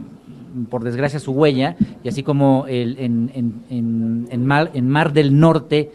[0.70, 5.12] por desgracia, su huella, y así como el, en, en, en, en Mar, en Mar
[5.12, 5.90] del Norte,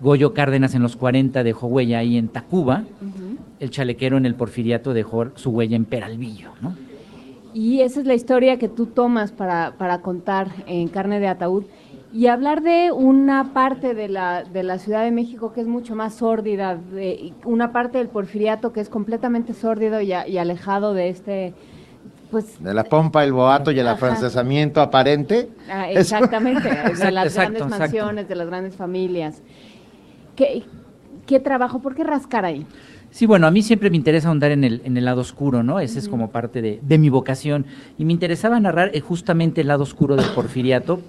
[0.00, 2.84] Goyo Cárdenas en los 40 dejó huella ahí en Tacuba,
[3.60, 6.74] el chalequero en el Porfiriato dejó su huella en Peralvillo, ¿no?
[7.54, 11.64] Y esa es la historia que tú tomas para, para contar en Carne de Ataúd.
[12.12, 15.94] Y hablar de una parte de la, de la Ciudad de México que es mucho
[15.96, 20.36] más sórdida, de, y una parte del porfiriato que es completamente sórdido y, a- y
[20.36, 21.54] alejado de este,
[22.30, 23.94] pues De la pompa, el boato y el Ajá.
[23.96, 25.48] afrancesamiento aparente.
[25.70, 26.68] Ah, exactamente,
[26.98, 27.68] de las exacto, grandes exacto.
[27.68, 29.40] mansiones, de las grandes familias.
[30.36, 30.64] ¿Qué,
[31.26, 31.78] qué trabajo?
[31.80, 32.66] ¿Por qué rascar ahí?
[33.10, 35.80] Sí, bueno, a mí siempre me interesa ahondar en el, en el lado oscuro, ¿no?
[35.80, 37.64] Ese es como parte de, de mi vocación.
[37.98, 41.00] Y me interesaba narrar eh, justamente el lado oscuro del porfiriato,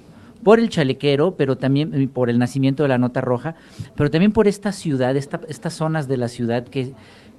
[0.43, 3.55] por el chalequero, pero también eh, por el nacimiento de la nota roja,
[3.95, 6.93] pero también por esta ciudad, esta- estas zonas de la ciudad que,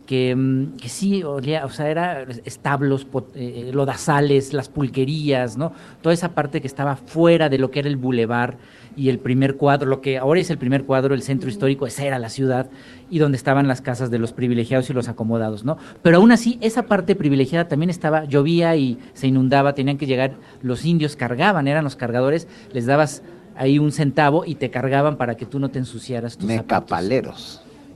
[0.06, 5.72] que, mm, que sí, olía, o sea, era establos, pot- eh, lodazales, las pulquerías, ¿no?
[6.02, 8.56] Toda esa parte que estaba fuera de lo que era el bulevar
[8.96, 12.04] y el primer cuadro, lo que ahora es el primer cuadro, el centro histórico, esa
[12.04, 12.70] era la ciudad
[13.10, 15.78] y donde estaban las casas de los privilegiados y los acomodados, ¿no?
[16.02, 20.34] Pero aún así, esa parte privilegiada también estaba, llovía y se inundaba, tenían que llegar,
[20.62, 23.22] los indios cargaban, eran los cargadores, les dabas
[23.56, 26.88] ahí un centavo y te cargaban para que tú no te ensuciaras tus zapatos.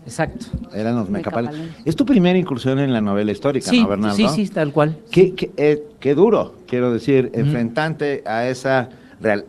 [0.09, 0.47] Exacto.
[0.75, 1.11] Eran los.
[1.11, 1.61] Mecapaleros.
[1.85, 4.17] Es tu primera incursión en la novela histórica, Sí, ¿no, Bernardo?
[4.17, 4.97] sí, sí, tal cual.
[5.11, 8.89] Qué, qué, eh, qué duro, quiero decir, enfrentante a esa
[9.21, 9.45] real-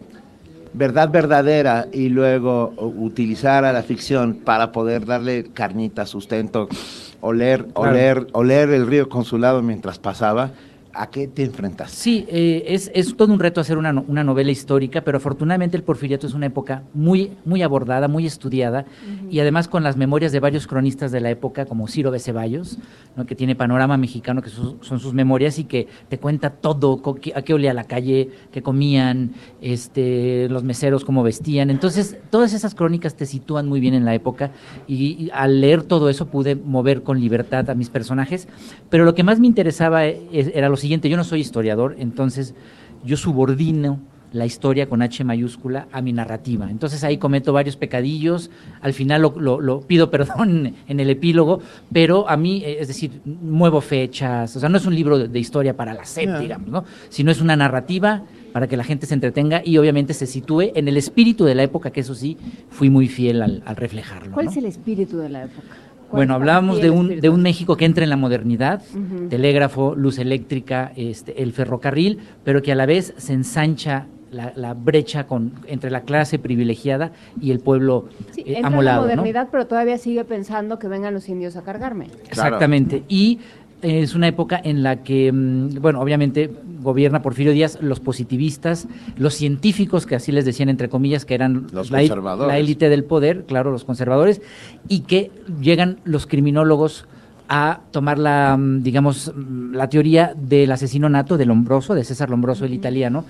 [0.73, 6.67] verdad verdadera y luego utilizar a la ficción para poder darle carnita, sustento,
[7.21, 7.91] oler, Claro.
[7.91, 10.51] oler, oler el río consulado mientras pasaba.
[10.91, 11.91] ¿A qué te enfrentas?
[11.91, 15.83] Sí, eh, es, es todo un reto hacer una, una novela histórica, pero afortunadamente el
[15.83, 18.85] porfiriato es una época muy, muy abordada, muy estudiada,
[19.29, 22.19] y además con las memorias de varios cronistas de la época, como Ciro B.
[22.19, 22.79] Ceballos,
[23.15, 23.25] ¿no?
[23.27, 27.01] que tiene Panorama Mexicano, que su- son sus memorias, y que te cuenta todo,
[27.35, 31.69] a qué olía la calle, qué comían, este, los meseros, cómo vestían.
[31.69, 34.51] Entonces, todas esas crónicas te sitúan muy bien en la época,
[34.87, 34.95] y,
[35.25, 38.47] y al leer todo eso pude mover con libertad a mis personajes,
[38.89, 41.95] pero lo que más me interesaba e- es- era lo siguiente, yo no soy historiador,
[41.99, 42.55] entonces
[43.05, 43.99] yo subordino
[44.31, 46.69] la historia con H mayúscula a mi narrativa.
[46.69, 51.61] Entonces ahí cometo varios pecadillos, al final lo, lo- lo pido perdón en el epílogo,
[51.91, 55.27] pero a mí, eh, es decir, muevo fechas, o sea, no es un libro de,
[55.29, 56.83] de historia para la SEP, digamos, ¿no?
[57.09, 60.87] sino es una narrativa para que la gente se entretenga y obviamente se sitúe en
[60.87, 62.37] el espíritu de la época, que eso sí,
[62.69, 64.31] fui muy fiel al, al reflejarlo.
[64.33, 64.51] ¿Cuál ¿no?
[64.51, 65.67] es el espíritu de la época?
[66.09, 68.81] ¿Cuál Bueno, hablábamos de un, de un México que entra en la modernidad,
[69.29, 74.73] telégrafo, luz eléctrica, este, el ferrocarril, pero que a la vez se ensancha la, la
[74.73, 79.01] brecha con, entre la clase privilegiada y el pueblo Sí, eh, entra en la amolado.
[79.01, 79.07] ¿no?
[79.07, 82.07] modernidad, pero todavía sigue pensando que vengan los indios a cargarme.
[82.27, 83.03] Exactamente.
[83.07, 83.39] Y
[83.81, 86.51] es una época en la que, mm, bueno, obviamente
[86.81, 91.67] gobierna Porfirio Díaz, los positivistas, los científicos, que así les decían entre comillas, que eran
[91.71, 94.41] Los la, la élite del poder, claro, los conservadores,
[94.87, 97.05] y que llegan los criminólogos
[97.49, 102.29] a tomar la, mm, digamos, mm, la teoría del asesino nato de Lombroso, de César
[102.29, 103.25] Lombroso, el italiano,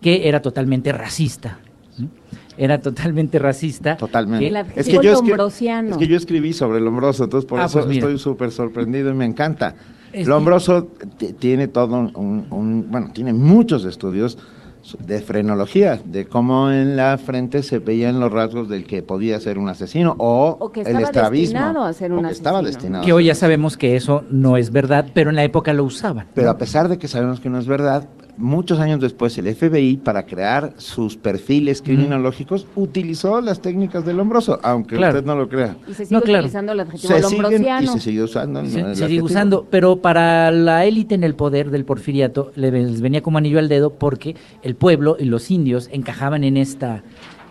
[0.00, 1.58] que era totalmente racista.
[1.96, 2.08] ¿sí?
[2.56, 3.96] Era totalmente racista.
[3.96, 4.48] Totalmente.
[4.74, 7.80] que- Es que, yo escri- es que yo escribí sobre Lombroso, entonces por Ah, eso
[7.84, 9.74] pues estoy súper sorprendido y me encanta.
[10.12, 10.84] Es- Lombroso
[11.18, 14.36] t- tiene todo un, un- bueno, tiene muchos estudios
[14.98, 19.56] de frenología, de cómo en la frente se veían los rasgos del que podía ser
[19.56, 21.52] un asesino o, O que el estaba estrabismo.
[21.60, 22.76] destinado a ser un o que estaba asesino.
[22.78, 23.04] destinado.
[23.04, 26.26] que hoy ya sabemos que eso no es verdad, pero en la época lo usaban.
[26.34, 29.98] Pero a pesar de que sabemos que no es verdad, muchos años después el FBI,
[29.98, 35.18] para crear sus perfiles criminológicos, utilizó las técnicas del Lombroso, aunque Claro.
[35.18, 35.76] usted no lo crea.
[35.86, 36.38] Y se sigue No, claro.
[36.40, 37.92] utilizando el adjetivo Se siguen y lombrosiano.
[37.92, 38.64] se sigue usando.
[38.66, 42.70] Se, el se sigue usando, pero para la élite en el poder del porfiriato le-
[42.72, 47.02] les venía como anillo al dedo porque el pueblo y los indios encajaban en esta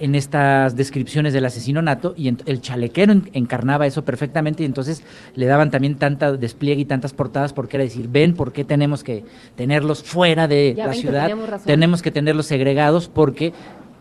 [0.01, 5.03] en estas descripciones del asesino nato y el chalequero en- encarnaba eso perfectamente y entonces
[5.35, 9.03] le daban también tanta despliegue y tantas portadas porque era decir, ven por qué tenemos
[9.03, 9.23] que
[9.55, 11.31] tenerlos fuera de Ya la que ciudad,
[11.65, 13.53] tenemos que tenerlos segregados porque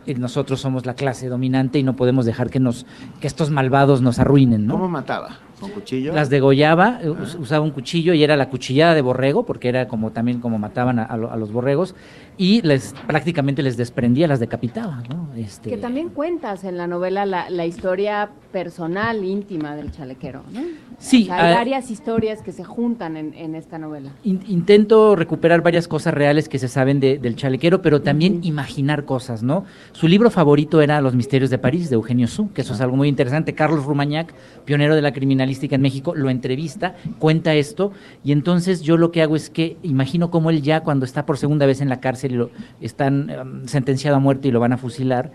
[0.06, 2.86] eh, nosotros somos la clase dominante y no podemos dejar que nos
[3.20, 4.74] que estos malvados nos arruinen, ¿no?
[4.74, 5.38] ¿Cómo mataba?
[5.60, 6.14] ¿Con cuchillo?
[6.14, 10.10] Las degollaba, us- usaba un cuchillo y era la cuchillada de borrego, porque era como
[10.10, 11.94] también como mataban a los borregos,
[12.40, 15.28] y les prácticamente les desprendía, las decapitaba, ¿no?
[15.36, 20.62] Este, Que también cuentas en la novela la, la historia personal, íntima del chalequero, ¿no?
[20.98, 24.10] Sí, O sea, hay ah, varias historias que se juntan en, en esta novela.
[24.24, 29.04] in- intento recuperar varias cosas reales que se saben de- del chalequero, pero también imaginar
[29.04, 29.64] cosas, ¿no?
[29.92, 32.96] Su libro favorito era Los misterios de París, de Eugenio Su, que eso es algo
[32.96, 33.54] muy interesante.
[33.54, 34.32] Carlos Rumagnac,
[34.64, 37.92] pionero de la criminalística en México, lo entrevista, cuenta esto,
[38.24, 41.36] y entonces yo lo que hago es que imagino cómo él ya cuando está por
[41.38, 42.50] segunda vez en la cárcel lo
[42.80, 45.32] están em, sentenciado a muerte y lo van a fusilar,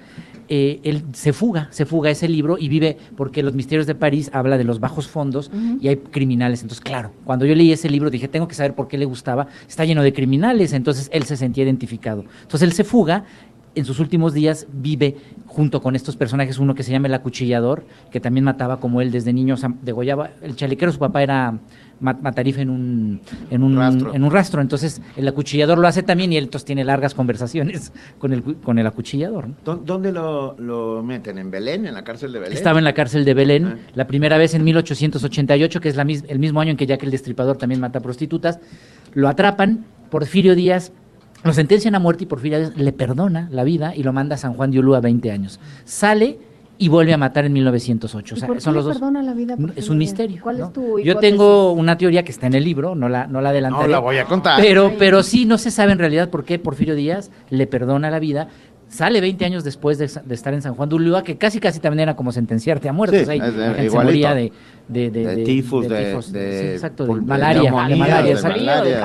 [0.48, 4.30] eh, él se fuga, se fuga ese libro y vive, porque Los Misterios de París
[4.32, 5.50] habla de los bajos fondos
[5.82, 6.62] y hay criminales.
[6.62, 9.48] Entonces, claro, cuando yo leí ese libro dije, tengo que saber por qué le gustaba,
[9.68, 12.26] está lleno de criminales, entonces él se sentía identificado.
[12.44, 13.26] Entonces él se fuga,
[13.76, 15.16] en sus últimos días vive
[15.48, 19.12] junto con estos personajes, uno que se llama el acuchillador, que también mataba como él
[19.12, 21.58] desde niño, o sea, degollaba, el chalequero su papá era
[22.00, 24.14] ma- matarife en un, en un Rastro.
[24.14, 27.94] en un rastro, entonces el acuchillador lo hace también y él entonces tiene largas conversaciones
[28.20, 29.48] con el, con el acuchillador.
[29.50, 29.56] ¿no?
[29.64, 31.38] ¿Dó- ¿Dónde lo, lo meten?
[31.38, 31.86] ¿En Belén?
[31.86, 32.58] ¿En la cárcel de Belén?
[32.58, 36.40] Estaba en la cárcel de Belén la primera vez en 1888, que es la el
[36.40, 38.60] mismo año en que Jack el Destripador también mata prostitutas.
[39.14, 40.92] Lo atrapan, Porfirio Díaz
[41.46, 44.38] lo sentencian a muerte y Porfirio Díaz le perdona la vida y lo manda a
[44.38, 45.60] San Juan de Ulúa 20 años.
[45.86, 46.40] Sale
[46.80, 48.34] y vuelve a matar en 1908.
[48.34, 48.98] O ¿Y sea, por qué son le los dos.
[48.98, 49.56] perdona la vida?
[49.76, 50.42] Es un misterio.
[50.42, 50.66] ¿Cuál ¿no?
[50.66, 53.50] es tu Yo tengo una teoría que está en el libro, no la, no la
[53.50, 53.86] adelantaré.
[53.86, 54.60] No la voy a contar.
[54.60, 58.20] Pero, pero sí, no se sabe en realidad por qué Porfirio Díaz le perdona la
[58.20, 58.50] vida.
[58.96, 61.80] Sale 20 años después de, de estar en San Juan de Ulúa, que casi casi
[61.82, 63.18] también era como sentenciarte a muerte.
[63.18, 63.36] Sí, o sea,
[63.86, 64.52] es se moría de,
[64.88, 67.72] de, De tifus, de- tifos, de sí, exacto, de malaria.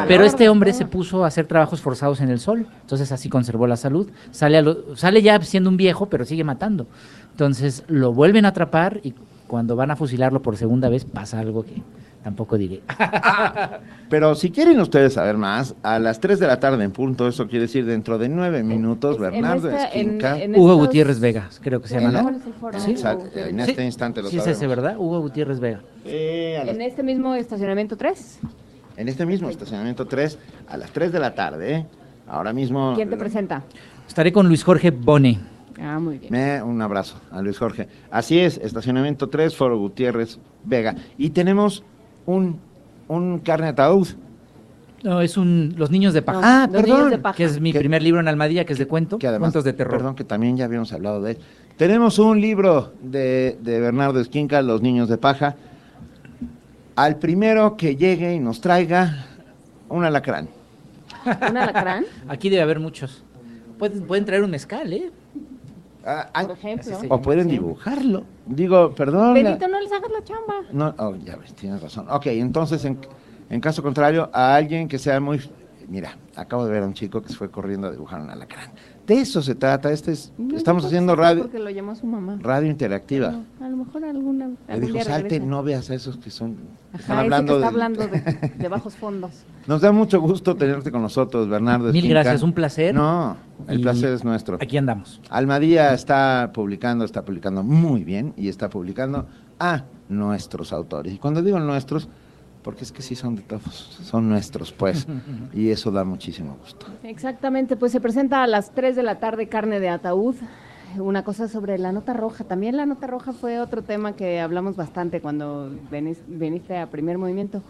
[0.06, 3.66] Pero este hombre se puso a hacer trabajos forzados en el sol, entonces así conservó
[3.66, 4.08] la salud.
[4.30, 6.86] Sale, a lo- sale ya siendo un viejo, pero sigue matando.
[7.32, 9.14] Entonces lo vuelven a atrapar y
[9.46, 11.82] cuando van a fusilarlo por segunda vez pasa algo que
[12.22, 12.80] tampoco diré.
[14.08, 17.46] Pero si quieren ustedes saber más, a las 3 de la tarde en punto, eso
[17.46, 20.38] quiere decir dentro de 9 minutos, Bernardo esta- Esquinca.
[20.42, 22.12] en Hugo estos- Gutiérrez Vega, creo que se ¿En llama.
[22.12, 22.24] la- ¿no?
[22.28, 22.80] ¿Cuál es el foro?
[22.80, 22.94] Sí.
[23.48, 23.82] En este Sí.
[23.82, 24.96] instante lo Sí, es ese, ¿verdad?
[24.98, 25.80] Hugo Gutiérrez Vega.
[26.04, 28.40] En este mismo estacionamiento 3.
[28.96, 31.86] En este mismo estacionamiento 3, a las 3 de la tarde, ¿eh?
[32.28, 32.92] ahora mismo.
[32.96, 33.62] ¿Quién te presenta?
[34.06, 35.38] Estaré con Luis Jorge Bone.
[35.80, 36.30] Ah, muy bien.
[36.32, 37.88] Me- un abrazo a Luis Jorge.
[38.10, 40.94] Así es, estacionamiento 3, Foro Gutiérrez Vega.
[41.16, 41.82] Y tenemos
[42.34, 42.58] un,
[43.08, 44.08] un carne ataúd.
[45.02, 46.40] No, es un Los Niños de Paja.
[46.42, 47.36] Ah, Los Niños de Paja.
[47.36, 49.18] Que es mi Que- primer libro en Almadía, que es de cuento.
[49.18, 49.96] Que además, cuentos de terror.
[49.96, 51.38] Perdón, que también ya habíamos hablado de él.
[51.76, 55.56] Tenemos un libro de, de Bernardo Esquinca, Los Niños de Paja.
[56.96, 59.24] Al primero que llegue y nos traiga
[59.88, 60.48] un alacrán.
[61.24, 62.04] ¿Un alacrán?
[62.28, 63.22] Aquí debe haber muchos.
[63.78, 65.10] Pueden, pueden traer un mezcal, ¿eh?
[66.02, 66.98] Por ejemplo.
[67.08, 68.24] O pueden dibujarlo.
[68.46, 69.34] Digo, perdón.
[69.34, 70.54] Benito, no les hagas la chamba.
[70.72, 72.06] No, oh, ya ves, tienes razón.
[72.10, 72.98] Ok, entonces, en,
[73.48, 75.40] en caso contrario, a alguien que sea muy...
[75.88, 78.70] Mira, acabo de ver a un chico que se fue corriendo a dibujar un alacrán.
[79.10, 79.90] De eso se trata.
[79.92, 82.38] Este es, No, estamos haciendo radio, Porque lo llamó su mamá.
[82.40, 83.40] radio interactiva.
[83.58, 84.50] Pero a lo mejor alguna.
[84.68, 85.46] Le dijo, día salte, regresa".
[85.46, 86.56] no veas a esos que son...
[86.92, 89.30] Ajá, están ese hablando que está de- hablando de, de bajos fondos.
[89.66, 91.86] Nos da mucho gusto tenerte con nosotros, Bernardo.
[91.92, 92.20] Mil Esquinca.
[92.22, 92.94] gracias, un placer.
[92.94, 94.58] No, el Y placer es nuestro.
[94.60, 95.20] Aquí andamos.
[95.28, 99.26] Almadía está publicando, está publicando muy bien y está publicando
[99.58, 101.12] a nuestros autores.
[101.14, 102.08] Y cuando digo nuestros,
[102.62, 103.72] porque es que sí son de todos,
[104.02, 105.06] son nuestros, pues,
[105.54, 106.86] y eso da muchísimo gusto.
[107.02, 110.34] Exactamente, pues se presenta a las 3 de la tarde Carne de Ataúd.
[110.98, 112.42] Una cosa sobre la nota roja.
[112.42, 117.16] También la nota roja fue otro tema que hablamos bastante cuando venis- viniste a primer
[117.16, 117.62] movimiento.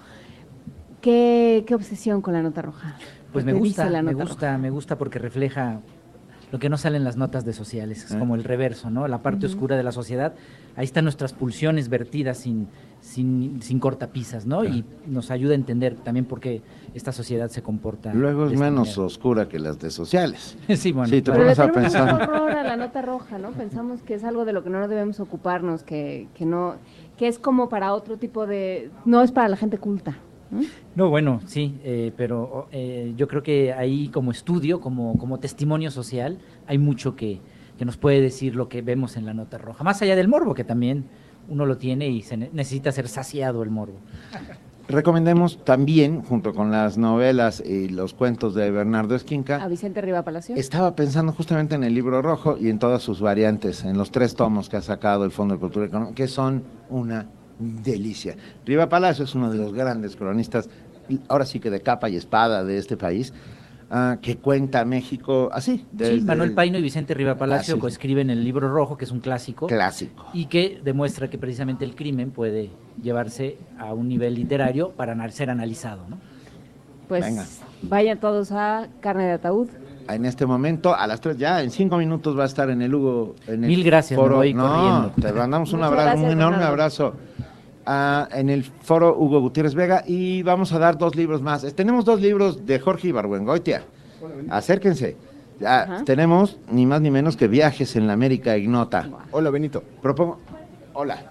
[1.00, 2.96] ¿Qué, qué obsesión con la nota roja?
[3.32, 5.80] Pues ¿Qué me gusta, me gusta, me gusta porque refleja
[6.52, 8.18] lo que no sale en las notas de sociales, es Eh.
[8.18, 9.06] como el reverso, ¿no?
[9.06, 10.34] La parte oscura de la sociedad.
[10.76, 12.68] Ahí están nuestras pulsiones vertidas sin,
[13.00, 14.64] sin, sin cortapisas, ¿no?
[14.64, 16.62] Y nos ayuda a entender también por qué
[16.94, 18.12] esta sociedad se comporta.
[18.14, 19.02] Luego es menos manera.
[19.02, 20.56] oscura que las de sociales.
[20.76, 22.22] Sí, bueno, Sí, te pones a pensar.
[22.22, 23.50] horror a la nota roja, ¿no?
[23.50, 26.74] Pensamos que es algo de lo que no debemos ocuparnos, que, que no,
[27.16, 30.18] que es como para otro tipo de, no es para la gente culta.
[30.50, 30.60] ¿no?
[30.96, 35.90] No, bueno, sí, eh, pero eh, yo creo que ahí como estudio, como, como testimonio
[35.90, 37.40] social, hay mucho que,
[37.78, 40.54] que nos puede decir lo que vemos en la nota roja, más allá del morbo,
[40.54, 41.04] que también
[41.50, 43.98] uno lo tiene y se ne- necesita ser saciado el morbo.
[44.88, 50.22] Recomendemos también, junto con las novelas y los cuentos de Bernardo Esquinca, A Vicente Riva
[50.24, 50.56] Palacio.
[50.56, 54.34] Estaba pensando justamente en el libro rojo y en todas sus variantes, en los tres
[54.34, 57.26] tomos que ha sacado el Fondo de Cultura Económica, que son una
[57.60, 58.34] delicia.
[58.66, 60.68] Riva Palacio es uno de los grandes cronistas,
[61.28, 63.32] ahora sí que de capa y espada de este país,
[63.90, 65.78] ah, que cuenta México así.
[65.78, 67.80] Sí, desde Manuel el- Paino y Vicente Riva Palacio Ah, sí.
[67.80, 69.66] coescriben el libro rojo, que es un clásico.
[69.66, 70.26] Clásico.
[70.32, 72.70] Y que demuestra que precisamente el crimen puede
[73.02, 76.18] llevarse a un nivel literario para ser analizado, ¿no?
[77.08, 77.44] Pues Venga.
[77.82, 79.68] vayan todos a Carne de Ataúd.
[80.08, 82.92] En este momento, a las tres ya, en cinco minutos va a estar en el
[82.94, 83.34] Hugo.
[83.46, 84.36] En el Mil gracias, me foro.
[84.36, 85.12] voy no, corriendo.
[85.20, 87.14] Te mandamos un Muchas abrazo, un enorme abrazo.
[88.32, 91.64] En el foro Hugo Gutiérrez Vega y vamos a dar dos libros más.
[91.64, 93.82] Eh, Tenemos dos libros de Jorge Ibargüengoitia.
[94.50, 95.16] Acérquense.
[95.58, 96.04] Ya, Ajá.
[96.04, 99.08] tenemos ni más ni menos que Viajes en la América Ignota.
[99.30, 99.82] Hola, Benito.
[100.00, 100.38] Propongo.
[100.94, 101.24] Hola.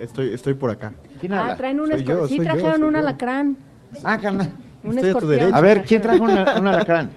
[0.00, 0.92] estoy, estoy por acá.
[1.20, 2.98] ¿Quién Ah, traen un Soy yo, escor- sí yo, trajeron un yo.
[2.98, 3.56] alacrán.
[4.02, 4.50] Ah, carnal.
[4.82, 5.54] Un Estoy a tu escorpión.
[5.54, 7.10] A ver, ¿quién trajo una- un alacrán?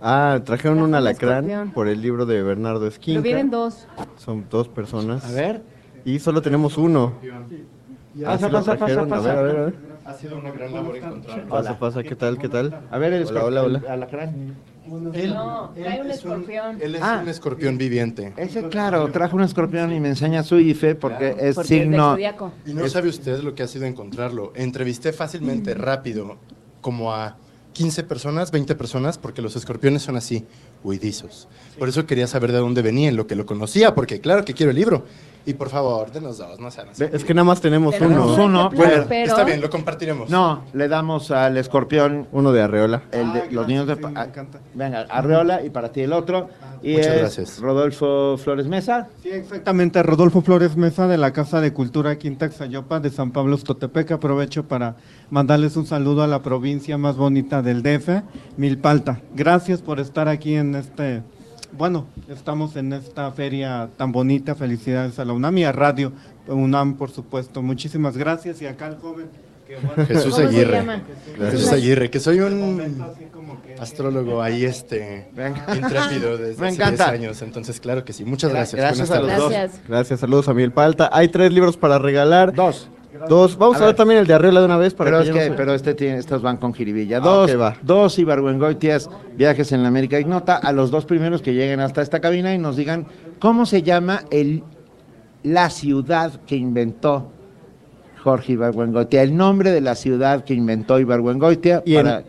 [0.00, 1.70] Ah, trajeron un alacrán escorpión.
[1.72, 3.18] por el libro de Bernardo Esquinca.
[3.18, 3.86] Lo vienen dos.
[4.16, 5.24] Son dos personas.
[5.24, 5.62] A ver.
[6.04, 7.14] Y solo tenemos uno.
[8.24, 9.00] Pasa, ¿sí lo pasa, pasa?
[9.02, 9.28] A pasa.
[9.34, 9.74] ver, a ver, a ver.
[10.04, 11.48] Ha sido una gran labor encontrarlo.
[11.48, 12.80] Pasa, pasa, ¿qué tal, qué tal?
[12.90, 13.82] A ver, el hola, hola, hola.
[13.88, 14.54] alacrán.
[15.14, 16.78] Él, No, trae un escorpión.
[16.82, 17.20] él es Ah.
[17.22, 18.32] un escorpión viviente.
[18.36, 21.82] Ese, claro, trajo un escorpión y me enseña su IFE porque es Porque es del
[21.82, 22.10] signo.
[22.12, 22.52] zodiaco.
[22.66, 24.52] Y no sabe usted lo que ha sido encontrarlo.
[24.56, 26.36] Entrevisté fácilmente, rápido,
[26.80, 27.36] como a
[27.72, 30.44] 15 personas, 20 personas, porque los escorpiones son así,
[30.82, 31.48] huidizos.
[31.78, 34.52] Por eso quería saber de dónde venía, en lo que lo conocía, porque claro que
[34.52, 35.04] quiero el libro.
[35.44, 37.04] Y por favor, denos dos, no sean así.
[37.12, 38.44] Es que nada más tenemos Tenemos uno.
[38.44, 40.30] uno, Bueno, pero- está bien, lo compartiremos.
[40.30, 42.28] No, le damos al escorpión.
[42.30, 43.02] Uno de Arreola.
[43.10, 43.98] El de, los niños de.
[44.14, 44.26] ah,
[44.74, 46.48] venga, Arreola y para ti el otro.
[46.82, 47.58] Y Muchas es gracias.
[47.60, 49.08] Rodolfo Flores Mesa.
[49.22, 50.02] Sí, exactamente.
[50.02, 54.12] Rodolfo Flores Mesa de la Casa de Cultura Quinta Xayopa de San Pablo Totepec.
[54.12, 54.96] Aprovecho para
[55.30, 58.22] mandarles un saludo a la provincia más bonita del DF,
[58.56, 59.20] Milpalta.
[59.34, 61.22] Gracias por estar aquí en este.
[61.76, 64.54] Bueno, estamos en esta feria tan bonita.
[64.54, 66.12] Felicidades a la UNAM y a Radio
[66.46, 67.62] UNAM, por supuesto.
[67.62, 68.60] Muchísimas gracias.
[68.62, 69.26] Y acá el joven.
[69.66, 70.84] que, bueno, Jesús ¿Cómo se Aguirre.
[71.50, 73.02] Jesús Aguirre, que soy un
[73.78, 75.28] astrólogo ahí este
[75.74, 77.08] intrépido desde Me hace 10 encanta.
[77.08, 78.24] años, entonces claro que sí.
[78.24, 78.80] Muchas Gra- gracias.
[78.80, 79.72] gracias a los tardes.
[79.72, 79.80] dos.
[79.88, 81.08] Gracias, saludos a Milpalta.
[81.12, 82.52] Hay tres libros para regalar.
[82.52, 82.88] Dos.
[83.28, 83.56] Dos.
[83.58, 83.88] Vamos a, ver.
[83.88, 83.96] ver.
[83.96, 85.74] también el de Arreola de una vez para Pero, que es que, no se- pero
[85.74, 87.18] este tiene, estos van con jiribilla.
[87.18, 87.76] Ah, Dos, ok, va.
[87.82, 92.20] dos Ibargüengoitias, viajes en la América Ignota, a los dos primeros que lleguen hasta esta
[92.20, 93.06] cabina y nos digan
[93.38, 94.62] cómo se llama el,
[95.42, 97.30] la ciudad que inventó
[98.24, 102.22] Jorge Ibargüengoitia, el nombre de la ciudad que inventó Ibargüengoitia Y en- para,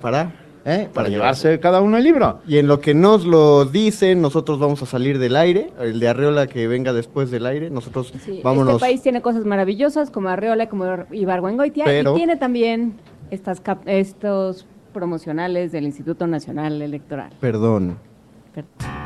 [0.00, 0.34] ¿Para?
[0.64, 0.88] ¿Eh?
[0.92, 2.40] para llevarse cada uno el libro.
[2.46, 5.70] Y en lo que nos lo dicen, nosotros vamos a salir del aire.
[5.80, 7.70] El de Arreola que venga después del aire.
[7.70, 8.74] Nosotros Sí, vámonos.
[8.74, 12.94] Este país tiene cosas maravillosas como Arreola, como Ibargüengoitia, Pero- y tiene también
[13.30, 17.30] estas cap- estos promocionales del Instituto Nacional Electoral.
[17.40, 17.96] Perdón.
[18.54, 18.99] Sometimes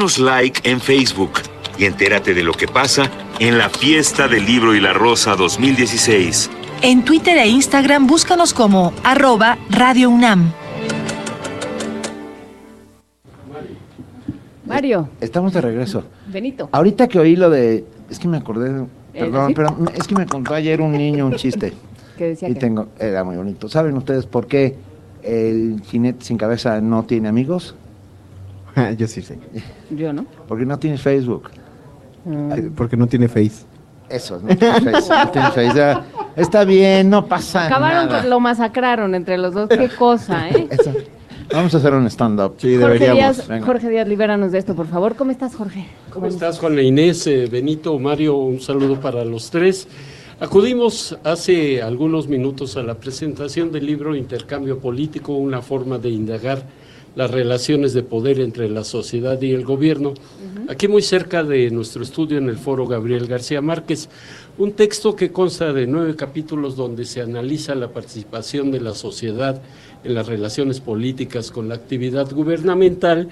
[0.00, 1.32] Danos like en Facebook
[1.76, 6.48] y entérate de lo que pasa en la fiesta del libro y la rosa 2016.
[6.80, 10.52] En Twitter e Instagram búscanos como arroba Radio UNAM.
[14.64, 16.04] Mario, Estamos de regreso.
[16.28, 16.70] Benito.
[16.72, 17.84] Ahorita que oí lo de.
[18.08, 18.86] Es que me acordé.
[19.12, 19.54] Perdón, ¿sí?
[19.54, 21.74] pero es que me contó ayer un niño un chiste.
[22.16, 22.88] Que decía y que- tengo.
[22.98, 23.68] Era muy bonito.
[23.68, 24.76] ¿Saben ustedes por qué
[25.22, 27.74] el jinete sin cabeza no tiene amigos?
[28.96, 29.38] Yo sí sé.
[29.90, 30.24] Yo no.
[30.48, 31.50] Porque no tiene Facebook.
[32.26, 33.64] Eh, Porque no tiene face.
[34.08, 35.14] Eso, no tiene Facebook.
[35.34, 35.74] no tiene.
[35.74, 36.04] Ya,
[36.36, 38.18] Está bien, no pasa Acabaron, nada.
[38.18, 39.68] pues, lo masacraron entre los dos.
[39.68, 40.68] Qué cosa, ¿eh?
[41.52, 42.54] Vamos a hacer un stand-up.
[42.58, 45.16] Sí, Jorge Díaz, Jorge Díaz, libéranos de esto, por favor.
[45.16, 45.84] ¿Cómo estás, Jorge?
[46.12, 48.36] ¿Cómo estás, Juana Inés, eh, Benito, Mario?
[48.36, 49.88] Un saludo para los tres.
[50.38, 56.62] Acudimos hace algunos minutos a la presentación del libro Intercambio Político, una forma de indagar
[57.16, 60.14] las relaciones de poder entre la sociedad y el gobierno.
[60.68, 64.08] Aquí muy cerca de nuestro estudio en el foro Gabriel García Márquez,
[64.58, 69.60] un texto que consta de nueve capítulos donde se analiza la participación de la sociedad
[70.04, 73.28] en las relaciones políticas con la actividad gubernamental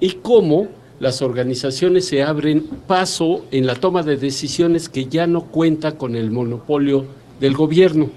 [0.00, 0.68] y cómo
[0.98, 6.14] las organizaciones se abren paso en la toma de decisiones que ya no cuenta con
[6.14, 7.06] el monopolio
[7.40, 8.10] del gobierno.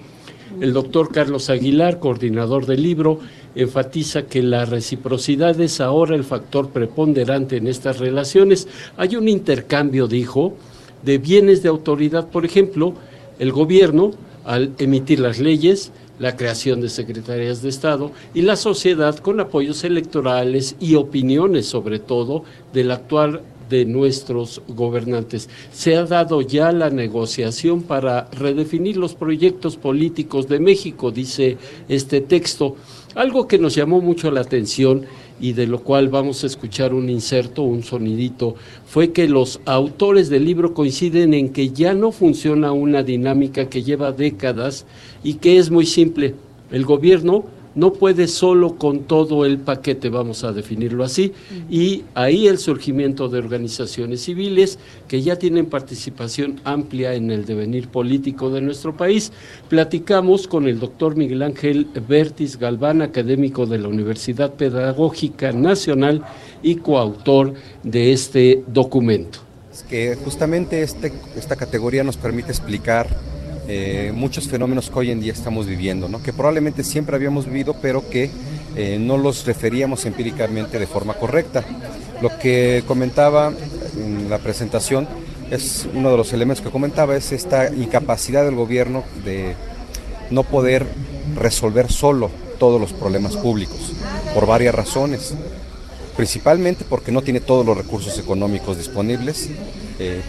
[0.60, 3.20] El doctor Carlos Aguilar, coordinador del libro,
[3.56, 8.68] enfatiza que la reciprocidad es ahora el factor preponderante en estas relaciones.
[8.98, 10.56] Hay un intercambio, dijo,
[11.04, 12.94] de bienes de autoridad, por ejemplo,
[13.40, 14.12] el gobierno
[14.46, 19.84] al emitir las leyes, la creación de secretarías de Estado y la sociedad con apoyos
[19.84, 25.50] electorales y opiniones, sobre todo, del actual de nuestros gobernantes.
[25.72, 31.58] Se ha dado ya la negociación para redefinir los proyectos políticos de México, dice
[31.90, 32.76] este texto.
[33.16, 35.06] Algo que nos llamó mucho la atención
[35.40, 38.56] y de lo cual vamos a escuchar un inserto, un sonidito,
[38.88, 43.84] fue que los autores del libro coinciden en que ya no funciona una dinámica que
[43.84, 44.86] lleva décadas
[45.24, 46.34] y que es muy simple.
[46.72, 47.46] El gobierno
[47.76, 51.34] no puede solo con todo el paquete, vamos a definirlo así,
[51.70, 57.88] y ahí el surgimiento de organizaciones civiles que ya tienen participación amplia en el devenir
[57.88, 59.32] político de nuestro país.
[59.70, 66.24] Platicamos con el doctor Miguel Ángel Bertis Galván, académico de la Universidad Pedagógica Nacional
[66.62, 67.54] y coautor
[67.84, 69.40] de este documento.
[69.72, 73.08] Es que justamente este, esta categoría nos permite explicar
[73.68, 76.22] eh, muchos fenómenos que hoy en día estamos viviendo, ¿no?
[76.22, 78.30] que probablemente siempre habíamos vivido, pero que
[78.76, 81.64] eh, no los referíamos empíricamente de forma correcta.
[82.22, 83.54] Lo que comentaba
[83.98, 85.08] en la presentación
[85.52, 89.56] es uno de los elementos que comentaba, es esta incapacidad del gobierno de
[90.30, 90.86] no poder
[91.36, 93.94] resolver solo todos los problemas públicos,
[94.34, 95.34] por varias razones.
[96.18, 99.50] Principalmente porque no tiene todos los recursos económicos disponibles.
[100.00, 100.22] Eh,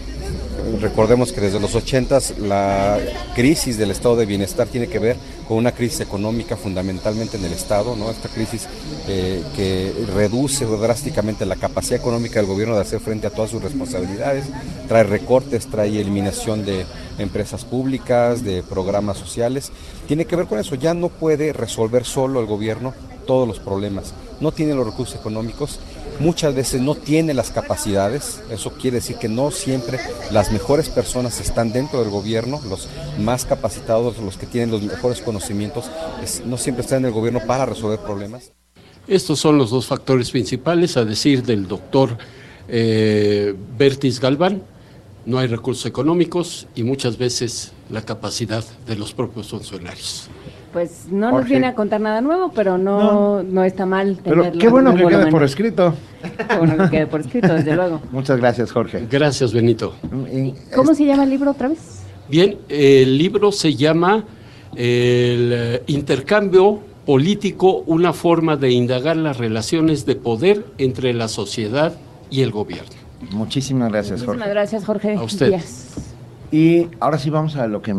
[0.81, 2.99] recordemos que desde los 80 la
[3.35, 5.17] crisis del estado de bienestar tiene que ver
[5.47, 8.09] con una crisis económica fundamentalmente en el estado, ¿no?
[8.09, 8.67] esta crisis
[9.07, 13.61] eh, que reduce drásticamente la capacidad económica del gobierno de hacer frente a todas sus
[13.61, 14.45] responsabilidades,
[14.87, 16.85] trae recortes, trae eliminación de
[17.17, 19.71] empresas públicas, de programas sociales,
[20.07, 22.93] tiene que ver con eso, ya no puede resolver solo el gobierno
[23.27, 25.79] todos los problemas, no tiene los recursos económicos
[26.19, 29.99] muchas veces no tiene las capacidades, eso quiere decir que no siempre
[30.31, 32.87] las mejores personas están dentro del gobierno, los
[33.19, 35.89] más capacitados, los que tienen los mejores conocimientos,
[36.45, 38.51] no siempre están en el gobierno para resolver problemas.
[39.07, 42.17] Estos son los dos factores principales, a decir del doctor
[42.67, 44.63] eh, Bertis Galván.
[45.25, 50.29] No hay recursos económicos y muchas veces la capacidad de los propios funcionarios.
[50.75, 51.51] Pues no nos Jorge.
[51.51, 53.63] viene a contar nada nuevo, pero no, no.
[53.63, 55.93] está mal Pero tenerlo qué bueno en que quede por escrito.
[56.21, 58.01] Qué bueno que quede por escrito, desde luego.
[58.11, 59.07] Muchas gracias, Jorge.
[59.09, 59.95] Gracias, Benito.
[60.75, 62.01] ¿Cómo se llama el libro otra vez?
[62.27, 64.25] Bien, el libro se llama
[64.75, 71.93] El eh, intercambio político, una forma de indagar las relaciones de poder entre la sociedad
[72.29, 72.91] y el gobierno.
[73.31, 74.39] Muchísimas gracias, Jorge.
[74.39, 75.15] Muchísimas gracias, Jorge.
[75.15, 75.47] A usted.
[75.47, 75.93] Díaz.
[76.51, 77.95] Y ahora sí vamos a lo que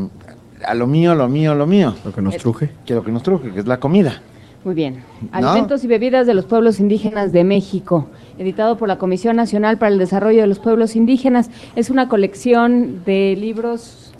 [0.65, 1.95] a lo mío, lo mío, lo mío.
[2.05, 2.71] Lo que nos truje.
[2.85, 4.21] Que lo que nos truje, que es la comida.
[4.65, 5.05] Muy bien.
[5.23, 5.29] No.
[5.51, 9.93] Alimentos y bebidas de los pueblos indígenas de México, editado por la Comisión Nacional para
[9.93, 11.51] el Desarrollo de los Pueblos Indígenas.
[11.77, 14.13] Es una colección de libros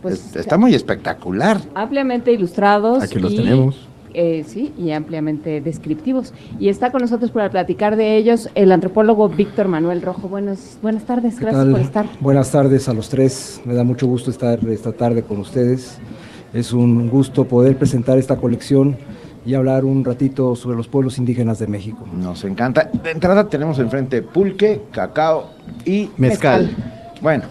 [0.00, 1.60] pues, Es- Está muy espectacular.
[1.74, 3.02] ampliamente ilustrados.
[3.02, 3.86] Aquí los y, tenemos.
[4.14, 6.32] Eh, sí, y ampliamente descriptivos.
[6.58, 10.28] Y está con nosotros para platicar de ellos el antropólogo Víctor Manuel Rojo.
[10.28, 11.72] Buenos, buenas tardes, ¿Qué gracias tal?
[11.72, 12.06] por estar.
[12.20, 13.60] Buenas tardes a los tres.
[13.64, 15.98] Me da mucho gusto estar esta tarde con ustedes.
[16.52, 18.96] Es un gusto poder presentar esta colección
[19.46, 22.06] y hablar un ratito sobre los pueblos indígenas de México.
[22.12, 22.90] Nos encanta.
[23.02, 25.50] De entrada tenemos enfrente pulque, cacao
[25.84, 26.70] y Mezcal.
[27.22, 27.44] Bueno,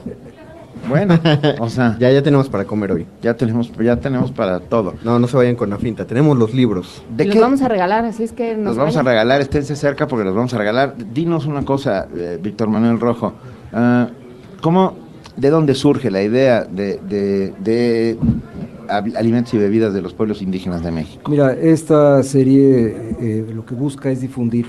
[0.88, 1.20] bueno,
[1.60, 3.06] o sea, ya ya tenemos para comer hoy.
[3.22, 4.94] Ya tenemos, ya tenemos para todo.
[5.04, 6.06] No, no se vayan con la finta.
[6.06, 7.04] Tenemos los libros.
[7.16, 9.42] ¿De los qué vamos a regalar, así es que nos los vamos a regalar?
[9.42, 10.96] Esténse cerca porque los vamos a regalar.
[11.14, 13.34] Dinos una cosa, eh, Víctor Manuel Rojo.
[13.74, 14.10] Ah,
[14.62, 14.96] ¿Cómo,
[15.36, 18.18] de dónde surge la idea de, de-
[19.16, 21.30] alimentos y bebidas de los pueblos indígenas de México?
[21.30, 24.66] Mira, esta serie eh, lo que busca es difundir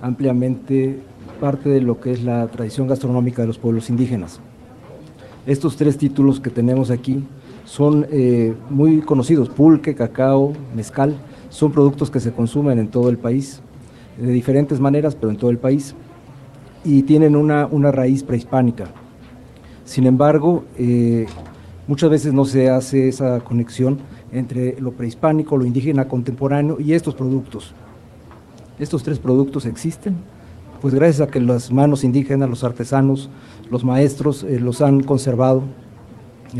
[0.00, 1.00] ampliamente
[1.40, 4.40] parte de lo que es la tradición gastronómica de los pueblos indígenas.
[5.46, 7.22] Estos tres títulos que tenemos aquí
[7.64, 11.16] son eh, muy conocidos, pulque, cacao, mezcal,
[11.50, 13.60] son productos que se consumen en todo el país,
[14.18, 15.94] de diferentes maneras, pero en todo el país,
[16.84, 18.86] y tienen una, una raíz prehispánica.
[19.84, 21.26] Sin embargo, eh,
[21.86, 23.98] muchas veces no se hace esa conexión
[24.32, 27.72] entre lo prehispánico, lo indígena contemporáneo y estos productos.
[28.80, 30.16] Estos tres productos existen,
[30.80, 33.30] pues gracias a que las manos indígenas, los artesanos,
[33.70, 35.62] los maestros eh, los han conservado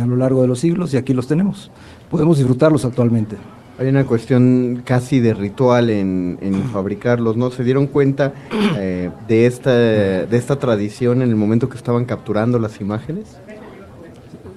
[0.00, 1.70] a lo largo de los siglos y aquí los tenemos.
[2.10, 3.36] Podemos disfrutarlos actualmente.
[3.78, 7.50] Hay una cuestión casi de ritual en, en fabricarlos, ¿no?
[7.50, 8.32] ¿Se dieron cuenta
[8.78, 13.36] eh, de, esta, de esta tradición en el momento que estaban capturando las imágenes?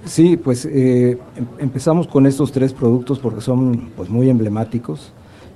[0.06, 5.12] Sí, pues eh, em- empezamos con estos tres productos porque son pues muy emblemáticos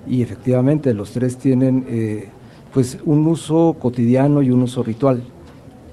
[0.08, 2.30] y efectivamente los tres tienen eh,
[2.74, 5.24] pues un uso cotidiano y un uso ritual.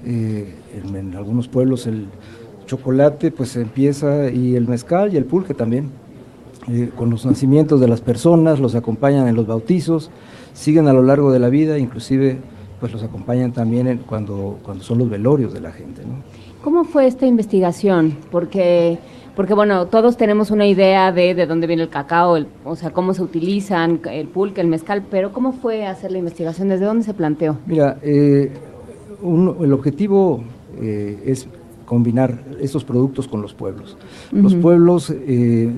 [0.05, 2.07] Eh, en, en algunos pueblos el
[2.65, 5.89] chocolate pues empieza y el mezcal y el pulque también.
[6.69, 10.11] Eh, con los nacimientos de las personas, los acompañan en los bautizos,
[10.53, 12.37] siguen a lo largo de la vida, inclusive
[12.79, 16.01] pues los acompañan también en- cuando, cuando son los velorios de la gente.
[16.03, 16.15] ¿no?
[16.63, 18.15] ¿Cómo fue esta investigación?
[18.31, 18.99] Porque,
[19.35, 22.91] porque bueno, todos tenemos una idea de, de dónde viene el cacao, el- o sea,
[22.91, 26.69] cómo se utilizan, el pulque, el mezcal, pero ¿cómo fue hacer la investigación?
[26.69, 27.57] ¿Desde dónde se planteó?
[27.65, 28.51] Mira, eh,
[29.23, 30.43] un- el objetivo
[30.79, 31.47] eh, es
[31.91, 33.97] combinar estos productos con los pueblos.
[34.31, 35.69] Los pueblos eh,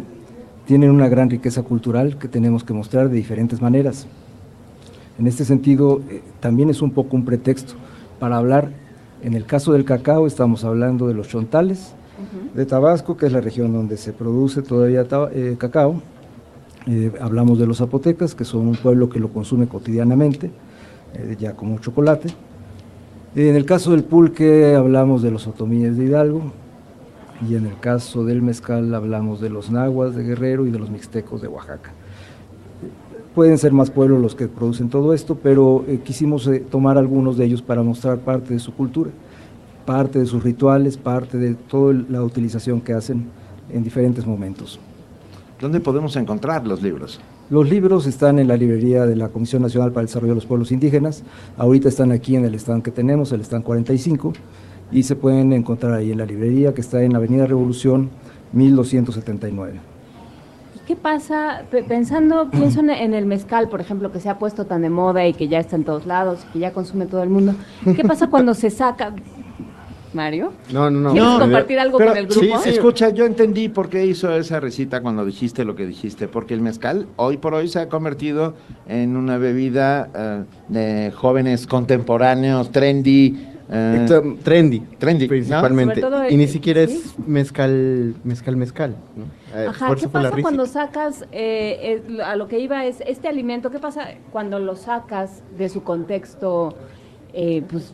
[0.68, 4.06] tienen una gran riqueza cultural que tenemos que mostrar de diferentes maneras.
[5.18, 7.74] En este sentido, eh, también es un poco un pretexto
[8.20, 8.70] para hablar,
[9.24, 11.96] en el caso del cacao, estamos hablando de los chontales
[12.54, 16.00] de Tabasco, que es la región donde se produce todavía eh, cacao.
[17.20, 20.52] Hablamos de los zapotecas, que son un pueblo que lo consume cotidianamente,
[21.40, 22.30] ya como chocolate.
[23.36, 26.52] En el caso del pulque hablamos de los otomíes de Hidalgo
[27.50, 30.92] y en el caso del mezcal hablamos de los nahuas de Guerrero y de los
[30.92, 31.94] mixtecos de Oaxaca.
[33.34, 37.36] Pueden ser más pueblos los que producen todo esto, pero eh, quisimos eh, tomar algunos
[37.36, 39.10] de ellos para mostrar parte de su cultura,
[39.84, 43.26] parte de sus rituales, parte de toda la utilización que hacen
[43.72, 44.80] en diferentes momentos.
[45.60, 47.20] ¿Dónde podemos encontrar los libros?
[47.54, 50.48] Los libros están en la librería de la Comisión Nacional para el Desarrollo de los
[50.48, 51.22] Pueblos Indígenas.
[51.56, 54.34] Ahorita están aquí en el stand que tenemos, el stand 45,
[54.92, 58.10] y se pueden encontrar ahí en la librería que está en la Avenida Revolución
[58.54, 59.74] 1279.
[60.78, 61.62] ¿Y qué pasa?
[61.70, 64.90] Pe- Pensando, pienso en, en el mezcal, por ejemplo, que se ha puesto tan de
[64.90, 67.54] moda y que ya está en todos lados, y que ya consume todo el mundo.
[67.96, 69.14] ¿Qué pasa cuando se saca?
[70.14, 70.54] Mario.
[70.72, 71.12] No, no, no.
[71.12, 72.60] ¿Quieres No, compartir algo Pero, con el grupo?
[72.60, 76.54] sí, escucha, yo entendí por qué hizo esa recita cuando dijiste lo que dijiste, porque
[76.54, 78.54] el mezcal hoy por hoy se ha convertido
[78.88, 83.48] en una bebida eh, de jóvenes contemporáneos, trendy.
[83.70, 86.02] eh, trendy, trendy, principalmente.
[86.30, 86.94] Y ni siquiera ¿sí?
[86.94, 88.96] es mezcal, mezcal, mezcal.
[89.16, 89.24] ¿no?
[89.58, 93.72] Eh, Ajá, ¿qué pasa cuando sacas, eh, eh, a lo que iba es, este alimento,
[93.72, 96.76] ¿qué pasa cuando lo sacas de su contexto,
[97.34, 97.94] eh, pues,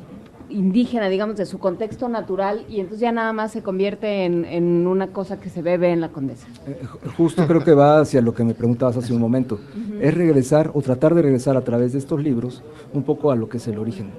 [0.49, 4.87] indígena, digamos, de su contexto natural, y entonces ya nada más se convierte en, en
[4.87, 6.47] una cosa que se bebe en la condesa?
[6.67, 6.79] Eh,
[7.17, 9.59] Justo creo que va hacia lo que me preguntabas hace un momento.
[10.01, 12.63] Es regresar o tratar de regresar a través de estos libros
[12.93, 14.11] un poco a lo que es el origen.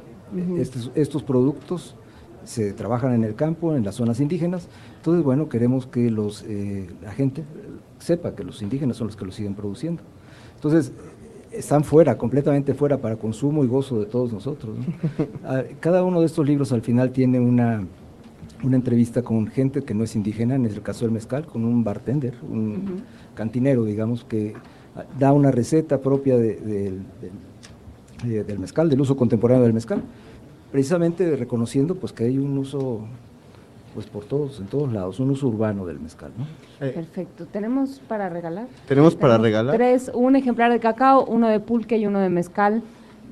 [0.95, 1.97] Estos productos
[2.45, 4.69] se trabajan en el campo, en las zonas indígenas.
[4.97, 7.45] Entonces, bueno, queremos que los, eh, la gente
[7.99, 10.03] sepa que los indígenas son los que lo siguen produciendo.
[10.55, 10.93] Entonces,
[11.53, 14.77] están fuera, completamente fuera para consumo y gozo de todos nosotros.
[14.79, 14.85] ¿no?
[15.45, 17.85] Ah, Cada uno de estos libros al final tiene una,
[18.63, 21.83] una entrevista con gente que no es indígena, en el caso del mezcal, con un
[21.83, 23.03] bartender, un
[23.35, 24.55] cantinero, digamos, que
[24.97, 27.03] ah, da una receta propia de- del-
[28.25, 30.03] del- del mezcal, del uso contemporáneo del mezcal,
[30.71, 33.01] precisamente reconociendo pues que hay un uso
[33.95, 36.31] pues por todos, en todos lados, un uso urbano del mezcal.
[36.39, 36.47] ¿no?
[36.79, 37.47] Perfecto.
[37.47, 38.67] ¿Tenemos para regalar?
[38.87, 39.75] ¿Tenemos para regalar?
[39.77, 42.83] Tres, un ejemplar de cacao, uno de pulque y uno de mezcal,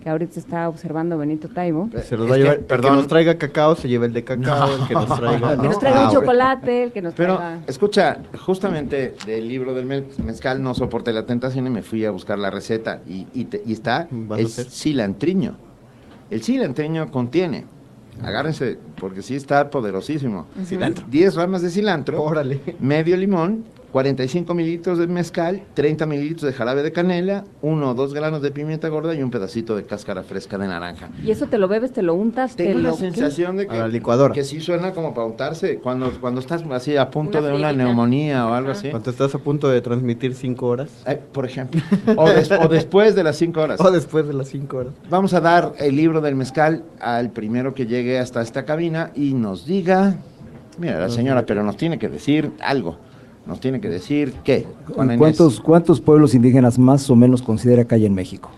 [0.02, 1.88] que ahorita se está observando Benito Taibo.
[2.04, 2.54] Se los va a llevar.
[2.58, 5.52] El que nos traiga cacao se lleva el de cacao, el que nos traiga.
[5.54, 6.20] El que nos traiga Ah, un bueno.
[6.20, 7.60] chocolate, el que nos Pero, traiga...
[7.66, 12.10] escucha, justamente del libro del mez- mezcal no soporté la tentación y me fui a
[12.12, 14.66] buscar la receta y, y te- y está ¿Vas a el hacer?
[14.70, 15.54] cilantriño.
[16.30, 17.64] El cilantriño contiene,
[18.22, 20.46] agárrense, porque sí está poderosísimo.
[20.64, 21.04] Cilantro.
[21.08, 22.60] 10 ramas de cilantro, Órale.
[22.80, 28.12] medio limón, 45 mililitros de mezcal, 30 mililitros de jarabe de canela, uno o dos
[28.14, 31.08] granos de pimienta gorda y un pedacito de cáscara fresca de naranja.
[31.24, 32.96] Y eso te lo bebes, te lo untas, te Tengo la lo...
[32.96, 34.34] sensación de que, A la licuadora.
[34.34, 37.72] que sí suena como para untarse cuando, cuando estás así a punto Una de una
[37.72, 38.90] neumonía o algo así.
[38.90, 40.90] Cuando estás a punto de transmitir cinco horas.
[41.06, 41.80] Eh, por ejemplo.
[42.16, 43.80] O, des- o después de las 5 horas.
[43.88, 44.92] O después de las cinco horas.
[45.08, 49.34] Vamos a dar el libro del mezcal al primero que llegue hasta esta cabina y
[49.34, 50.16] nos diga.
[50.78, 52.98] Mira, la señora, pero nos tiene que decir algo.
[53.48, 54.66] Nos tiene que decir qué.
[54.94, 58.50] ¿Cuántos, ¿Cuántos pueblos indígenas más o menos considera que hay en México?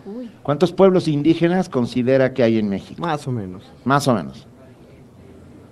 [0.43, 3.01] ¿Cuántos pueblos indígenas considera que hay en México?
[3.01, 3.63] Más o menos.
[3.85, 4.47] Más o menos.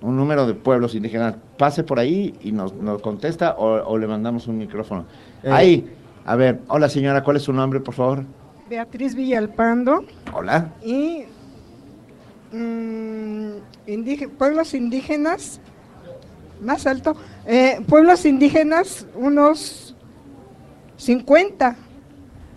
[0.01, 1.35] Un número de pueblos indígenas.
[1.57, 5.05] Pase por ahí y nos, nos contesta o, o le mandamos un micrófono.
[5.43, 5.49] Eh.
[5.51, 5.89] Ahí.
[6.25, 8.23] A ver, hola señora, ¿cuál es su nombre, por favor?
[8.69, 10.71] Beatriz Villalpando Hola.
[10.85, 11.23] y
[12.51, 13.53] mm,
[14.37, 15.59] pueblos indígenas,
[16.61, 17.15] más alto,
[17.45, 19.95] eh, pueblos indígenas unos
[20.97, 21.75] 50.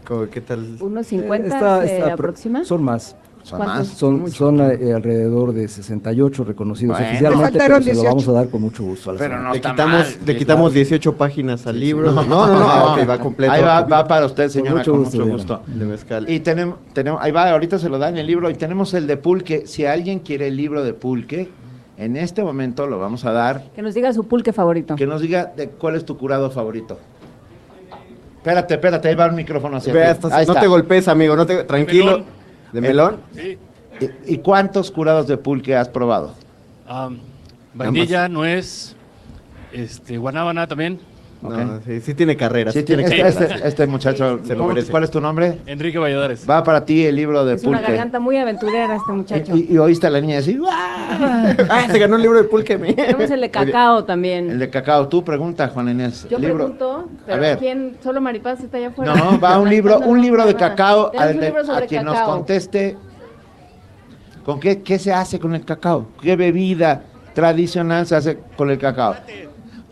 [0.06, 0.76] Como, ¿Qué tal?
[0.80, 2.64] Unos 50 Está- se está pro- aproxima.
[2.64, 3.16] Son más.
[3.44, 3.88] Son más.
[3.88, 7.10] Son, son eh, alrededor de 68 reconocidos Bueno.
[7.10, 8.08] oficialmente, pero se lo 18.
[8.08, 9.10] vamos a dar con mucho gusto.
[9.10, 10.74] a la Pero no le quitamos, mal, le sí, quitamos claro.
[10.74, 12.12] 18 páginas al libro.
[12.12, 13.52] No, no, no, ah, ok, va completo.
[13.52, 15.62] Ahí va, va para usted, señora, mucho con gusto, mucho gusto.
[15.66, 16.30] De mezcal.
[16.30, 19.08] Y tenemos, tenemos, ahí va, ahorita se lo da en el libro, y tenemos el
[19.08, 19.66] de pulque.
[19.66, 21.48] Si alguien quiere el libro de pulque,
[22.04, 23.64] en este momento lo vamos a dar.
[23.74, 24.96] Que nos diga su pulque favorito.
[24.96, 26.98] Que nos diga de cuál es tu curado favorito.
[28.36, 30.60] Espérate, espérate, ahí va el micrófono hacia Ve, Ahí no está.
[30.60, 32.04] te golpes, amigo, no te, tranquilo.
[32.04, 32.24] melón?
[32.72, 33.16] ¿De melón?
[33.34, 33.58] Sí.
[34.26, 36.34] ¿Y, y cuántos curados de pulque has probado?
[36.88, 37.20] Am,
[37.72, 38.96] vainilla, nuez,
[39.72, 40.98] este, guanábana también.
[41.42, 42.70] No, sí, sí tiene carrera.
[42.70, 43.44] Sí, sí tiene este, carrera.
[43.56, 44.90] este- este muchacho, Se lo ¿cómo- merece.
[44.92, 45.58] ¿cuál es tu nombre?
[45.66, 46.48] Enrique Valladares.
[46.48, 47.92] Va para ti el libro de Es una pulque.
[47.92, 49.56] garganta muy aventurera este muchacho.
[49.56, 52.76] Y, y oíste a la niña decir, Ah, se ganó el libro de pulque.
[52.78, 54.50] Tenemos el de cacao también.
[54.52, 55.08] el de cacao.
[55.08, 56.26] Tú pregunta, Juan Inés.
[56.30, 56.54] Yo libro.
[56.56, 57.58] pregunto, A pero ver.
[57.58, 57.96] ¿quién?
[58.02, 59.14] Solo Maripaz está allá afuera.
[59.14, 62.96] No, va un libro, un libro de cacao un de- libro a quien nos conteste.
[64.44, 66.06] ¿Con qué, qué se hace con el cacao?
[66.20, 67.02] ¿Qué bebida
[67.34, 69.14] tradicional se hace con el cacao?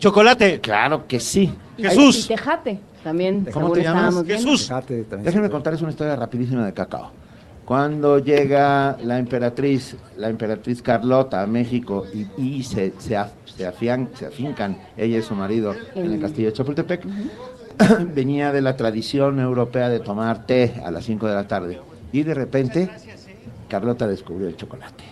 [0.01, 0.59] Chocolate.
[0.59, 1.53] Claro que sí.
[1.77, 1.85] Y-
[2.25, 3.45] Y tejate también.
[3.53, 4.25] ¿Cómo te llamas?
[4.25, 4.51] viendo.
[4.57, 5.23] Tejate también.
[5.25, 7.11] Déjenme contarles una historia rapidísima de cacao.
[7.65, 12.25] Cuando llega la emperatriz, la emperatriz Carlota a México y,
[12.59, 16.47] y se, se, af- se afian- se afincan, ella y su marido, en el castillo
[16.47, 17.05] de Chapultepec,
[18.13, 21.79] venía de la tradición europea de tomar té a las 5 de la tarde.
[22.11, 22.89] Y de repente,
[23.69, 25.03] Carlota descubrió el chocolate.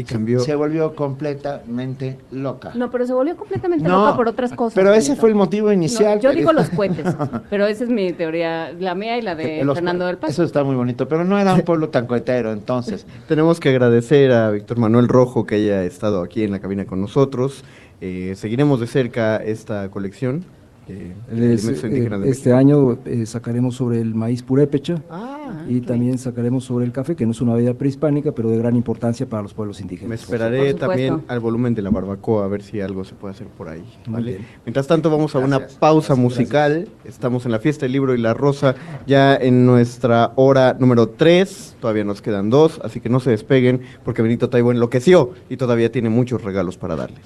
[0.00, 0.40] Y cambió.
[0.40, 2.72] Se volvió completamente loca.
[2.74, 4.74] No, pero se volvió completamente No, loca por otras cosas.
[4.74, 6.16] Pero ese fue el motivo inicial.
[6.16, 7.14] No, yo digo los cohetes,
[7.50, 10.32] pero esa es mi teoría, la mía y la de los- Fernando del Paso.
[10.32, 13.06] Eso está muy bonito, pero no era un pueblo tan cohetero entonces.
[13.28, 17.00] Tenemos que agradecer a Víctor Manuel Rojo que haya estado aquí en la cabina con
[17.00, 17.64] nosotros.
[18.00, 20.44] Eh, seguiremos de cerca esta colección.
[20.88, 26.64] Eh, Les- eh, este año eh, sacaremos sobre el maíz purépecha Ah, y también sacaremos
[26.64, 29.54] sobre el café, que no es una bebida prehispánica, pero de gran importancia para los
[29.54, 30.08] pueblos indígenas.
[30.08, 33.46] Me esperaré también al volumen de la barbacoa a ver si algo se puede hacer
[33.48, 33.84] por ahí.
[34.06, 34.38] ¿vale?
[34.64, 36.88] Mientras tanto vamos a una pausa musical.
[37.04, 38.74] Estamos en la fiesta del libro y la rosa
[39.06, 41.76] ya en nuestra hora número 3.
[41.80, 45.90] Todavía nos quedan dos, así que no se despeguen porque Benito Taibo enloqueció y todavía
[45.92, 47.20] tiene muchos regalos para darles.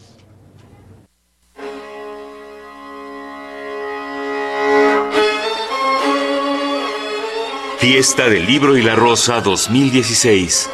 [7.86, 10.70] Fiesta del Libro y la Rosa 2016.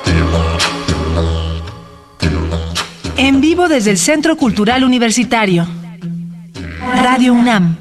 [3.17, 5.67] En vivo desde el Centro Cultural Universitario.
[7.03, 7.77] Radio UNAM.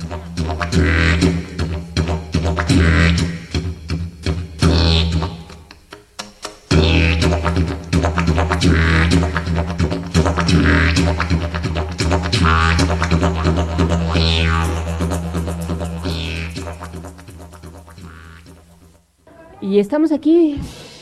[19.62, 20.58] Y estamos aquí,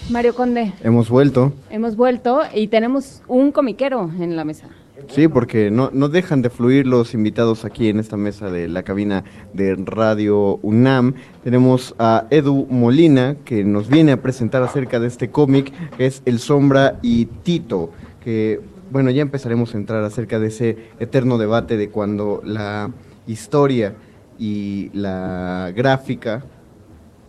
[0.10, 0.74] Mario Conde.
[0.84, 1.54] Hemos vuelto.
[1.70, 4.68] Hemos vuelto y tenemos un comiquero en la mesa.
[5.10, 8.82] Sí, porque no, no dejan de fluir los invitados aquí en esta mesa de la
[8.82, 11.14] cabina de Radio UNAM.
[11.44, 16.24] Tenemos a Edu Molina, que nos viene a presentar acerca de este cómic, que es
[16.26, 17.92] El Sombra y Tito,
[18.24, 22.90] que, bueno, ya empezaremos a entrar acerca de ese eterno debate de cuando la
[23.28, 23.94] historia
[24.40, 26.44] y la gráfica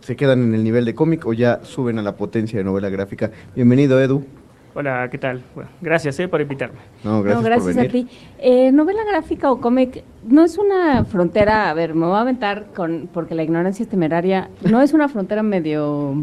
[0.09, 2.89] se quedan en el nivel de cómic o ya suben a la potencia de novela
[2.89, 3.29] gráfica.
[3.55, 4.25] Bienvenido, Edu.
[4.73, 5.43] Hola, ¿qué tal?
[5.53, 6.79] Bueno, gracias eh, por invitarme.
[7.03, 8.07] No, gracias, no, gracias por a venir.
[8.07, 8.17] ti.
[8.39, 12.69] Eh, novela gráfica o cómic no es una frontera, a ver, me voy a aventar
[12.75, 16.15] con, porque la ignorancia es temeraria, no es una frontera medio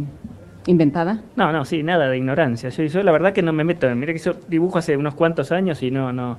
[0.66, 1.22] inventada.
[1.36, 2.70] No, no, sí, nada de ignorancia.
[2.70, 3.88] Yo, yo la verdad que no me meto.
[3.94, 6.38] Mira que yo dibujo hace unos cuantos años y no, no,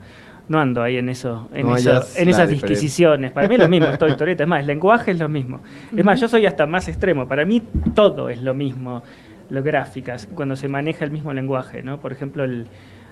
[0.49, 3.31] no ando ahí en eso, en, No en esas disquisiciones.
[3.31, 4.43] Para mí es lo mismo, todo historieta.
[4.47, 5.61] Es más, el lenguaje es lo mismo.
[5.95, 7.27] Es más, yo soy hasta más extremo.
[7.27, 7.61] Para mí
[7.93, 9.03] todo es lo mismo,
[9.49, 11.99] lo gráficas, cuando se maneja el mismo lenguaje, ¿no?
[11.99, 12.67] Por ejemplo, el,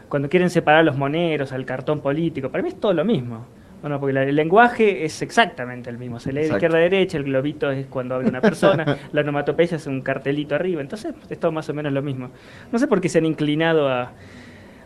[0.07, 3.45] cuando quieren separar los moneros al cartón político, para mí es todo lo mismo.
[3.81, 6.19] Bueno, porque el lenguaje es exactamente el mismo.
[6.19, 9.77] Se lee de izquierda a derecha, el globito es cuando habla una persona, la onomatopeya
[9.77, 10.81] es un cartelito arriba.
[10.81, 12.29] Entonces, es todo más o menos lo mismo.
[12.71, 14.13] No sé por qué se han inclinado a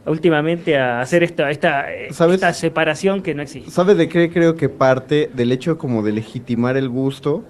[0.09, 3.71] últimamente a hacer esta, esta, esta separación que no existe.
[3.71, 7.45] ¿Sabes de qué creo que parte del hecho como de legitimar el gusto?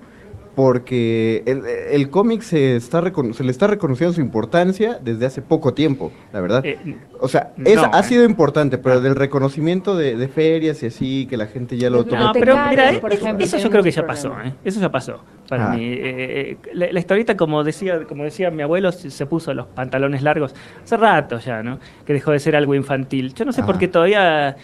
[0.60, 5.74] Porque el, el cómic se, está se le está reconociendo su importancia desde hace poco
[5.74, 6.66] tiempo, la verdad.
[6.66, 8.04] Eh, o sea, no, es- ha eh.
[8.04, 12.04] sido importante, pero del reconocimiento de, de ferias y así, que la gente ya lo
[12.04, 12.20] toma.
[12.26, 14.34] No, pero mira, eh, por ejemplo, eso yo creo que ya pasó.
[14.44, 14.52] ¿eh?
[14.66, 15.76] Eso ya pasó para Ah.
[15.76, 15.82] mí.
[15.86, 20.24] Eh, eh, la, la historieta, como decía, como decía mi abuelo, se, puso los pantalones
[20.24, 21.80] largos hace rato ya, ¿no?
[22.06, 23.34] Que dejó de ser algo infantil.
[23.34, 23.80] Yo no sé por Ajá.
[23.80, 24.56] qué todavía ah,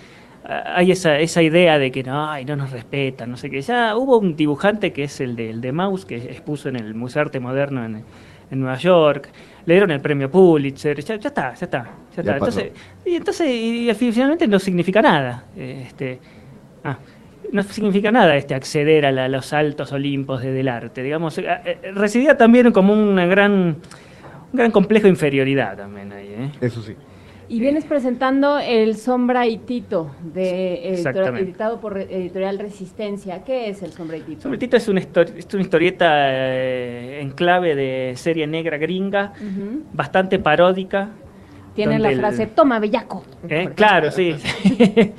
[0.48, 3.62] hay esa, esa idea de que no, ay, no nos respetan, no sé qué.
[3.62, 6.94] Ya hubo un dibujante que es el de, el de Maus, que expuso en el
[6.94, 8.04] Museo de Arte Moderno en,
[8.52, 9.30] en Nueva York.
[9.66, 11.78] Le dieron el premio Pulitzer, ya, ya está, ya está,
[12.16, 12.34] ya Ya está.
[12.34, 12.72] Entonces,
[13.06, 15.46] y entonces y, finalmente no significa nada.
[15.58, 16.20] Este,
[16.84, 16.98] ah,
[17.52, 21.02] no significa nada este acceder a, la- a los altos olimpos de- del arte.
[21.02, 23.78] Digamos, eh, eh, residía también como una gran, un
[24.54, 26.28] gran complejo de inferioridad también ahí.
[26.38, 26.52] ¿eh?
[26.62, 26.96] Eso sí.
[27.48, 33.44] Y vienes presentando El Sombra y Tito, de, editado por Editorial Resistencia.
[33.44, 34.42] ¿Qué es El Sombra y Tito?
[34.44, 39.34] Sobre Tito es una, es una historieta eh, en clave de serie negra gringa,
[39.94, 41.10] bastante paródica,
[41.76, 43.24] donde la el- frase, toma, bellaco.
[43.48, 43.70] ¿Eh?
[43.76, 44.36] Claro, sí.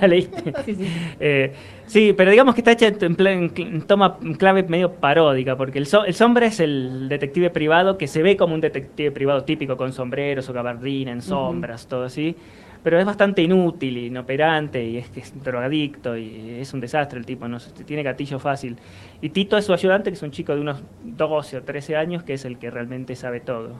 [0.00, 0.52] la leíste.
[0.64, 0.86] Sí, sí.
[1.20, 1.52] Eh,
[1.88, 5.78] sí, pero digamos que está hecha en, plan- en toma en clave medio paródica, porque
[5.78, 9.42] el, so- el sombra es el detective privado que se ve como un detective privado
[9.44, 12.36] típico con sombreros o gabardina en sombras, todo así.
[12.84, 17.26] Pero es bastante inútil, inoperante, y es que es drogadicto, y es un desastre el
[17.26, 18.76] tipo, no tiene gatillo fácil.
[19.20, 22.22] Y Tito es su ayudante, que es un chico de unos 12 o 13 años,
[22.22, 23.72] que es el que realmente sabe todo.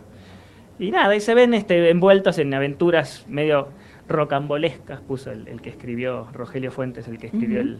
[0.81, 3.69] Y nada, y se ven este, envueltos en aventuras medio
[4.09, 7.79] rocambolescas, puso el, el que escribió, Rogelio Fuentes, el que escribió el,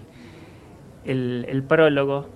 [1.09, 2.27] el- el prólogo,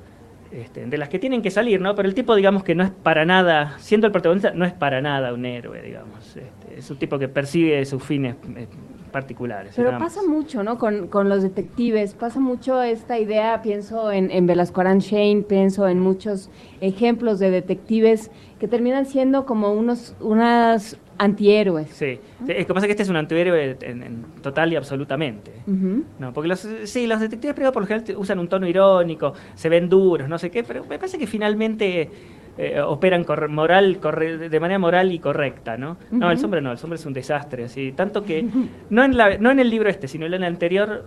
[0.51, 1.95] este, de las que tienen que salir, ¿no?
[1.95, 5.01] Pero el tipo, digamos que no es para nada, siendo el protagonista, no es para
[5.01, 6.37] nada un héroe, digamos.
[6.37, 8.67] Este, es un tipo que persigue sus fines eh,
[9.11, 9.73] particulares.
[9.77, 10.03] Pero más.
[10.03, 10.79] pasa mucho, ¿no?
[10.79, 16.01] Con, con los detectives, pasa mucho esta idea, pienso en, en Velasco Shane, pienso en
[16.01, 21.89] muchos ejemplos de detectives que terminan siendo como unos unas antihéroes.
[21.91, 25.53] Sí, Sí, es que pasa que este es un antihéroe en, en total y absolutamente.
[26.19, 29.69] No, porque los, sí, los detectives privados por lo general usan un tono irónico, se
[29.69, 32.11] ven duros, no sé qué, pero me parece que finalmente
[32.59, 35.97] eh, operan corre- moral, corre- de manera moral y correcta, ¿no?
[36.11, 38.45] No, el sombra no, el sombra es un desastre, así, tanto que
[38.91, 41.05] no en, la, no en el libro este, sino en el anterior,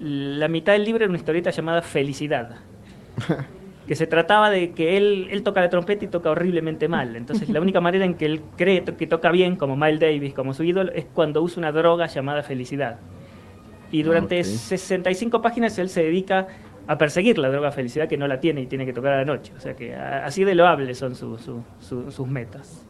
[0.00, 2.56] la mitad del libro era una historieta llamada Felicidad.
[3.86, 7.16] que se trataba de que él, él toca la trompeta y toca horriblemente mal.
[7.16, 10.54] Entonces la única manera en que él cree que toca bien, como Miles Davis, como
[10.54, 12.98] su ídolo, es cuando usa una droga llamada felicidad.
[13.92, 14.44] Y durante Ok.
[14.46, 16.46] 65 páginas él se dedica
[16.86, 19.24] a perseguir la droga felicidad que no la tiene y tiene que tocar a la
[19.24, 19.52] noche.
[19.56, 22.86] O sea que así de loables son su- su- su- sus metas.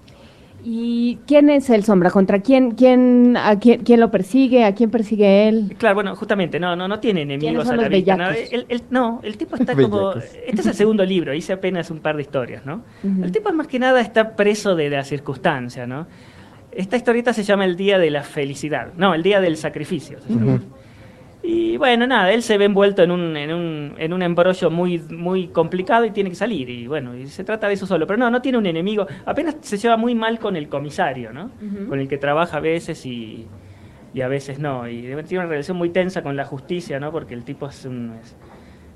[0.66, 2.10] ¿Y quién es el sombra?
[2.10, 4.64] ¿Contra quién, quién, a quién, quién lo persigue?
[4.64, 5.74] ¿A quién persigue él?
[5.76, 8.16] Claro, bueno, justamente, no, no, no tiene enemigos son a la los vista.
[8.16, 8.30] ¿no?
[8.30, 10.12] El- el- no, el tipo está como...
[10.12, 12.82] Este es el segundo libro, hice apenas un par de historias, ¿no?
[13.02, 16.06] El tipo más que nada está preso de la circunstancia, ¿no?
[16.72, 18.88] Esta historieta se llama El Día de la Felicidad.
[18.96, 20.18] No, El Día del Sacrificio.
[20.26, 20.60] se llama.
[21.47, 24.98] Y bueno, nada, él se ve envuelto en un, en un, en un embrollo muy,
[24.98, 26.70] muy complicado y tiene que salir.
[26.70, 28.06] Y bueno, y se trata de eso solo.
[28.06, 29.06] Pero no, no tiene un enemigo.
[29.26, 31.50] Apenas se lleva muy mal con el comisario, ¿no?
[31.89, 33.47] Con el que trabaja a veces y,
[34.14, 34.89] y a veces no.
[34.89, 37.12] Y tiene una relación muy tensa con la justicia, ¿no?
[37.12, 38.34] Porque el tipo es un, es,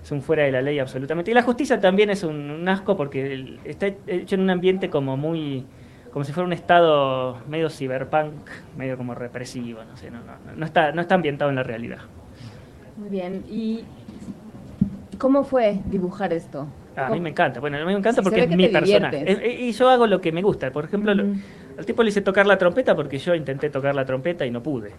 [0.03, 1.31] es un fuera de la ley absolutamente.
[1.31, 4.89] Y la justicia también es un, un asco porque el- está hecho en un ambiente
[4.89, 5.67] como muy
[6.15, 8.33] como si fuera un estado medio cyberpunk,
[8.79, 11.99] medio como represivo, no sé, no, no, no está, no está ambientado en la realidad.
[12.99, 13.43] Muy bien.
[13.51, 13.85] ¿Y
[15.19, 16.67] cómo fue dibujar esto?
[16.97, 19.33] A mí me encanta, bueno, a mí me encanta Sí, porque es mi personaje.
[19.33, 20.71] Eh, Y yo hago lo que me gusta.
[20.73, 21.25] Por ejemplo, lo-
[21.79, 24.63] al tipo le hice tocar la trompeta porque yo intenté tocar la trompeta y no
[24.63, 24.93] pude.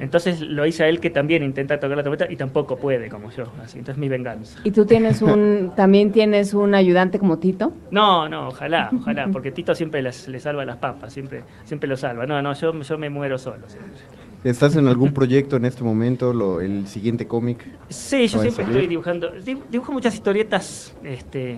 [0.00, 3.30] Entonces lo hice a él que también intenta tocar la trompeta y tampoco puede como
[3.30, 3.44] yo.
[3.62, 4.58] Así, entonces mi venganza.
[4.64, 7.72] ¿Y tú tienes un, también tienes un ayudante como Tito?
[7.90, 12.26] No, no, ojalá, ojalá, porque Tito siempre le salva las papas, siempre, siempre lo salva.
[12.26, 13.68] No, no, yo, yo me muero solo.
[13.68, 14.23] siempre.
[14.44, 16.32] ¿Estás en algún proyecto en este momento?
[16.34, 17.66] Lo, ¿El siguiente cómic?
[17.88, 19.30] Sí, yo ¿Va a siempre estoy dibujando.
[19.30, 21.56] di- Dibujo muchas historietas este,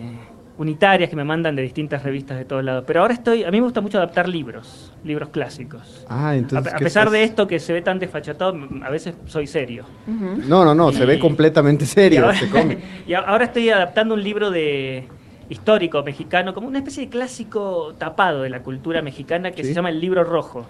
[0.56, 2.84] unitarias que me mandan de distintas revistas de todos lados.
[2.86, 3.42] Pero ahora estoy.
[3.42, 6.06] A mí me gusta mucho adaptar libros, libros clásicos.
[6.08, 6.73] Ah, A, entonces.
[6.73, 9.84] a ¿qué pesar estás- de esto que se ve tan desfachatado, a veces soy serio.
[10.06, 12.78] No, no, no, se ve Y- completamente Y serio ahora, este cómic.
[13.08, 15.08] y a- ahora estoy adaptando un libro de
[15.48, 19.70] histórico mexicano, como una especie de clásico tapado de la cultura mexicana que Sí.
[19.70, 20.66] se llama El Libro Rojo.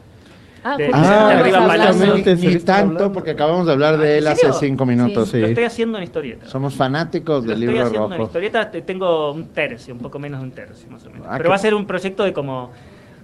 [0.69, 2.35] Ah, de- justo de estamos Arriba.
[2.35, 5.33] Ni- tanto, porque acabamos de hablar de él ¿En hace cinco minutos.
[5.33, 6.47] Lo estoy haciendo en historieta.
[6.47, 8.25] Somos fanáticos Lo del estoy libro haciendo en rojo.
[8.25, 11.27] historieta, te- tengo un tercio, un poco menos de un tercio más o menos.
[11.31, 12.73] Ah, Pero va a ser un proyecto de como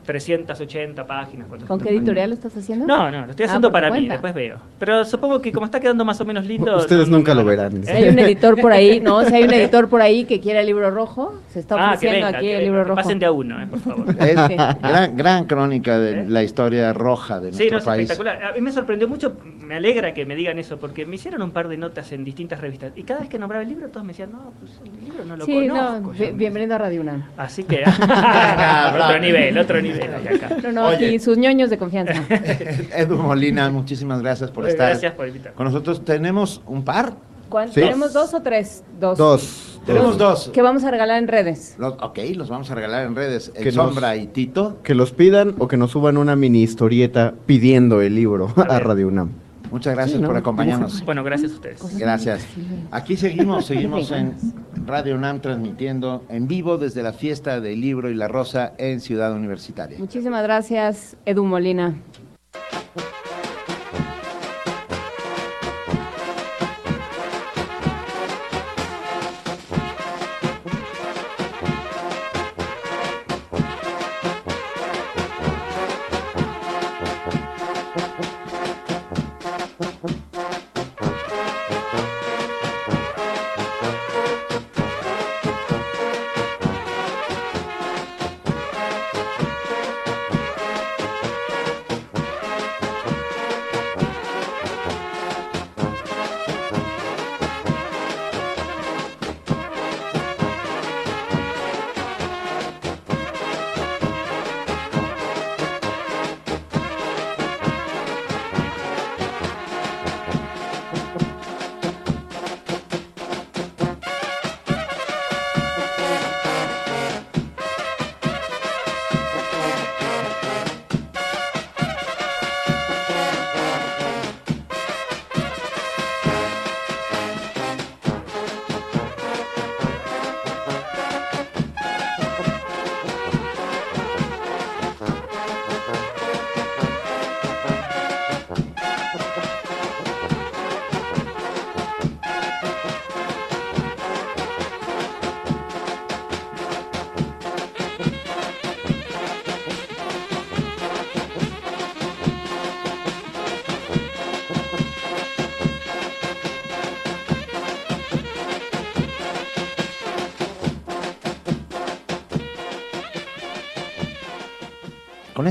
[0.04, 1.48] 380 páginas.
[1.48, 2.86] ¿Con 400 qué editorial lo estás haciendo?
[2.86, 4.56] No, no, lo estoy Ah, haciendo para mí, después veo.
[4.78, 6.76] Pero supongo que como está quedando más o menos lindo...
[6.78, 7.84] Ustedes no- nunca no- lo verán.
[7.84, 9.22] Si hay un editor por ahí, ¿no?
[9.24, 11.96] Si hay un editor por ahí que quiera el libro rojo, se está Ah, que
[12.08, 12.96] ofreciendo venga, aquí que el libro rojo.
[12.96, 14.06] pasen de a uno, eh, por favor.
[14.18, 14.56] Es Sí.
[14.82, 18.10] gran, gran crónica de la historia roja de Sí, no, nuestro es país.
[18.10, 18.50] espectacular.
[18.50, 21.50] A mí me sorprendió mucho, me alegra que me digan eso, porque me hicieron un
[21.52, 22.92] par de notas en distintas revistas.
[22.96, 25.36] Y cada vez que nombraba el libro, todos me decían, no, pues el libro no
[25.36, 26.00] lo Sí, conozco.
[26.00, 27.22] no, bi- bienvenido a Radio UNAM.
[27.36, 27.82] Así que,
[29.04, 29.91] otro nivel, otro nivel.
[30.00, 30.56] Hay acá.
[30.62, 30.96] No, no, Oye.
[31.06, 32.14] aquí sus ñoños de confianza.
[32.96, 35.56] Edu Molina, muchísimas gracias por estar gracias por invitarme.
[35.56, 36.04] con nosotros.
[36.04, 37.14] ¿Tenemos un par?
[37.48, 37.74] ¿Cuántos?
[37.74, 37.80] Sí.
[37.82, 38.82] ¿Tenemos dos o tres?
[38.98, 39.18] Dos.
[39.18, 39.80] Dos.
[39.84, 40.48] Tenemos dos.
[40.54, 41.74] Que vamos a regalar en redes.
[41.78, 43.52] Los- ok, los vamos a regalar en redes.
[43.54, 44.78] El Que nos- Sombra y Tito.
[44.82, 49.08] Que los pidan o que nos suban una mini historieta pidiendo el libro a Radio
[49.08, 49.30] UNAM.
[49.72, 50.28] Muchas gracias Sí, ¿no?
[50.28, 51.02] por acompañarnos.
[51.04, 51.98] Bueno, gracias a ustedes.
[51.98, 52.46] Gracias.
[52.90, 54.34] Aquí seguimos, seguimos en
[54.86, 59.32] Radio UNAM transmitiendo en vivo desde la fiesta del libro y la rosa en Ciudad
[59.34, 59.98] Universitaria.
[59.98, 61.94] Muchísimas gracias, Edu Molina.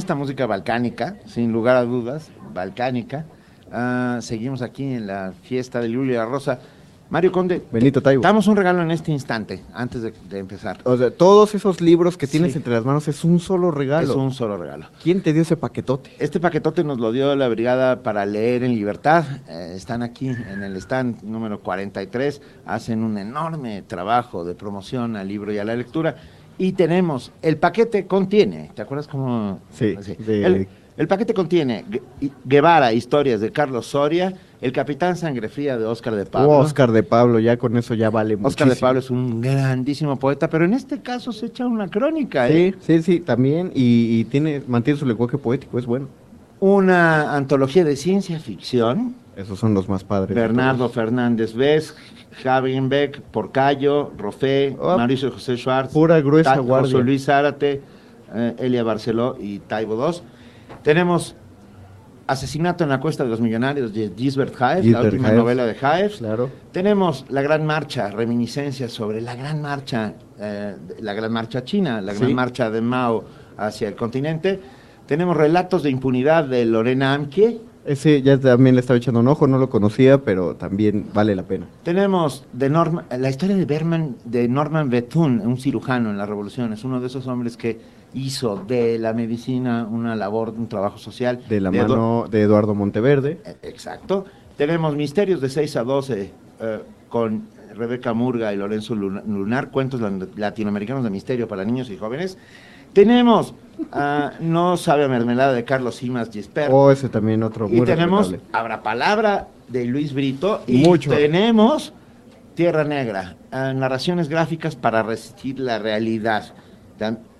[0.01, 3.25] Esta música balcánica, sin lugar a dudas, balcánica.
[3.71, 6.59] Ah, seguimos aquí en la fiesta de Julio y la Rosa.
[7.11, 8.23] Mario Conde, Benito Taibo.
[8.23, 10.79] damos un regalo en este instante, antes de, de empezar.
[10.85, 12.57] O sea, todos esos libros que tienes Sí.
[12.59, 14.09] entre las manos es un solo regalo.
[14.09, 14.85] Es un solo regalo.
[15.03, 16.09] ¿Quién te dio ese paquetote?
[16.19, 19.25] Este paquetote nos lo dio la Brigada para Leer en Libertad.
[19.49, 22.41] Eh, están aquí en el stand número 43.
[22.65, 26.15] Hacen un enorme trabajo de promoción al libro y a la lectura.
[26.61, 29.57] Y tenemos, el paquete contiene, ¿te acuerdas cómo?
[29.73, 31.83] Sí, de- El, el paquete contiene
[32.45, 34.31] Guevara, historias de Carlos Soria,
[34.61, 36.49] El Capitán Sangre Fría de Oscar de Pablo.
[36.51, 38.87] Oh, Oscar de Pablo, ya con eso ya vale Oscar de muchísimo.
[38.87, 42.47] Pablo es un grandísimo poeta, pero en este caso se echa una crónica.
[42.47, 42.75] ¿eh?
[42.79, 43.71] Sí, sí, sí, también.
[43.73, 46.09] Y, y tiene, mantiene su lenguaje poético, es bueno.
[46.59, 49.15] Una antología de ciencia ficción.
[49.35, 50.35] Esos son los más padres.
[50.35, 50.89] Bernardo.
[50.89, 51.95] Fernández Vez,
[52.43, 56.91] Hagenbeck, Porcayo, Rofé, Oh, Mauricio José Schwartz, pura gruesa Ta- guardia.
[56.91, 57.81] José Luis Zárate,
[58.33, 60.21] eh, Elia Barceló y Taibo II.
[60.83, 61.35] Tenemos
[62.27, 65.37] Asesinato en la Cuesta de los Millonarios de Gisbert Haef, la última Haef.
[65.37, 66.19] novela de Haef.
[66.19, 66.49] Claro.
[66.71, 72.13] Tenemos La Gran Marcha, reminiscencias sobre la Gran Marcha, eh, la Gran Marcha China, la
[72.13, 72.33] Gran Sí.
[72.33, 73.25] Marcha de Mao
[73.57, 74.61] hacia el continente.
[75.07, 77.59] Tenemos Relatos de Impunidad de Lorena Amke.
[77.85, 81.43] Ese ya también le estaba echando un ojo, no lo conocía, pero también vale la
[81.43, 81.65] pena.
[81.83, 86.73] Tenemos de Norma- la historia de, Berman, de Norman Bethune, un cirujano en la revolución.
[86.73, 87.79] Es uno de esos hombres que
[88.13, 91.41] hizo de la medicina una labor, un trabajo social.
[91.49, 93.39] De la mano de Eduardo Monteverde.
[93.45, 94.25] Eh, Exacto.
[94.57, 96.79] Tenemos Misterios de 6 a 12 eh,
[97.09, 97.43] con
[97.73, 100.01] Rebeca Murga y Lorenzo Luna- Lunar, cuentos
[100.35, 102.37] latinoamericanos de misterio para niños y jóvenes.
[102.93, 103.53] Tenemos
[103.91, 106.69] ah, No sabe a mermelada de Carlos Simas Gisper.
[106.71, 108.57] Oh, ese también otro muy y tenemos respetable.
[108.57, 110.61] Abra Palabra de Luis Brito.
[110.67, 111.11] Y Mucho.
[111.11, 111.93] tenemos
[112.55, 116.53] Tierra Negra, ah, narraciones gráficas para resistir la realidad.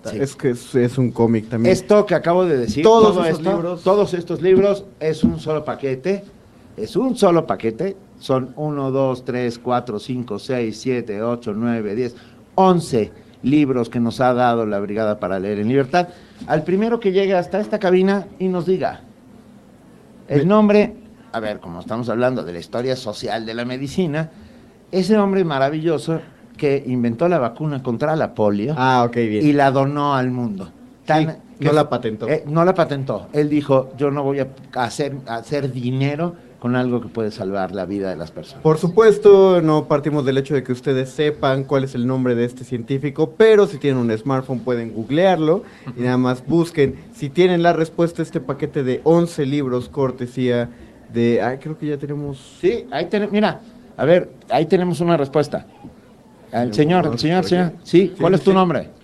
[0.04, 0.18] Sí.
[0.18, 1.72] Es que es, es un cómic también.
[1.72, 3.84] Esto que acabo de decir, Todos todo esos esto, libros.
[3.84, 6.24] todos estos libros es un solo paquete,
[6.76, 12.16] es un solo paquete, son 1, 2, 3, 4, 5, 6, 7, 8, 9, 10,
[12.56, 13.12] 11
[13.44, 16.10] libros que nos ha dado la Brigada para Leer en Libertad.
[16.48, 19.02] Al primero que llegue hasta esta cabina y nos diga
[20.28, 20.96] el nombre,
[21.32, 24.30] a ver, como estamos hablando de la historia social de la medicina,
[24.92, 26.20] ese hombre maravilloso
[26.58, 29.46] que inventó la vacuna contra la polio Ah, bien.
[29.46, 30.70] y la donó al mundo.
[31.06, 32.28] Tan- no que- la patentó.
[32.28, 33.28] eh, no la patentó.
[33.34, 37.72] Él dijo, yo no voy a hacer, a hacer dinero con algo que puede salvar
[37.72, 38.62] la vida de las personas.
[38.62, 42.46] Por supuesto, no partimos del hecho de que ustedes sepan cuál es el nombre de
[42.46, 45.64] este científico, pero si tienen un smartphone pueden googlearlo
[45.98, 46.98] y nada más busquen.
[47.16, 50.70] Si tienen la respuesta a este paquete de 11 libros cortesía
[51.12, 51.42] de...
[51.42, 52.60] Ay, creo que ya tenemos...
[52.62, 53.60] Sí, ahí tenemos, mira,
[53.98, 55.66] a ver, ahí tenemos una respuesta.
[56.52, 59.01] El señor, el señor, señor, sí, ¿cuál es tu nombre?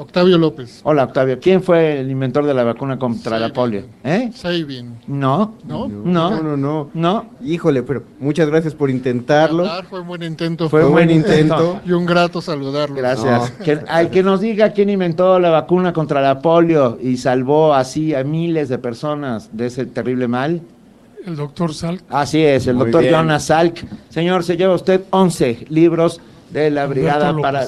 [0.00, 0.80] Octavio López.
[0.84, 1.38] Hola, Octavio.
[1.38, 3.82] ¿Quién fue el inventor de la vacuna contra la polio?
[4.02, 4.30] ¿Eh?
[4.34, 4.96] Sabin.
[5.06, 5.56] No.
[5.66, 5.88] ¿No?
[5.88, 6.42] No.
[6.42, 6.90] no, no.
[6.94, 7.26] No.
[7.44, 9.64] Híjole, pero muchas gracias por intentarlo.
[9.64, 10.70] Hablar Fue un buen intento.
[10.70, 11.80] Fue un buen intento.
[11.84, 12.96] Y un grato saludarlo.
[12.96, 13.50] Gracias.
[13.62, 18.14] Que- al que nos diga quién inventó la vacuna contra la polio y salvó así
[18.14, 20.62] a miles de personas de ese terrible mal.
[21.26, 22.02] El doctor Salk.
[22.08, 23.12] Así es, el Muy doctor bien.
[23.12, 23.84] Jonas Salk.
[24.08, 27.42] Señor, se lleva usted 11 libros de la Brigada López.
[27.42, 27.66] para...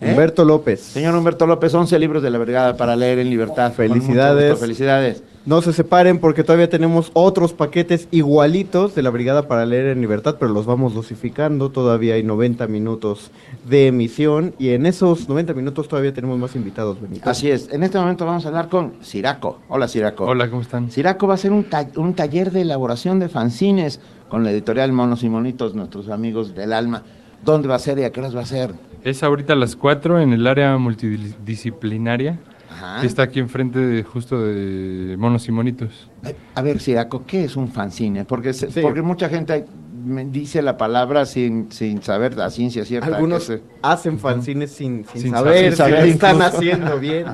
[0.00, 0.10] ¿Eh?
[0.10, 0.80] Humberto López.
[0.80, 3.72] Señor Humberto López, 11 libros de la Brigada para leer en libertad.
[3.72, 4.50] Felicidades.
[4.52, 5.22] gusto, Felicidades.
[5.46, 10.02] No se separen porque todavía tenemos otros paquetes igualitos de la Brigada para Leer en
[10.02, 11.70] Libertad, pero los vamos dosificando.
[11.70, 13.30] Todavía hay 90 minutos
[13.66, 17.28] de emisión y en esos 90 minutos todavía tenemos más invitados, Benito.
[17.28, 17.72] Así es.
[17.72, 19.60] En este momento vamos a hablar con Siraco.
[19.68, 20.26] Hola, Siraco.
[20.26, 20.90] Hola, ¿cómo están?
[20.90, 23.98] Siraco va a hacer un, ta- un taller de elaboración de fanzines
[24.28, 27.02] con la editorial Monos y Monitos, nuestros amigos del alma.
[27.42, 28.74] ¿Dónde va a ser y a qué horas va a ser?
[29.04, 32.38] Es ahorita a las 4 en el área multidisciplinaria.
[32.72, 33.00] Ajá.
[33.00, 36.08] que Está aquí enfrente de, justo de Monos y Monitos.
[36.24, 38.24] Eh, A ver, Siraco, ¿qué es un fanzine?
[38.24, 38.80] Porque, se- Sí.
[38.80, 39.66] porque mucha gente
[40.04, 43.08] me dice la palabra sin, sin saber la ciencia cierta.
[43.08, 47.26] Algunos se- hacen fanzines sin, sin, Sin saber, saber, si lo están haciendo bien.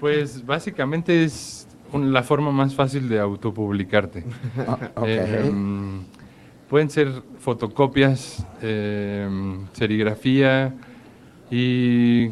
[0.00, 4.24] Pues básicamente es un- la forma más fácil de autopublicarte.
[4.66, 5.06] Ah, ok.
[5.06, 6.00] Em,
[6.74, 10.74] pueden ser fotocopias, em, serigrafía
[11.48, 12.30] y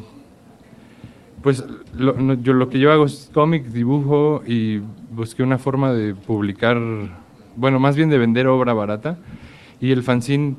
[1.45, 1.65] pues
[1.97, 4.81] lo, yo, lo que yo hago es cómic, dibujo y
[5.13, 6.77] busqué una forma de publicar,
[7.55, 9.17] bueno, más bien de vender obra barata.
[9.81, 10.57] Y el fanzine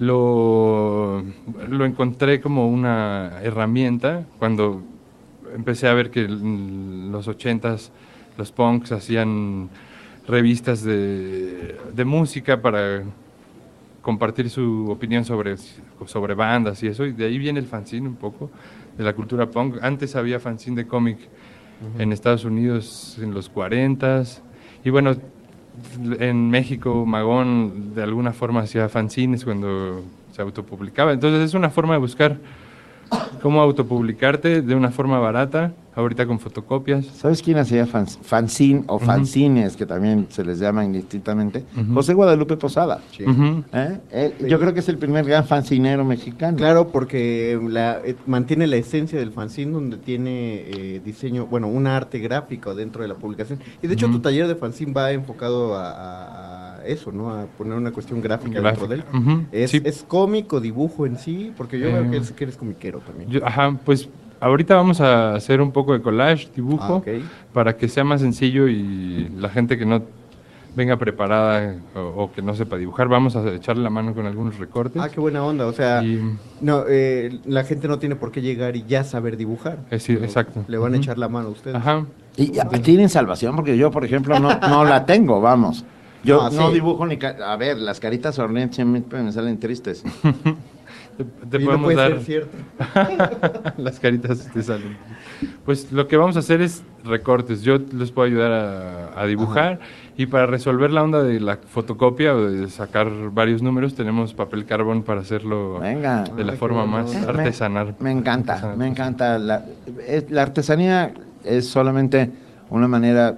[0.00, 1.22] lo,
[1.68, 4.82] lo encontré como una herramienta cuando
[5.54, 7.92] empecé a ver que en los ochentas
[8.36, 9.70] los punks hacían
[10.30, 13.02] revistas de, de música para
[14.02, 15.56] compartir su opinión sobre,
[16.06, 18.50] sobre bandas y eso, y de ahí viene el fanzine un poco,
[18.96, 19.76] de la cultura punk.
[19.82, 21.18] Antes había fanzine de cómic
[21.98, 24.24] en Estados Unidos en los 40
[24.84, 25.16] y bueno,
[26.18, 30.02] en México Magón de alguna forma hacía fanzines cuando
[30.32, 31.12] se autopublicaba.
[31.12, 32.38] Entonces es una forma de buscar
[33.42, 37.04] cómo autopublicarte de una forma barata, ahorita con fotocopias.
[37.06, 41.64] ¿Sabes quién hacía fan- fanzine o fanzines, que también se les llama indistintamente?
[41.92, 43.00] José Guadalupe Posada.
[43.26, 43.64] Ujú.
[43.72, 43.98] ¿Eh?
[44.12, 46.56] Él- yo creo que es el primer gran fancinero mexicano.
[46.56, 51.86] Claro, porque la, eh, mantiene la esencia del fanzine donde tiene eh, diseño, bueno, un
[51.86, 53.58] arte gráfico dentro de la publicación.
[53.82, 57.30] Y de hecho tu taller de fanzine va enfocado a, a- a eso, ¿no?
[57.30, 59.04] A poner una cuestión gráfica, dentro de él.
[59.52, 59.80] ¿Es, sí.
[59.84, 61.52] ¿Es cómico, dibujo en sí?
[61.56, 63.30] Porque yo veo que, Eh, es- que eres comiquero también.
[63.30, 64.08] Yo- ajá, pues
[64.40, 67.10] ahorita vamos a hacer un poco de collage, dibujo, Ah,
[67.52, 70.02] para que sea más sencillo y la gente que no
[70.76, 74.56] venga preparada o, o que no sepa dibujar, vamos a echarle la mano con algunos
[74.56, 75.02] recortes.
[75.02, 75.66] Ah, qué buena onda.
[75.66, 76.00] O sea,
[76.60, 79.78] no, eh, la gente no tiene por qué llegar y ya saber dibujar.
[79.90, 80.64] Eh, sí, exacto.
[80.68, 81.76] Le van a echar la mano a ustedes.
[81.76, 82.06] Ajá.
[82.36, 85.84] Y ya, tienen salvación, porque yo, por ejemplo, no, no la tengo, vamos.
[86.24, 86.74] Yo No, no sí.
[86.74, 87.16] dibujo ni...
[87.16, 90.04] ca- A ver, las caritas sonrientes siempre me salen tristes.
[91.50, 92.56] Te Y no podemos puede ser cierto.
[93.76, 94.96] las caritas te salen.
[95.66, 97.60] Pues lo que vamos a hacer es recortes.
[97.60, 99.80] Yo les puedo ayudar a, a dibujar
[100.16, 104.64] y para resolver la onda de la fotocopia o de sacar varios números tenemos papel
[104.64, 106.24] carbón para hacerlo Venga.
[106.24, 107.96] de la Ay, forma más artesanal.
[108.00, 109.38] Me encanta, me encanta.
[109.38, 109.64] La,
[110.06, 111.12] es- la artesanía
[111.44, 112.30] es solamente
[112.70, 113.36] una manera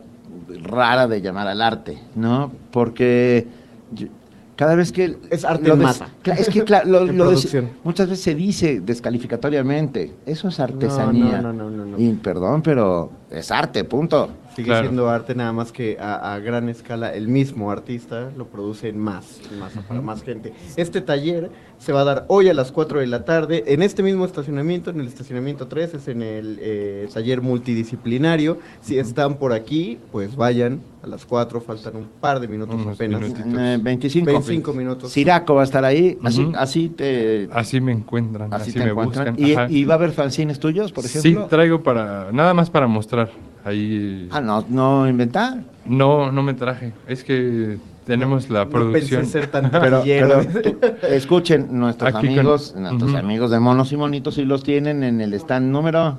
[0.62, 2.52] rara de llamar al arte, ¿no?
[2.70, 3.46] Porque
[3.92, 4.08] yo-
[4.56, 5.16] cada vez que...
[5.30, 6.08] Es arte lo en masa.
[6.24, 7.70] Es que cla- lo- producción.
[7.84, 11.40] muchas veces se dice descalificatoriamente, eso es artesanía.
[11.40, 11.98] no, no, no, no.
[11.98, 14.28] Y perdón, pero es arte, punto.
[14.54, 14.82] Sigue Claro.
[14.84, 18.98] siendo arte nada más que a, a gran escala el mismo artista lo produce en
[18.98, 20.52] más, en masa, para más gente.
[20.76, 21.50] Este taller
[21.82, 24.90] se va a dar hoy a las 4 de la tarde en este mismo estacionamiento,
[24.90, 28.58] en el estacionamiento 3, es en el eh, taller multidisciplinario.
[28.80, 33.20] Si están por aquí, pues vayan a las 4, faltan un par de minutos apenas.
[33.22, 35.10] Eh, 25, 25 minutos.
[35.10, 37.48] Siraco va a estar ahí, así, así te...
[37.52, 39.34] Así me encuentran, Así así, te me encuentran.
[39.34, 39.66] buscan.
[39.68, 41.46] ¿Y, va a haber fanzines tuyos, por Sí, ejemplo?
[41.46, 43.32] traigo para, nada más para mostrar.
[43.64, 44.28] Ahí.
[44.30, 45.64] Ah, no, no inventar.
[45.84, 46.92] No, no me traje.
[47.08, 49.20] Es que tenemos la No producción.
[49.22, 50.40] pensé ser tan Pero, taquillero.
[50.52, 55.02] pero, escuchen, nuestros Aquí con- amigos, nuestros amigos de monos y monitos, si los tienen
[55.02, 56.18] en el stand número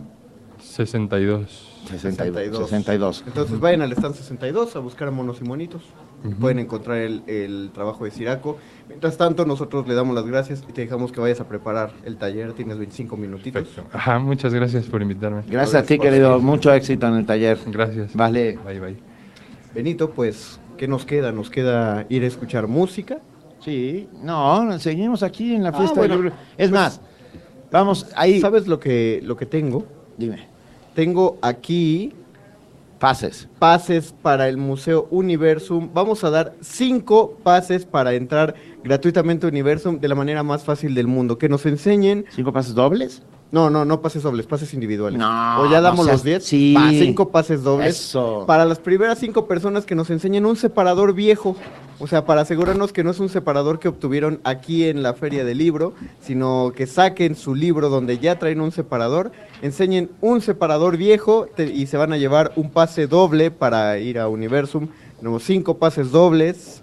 [0.59, 1.69] 62.
[1.89, 2.57] 62.
[2.69, 3.23] 62.
[3.27, 5.81] Entonces vayan al stand 62 a buscar a monos y monitos.
[6.39, 8.57] Pueden encontrar el, el trabajo de Siraco.
[8.87, 12.15] Mientras tanto, nosotros le damos las gracias y te dejamos que vayas a preparar el
[12.15, 12.53] taller.
[12.53, 13.67] Tienes 25 minutitos.
[13.91, 15.41] Ajá, muchas gracias por invitarme.
[15.49, 16.39] Gracias a ti, querido.
[16.39, 17.57] Mucho éxito en el taller.
[17.67, 18.15] Gracias.
[18.15, 18.57] Vale.
[18.65, 18.95] Bye, bye.
[19.75, 21.31] Benito, pues, ¿qué nos queda?
[21.31, 23.19] ¿Nos queda ir a escuchar música?
[23.63, 26.29] Sí, no, seguimos aquí en la Ah, fiesta bueno.
[26.57, 26.99] Es más,
[27.71, 28.41] vamos ahí.
[28.41, 29.85] ¿Sabes lo que, lo que tengo?
[30.17, 30.45] Dime.
[30.93, 32.11] Tengo aquí
[32.99, 33.47] pases.
[33.59, 35.89] Pases para el Museo Universum.
[35.93, 38.53] Vamos a dar cinco pases para entrar
[38.83, 41.37] gratuitamente a Universum de la manera más fácil del mundo.
[41.37, 42.25] Que nos enseñen.
[42.29, 43.23] ¿Cinco pases dobles?
[43.53, 45.19] No, no, no pases dobles, pases individuales.
[45.19, 46.43] No, O ya no damos seas- los 10.
[46.43, 46.75] sí.
[46.99, 47.95] Cinco pases dobles.
[47.95, 48.43] Eso.
[48.47, 51.55] Para las primeras cinco personas que nos enseñen un separador viejo.
[51.99, 55.45] O sea, para asegurarnos que no es un separador que obtuvieron aquí en la Feria
[55.45, 60.97] del Libro, sino que saquen su libro donde ya traen un separador, enseñen un separador
[60.97, 64.87] viejo te- y se van a llevar un pase doble para ir a Universum.
[65.19, 66.82] Tenemos cinco pases dobles.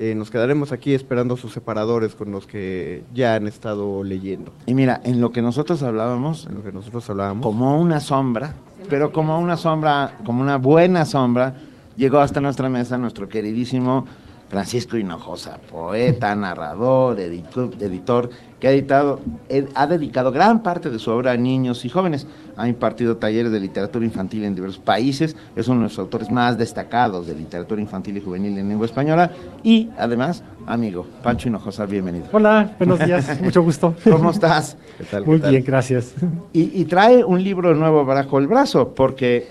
[0.00, 4.52] Eh, nos quedaremos aquí esperando sus separadores con los que ya han estado leyendo.
[4.64, 7.42] Y mira, en lo que nosotros hablábamos, En lo que nosotros hablábamos.
[7.42, 8.54] como una sombra,
[8.88, 11.54] pero como una sombra, como una buena sombra,
[11.96, 14.06] llegó hasta nuestra mesa nuestro queridísimo
[14.48, 20.98] Francisco Hinojosa, poeta, narrador, editor, editor que ha, editado, ed- ha dedicado gran parte de
[20.98, 22.26] su obra a niños y jóvenes.
[22.56, 26.56] Ha impartido talleres de literatura infantil en diversos países, es uno de los autores más
[26.58, 29.30] destacados de literatura infantil y juvenil en lengua española
[29.62, 32.26] y además, amigo, Pancho Hinojosa, bienvenido.
[32.32, 33.94] Hola, buenos días, mucho gusto.
[34.02, 34.76] ¿Cómo estás?
[34.96, 35.24] ¿Qué tal?
[35.26, 35.50] Muy qué tal?
[35.52, 36.14] bien, gracias.
[36.52, 39.46] Y, y trae un libro nuevo bajo el brazo, porque...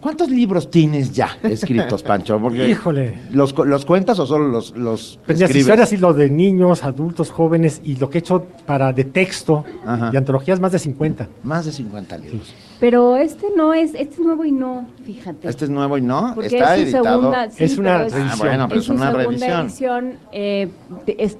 [0.00, 2.38] ¿Cuántos libros tienes ya escritos, Pancho?
[2.40, 3.14] Porque Híjole.
[3.32, 5.92] ¿los, los cuentas o solo los, los Pues escribes?
[5.92, 10.10] y lo de niños, adultos, jóvenes y lo que he hecho para de texto Ajá.
[10.12, 11.28] y antologías más de 50.
[11.42, 12.54] Más de 50 libros.
[12.78, 15.48] Pero este no es, este es nuevo y no, fíjate.
[15.48, 17.04] Este es nuevo y no, Porque está es editado.
[17.20, 18.28] segunda, sí, Es una revisión.
[18.30, 19.60] Ah, bueno, pero es una segunda revisión.
[19.66, 20.68] edición, eh,
[21.06, 21.38] de- es-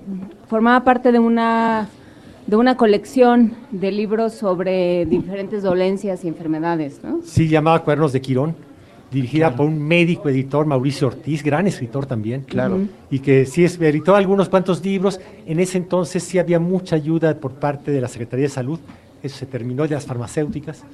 [0.48, 1.88] formaba parte de una
[2.46, 7.20] de una colección de libros sobre diferentes dolencias y enfermedades, ¿no?
[7.24, 8.54] Sí, llamaba Cuadernos de Quirón,
[9.10, 12.42] dirigida por un médico editor, Mauricio Ortiz, gran escritor también.
[12.42, 12.80] Claro.
[13.10, 15.20] Y que sí es- editó algunos cuantos libros.
[15.46, 18.78] En ese entonces sí había mucha ayuda por parte de la Secretaría de Salud.
[19.22, 20.84] Eso se terminó de las farmacéuticas.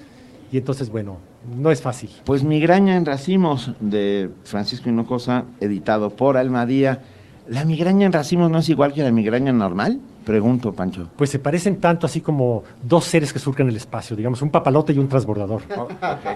[0.51, 1.17] Y entonces, bueno,
[1.59, 2.11] no es fácil.
[2.25, 7.01] Pues Migraña en Racimos de Francisco Hinojosa, editado por Almadía.
[7.49, 9.99] ¿La migraña en racimos no es igual que la migraña normal?
[10.25, 11.09] Pregunto, Pancho.
[11.17, 14.93] Pues se parecen tanto así como dos seres que surcan el espacio, digamos, un papalote
[14.93, 15.63] y un transbordador.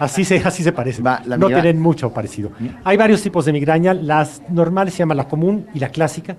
[0.01, 1.05] Así se, así se parecen.
[1.05, 2.51] la no tienen mucho parecido.
[2.85, 3.95] Hay varios tipos de migraña.
[3.95, 6.37] Las normales se llaman la común y la clásica.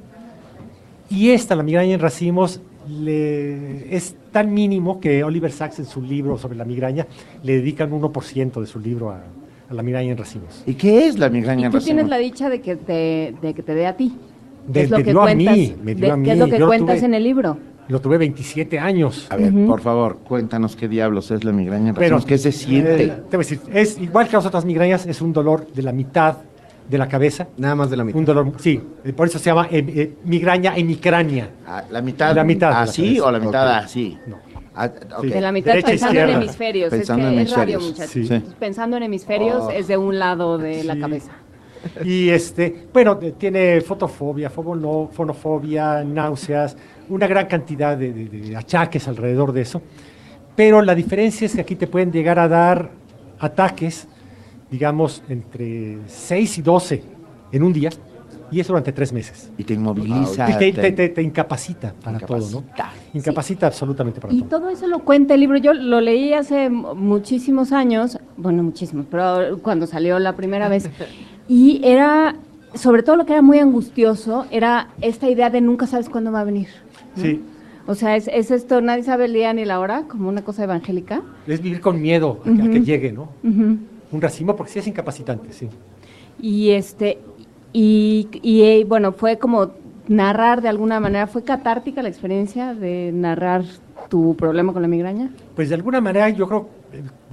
[1.09, 2.59] Y esta, la migraña en racimos,
[2.89, 7.07] le- es tan mínimo que Oliver Sacks en su libro sobre la migraña
[7.43, 9.21] le dedican 1% de su libro a,
[9.69, 10.63] a la migraña en racimos.
[10.65, 11.85] ¿Y qué es la migraña Y en tú racimos?
[11.85, 14.17] tienes la dicha de que te, de que te dé a ti.
[14.67, 16.31] De- ¿Qué es lo me que dio a cuentas, mí, me dio de- a ¿Qué
[16.33, 16.51] es lo mí.
[16.51, 17.57] que Yo lo cuentas tuve- en el libro?
[17.87, 19.27] Lo tuve 27 años.
[19.29, 22.19] A ver, por favor, cuéntanos qué diablos es la migraña en Pero.
[22.25, 23.03] ¿Qué se siente?
[23.05, 25.81] eh, te voy a decir, es igual que las otras migrañas, es un dolor de
[25.83, 26.35] la mitad
[26.89, 27.47] de la cabeza.
[27.57, 28.19] Nada más de la mitad.
[28.19, 31.49] Un dolor, sí, eh, por eso se llama eh, eh, migraña hemicránea.
[31.65, 33.83] Ah, ¿La mitad, La mitad de la así o la mitad Ok.
[33.85, 34.17] así?
[34.27, 34.37] No.
[34.75, 35.23] Ah, ok.
[35.23, 36.43] De la mitad Derecha, pensando en izquierda.
[36.43, 36.89] hemisferios.
[36.89, 38.21] Pensando es que en es radio, hemisferios.
[38.27, 38.47] muchachos.
[38.49, 38.55] Sí.
[38.59, 39.71] Pensando en hemisferios Oh.
[39.71, 41.31] es de un lado de la cabeza.
[42.03, 46.75] Y este, bueno, tiene fotofobia, fonofobia, náuseas,
[47.09, 49.81] una gran cantidad de, de- de achaques alrededor de eso.
[50.55, 52.89] Pero la diferencia es que aquí te pueden llegar a dar
[53.39, 54.07] ataques,
[54.71, 57.03] digamos, entre 6 y 12
[57.51, 57.89] en un día,
[58.51, 59.51] y eso durante tres meses.
[59.57, 60.49] Y te inmoviliza.
[60.49, 62.63] Y te, te- te- te- te incapacita para todo, ¿no?
[63.13, 64.59] Incapacita absolutamente para Y todo.
[64.61, 65.57] todo eso lo cuenta el libro.
[65.57, 70.89] Yo lo leí hace muchísimos años, bueno, muchísimos, pero cuando salió la primera vez.
[71.49, 72.35] Y era,
[72.73, 76.41] sobre todo lo que era muy angustioso, era esta idea de nunca sabes cuándo va
[76.41, 76.67] a venir.
[77.15, 77.23] ¿no?
[77.23, 77.41] Sí,
[77.87, 80.65] O sea, es, es esto, nadie sabe el día ni la hora, como una cosa
[80.65, 81.21] evangélica.
[81.47, 82.83] es vivir con miedo a, que- a que Ujú.
[82.85, 83.29] llegue, ¿no?
[83.43, 85.69] Un racimo, porque sí es incapacitante, sí.
[86.41, 87.17] Y este,
[87.73, 89.71] y, y, eh, bueno, fue como
[90.07, 93.63] narrar de alguna manera, fue catártica la experiencia de narrar
[94.09, 95.29] tu problema con la migraña.
[95.55, 96.69] Pues de alguna manera yo creo,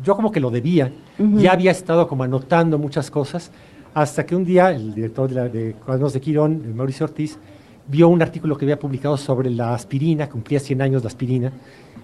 [0.02, 1.38] yo como que lo debía, Ujú.
[1.38, 3.52] ya había estado como anotando muchas cosas,
[3.94, 7.38] hasta que un día el director de, la, de Cuadernos de Quirón, Mauricio Ortiz,
[7.86, 11.52] vio un artículo que había publicado sobre la aspirina, cumplía 100 años la aspirina,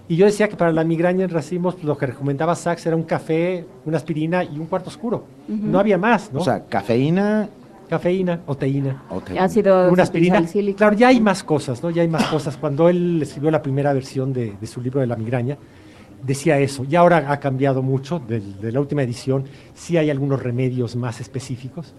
[0.06, 2.96] y yo decía que para la migraña en racimos pues, lo que recomendaba Sachs era
[2.96, 5.24] un café, una aspirina y un cuarto oscuro.
[5.48, 5.66] Ujú.
[5.66, 6.40] No había más, ¿no?
[6.40, 7.48] O sea, cafeína.
[7.90, 9.02] Cafeína o teína.
[9.38, 10.36] Ácido Una aspirina.
[10.36, 10.78] salicílico.
[10.78, 11.90] Claro, ya hay más cosas, ¿no?
[11.90, 12.56] Ya hay más cosas.
[12.56, 15.58] Cuando él escribió la primera versión de, de su libro de la migraña,
[16.22, 16.84] decía eso.
[16.88, 19.44] Y ahora ha cambiado mucho de, la última edición.
[19.74, 21.94] Sí hay algunos remedios más específicos,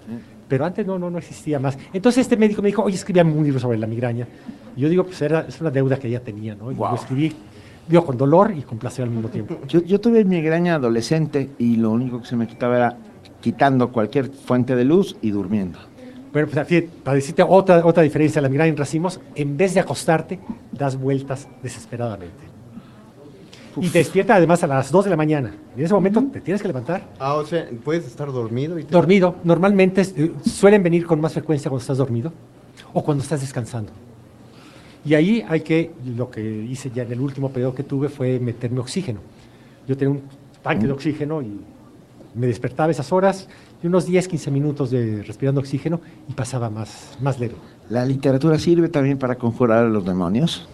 [0.47, 1.77] pero antes no, no, no existía más.
[1.93, 4.27] Entonces este médico me dijo, oye, escribíame un libro sobre la migraña.
[4.75, 6.71] Y yo digo, pues era, es una deuda que ella tenía, ¿no?
[6.71, 7.33] Y lo escribí,
[7.87, 9.57] digo, con dolor y con placer al mismo tiempo.
[9.67, 12.97] Yo, yo tuve migraña adolescente y lo único que se me quitaba era
[13.41, 15.79] quitando cualquier fuente de luz y durmiendo.
[16.31, 19.81] Bueno, pues fíjate, para decirte otra, otra diferencia la migraña en racimos, en vez de
[19.81, 20.39] acostarte,
[20.71, 22.49] das vueltas desesperadamente.
[23.77, 25.53] Y te despierta además a las 2 de la mañana.
[25.75, 27.03] Y en ese momento te tienes que levantar.
[27.19, 29.35] Ah, o sea, puedes estar dormido y te- Dormido.
[29.43, 32.33] Normalmente eh, suelen venir con más frecuencia cuando estás dormido
[32.93, 33.91] o cuando estás descansando.
[35.05, 38.39] Y ahí hay que, lo que hice ya en el último periodo que tuve fue
[38.39, 39.19] meterme oxígeno.
[39.87, 40.21] Yo tenía un
[40.61, 41.59] tanque de oxígeno y
[42.35, 43.47] me despertaba esas horas
[43.83, 47.55] y unos 10, 15 minutos de respirando oxígeno y pasaba más, más leve.
[47.89, 50.67] ¿La literatura sirve también para conjurar a los demonios?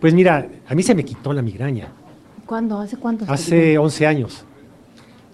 [0.00, 1.88] Pues mira, a mí se me quitó la migraña
[2.44, 2.78] ¿Cuándo?
[2.78, 3.24] ¿Hace cuánto?
[3.28, 3.82] hace quitó?
[3.82, 4.44] 11 años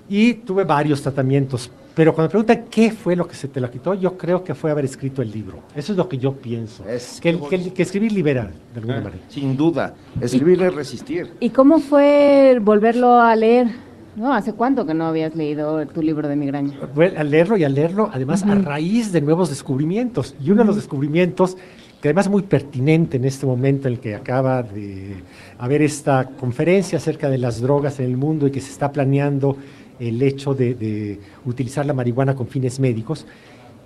[0.09, 1.71] y tuve varios tratamientos.
[1.95, 4.55] Pero cuando me preguntan qué fue lo que se te la quitó, yo creo que
[4.55, 5.59] fue haber escrito el libro.
[5.77, 6.83] Eso es lo que yo pienso.
[7.21, 9.23] que, el- que el- que escribir libera, de alguna Ah, manera.
[9.29, 9.95] Sin duda.
[10.21, 11.33] Escribir es resistir.
[11.39, 13.69] ¿Y cómo fue volverlo a leer?
[14.15, 14.33] ¿No?
[14.35, 16.73] ¿Hace cuánto que no habías leído tu libro de migraña?
[16.95, 20.35] Fue al leerlo y al leerlo, además, a raíz de nuevos descubrimientos.
[20.43, 21.57] Y uno de los descubrimientos,
[22.01, 25.15] que además es muy pertinente en este momento en el que acaba de
[25.59, 29.57] haber esta conferencia acerca de las drogas en el mundo y que se está planeando
[29.99, 33.25] el hecho de, de utilizar la marihuana con fines médicos,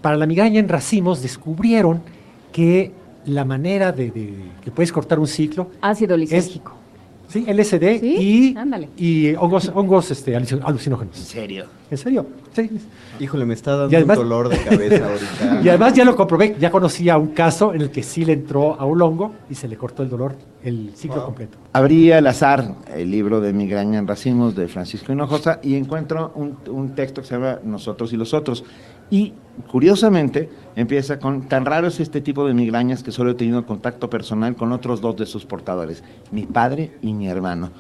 [0.03, 2.01] para la migraña en racimos descubrieron
[2.53, 2.91] que
[3.27, 6.75] la manera de, de- que puedes cortar un ciclo Ácido es lisérgico.
[7.29, 8.17] Sí, LSD ¿Sí?
[8.55, 8.89] y, Ándale.
[8.97, 11.17] y hongos, hongos este, alucin- alucinógenos.
[11.17, 11.65] ¿En serio?
[11.91, 12.27] ¿En serio?
[12.55, 12.71] Sí.
[13.21, 15.61] Híjole, me está dando además- un dolor de cabeza ahorita.
[15.65, 18.75] Y además ya lo comprobé, ya conocía un caso en el que sí le entró
[18.81, 21.59] a un hongo y se le cortó el dolor, el ciclo completo.
[21.73, 26.57] Abrí al azar el libro de Migraña en Racimos de Francisco Hinojosa y encuentro un,
[26.71, 28.65] un texto que se llama Nosotros y los otros.
[29.11, 29.33] Y
[29.71, 34.11] curiosamente empieza con, tan raro es este tipo de migrañas que solo he tenido contacto
[34.11, 37.71] personal con otros dos de sus portadores, mi padre y mi hermano.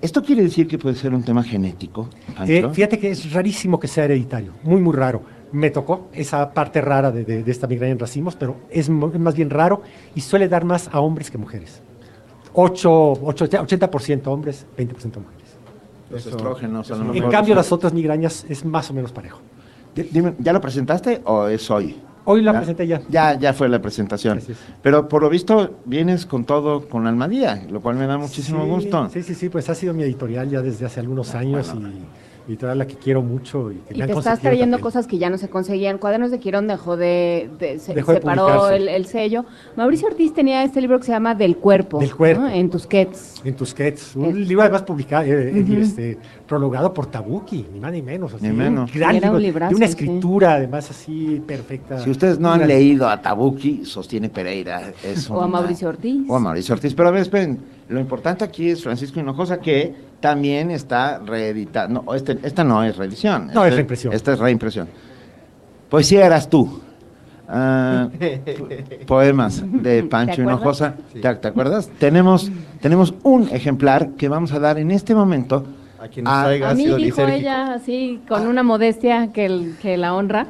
[0.00, 2.08] ¿Esto quiere decir que puede ser un tema genético?
[2.46, 5.22] Eh, fíjate que es rarísimo que sea hereditario, muy, muy raro.
[5.52, 9.34] Me tocó esa parte rara de, de- de esta migraña en racimos, pero es más
[9.34, 9.82] bien raro
[10.14, 11.82] y suele dar más a hombres que mujeres.
[12.54, 14.86] Ocho- ocho- 80% hombres, 20%
[15.20, 15.46] mujeres.
[16.10, 17.16] Los Eso- estrógenos, a lo mejor.
[17.16, 19.40] En cambio, las otras migrañas es más o menos parejo.
[19.96, 21.96] Di- dime, ¿ya lo presentaste o es hoy?
[22.26, 22.58] Hoy la ¿Ya?
[22.58, 23.00] presenté ya.
[23.08, 24.40] Ya, ya fue la presentación.
[24.82, 28.70] Pero por lo visto vienes con todo con Almadía, lo cual me da muchísimo Sí,
[28.70, 29.08] gusto.
[29.12, 31.80] Sí, sí, sí, pues ha sido mi editorial ya desde hace algunos años y
[32.46, 33.70] editorial a la que quiero mucho.
[33.72, 34.82] Y, que Y me han te estás trayendo también.
[34.82, 35.98] cosas que ya no se conseguían.
[35.98, 39.44] Cuadernos de Quirón dejó de, de- se Dejó de separó el, el sello.
[39.76, 41.98] Mauricio Ortiz tenía este libro que se llama Del cuerpo.
[41.98, 42.42] Del cuerpo.
[42.42, 42.48] ¿no?
[42.48, 43.42] En Tusquets.
[43.44, 48.02] En Tusquets, un libro además publicado, eh, eh, este, prologado por Tabuki, ni más ni
[48.02, 48.34] menos.
[48.34, 48.92] así, Ni un menos.
[48.92, 49.90] gran Era un libro, librazo, de una sí.
[49.92, 51.98] escritura además así perfecta.
[52.00, 54.92] Si ustedes no han Una- leído a Tabuki, sostiene Pereira.
[55.04, 56.22] Es O a Mauricio Ortiz.
[56.28, 56.94] O a Mauricio Ortiz.
[56.94, 57.58] Pero a ver, esperen,
[57.88, 61.88] lo importante aquí es Francisco Hinojosa, que también está reeditada.
[61.88, 63.50] No, este- esta no es reedición.
[63.54, 64.12] No, es reimpresión.
[64.12, 64.88] Esta es reimpresión.
[65.88, 66.80] Poesía eras tú.
[67.48, 68.08] Ah,
[69.06, 70.42] poemas de Pancho ¿Te?
[70.42, 70.94] Hinojosa.
[71.12, 71.88] ¿Te, te acuerdas?
[71.98, 72.50] Tenemos,
[72.80, 75.64] tenemos un ejemplar que vamos a dar en este momento
[76.00, 77.38] a quien nos traiga A mí dijo lisérgico.
[77.38, 80.46] ella así, con una modestia que, el- que la honra.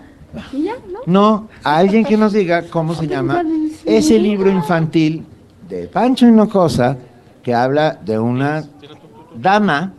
[0.53, 0.99] Y ya, ¿no?
[1.07, 3.43] No, a alguien que nos diga cómo se llama
[3.85, 5.25] ese libro infantil
[5.69, 6.97] de Pancho Hinojosa
[7.47, 8.65] que habla de una
[9.37, 9.93] dama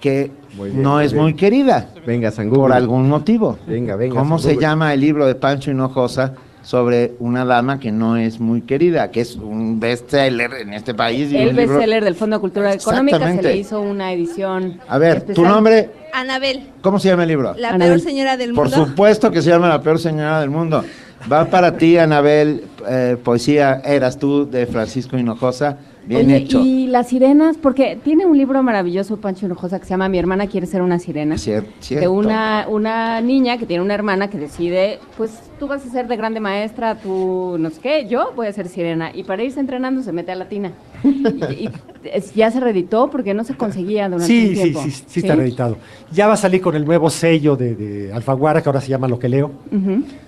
[0.00, 1.22] que bien, no es bien.
[1.22, 3.58] muy querida Venga, San por algún motivo.
[3.64, 4.16] Venga, venga.
[4.18, 8.40] ¿Cómo San se llama el libro de Pancho Hinojosa sobre una dama que no es
[8.40, 11.30] muy querida, que es un bestseller en este país?
[11.30, 13.48] y El bestseller del Fondo de Cultura Económica se Exactamente.
[13.54, 14.80] le hizo una edición.
[14.88, 17.54] A ver, tu nombre, Anabel, ¿cómo se llama el libro?
[17.56, 17.88] la Anabel.
[17.88, 18.84] peor señora del Por mundo.
[18.86, 20.84] supuesto que se llama La peor señora del mundo.
[21.32, 25.78] Va para ti, Anabel, eh, poesía Eras tú de Francisco Hinojosa.
[26.04, 26.60] Bien Oye, hecho.
[26.64, 30.48] Y las sirenas, porque tiene un libro maravilloso, Pancho Hinojosa, que se llama Mi hermana
[30.48, 31.36] quiere ser una sirena.
[31.36, 35.90] Cier- de una, una niña que tiene una hermana que decide, pues tú vas a
[35.90, 39.10] ser de grande maestra, tú no sé qué, yo voy a ser sirena.
[39.14, 40.72] Y para irse entrenando se mete a latina.
[41.04, 41.70] Y, y
[42.04, 44.82] es- ya se reeditó porque no se conseguía durante Sí, un sí, tiempo.
[44.82, 45.76] sí, sí, está reeditado.
[46.10, 49.06] Ya va a salir con el nuevo sello de, de Alfaguara, que ahora se llama
[49.06, 49.50] Lo que leo,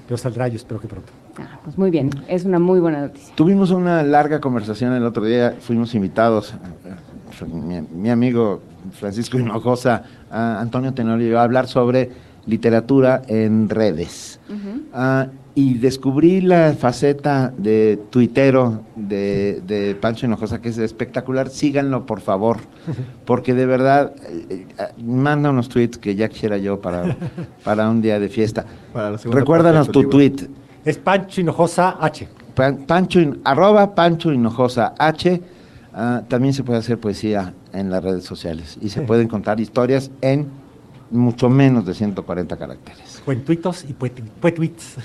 [0.06, 1.12] pero saldrá yo espero que pronto.
[1.38, 3.34] Ah, pues muy bien, es una muy buena noticia.
[3.34, 6.54] Tuvimos una larga conversación el otro día, fuimos invitados,
[7.52, 12.10] mi, mi amigo Francisco Hinojosa, a Antonio Tenorio, y yo, a hablar sobre
[12.46, 14.40] literatura en redes.
[14.92, 21.48] Ah, y descubrí la faceta de tuitero de, de Pancho Hinojosa, que es espectacular.
[21.48, 22.58] Síganlo, por favor,
[23.24, 27.16] porque de verdad eh, eh, manda unos tweets que ya quisiera yo para,
[27.64, 28.66] para un día de fiesta.
[29.24, 30.36] Recuérdanos tu tu libro.
[30.36, 30.48] tweet.
[30.84, 32.28] Es Pancho Hinojosa H.
[32.54, 35.40] Pan- Pancho, arroba Pancho Hinojosa H.
[35.92, 40.10] Ah, también se puede hacer poesía en las redes sociales y se pueden contar historias
[40.20, 40.48] en
[41.10, 43.22] mucho menos de 140 caracteres.
[43.24, 44.96] Cuentuitos y puetui- puetuits.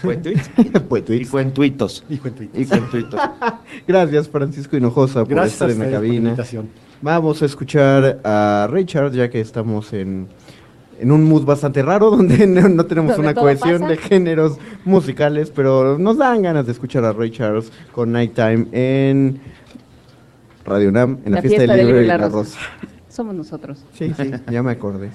[0.57, 2.03] Y cuentuitos.
[2.09, 2.61] Y cuentuitos.
[2.61, 3.19] Y cuentuitos.
[3.87, 6.29] Gracias, Francisco Hinojosa, por Gracias estar en la ustedes por la cabina.
[6.29, 6.69] invitación.
[7.01, 10.27] Vamos a escuchar a Richard, ya que estamos en,
[10.99, 13.91] en un mood bastante raro, donde no, no tenemos Donde una cohesión pasa.
[13.91, 19.41] de géneros musicales, pero nos dan ganas de escuchar a Ray Charles con Nighttime en
[20.65, 22.59] Radio Nam, en la, fiesta, del libro y la rosa.
[23.07, 23.83] Somos nosotros.
[23.93, 25.09] Sí, sí, ya me acordé.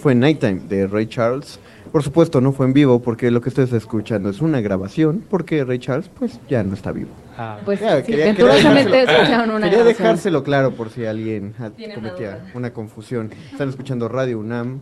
[0.00, 1.58] Fue Nighttime de Ray Charles.
[1.92, 5.24] Por supuesto, no fue en vivo porque lo que ustedes están escuchando es una grabación
[5.28, 7.10] porque Ray Charles pues ya no está vivo.
[7.64, 12.44] Pues Ya, sí, quería- escucharon una Quería dejárselo claro por si alguien ah, una cometía
[12.54, 13.30] una confusión.
[13.50, 14.80] Están escuchando Radio UNAM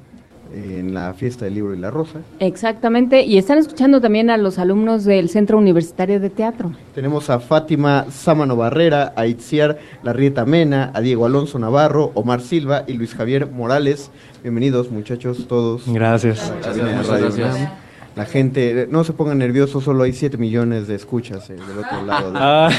[0.53, 2.21] en la fiesta del libro y la rosa.
[2.41, 6.73] Exactamente, y están escuchando también a los alumnos del Centro Universitario de Teatro.
[6.95, 12.85] Tenemos a Fátima Sámano Barrera, a Itziar Larrieta Mena, a Diego Alonso Navarro, Omar Silva
[12.87, 14.11] y Luis Javier Morales.
[14.43, 15.83] Bienvenidos muchachos todos.
[15.87, 16.53] Gracias.
[16.63, 17.88] gracias.
[18.19, 22.03] La gente, no se pongan nerviosos, solo hay 7 millones de escuchas eh, del otro
[22.05, 22.33] lado.
[22.33, 22.71] De la Ah.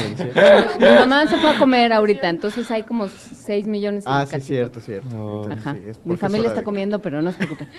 [0.79, 4.03] Mi mamá se fue a comer ahorita, entonces hay como 6 millones.
[4.05, 5.07] Ah, sí, cierto, cierto.
[5.43, 5.75] Entonces, Ajá.
[5.75, 7.69] sí, es Mi familia está comiendo, pero no se preocupen.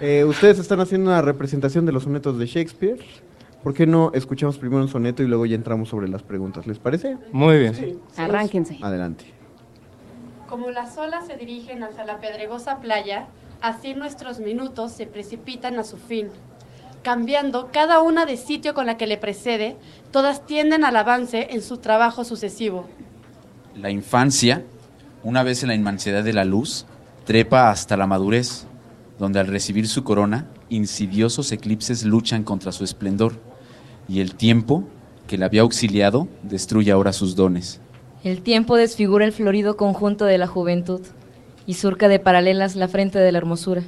[0.00, 2.98] Eh, ustedes están haciendo una representación de los sonetos de Shakespeare.
[3.62, 6.66] ¿Por qué no escuchamos primero un soneto y luego ya entramos sobre las preguntas?
[6.66, 7.18] ¿Les parece?
[7.30, 8.00] Muy bien.
[8.16, 8.78] Arránquense.
[8.82, 9.26] Adelante.
[10.48, 13.26] Como las olas se dirigen hacia la pedregosa playa,
[13.60, 16.28] así nuestros minutos se precipitan a su fin.
[17.02, 19.76] Cambiando cada una de sitio con la que le precede,
[20.10, 22.86] todas tienden al avance en su trabajo sucesivo.
[23.74, 24.64] La infancia,
[25.22, 26.84] una vez en la inmensidad de la luz,
[27.24, 28.66] trepa hasta la madurez,
[29.18, 33.34] donde al recibir su corona, insidiosos eclipses luchan contra su esplendor,
[34.06, 34.84] y el tiempo,
[35.26, 37.80] que la había auxiliado, destruye ahora sus dones.
[38.24, 41.00] El tiempo desfigura el florido conjunto de la juventud
[41.66, 43.82] y surca de paralelas la frente de la hermosura.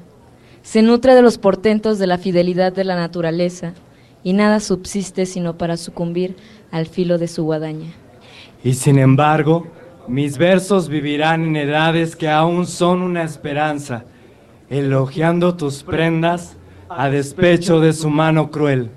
[0.62, 3.74] Se nutre de los portentos de la fidelidad de la naturaleza
[4.22, 6.36] y nada subsiste sino para sucumbir
[6.70, 7.92] al filo de su guadaña.
[8.62, 9.66] Y sin embargo,
[10.06, 14.04] mis versos vivirán en edades que aún son una esperanza,
[14.70, 16.56] elogiando tus prendas
[16.88, 18.90] a despecho de su mano cruel.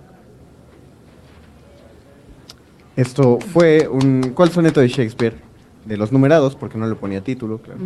[2.95, 4.31] Esto fue un...
[4.33, 5.35] ¿Cuál soneto de Shakespeare?
[5.83, 7.79] De los numerados, porque no le ponía título, claro.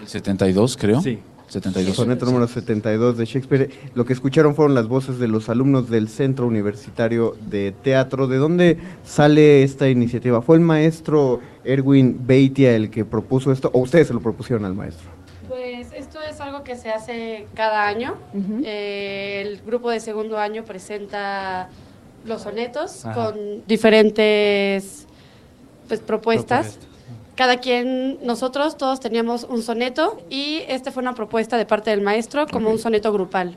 [0.00, 1.00] El 72, creo.
[1.00, 1.18] Sí.
[1.48, 1.96] 72.
[1.96, 3.70] Soneto número 72 de Shakespeare.
[3.94, 8.26] Lo que escucharon fueron las voces de los alumnos del Centro Universitario de Teatro.
[8.26, 10.42] ¿De dónde sale esta iniciativa?
[10.42, 14.74] ¿Fue el maestro Erwin Beitia el que propuso esto o ustedes se lo propusieron al
[14.74, 15.08] maestro?
[15.48, 18.16] Pues esto es algo que se hace cada año.
[18.64, 21.70] Eh, el grupo de segundo año presenta
[22.24, 23.14] los sonetos Ajá.
[23.14, 25.06] con diferentes
[25.88, 26.78] pues, propuestas.
[27.38, 32.00] Cada quien, nosotros todos teníamos un soneto y este fue una propuesta de parte del
[32.02, 33.54] maestro como un soneto grupal.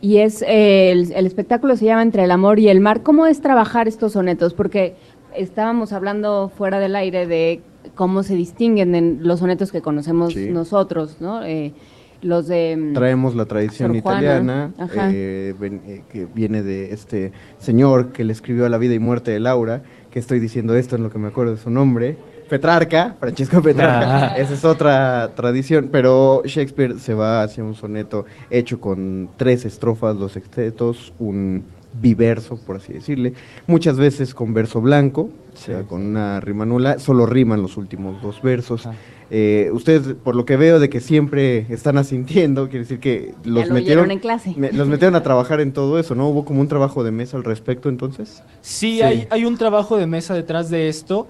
[0.00, 3.04] Y es eh, el, el espectáculo se llama Entre el amor y el mar.
[3.04, 4.52] ¿Cómo es trabajar estos sonetos?
[4.54, 4.96] Porque
[5.36, 7.60] estábamos hablando fuera del aire de
[7.94, 10.48] cómo se distinguen en los sonetos que conocemos Sí.
[10.50, 11.44] nosotros, ¿no?
[11.44, 11.72] Eh,
[12.20, 14.72] los de mm, Traemos la tradición italiana
[15.12, 19.30] eh, ven- eh, que viene de este señor que le escribió La vida y muerte
[19.30, 22.18] de Laura, que estoy diciendo esto en lo que me acuerdo de su nombre.
[22.50, 24.36] Petrarca, Francesco Petrarca, Ah.
[24.36, 30.18] esa es otra tradición, pero Shakespeare se va hacia un soneto hecho con tres estrofas,
[30.18, 33.32] dos sextetos, un biverso, por así decirle,
[33.66, 38.20] muchas veces con verso blanco, o sea, con una rima nula, solo riman los últimos
[38.22, 38.88] dos versos.
[39.32, 43.68] Eh, ustedes, por lo que veo de que siempre están asintiendo, quiere decir que los
[43.68, 44.54] lo metieron en clase.
[44.56, 46.28] me- los metieron a trabajar en todo eso, ¿no?
[46.28, 48.42] Hubo como un trabajo de mesa al respecto, entonces.
[48.60, 51.28] Sí, Hay, hay un trabajo de mesa detrás de esto,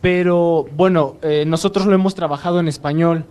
[0.00, 3.24] pero bueno, eh, nosotros lo hemos trabajado en español.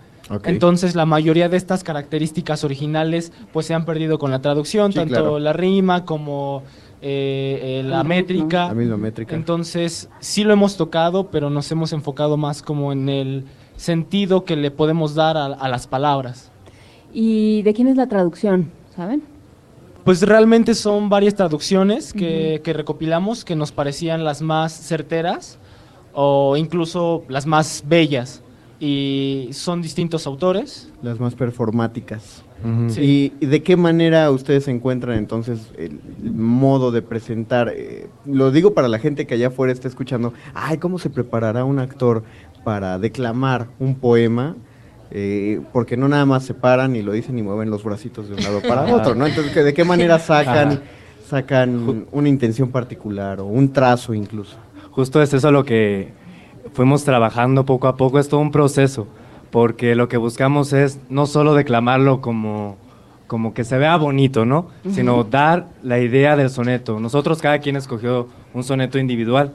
[0.44, 5.00] Entonces la mayoría de estas características originales pues se han perdido con la traducción, Sí,
[5.00, 5.40] tanto claro.
[5.40, 6.64] la rima como
[7.02, 8.68] eh, eh, la métrica.
[8.68, 9.34] La misma métrica.
[9.36, 13.46] Entonces sí lo hemos tocado, pero nos hemos enfocado más como en el
[13.78, 16.52] sentido que le podemos dar a, a las palabras.
[17.14, 18.70] ¿Y de quién es la traducción?
[18.94, 19.24] ¿Saben?
[20.04, 25.58] Pues realmente son varias traducciones que, que recopilamos que nos parecían las más certeras
[26.20, 28.42] o incluso las más bellas.
[28.80, 30.92] Y son distintos autores.
[31.04, 32.44] Las más performáticas.
[32.90, 33.34] Sí.
[33.40, 37.72] ¿Y, y de qué manera ustedes encuentran entonces el, el modo de presentar?
[37.76, 41.66] eh, lo digo para la gente que allá afuera está escuchando, ay, ¿cómo se preparará
[41.66, 42.24] un actor
[42.64, 44.56] para declamar un poema?
[45.12, 48.36] Eh, porque no nada más se paran y lo dicen y mueven los bracitos de
[48.36, 49.28] un lado para otro, ¿no?
[49.28, 50.82] Entonces, ¿de qué manera sacan,
[51.28, 54.58] sacan una intención particular o un trazo incluso?
[54.98, 56.12] Justo es eso lo que
[56.74, 59.08] fuimos trabajando poco a poco, es todo un proceso,
[59.52, 62.78] porque lo que buscamos es no solo declamarlo como,
[63.28, 64.70] como que se vea bonito, ¿no?
[64.90, 67.00] Sino dar la idea del soneto.
[67.00, 69.54] Nosotros cada quien escogió un soneto individual,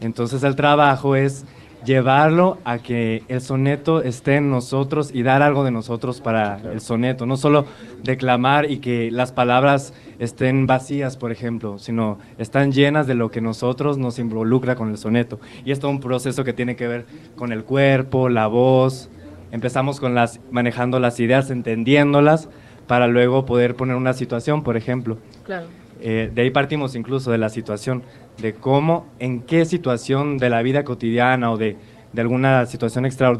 [0.00, 1.44] entonces el trabajo es
[1.84, 6.80] llevarlo a que el soneto esté en nosotros y dar algo de nosotros para el
[6.80, 7.66] soneto, no solo
[8.02, 13.40] declamar y que las palabras estén vacías, por ejemplo, sino están llenas de lo que
[13.40, 15.40] nosotros nos involucra con el soneto.
[15.64, 19.08] Y es todo un proceso que tiene que ver con el cuerpo, la voz,
[19.50, 22.48] empezamos con las, manejando las ideas, entendiéndolas,
[22.86, 25.18] para luego poder poner una situación, por ejemplo.
[25.44, 25.66] Claro.
[26.02, 28.02] Eh, de ahí partimos incluso de la situación,
[28.40, 31.76] de cómo, en qué situación de la vida cotidiana o de,
[32.12, 33.36] de alguna situación extra,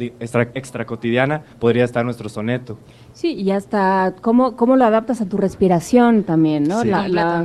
[0.55, 2.79] extra cotidiana podría estar nuestro soneto.
[3.13, 6.83] Sí, y hasta cómo, cómo lo adaptas a tu respiración también, ¿no?
[6.83, 6.89] Sí.
[6.89, 7.45] La, la-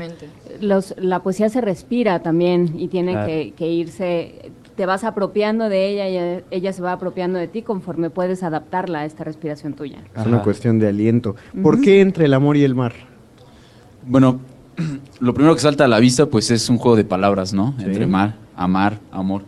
[0.62, 3.28] los- la poesía se respira también y tiene Claro.
[3.28, 7.62] que, que irse, te vas apropiando de ella y ella, se va apropiando de ti
[7.62, 10.00] conforme puedes adaptarla a esta respiración tuya.
[10.16, 11.36] Es una cuestión de aliento.
[11.64, 12.94] ¿Por qué entre el amor y el mar?
[14.06, 14.40] Bueno,
[15.20, 17.76] lo primero que salta a la vista pues es un juego de palabras, ¿no?
[17.80, 19.44] Entre mar, amar, amor.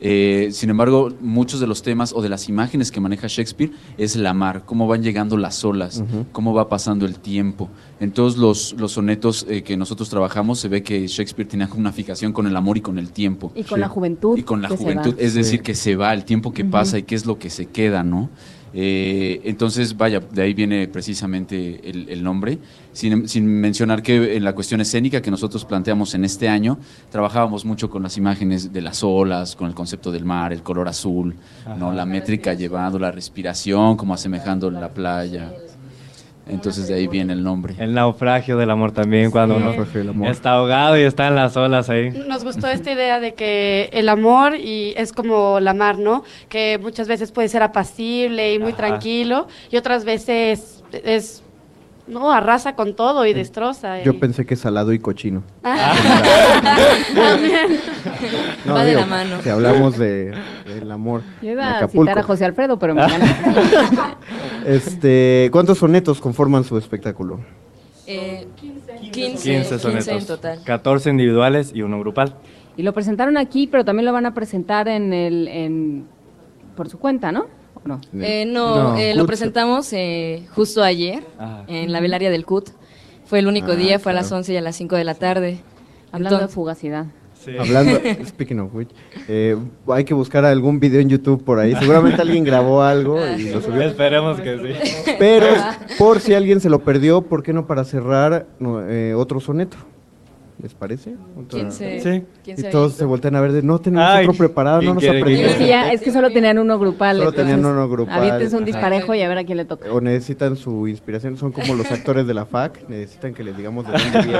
[0.00, 4.14] Eh, sin embargo, muchos de los temas o de las imágenes que maneja Shakespeare es
[4.14, 7.68] la mar, cómo van llegando las olas, cómo va pasando el tiempo.
[7.98, 11.90] En todos los, los sonetos eh, que nosotros trabajamos se ve que Shakespeare tenía una
[11.90, 13.50] fijación con el amor y con el tiempo.
[13.56, 14.38] Y con la juventud.
[14.38, 15.64] Y con la juventud, es decir, Sí.
[15.64, 18.30] que se va, el tiempo que pasa y qué es lo que se queda, ¿no?
[18.74, 22.58] Eh, entonces, vaya, de ahí viene precisamente el, el nombre,
[22.98, 26.78] sin, sin mencionar que en la cuestión escénica que nosotros planteamos en este año,
[27.10, 30.88] trabajábamos mucho con las imágenes de las olas, con el concepto del mar, el color
[30.88, 31.36] azul,
[31.78, 31.92] ¿no?
[31.92, 35.52] la métrica llevando la respiración, como asemejando la playa.
[36.48, 37.74] Entonces de ahí viene el nombre.
[37.78, 39.62] El naufragio del amor también, cuando Sí.
[40.00, 40.28] uno amor.
[40.28, 42.10] está ahogado y está en las olas ahí.
[42.26, 46.24] Nos gustó esta idea de que el amor y es como la mar, ¿no?
[46.48, 48.78] Que muchas veces puede ser apacible y muy Ajá.
[48.78, 51.42] tranquilo y otras veces es
[52.08, 54.00] no arrasa con todo y destroza.
[54.00, 55.42] y- Yo pensé que salado y cochino.
[57.14, 57.80] También.
[58.64, 59.42] No, Va de digo, la mano.
[59.42, 60.34] Si hablamos de,
[60.66, 61.22] del amor.
[61.42, 63.26] Yo iba a citar a José Alfredo, pero me gana.
[64.66, 67.40] Este, ¿Cuántos sonetos conforman su espectáculo?
[68.06, 70.08] Eh, 15, 15 15 sonetos.
[70.08, 70.60] en total.
[70.64, 72.34] 14 individuales y uno grupal.
[72.76, 76.04] Y lo presentaron aquí, pero también lo van a presentar en el, en,
[76.76, 77.46] por su cuenta, ¿no?
[77.84, 78.00] ¿O no?
[78.20, 78.96] Eh, no, No.
[78.98, 81.64] eh, lo presentamos eh, justo ayer Ah.
[81.68, 82.70] en la velaria del CUT.
[83.24, 84.38] Fue el único Ah, día, fue a las claro.
[84.38, 85.60] 11 y a las 5 de la tarde.
[86.12, 87.06] Hablando Entonces- de fugacidad.
[87.58, 88.90] Hablando, speaking of which,
[89.28, 89.56] eh,
[89.90, 91.74] hay que buscar algún video en YouTube por ahí.
[91.76, 93.82] Seguramente alguien grabó algo y lo subió.
[93.82, 95.12] Esperemos que sí.
[95.18, 95.46] Pero,
[95.98, 99.76] por si alguien se lo perdió, ¿por qué no para cerrar no, eh, otro soneto?
[100.60, 101.14] ¿Les parece?
[101.36, 102.24] Otra- ¿Quién se- Sí.
[102.42, 104.96] quién Y se todos se voltean a ver de no tenemos Ay, otro preparado, no
[104.96, 105.58] ¿quién nos aprendimos.
[105.68, 107.18] ya- es que solo tenían uno grupal.
[107.18, 108.18] Solo tenían uno grupal.
[108.18, 108.66] aviéntense un Ajá.
[108.66, 109.92] disparejo y a ver a quién le toca.
[109.92, 113.86] O necesitan su inspiración, son como los actores de la FAC, necesitan que les digamos
[113.86, 114.34] de dónde vienen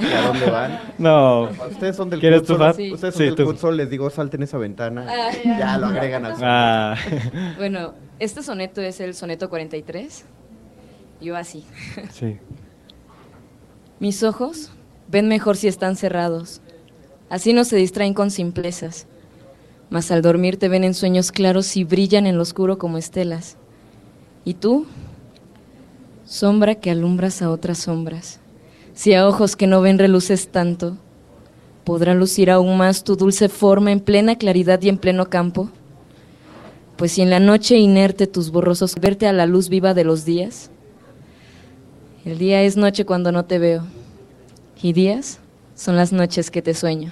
[0.00, 0.80] y a dónde van.
[0.98, 1.48] No.
[1.68, 2.56] Ustedes son del ¿Quieres ustedes
[3.00, 6.46] son Sí, del futsal, les digo salten esa ventana, Ah, ya lo agregan al soneto.
[6.48, 6.94] Ah.
[7.58, 10.24] Bueno, este soneto es el soneto 43.
[11.20, 11.64] Yo así.
[12.12, 12.36] Sí.
[13.98, 14.70] Mis ojos
[15.08, 16.60] ven mejor si están cerrados.
[17.28, 19.06] Así no se distraen con simplezas.
[19.90, 23.56] Mas al dormir te ven en sueños claros y brillan en lo oscuro como estelas.
[24.44, 24.86] ¿Y tú?
[26.24, 28.40] Sombra que alumbras a otras sombras.
[28.94, 30.96] Si a ojos que no ven reluces tanto,
[31.84, 35.70] ¿podrá lucir aún más tu dulce forma en plena claridad y en pleno campo?
[36.96, 40.24] Pues si en la noche inerte tus borrosos verte a la luz viva de los
[40.24, 40.70] días,
[42.24, 43.84] el día es noche cuando no te veo,
[44.84, 45.40] y días
[45.74, 47.10] son las noches que te sueño.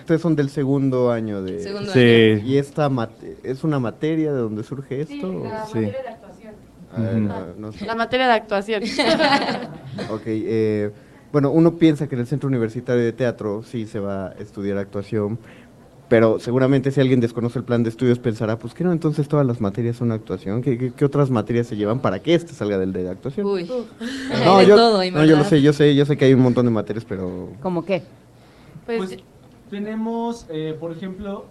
[0.00, 1.60] Ustedes son del segundo año de...
[1.62, 1.98] Segundo Sí.
[2.00, 2.44] año.
[2.46, 5.44] ¿Y esta mate- es una materia de donde surge esto?
[5.44, 5.74] la Sí.
[5.78, 6.54] materia de actuación.
[6.92, 7.86] Ah, no, no sé.
[7.86, 8.82] La materia de actuación.
[10.10, 10.90] Ok, eh,
[11.30, 14.76] bueno, uno piensa que en el Centro Universitario de Teatro sí se va a estudiar
[14.78, 15.38] actuación,
[16.10, 19.46] pero seguramente si alguien desconoce el plan de estudios pensará, pues que no, entonces todas
[19.46, 22.78] las materias son actuación, ¿qué, qué, qué otras materias se llevan para que este salga
[22.78, 23.46] del de actuación?
[23.46, 23.62] Uy,
[24.44, 26.40] No, de yo, todo, no, yo lo sé, yo sé, yo sé que hay un
[26.40, 27.50] montón de materias, pero...
[27.62, 28.02] ¿Cómo qué?
[28.86, 29.16] Pues, Pues
[29.70, 31.46] tenemos, eh, por ejemplo,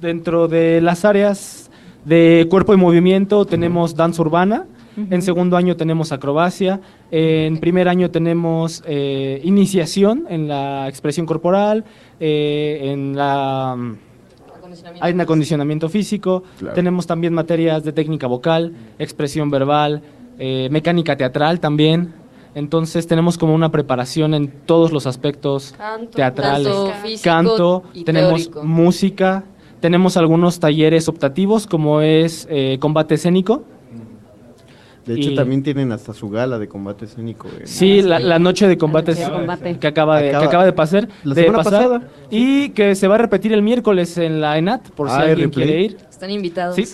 [0.00, 1.70] dentro de las áreas
[2.06, 4.64] de cuerpo y movimiento tenemos danza urbana,
[4.96, 11.84] en segundo año tenemos acrobacia, en primer año tenemos eh, iniciación en la expresión corporal,
[12.20, 13.76] eh, en la...
[15.00, 16.74] Hay un acondicionamiento físico, Claro.
[16.74, 20.02] tenemos también materias de técnica vocal, expresión verbal,
[20.38, 22.12] eh, mecánica teatral también.
[22.54, 26.74] Entonces tenemos como una preparación en todos los aspectos Canto, teatrales.
[27.02, 28.64] Físico Canto, y tenemos teórico.
[28.64, 29.44] música,
[29.80, 33.62] tenemos algunos talleres optativos como es eh, combate escénico.
[35.06, 37.46] De hecho, Y- también tienen hasta su gala de combate escénico.
[37.60, 39.78] en- Sí, la, la noche de combates noche de combate.
[39.78, 42.08] que acaba de, Acaba- que acaba de pasar, la de semana pasar, pasada.
[42.30, 45.50] y que se va a repetir el miércoles en la ENAT, por si Ah, alguien
[45.50, 45.66] replay.
[45.66, 45.96] quiere ir.
[46.10, 46.74] Están invitados.
[46.74, 46.86] Sí.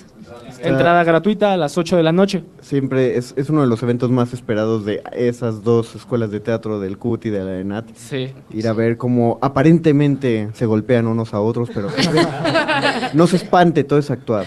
[0.62, 2.44] Entrada gratuita a las 8 de la noche.
[2.61, 6.78] Siempre es, es uno de los eventos más esperados de esas dos escuelas de teatro,
[6.81, 7.86] del CUT y de la ENAT.
[7.94, 8.33] Sí.
[8.52, 11.89] Ir a ver cómo aparentemente se golpean unos a otros, pero
[13.15, 14.47] no se espante, todo es actuado.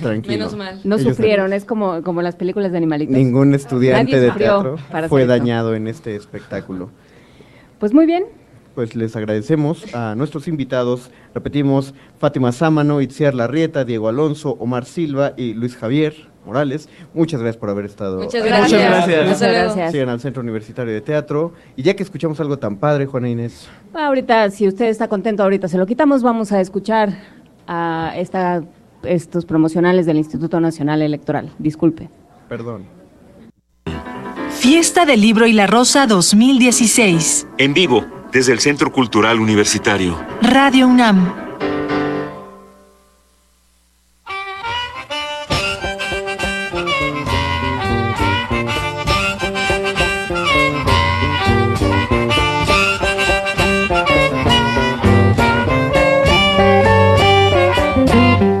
[0.00, 0.32] Tranquilo.
[0.38, 0.80] Menos mal.
[0.84, 3.14] No Ellos- sufrieron, es como, como las películas de animalitos.
[3.16, 4.76] Ningún estudiante de teatro
[5.08, 6.90] fue dañado en este espectáculo.
[7.78, 8.24] Pues muy bien,
[8.74, 15.32] Pues les agradecemos a nuestros invitados, repetimos, Fátima Sámano, Itziar Larrieta, Diego Alonso, Omar Silva
[15.36, 16.88] y Luis Javier Morales.
[17.14, 18.22] Muchas gracias por haber estado.
[18.22, 19.26] Muchas gracias.
[19.26, 19.92] Muchas gracias.
[19.92, 21.52] Sigan al Centro Universitario de Teatro.
[21.76, 23.68] Y ya que escuchamos algo tan padre, Juana Inés.
[23.92, 27.10] ahorita, si usted está contento, ahorita se lo quitamos, vamos a escuchar
[27.66, 28.64] a esta,
[29.04, 31.50] estos promocionales del Instituto Nacional Electoral.
[31.58, 32.08] Disculpe.
[32.48, 32.84] Perdón.
[34.50, 37.46] Fiesta del Libro y la Rosa 2016.
[37.58, 38.04] En vivo,
[38.34, 40.18] desde el Centro Cultural Universitario.
[40.42, 41.32] Radio UNAM.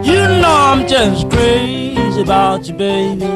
[0.04, 3.26] You know I'm just crazy about you, baby.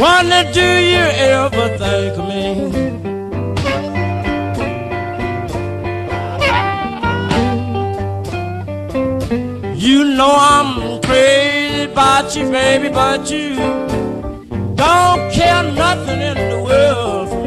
[0.00, 3.01] Wonder do you ever think of me?
[10.22, 13.56] Know I'm crazy about you, baby, but you
[14.82, 17.41] don't care nothing in the world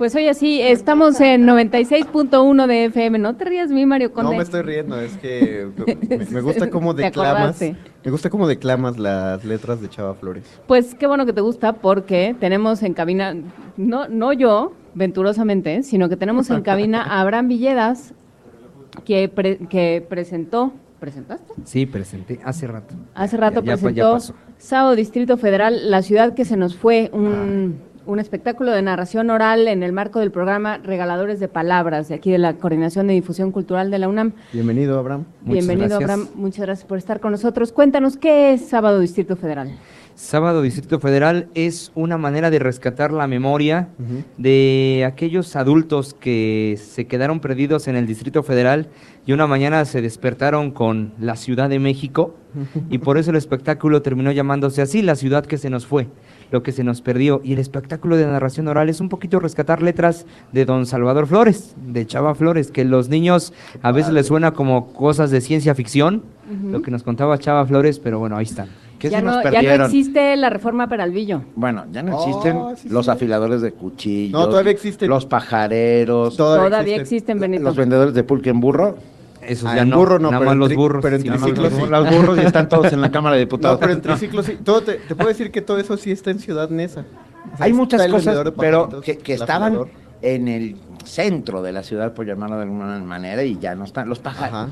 [0.00, 3.18] Pues oye, sí, estamos en 96.1 de FM.
[3.18, 4.30] No te rías, mi Mario Conde.
[4.30, 5.68] No me estoy riendo, es que
[6.08, 7.32] me, me gusta cómo Te declamas.
[7.60, 7.76] acordaste.
[8.02, 10.44] Me gusta cómo declamas las letras de Chava Flores.
[10.66, 13.36] Pues qué bueno que te gusta porque tenemos en cabina,
[13.76, 18.14] no, no yo, venturosamente, sino que tenemos en cabina a Abraham Villedas,
[19.04, 21.52] que, pre- que presentó, ¿presentaste?
[21.64, 22.94] Sí, presenté hace rato.
[23.14, 24.34] Hace rato Ya- ya- ya presentó pasó.
[24.56, 29.68] Sábado Distrito Federal, La Ciudad que se nos fue, un, un espectáculo de narración oral
[29.68, 33.52] en el marco del programa Regaladores de Palabras, de aquí de la Coordinación de Difusión
[33.52, 34.32] Cultural de la UNAM.
[34.52, 35.24] Bienvenido, Abraham.
[35.42, 36.28] Bienvenido, Abraham.
[36.34, 37.72] Muchas gracias por estar con nosotros.
[37.72, 39.70] Cuéntanos, ¿qué es Sábado Distrito Federal?
[40.14, 43.88] Sábado Distrito Federal es una manera de rescatar la memoria
[44.36, 48.88] de aquellos adultos que se quedaron perdidos en el Distrito Federal
[49.24, 52.34] y una mañana se despertaron con la Ciudad de México
[52.90, 56.08] y por eso el espectáculo terminó llamándose así, la ciudad que se nos fue,
[56.50, 57.40] lo que se nos perdió.
[57.44, 61.74] Y el espectáculo de narración oral es un poquito rescatar letras de don Salvador Flores,
[61.86, 66.22] de Chava Flores, que los niños a veces les suena como cosas de ciencia ficción,
[66.70, 68.68] lo que nos contaba Chava Flores, pero bueno, ahí están.
[69.08, 71.42] Ya no, ya no existe la reforma Peralvillo.
[71.54, 74.38] Bueno, ya no existen Oh, los afiladores de cuchillos.
[74.38, 75.08] No, todavía existen.
[75.08, 76.36] Los pajareros.
[76.36, 77.62] Todavía, existen, Benito.
[77.62, 78.96] Los vendedores de pulque en burro.
[79.42, 81.02] Esos Ah, ya en no, burro no, nada pero más los burros.
[81.02, 81.88] pero en triciclos los, sí.
[81.88, 83.76] los burros y están todos en la Cámara de Diputados.
[83.76, 84.58] No, pero en triciclos sí.
[84.62, 86.70] Todo te, te puedo decir que todo eso sí está en Ciudad.
[86.70, 87.04] O sea,
[87.58, 89.78] Hay muchas cosas, pero que, que estaban
[90.22, 94.08] en el centro de la ciudad, por llamarlo de alguna manera, y ya no están.
[94.08, 94.70] Los pájaros.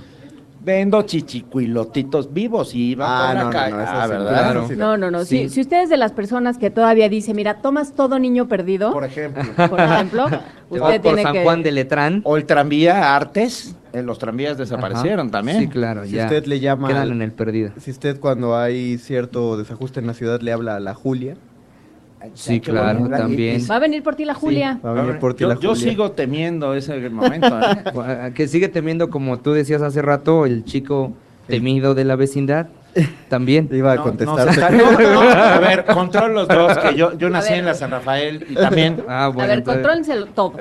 [0.60, 3.72] Vendo chichicuilotitos vivos y iba Ah, no, no, calle.
[3.76, 4.28] no, Ah, ¿verdad?
[4.28, 4.68] claro.
[4.76, 5.24] No, no, no.
[5.24, 5.44] Sí.
[5.44, 8.92] Si, si usted es de las personas que todavía dice, mira, tomas todo niño perdido.
[8.92, 9.42] Por ejemplo.
[9.70, 10.24] Por ejemplo,
[10.68, 11.42] usted por tiene San que...
[11.44, 12.20] Juan de Letrán.
[12.24, 13.76] O el tranvía Artes.
[13.92, 15.30] eh, los tranvías desaparecieron Ajá.
[15.30, 15.58] también.
[15.60, 16.88] Sí, claro, Si ya usted le llama...
[16.88, 17.70] quedan al- en el perdido.
[17.80, 21.36] Si usted cuando hay cierto desajuste en la ciudad le habla a la Julia.
[22.34, 23.60] Sí, claro, también.
[23.70, 24.80] Va a venir por ti la Julia.
[24.84, 25.90] va a venir por ti yo, la yo Julia.
[25.90, 27.46] sigo temiendo ese momento.
[27.60, 28.32] ¿eh?
[28.34, 31.12] Que sigue temiendo, como tú decías hace rato, el chico
[31.46, 32.68] temido de la vecindad.
[33.28, 33.68] También.
[33.72, 34.46] Iba a No, contestar.
[34.46, 37.74] no, se- no, no, a ver, control los dos, que yo, yo nací en la
[37.74, 39.02] San Rafael y también.
[39.08, 40.54] Ah, a ver, contrólense todos.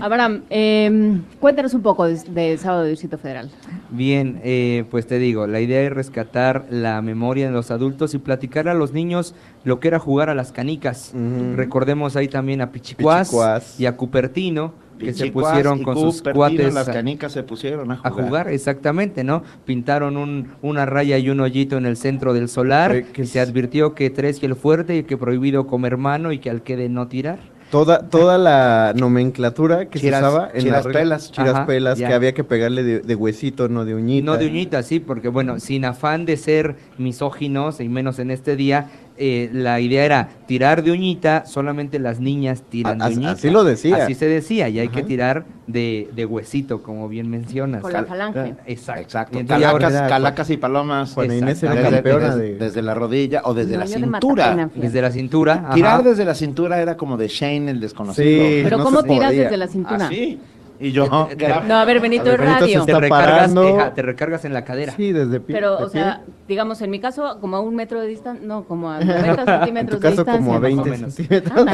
[0.00, 3.50] Abraham, eh, cuéntanos un poco de, de Sábado Distrito Federal.
[3.90, 8.18] Bien, eh, pues te digo, la idea es rescatar la memoria de los adultos y
[8.18, 9.34] platicar a los niños
[9.64, 11.12] lo que era jugar a las canicas.
[11.56, 13.80] Recordemos ahí también a Pichicuás, Pichicuás.
[13.80, 17.90] y a Cupertino, que se pusieron y con sus cuates Las a- canicas se pusieron
[17.90, 18.26] a a jugar.
[18.26, 19.42] jugar, exactamente, ¿no?
[19.64, 23.40] Pintaron un, una raya y un hoyito en el centro del solar, Oye, que se
[23.40, 26.88] advirtió que tres y el fuerte y que prohibido comer mano y que al quede
[26.88, 27.38] no tirar.
[27.70, 31.32] Toda, toda la nomenclatura que Chiras- se usaba en chiras la regla- pelas.
[31.32, 34.24] chiras pelas, que había que pegarle de, de huesito, no de uñita.
[34.24, 38.56] No de uñita, sí, porque bueno, sin afán de ser misóginos, y menos en este
[38.56, 38.86] día,
[39.18, 43.32] eh, la idea era tirar de uñita, solamente las niñas tiran A- de uñita.
[43.32, 44.04] así lo decía.
[44.04, 47.82] Así se decía, y hay que tirar de, de huesito, como bien mencionas.
[47.82, 48.54] Con la falange.
[48.66, 49.38] Exacto.
[49.38, 51.12] Entonces Calacas, ahora- calacas y palomas.
[51.14, 53.92] Juana Inés era Desde- campeona desde, de- desde la rodilla o desde No, la de
[53.94, 54.70] cintura.
[54.74, 55.52] Desde la cintura.
[55.64, 55.74] ajá.
[55.74, 58.26] Tirar desde la cintura era como de Shane el desconocido.
[58.28, 59.42] Sí, Pero no ¿cómo tiras podía.
[59.44, 60.06] desde la cintura?
[60.06, 60.38] Así.
[60.80, 61.06] Y yo,
[61.38, 62.84] era- No, a ver, Benito, A ver, se radio.
[62.84, 64.92] te recargas, te recargas en la cadera.
[64.92, 65.56] Sí, desde pie.
[65.56, 68.64] Pero, de o sea, digamos, en mi caso, como a un metro de distancia, no,
[68.64, 70.38] como a 90 en centímetros tu de caso distancia.
[70.38, 71.14] como a más o 20 menos.
[71.14, 71.66] centímetros.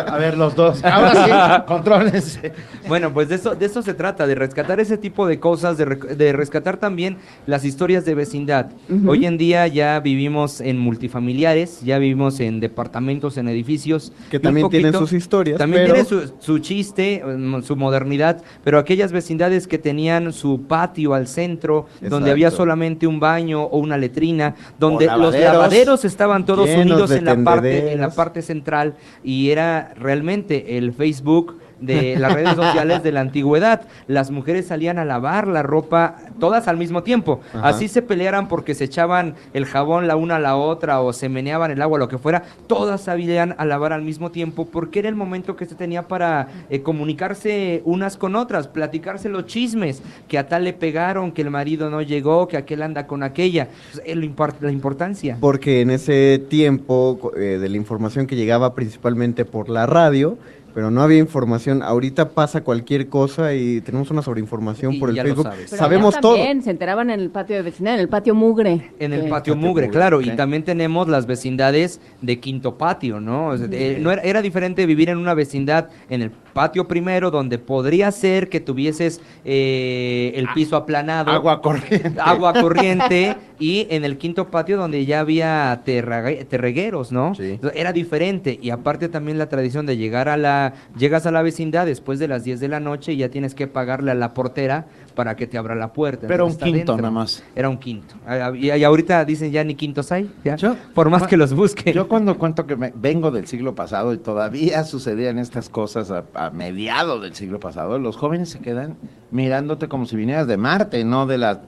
[0.10, 0.82] A ver, los dos.
[0.84, 2.52] Ahora sí, contrólense.
[2.88, 5.84] Bueno, pues de eso, de eso se trata, de rescatar ese tipo de cosas, de,
[5.84, 8.70] de rescatar también las historias de vecindad.
[9.06, 14.12] Hoy en día ya vivimos en multifamiliares, ya vivimos en departamentos, en edificios.
[14.30, 18.29] Que también tienen sus historias, También pero- tienen su, su chiste, mm, su modernidad,
[18.64, 23.78] pero aquellas vecindades que tenían su patio al centro, donde había solamente un baño o
[23.78, 28.94] una letrina, donde los lavaderos estaban todos unidos en la, parte, en la parte central
[29.22, 33.82] y era realmente el Facebook de las redes sociales de la antigüedad.
[34.06, 37.40] Las mujeres salían a lavar la ropa todas al mismo tiempo.
[37.54, 37.68] Ajá.
[37.68, 41.28] Así se pelearan porque se echaban el jabón la una a la otra o se
[41.28, 42.42] meneaban el agua, lo que fuera.
[42.66, 46.48] Todas sabían a lavar al mismo tiempo porque era el momento que se tenía para
[46.68, 51.50] eh, comunicarse unas con otras, platicarse los chismes, que a tal le pegaron, que el
[51.50, 53.68] marido no llegó, que aquel anda con aquella.
[53.92, 54.16] Pues, eh,
[54.60, 55.36] la importancia.
[55.40, 60.38] Porque en ese tiempo eh, de la información que llegaba principalmente por la radio,
[60.74, 61.82] pero no había información.
[61.82, 65.44] Ahorita pasa cualquier cosa y tenemos una sobreinformación Y por el ya lo Facebook.
[65.46, 65.70] sabes.
[65.70, 66.36] Pero Sabemos allá todo.
[66.36, 68.90] se enteraban en el patio de vecindad, en el patio mugre.
[68.98, 72.76] En el que- patio Patio mugre, mugre, claro, y también tenemos las vecindades de quinto
[72.76, 73.48] patio, ¿no?
[73.48, 77.30] O sea, eh, no era, era diferente vivir en una vecindad en el patio primero,
[77.30, 82.12] donde podría ser que tuvieses eh, el piso aplanado, Agua corriente.
[82.20, 87.34] agua corriente, y en el quinto patio donde ya había terregueros, ¿no?
[87.34, 87.52] Sí.
[87.52, 91.42] Entonces, Era diferente, y aparte también la tradición de llegar a la, llegas a la
[91.42, 94.34] vecindad después de las 10 de la noche y ya tienes que pagarle a la
[94.34, 96.26] portera para que te abra la puerta.
[96.26, 96.96] Pero un Entonces, quinto dentro.
[96.96, 97.42] nada más.
[97.54, 98.14] Era un quinto.
[98.26, 100.56] Ah, Y, y ahorita dicen ya ni quintos hay, ya.
[100.56, 101.92] Yo- por más que los busquen.
[101.94, 106.24] Yo cuando cuento que me- vengo del siglo pasado y todavía sucedían estas cosas a,
[106.34, 108.96] a mediados del siglo pasado, los jóvenes se quedan
[109.30, 111.60] mirándote como si vinieras de Marte, no de la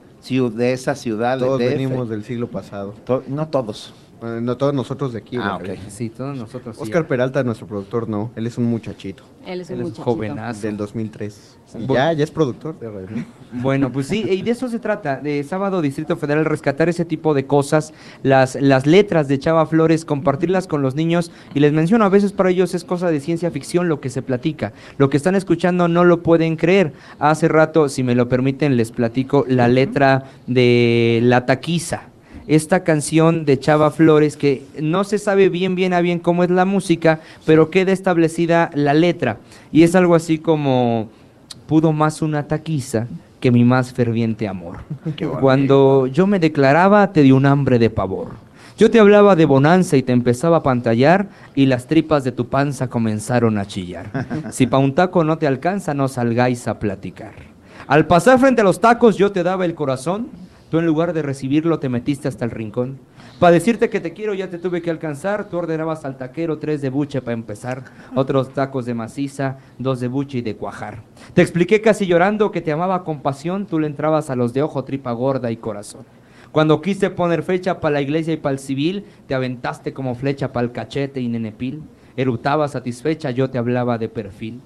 [0.54, 1.38] de esa ciudad.
[1.40, 2.94] Todos de venimos del siglo pasado.
[3.04, 3.92] To- no todos.
[4.22, 5.36] Bueno, no todos nosotros de aquí.
[5.36, 5.74] Ah, ¿verdad?
[5.84, 5.90] ok.
[5.90, 6.76] Sí, todos nosotros.
[6.76, 6.82] sí.
[6.82, 8.30] Oscar Peralta, nuestro productor, no.
[8.36, 9.24] Él es un muchachito.
[9.44, 10.04] Él es un Él muchachito.
[10.04, 10.62] jovenazo.
[10.62, 11.58] Del 2003.
[11.74, 13.08] Y Bu- ya, ya es productor de radio.
[13.54, 17.34] Bueno, pues sí, y de eso se trata, de Sábado Distrito Federal, rescatar ese tipo
[17.34, 17.92] de cosas,
[18.22, 22.32] las, las letras de Chava Flores, compartirlas con los niños, y les menciono, a veces
[22.32, 25.86] para ellos es cosa de ciencia ficción lo que se platica, lo que están escuchando
[25.86, 26.94] no lo pueden creer.
[27.18, 32.04] Hace rato, si me lo permiten, les platico la letra de La Taquiza.
[32.46, 36.50] Esta canción de Chava Flores que no se sabe bien bien a bien cómo es
[36.50, 39.38] la música, pero queda establecida la letra.
[39.70, 41.08] Y es algo así como
[41.66, 43.06] pudo más una taquiza
[43.40, 44.78] que mi más ferviente amor.
[45.40, 48.28] Cuando yo me declaraba, te di un hambre de pavor.
[48.78, 52.48] Yo te hablaba de bonanza y te empezaba a pantallar y las tripas de tu
[52.48, 54.10] panza comenzaron a chillar.
[54.50, 57.32] Si pa' un taco no te alcanza, no salgáis a platicar.
[57.86, 60.28] Al pasar frente a los tacos yo te daba el corazón,
[60.72, 62.98] tú en lugar de recibirlo te metiste hasta el rincón.
[63.38, 66.80] Para decirte que te quiero ya te tuve que alcanzar, tú ordenabas al taquero tres
[66.80, 67.84] de buche para empezar,
[68.14, 71.02] otros tacos de maciza, dos de buche y de cuajar.
[71.34, 74.62] Te expliqué casi llorando que te amaba con pasión, tú le entrabas a los de
[74.62, 76.06] ojo, tripa gorda y corazón.
[76.52, 80.54] Cuando quise poner fecha para la iglesia y para el civil, te aventaste como flecha
[80.54, 81.82] para el cachete y nenepil.
[82.16, 84.62] Erutaba satisfecha, yo te hablaba de perfil.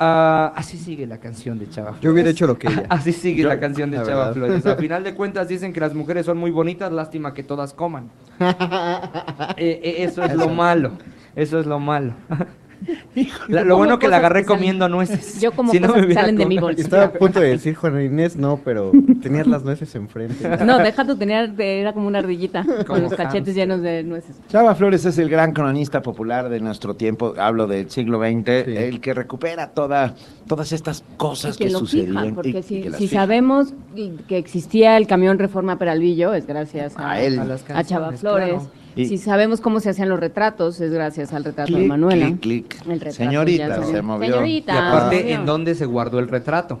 [0.00, 2.86] Ah, así sigue la canción de Chava Yo hubiera hecho lo que ella.
[2.90, 4.34] Así sigue Yo- la canción de la Chava verdad.
[4.34, 4.66] Flores.
[4.66, 8.10] A final de cuentas dicen que las mujeres son muy bonitas, lástima que todas coman.
[9.56, 10.92] Eh, eh, eso es lo malo.
[11.34, 12.12] Eso es lo malo.
[13.48, 15.40] La- lo bueno que la agarré que salen- comiendo nueces.
[15.40, 16.80] Yo como Si no me que salen de mi bolsa.
[16.80, 18.92] Estaba a punto de decir Juana Inés, no, pero
[19.22, 20.48] tenías las nueces enfrente.
[20.64, 24.36] No, deja tu tener, era como una ardillita, con los cachetes llenos de nueces.
[24.48, 29.00] Chava Flores es el gran cronista popular de nuestro tiempo, hablo del siglo XX, el
[29.00, 30.14] que recupera toda,
[30.46, 32.22] todas estas cosas que lo sucedían.
[32.24, 33.22] fija, porque y si, que las si fija.
[33.22, 33.74] sabemos
[34.28, 37.38] que existía el camión Reforma Peralvillo, es gracias a, A él.
[37.40, 38.48] a, Chava Flores.
[38.50, 38.70] claro.
[38.96, 42.26] Y- Si sabemos cómo se hacían los retratos, es gracias al retrato de Manuela.
[42.26, 42.76] clic, clic.
[42.86, 44.28] El retrato Señorita, se movió.
[44.32, 44.74] Señorita.
[44.74, 46.80] Y aparte, se ¿en dónde se guardó el retrato?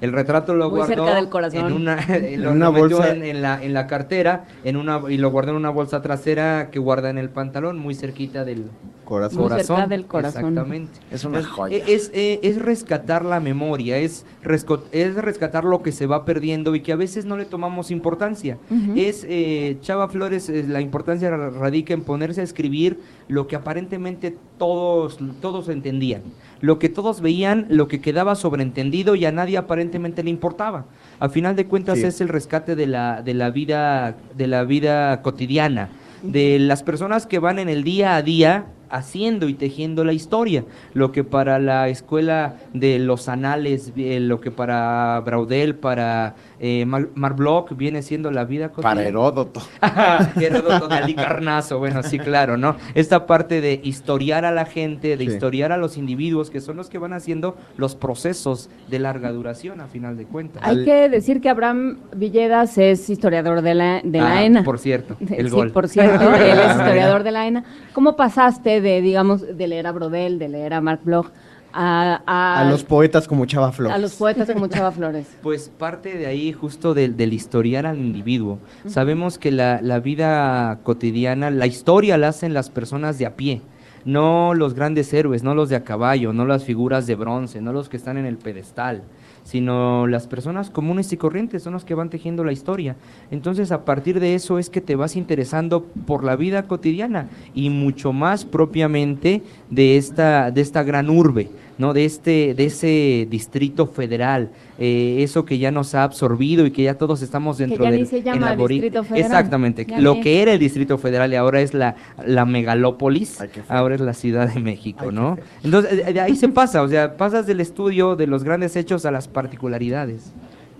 [0.00, 1.66] El retrato lo Muy guardó cerca del corazón.
[1.68, 3.12] en una, en lo- En una lo metió bolsa.
[3.14, 6.68] en, en la, en la cartera en una, y lo guardó en una bolsa trasera
[6.70, 8.64] que guarda en el pantalón, muy cerquita del,
[9.06, 9.48] Corazón.
[9.50, 10.40] Muy cerca del corazón.
[10.50, 10.92] Exactamente.
[11.10, 11.78] Es una Es- joya.
[11.86, 16.74] Es, eh, es rescatar la memoria, es, resco- es rescatar lo que se va perdiendo
[16.74, 18.58] y que a veces no le tomamos importancia.
[18.96, 23.56] Es, eh, Chava Flores, eh, la importancia ra- radica en ponerse a escribir lo que
[23.56, 26.22] aparentemente todos, todos entendían,
[26.60, 30.86] lo que todos veían, lo que quedaba sobreentendido y a nadie aparentemente le importaba.
[31.20, 32.04] A final de cuentas Sí.
[32.04, 35.90] es el rescate de la, de la vida, de la vida cotidiana,
[36.22, 40.64] de las personas que van en el día a día haciendo y tejiendo la historia,
[40.94, 46.84] lo que para la escuela de los anales, eh, lo que para Braudel, para eh,
[46.86, 48.94] Mar, Marc Bloch viene siendo la vida cotidiana.
[48.96, 49.60] Para Heródoto.
[50.40, 52.76] Heródoto de Alicarnaso, bueno, sí, claro, ¿no?
[52.94, 55.30] Esta parte de historiar a la gente, de Sí.
[55.32, 59.80] historiar a los individuos, que son los que van haciendo los procesos de larga duración,
[59.80, 60.62] a final de cuentas.
[60.64, 64.62] Hay que decir que Abraham Villedas es historiador de la, de la Ah, ENA.
[64.64, 65.70] Por cierto, el sí, gol.
[65.72, 67.64] por cierto, él es historiador de la ENA.
[67.92, 71.28] ¿Cómo pasaste de, digamos, de leer a Brodel, de leer a Marc Bloch,
[71.76, 73.94] a, a, A los poetas como Chava Flores.
[73.94, 75.26] a los poetas como Chava Flores?
[75.42, 78.58] Pues parte de ahí justo del, del historiar al individuo.
[78.86, 83.60] Sabemos que la, la vida cotidiana, la historia la hacen las personas de a pie,
[84.04, 87.72] no los grandes héroes, no los de a caballo, no las figuras de bronce, no
[87.72, 89.02] los que están en el pedestal,
[89.42, 92.96] sino las personas comunes y corrientes son los que van tejiendo la historia.
[93.30, 97.70] Entonces a partir de eso es que te vas interesando por la vida cotidiana y
[97.70, 101.50] mucho más propiamente de esta, de esta gran urbe.
[101.78, 101.92] ¿No?
[101.92, 106.82] de este de ese distrito federal eh, eso que ya nos ha absorbido y que
[106.84, 109.26] ya todos estamos dentro ya ni del se llama en la bori- Distrito Federal.
[109.26, 111.96] exactamente Ya lo ni que era el distrito federal y ahora es la
[112.26, 113.38] la megalópolis
[113.68, 117.16] ahora es la ciudad de México no entonces de- de ahí se pasa o sea
[117.16, 120.32] pasas del estudio de los grandes hechos a las particularidades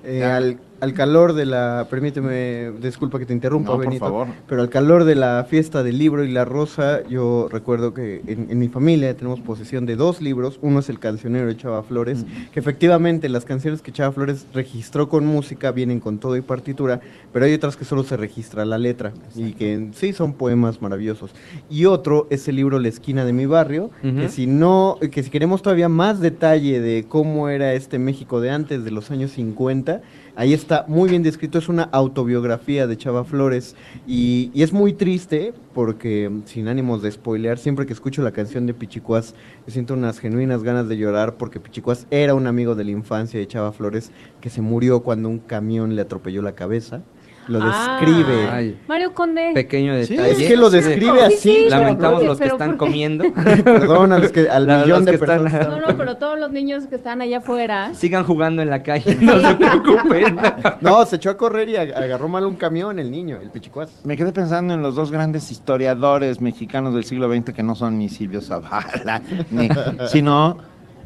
[0.09, 4.27] Eh, al, al calor de la, permíteme, disculpa que te interrumpa, No, por Benito, favor.
[4.49, 8.49] pero al calor de la fiesta del libro y la rosa, yo recuerdo que en,
[8.51, 12.25] en mi familia tenemos posesión de dos libros, uno es El cancionero de Chava Flores,
[12.53, 17.01] que efectivamente las canciones que Chava Flores registró con música vienen con todo y partitura,
[17.33, 20.83] pero hay otras que solo se registra la letra y que en sí son poemas
[20.83, 21.31] maravillosos.
[21.71, 25.31] Y otro es el libro La esquina de mi barrio, que si no, que si
[25.31, 30.01] queremos todavía más detalle de cómo era este México de antes de los años 50,
[30.37, 33.75] ahí está muy bien descrito, es una autobiografía de Chava Flores
[34.07, 38.75] y, es muy triste porque sin ánimos de spoilear, siempre que escucho la canción de
[38.75, 39.35] Pichicuás,
[39.67, 43.41] yo siento unas genuinas ganas de llorar porque Pichicuás era un amigo de la infancia
[43.41, 47.03] de Chava Flores que se murió cuando un camión le atropelló la cabeza.
[47.49, 47.99] Lo Ah.
[48.01, 48.49] describe.
[48.51, 48.81] Ay.
[48.89, 49.53] Mario Conde.
[49.55, 51.37] pequeño Sí, detalle es que lo describe Sí, así.
[51.37, 53.25] sí, lamentamos pero- los que están comiendo
[53.65, 55.69] Perdón a los que, al La- millón los de que están- personas.
[55.69, 57.95] No, no, pero todos los niños que están allá afuera.
[57.95, 60.37] sigan jugando en la calle no se preocupen
[60.81, 64.01] No, se echó a correr y ag- agarró mal un camión el niño, el Pichicuás.
[64.05, 67.99] Me quedé pensando en los dos grandes historiadores mexicanos del siglo XX que no son
[67.99, 69.69] ni Silvio Zavala, ni-
[70.09, 70.59] sino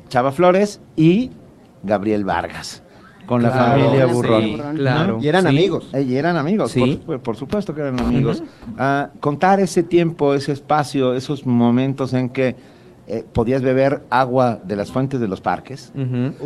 [0.09, 1.31] Chava Flores y
[1.83, 2.83] Gabriel Vargas,
[3.31, 4.61] con la Claro, familia sí, Burrón.
[4.75, 5.19] claro.
[5.23, 5.49] Y eran Sí.
[5.49, 5.89] amigos.
[5.93, 7.01] Eh, Y eran amigos, Sí.
[7.07, 8.43] por, por supuesto que eran amigos.
[8.77, 12.57] Ah, contar ese tiempo, ese espacio, esos momentos en que
[13.11, 15.93] eh, podías beber agua de las fuentes de los parques.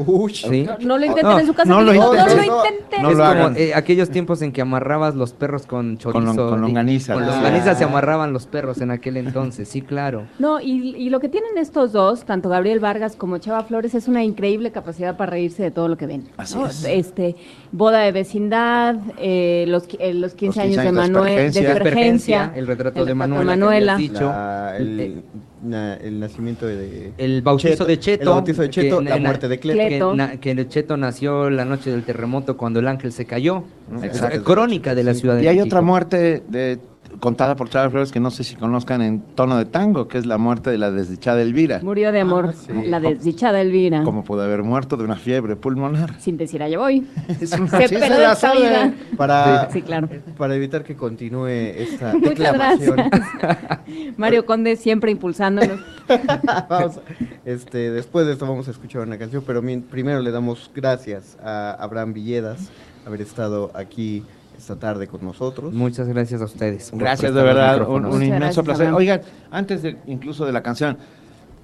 [0.06, 0.66] Uy, Sí.
[0.80, 1.68] No lo intenten No, en su casa.
[1.68, 2.36] no lo amigos, no, intenten.
[2.48, 3.02] lo intenten.
[3.02, 6.24] No es lo como eh, aquellos tiempos en que amarrabas los perros con chorizo.
[6.24, 7.14] Con con y- longaniza.
[7.14, 7.26] Con Ah.
[7.26, 10.24] longaniza se amarraban los perros en aquel entonces, sí, claro.
[10.38, 14.08] No, y, y lo que tienen estos dos, tanto Gabriel Vargas como Chava Flores, es
[14.08, 16.28] una increíble capacidad para reírse de todo lo que ven.
[16.36, 16.66] Así ¿no?
[16.66, 16.84] es.
[16.84, 17.36] Este,
[17.72, 21.68] boda de vecindad, eh, los, eh, los 15 Los 15 años de Manuel, de.
[21.68, 23.40] Aspergencia, el retrato el de Manuela.
[23.52, 23.96] de Manuela.
[23.96, 24.20] dicho.
[24.28, 25.22] La- el, Eh,
[25.64, 27.12] na- el nacimiento de...
[27.18, 28.22] El bautizo de Cheto.
[28.22, 30.12] El bautizo de Cheto, que- la na- muerte de Cleto.
[30.40, 33.64] Que, na- Cheto nació la noche del terremoto cuando el ángel se cayó.
[34.02, 34.42] Exacto.
[34.44, 35.66] Crónica de la ciudad de Y hay México.
[35.74, 36.78] otra muerte de,
[37.20, 40.26] contada por Chava Flores que no sé si conozcan en tono de tango, que es
[40.26, 41.80] la muerte de la desdichada Elvira.
[41.82, 42.54] Murió de amor,
[42.86, 44.02] la desdichada Elvira.
[44.04, 46.20] Como pudo haber muerto de una fiebre pulmonar.
[46.20, 47.06] Sin decir, allá voy.
[47.40, 48.60] Es una- Se perdió esta sabe.
[48.60, 48.94] vida.
[49.16, 50.08] Para, Sí, claro.
[50.36, 52.96] para evitar que continúe esta Muchas declamación.
[52.96, 54.16] gracias.
[54.16, 55.80] Mario Conde siempre impulsándonos.
[56.68, 57.00] Vamos,
[57.44, 61.36] este, después de esto vamos a escuchar una canción, pero mi- primero le damos gracias
[61.42, 62.70] a Abraham Villedas
[63.06, 64.22] haber estado aquí
[64.56, 65.72] esta tarde con nosotros.
[65.72, 66.90] Muchas gracias a ustedes.
[66.94, 68.86] Gracias de verdad, un, inmenso gracias, placer.
[68.86, 68.96] Abraham.
[68.96, 70.96] Oigan, antes de, incluso de la canción,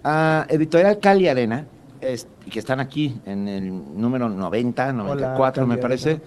[0.04, 1.66] ah, Editorial Cali Arena,
[2.00, 3.68] es- que están aquí en el
[4.00, 6.20] número 90, 94 me Cali parece,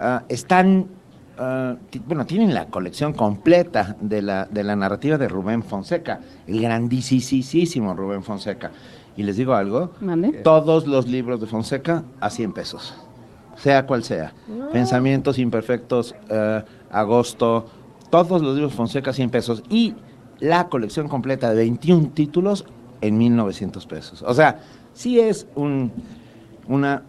[0.00, 0.86] ah, están,
[1.90, 6.60] ti- bueno, tienen la colección completa de la, de la narrativa de Rubén Fonseca, el
[6.60, 8.70] grandísimo Rubén Fonseca.
[9.16, 10.30] Y les digo algo, Mande.
[10.44, 12.94] todos los libros de Fonseca a 100 pesos,
[13.62, 14.32] sea cual sea.
[14.72, 17.66] Pensamientos imperfectos, eh, agosto,
[18.10, 19.62] todos los libros Fonseca a 100 pesos.
[19.68, 19.94] Y
[20.38, 22.64] la colección completa de 21 títulos
[23.00, 24.22] en 1.900 pesos.
[24.22, 24.60] O sea,
[24.92, 25.92] sí es un,
[26.66, 27.02] una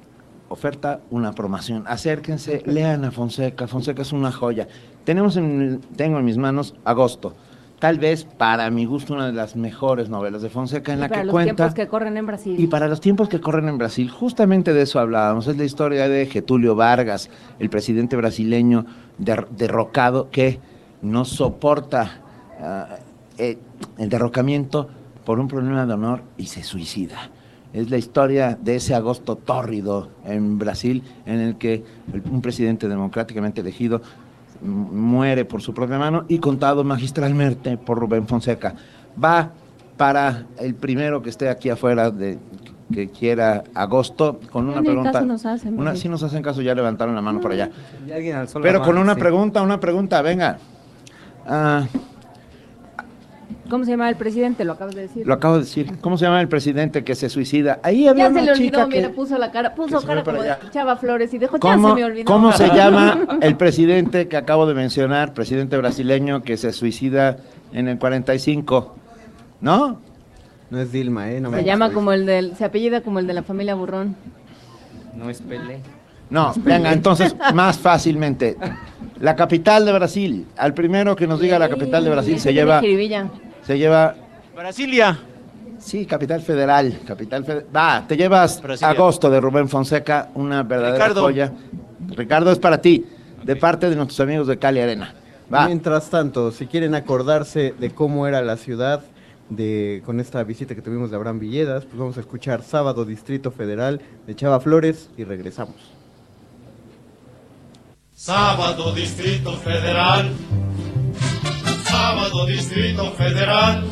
[0.49, 1.83] oferta, una promoción.
[1.87, 3.67] Acérquense, lean a Fonseca.
[3.67, 4.67] Fonseca es una joya.
[5.03, 7.35] Tenemos en, tengo en mis manos Agosto.
[7.79, 11.07] Tal vez, para mi gusto, una de las mejores novelas de Fonseca en Y la
[11.07, 11.55] para que los cuenta...
[11.55, 12.55] tiempos que corren en Brasil.
[12.59, 15.47] Y para los tiempos que corren en Brasil, justamente de eso hablábamos.
[15.47, 18.85] Es la historia de Getulio Vargas, el presidente brasileño
[19.17, 20.59] der- derrocado que
[21.01, 22.19] no soporta
[22.61, 22.97] ah,
[23.37, 23.57] eh,
[23.97, 24.89] el derrocamiento
[25.23, 27.29] por un problema de honor y se suicida.
[27.71, 31.85] Es la historia de ese agosto tórrido en Brasil en el que
[32.29, 34.01] un presidente democráticamente elegido
[34.61, 38.75] muere por su propia mano y contado magistralmente por Rubén Fonseca.
[39.21, 39.51] Va
[39.97, 42.39] para el primero que esté aquí afuera de
[42.91, 45.11] que quiera agosto con una pregunta.
[45.11, 47.69] caso nos hacen, una, sí nos hacen caso, ya levantaron la mano por allá.
[48.07, 49.19] Y alguien alzó la Pero con mano, una sí.
[49.19, 50.57] pregunta, una pregunta, venga.
[51.45, 51.85] Ah,
[53.69, 54.65] ¿Cómo se llama el presidente?
[54.65, 55.25] Lo acabas de decir.
[55.27, 55.97] lo acabo de decir.
[56.01, 57.79] ¿Cómo se llama el presidente que se suicida?
[57.83, 60.07] Ahí había Ya se una le chica olvidó, que- mira, puso la cara, puso se
[60.07, 60.53] cara como de.
[60.71, 62.25] Chava Flores y dijo, ya ¿Cómo, se me olvidó.
[62.25, 67.37] cómo se llama el presidente que acabo de mencionar, presidente brasileño que se suicida
[67.71, 68.95] en el 45?
[69.61, 70.01] ¿No?
[70.71, 71.41] No es Dilma, ¿eh?
[71.41, 74.15] No me Se llama como el del, se apellida como el de la familia Burrón.
[75.15, 75.79] No es Pelé.
[76.29, 78.55] No, venga, entonces más fácilmente.
[79.19, 80.45] La capital de Brasil.
[80.57, 82.81] Al primero que nos diga la capital de Brasil se lleva
[83.69, 84.15] Se lleva
[84.55, 85.19] Brasilia.
[85.77, 87.67] Sí, capital federal, capital federal.
[87.75, 88.89] Va, te llevas Brasilia.
[88.89, 91.21] agosto de Rubén Fonseca, una verdadera Ricardo.
[91.21, 91.53] joya.
[92.15, 93.05] Ricardo es para ti,
[93.43, 95.13] de parte de nuestros amigos de Cali Arena.
[95.53, 95.67] Va.
[95.67, 99.03] Mientras tanto, si quieren acordarse de cómo era la ciudad
[99.49, 103.51] de, con esta visita que tuvimos de Abraham Villedas, pues vamos a escuchar Sábado Distrito
[103.51, 105.75] Federal de Chava Flores y regresamos.
[108.15, 110.31] Sábado Distrito Federal.
[111.99, 113.83] Sábado Distrito Federal.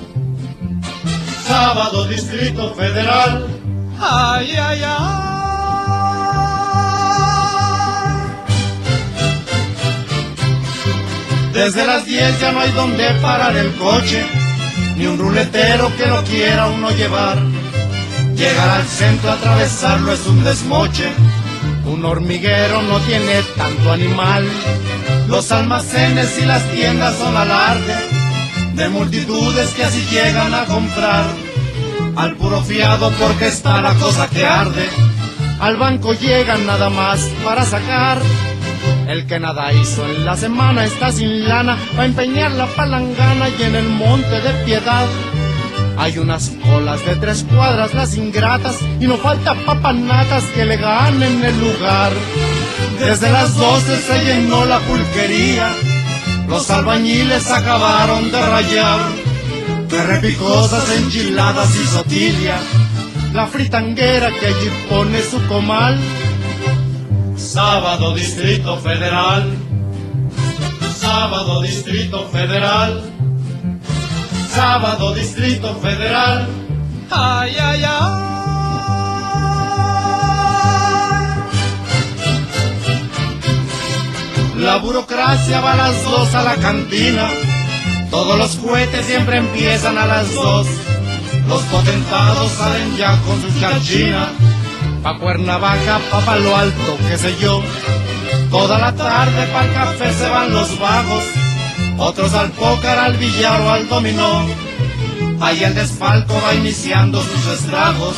[1.45, 3.45] Sábado Distrito Federal.
[3.99, 5.27] Ay, ay, ay.
[11.51, 14.25] Desde las 10 ya no hay donde parar el coche,
[14.95, 17.37] ni un ruletero que lo quiera uno llevar.
[18.35, 21.11] Llegar al centro, atravesarlo es un desmoche.
[21.87, 24.47] Un hormiguero no tiene tanto animal.
[25.27, 27.95] Los almacenes y las tiendas son alarde
[28.73, 31.25] de multitudes que así llegan a comprar.
[32.15, 34.87] Al puro fiado porque está la cosa que arde.
[35.59, 38.19] Al banco llegan nada más para sacar.
[39.07, 43.63] El que nada hizo en la semana está sin lana para empeñar la palangana y
[43.63, 45.07] en el monte de piedad.
[45.97, 51.43] Hay unas colas de tres cuadras, las ingratas, y no falta papanatas que le ganen
[51.43, 52.11] el lugar.
[52.99, 55.69] Desde las doce se llenó la pulquería,
[56.47, 58.99] los albañiles acabaron de rayar.
[59.89, 62.59] De repicosas enchiladas y sotilla,
[63.33, 65.97] la fritanguera que allí pone su comal.
[67.35, 69.49] Sábado Distrito Federal,
[70.99, 73.16] Sábado Distrito Federal.
[74.57, 76.47] Sábado Distrito Federal.
[77.11, 78.23] Ay, ay, ay.
[84.57, 87.29] La burocracia va a las dos a la cantina.
[88.09, 90.65] Todos los cohetes siempre empiezan a las dos.
[91.47, 94.27] Los potentados salen ya con su charchina.
[95.03, 97.61] Pa' Cuernavaca, pa' Palo Alto, qué sé yo.
[98.49, 101.46] Toda la tarde pa'l café se van los vagos.
[101.97, 104.45] Otros al pócar, al billar o al dominó.
[105.39, 108.15] Ahí el desfalco va iniciando sus estragos.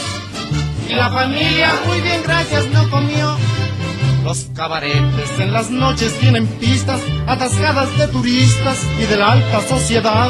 [0.89, 3.37] Y la familia, muy bien, gracias, no comió.
[4.23, 10.29] Los cabaretes en las noches tienen pistas atascadas de turistas y de la alta sociedad.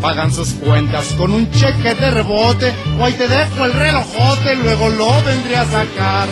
[0.00, 5.22] Pagan sus cuentas con un cheque de rebote o te dejo el relojote, luego lo
[5.24, 6.28] vendré a sacar.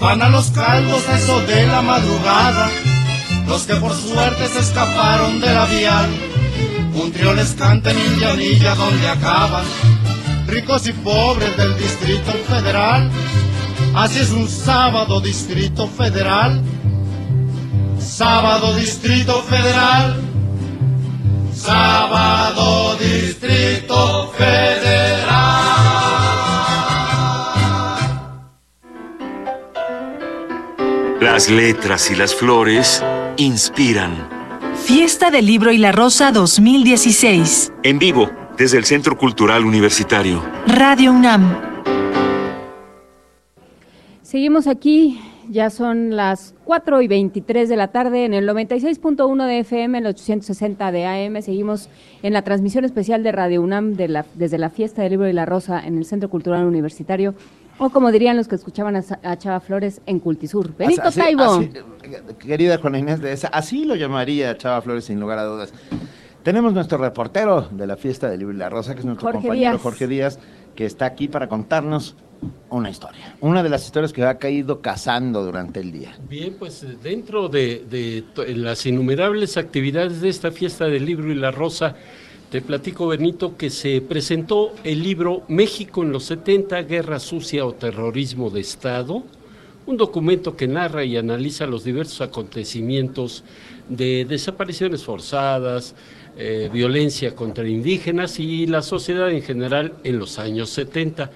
[0.00, 2.70] Van a los caldos a eso de la madrugada,
[3.48, 6.10] los que por suerte se escaparon de la vial.
[6.94, 9.64] Un trío les canta en Indianilla donde acaban,
[10.46, 13.10] ricos y pobres del Distrito Federal.
[13.94, 16.62] Así es un sábado Distrito Federal.
[17.98, 20.20] Sábado Distrito Federal.
[21.54, 25.58] Sábado Distrito Federal.
[31.20, 33.02] Las letras y las flores
[33.38, 34.28] inspiran.
[34.74, 37.72] Fiesta del Libro y la Rosa 2016.
[37.84, 40.42] En vivo, desde el Centro Cultural Universitario.
[40.66, 41.56] Radio UNAM.
[44.22, 45.18] Seguimos aquí
[45.50, 50.06] Ya son las 4 y 23 de la tarde en el 96.1 de FM, el
[50.08, 51.40] 860 de AM.
[51.40, 51.88] Seguimos
[52.22, 55.32] en la transmisión especial de Radio UNAM de la, desde la Fiesta del Libro y
[55.32, 57.34] la Rosa en el Centro Cultural Universitario,
[57.78, 60.76] o como dirían los que escuchaban a, Chava Flores, en Cultisur.
[60.76, 61.42] Benito Así- Taibo.
[61.42, 61.70] así-
[62.38, 65.72] querida Juana Inés de esa, así lo llamaría Chava Flores sin lugar a dudas.
[66.42, 69.40] Tenemos nuestro reportero de la fiesta del libro y la rosa, que es nuestro Jorge
[69.48, 69.82] compañero Díaz.
[69.82, 70.38] Jorge Díaz,
[70.74, 72.16] que está aquí para contarnos
[72.70, 73.36] una historia.
[73.40, 76.16] Una de las historias que ha caído cazando durante el día.
[76.28, 78.24] Bien, pues eh, dentro de,
[78.54, 81.96] las innumerables actividades de esta fiesta del libro y la rosa,
[82.50, 87.74] te platico, Benito, que se presentó el libro México en los 70, Guerra Sucia o
[87.74, 89.22] Terrorismo de Estado,
[89.86, 93.44] un documento que narra y analiza los diversos acontecimientos
[93.88, 95.94] de desapariciones forzadas,
[96.38, 101.30] eh, violencia contra indígenas y la sociedad en general en los años 70.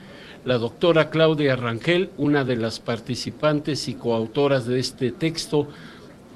[0.46, 5.68] La doctora Claudia Rangel, una de las participantes y coautoras de este texto,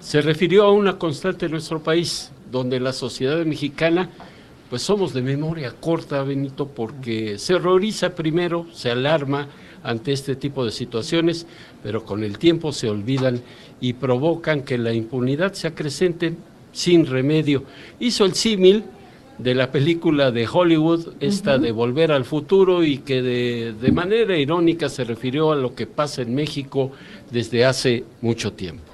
[0.01, 4.11] se refirió a una constante en nuestro país, donde la sociedad mexicana,
[4.69, 9.49] pues somos de memoria corta, Benito, porque se horroriza primero, se alarma
[9.83, 11.47] ante este tipo de situaciones,
[11.83, 13.41] pero con el tiempo se olvidan
[13.81, 16.35] y provocan que la impunidad se acrecente
[16.73, 17.65] sin remedio.
[18.01, 18.85] Hizo el símil
[19.39, 24.37] de la película de Hollywood, esta de Volver al Futuro, y que de, de manera
[24.37, 26.91] irónica se refirió a lo que pasa en México
[27.31, 28.86] desde hace mucho tiempo.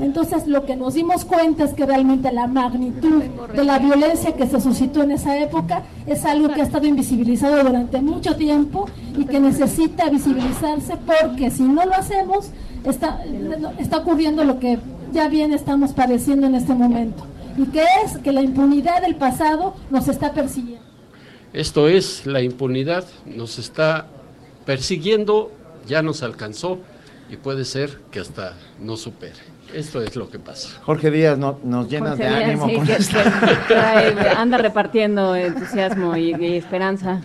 [0.00, 3.22] Entonces lo que nos dimos cuenta es que realmente la magnitud
[3.54, 7.62] de la violencia que se suscitó en esa época es algo que ha estado invisibilizado
[7.62, 12.50] durante mucho tiempo y que necesita visibilizarse porque si no lo hacemos
[12.84, 13.20] está,
[13.78, 14.78] está ocurriendo lo que
[15.12, 17.24] ya bien estamos padeciendo en este momento
[17.56, 20.84] y que es que la impunidad del pasado nos está persiguiendo.
[21.52, 24.06] Esto es, la impunidad nos está
[24.66, 25.52] persiguiendo,
[25.86, 26.80] ya nos alcanzó
[27.30, 29.53] y puede ser que hasta nos supere.
[29.74, 30.80] Esto es lo que pasa.
[30.82, 32.94] Jorge Díaz no- nos llenas Jorge de Díaz, ánimo sí, con que-
[33.68, 37.20] trae- anda repartiendo entusiasmo y, y esperanza.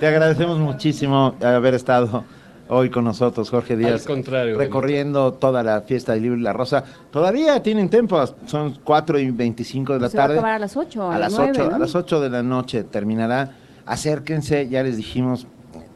[0.00, 2.24] Te agradecemos muchísimo haber estado
[2.68, 4.02] hoy con nosotros, Jorge Díaz.
[4.02, 6.84] Al contrario, Recorriendo toda la fiesta del libro y la rosa.
[7.10, 10.38] Todavía tienen tiempo, son 4 y 25 de la Se va a tarde.
[10.38, 11.76] acabar a las 8, a, a las 9, 8, ¿no?
[11.76, 13.50] a las 8 de la noche terminará.
[13.86, 15.46] Acérquense, ya les dijimos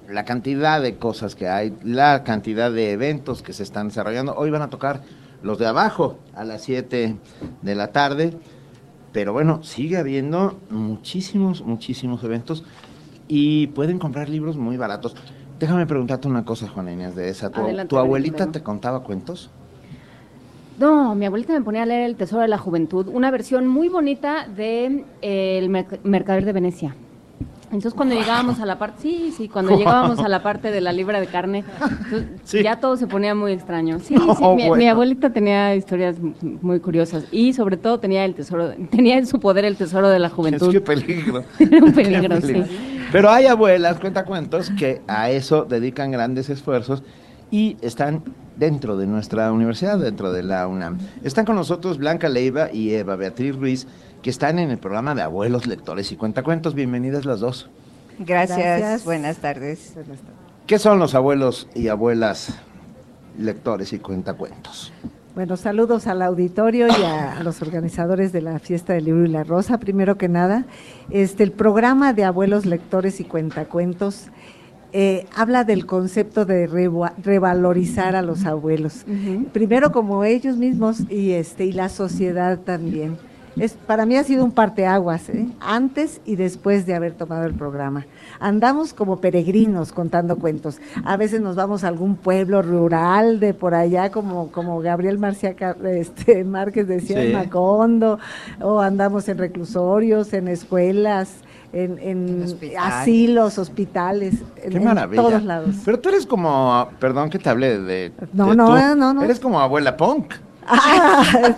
[0.08, 4.34] la cantidad de cosas que hay, la cantidad de eventos que se están desarrollando.
[4.36, 5.00] Hoy van a tocar
[5.46, 7.16] los de abajo a las 7
[7.62, 8.34] de la tarde,
[9.12, 12.64] pero bueno, sigue habiendo muchísimos, muchísimos eventos
[13.28, 15.14] y pueden comprar libros muy baratos.
[15.58, 17.50] Déjame preguntarte una cosa, Juana Inés de esa.
[17.50, 19.50] ¿Tu, Adelante, tu abuelita te contaba cuentos?
[20.78, 23.88] No, mi abuelita me ponía a leer El Tesoro de la Juventud, una versión muy
[23.88, 26.94] bonita de eh, El Merc- Mercader de Venecia.
[27.66, 30.92] Entonces cuando llegábamos a la parte, sí, sí, cuando llegábamos a la parte de la
[30.92, 31.64] libra de carne,
[32.62, 33.98] ya todo se ponía muy extraño.
[33.98, 34.90] Sí, sí, No, mi, mi bueno.
[34.92, 39.64] abuelita tenía historias muy curiosas y sobre todo tenía el tesoro, tenía en su poder
[39.64, 40.68] el tesoro de la juventud.
[40.68, 41.44] Es que peligro.
[41.58, 42.62] Era un peligro, sí.
[43.12, 47.02] Pero hay abuelas, cuentacuentos, que a eso dedican grandes esfuerzos
[47.50, 48.22] y están
[48.56, 50.98] dentro de nuestra universidad, dentro de la UNAM.
[51.22, 53.86] Están con nosotros Blanca Leiva y Eva Beatriz Ruiz,
[54.26, 56.74] que están en el programa de Abuelos Lectores y Cuentacuentos.
[56.74, 57.70] Bienvenidas las dos.
[58.18, 58.58] Gracias.
[58.58, 59.04] Gracias.
[59.04, 59.94] buenas tardes.
[60.66, 62.58] ¿Qué son los abuelos y abuelas
[63.38, 64.92] lectores y cuentacuentos?
[65.36, 69.28] Bueno, saludos al auditorio y a, a los organizadores de la Fiesta del Libro y
[69.28, 69.78] la Rosa.
[69.78, 70.66] Primero que nada,
[71.10, 74.26] este, el programa de abuelos lectores y cuentacuentos
[74.92, 79.06] eh, habla del concepto de reva- revalorizar a los abuelos.
[79.52, 83.18] Primero como ellos mismos y, este, y la sociedad también.
[83.58, 85.46] Es, para mí ha sido un parteaguas, ¿eh?
[85.60, 88.04] antes y después de haber tomado el programa.
[88.38, 90.78] Andamos como peregrinos contando cuentos.
[91.04, 95.56] A veces nos vamos a algún pueblo rural de por allá, como, como Gabriel Marcia,
[95.84, 97.26] este, Márquez decía, Sí.
[97.28, 98.18] en Macondo,
[98.60, 101.36] o andamos en reclusorios, en escuelas,
[101.72, 102.44] en, en
[102.78, 105.22] asilos, hospitales, en, Qué en maravilla.
[105.22, 105.76] todos lados.
[105.84, 108.12] Pero tú eres como, perdón que te hable de...
[108.34, 108.76] No, de no, tú.
[108.76, 109.22] eh, no, no.
[109.22, 110.34] Eres como abuela punk.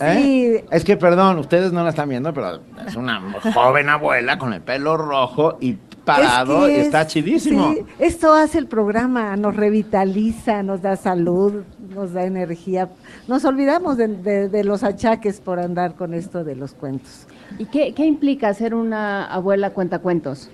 [0.00, 0.60] ¿Eh?
[0.62, 0.66] Sí.
[0.70, 3.20] Es que, perdón, ustedes no la están viendo, pero es una
[3.54, 7.72] joven abuela con el pelo rojo y parado Es que y está es- chidísimo.
[7.72, 11.62] sí, esto hace el programa, nos revitaliza, nos da salud,
[11.94, 12.90] nos da energía.
[13.26, 17.26] Nos olvidamos de, de- de los achaques por andar con esto de los cuentos.
[17.58, 20.50] ¿Y qué, qué implica ser una abuela cuentacuentos?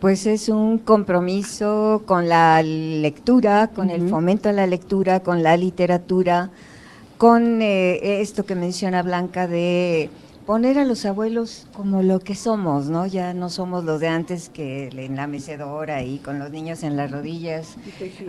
[0.00, 5.56] Pues es un compromiso con la lectura, con el fomento a la lectura, con la
[5.56, 6.50] literatura,
[7.18, 10.08] con eh, esto que menciona Blanca de
[10.46, 13.06] poner a los abuelos como lo que somos, ¿no?
[13.06, 16.96] Ya no somos los de antes que en la mecedora ahí con los niños en
[16.96, 17.76] las rodillas.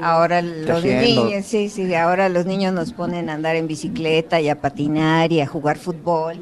[0.02, 4.50] Ahora los niños, sí, sí, ahora los niños nos ponen a andar en bicicleta y
[4.50, 6.40] a patinar y a jugar fútbol.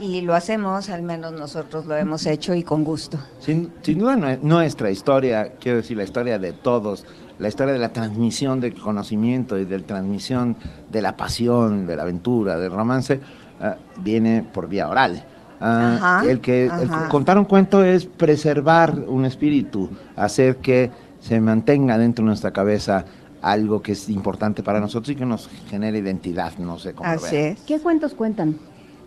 [0.00, 3.18] Y lo hacemos, al menos nosotros lo hemos hecho y con gusto.
[3.38, 7.04] Sin, sin duda nue- nuestra historia, quiero decir, la historia de todos,
[7.38, 10.56] la historia de la transmisión del conocimiento y de la transmisión
[10.90, 13.20] de la pasión, de la aventura, del romance,
[13.60, 15.24] ah, viene por vía oral.
[15.60, 21.40] Ah, Ajá, el que el contar un cuento es preservar un espíritu, hacer que se
[21.40, 23.04] mantenga dentro de nuestra cabeza
[23.42, 27.36] algo que es importante para nosotros y que nos genere identidad, no sé cómo Así
[27.36, 27.60] es.
[27.60, 28.56] ¿Qué cuentos cuentan?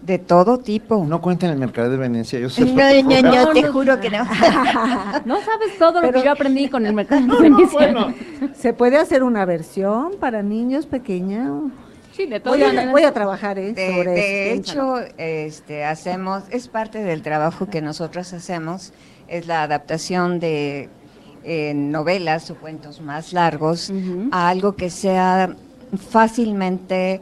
[0.06, 1.03] De todo tipo.
[1.03, 2.64] No cuentan el mercado de Venecia, yo sé.
[2.66, 4.24] No, no, no, te juro que no.
[5.25, 7.72] No sabes todo lo que yo aprendí con el mercado de No, no, Venecia.
[7.72, 8.14] bueno.
[8.56, 11.72] Se puede hacer una versión para niños pequeños.
[12.11, 13.74] Sí, de Voy a, voy a trabajar ¿eh?
[13.74, 14.72] De, sobre de esto.
[15.00, 18.93] hecho, este, hacemos, es parte del trabajo que nosotros hacemos,
[19.27, 20.88] es la adaptación de
[21.43, 23.92] eh, novelas o cuentos más largos
[24.32, 25.56] a algo que sea
[26.09, 27.22] fácilmente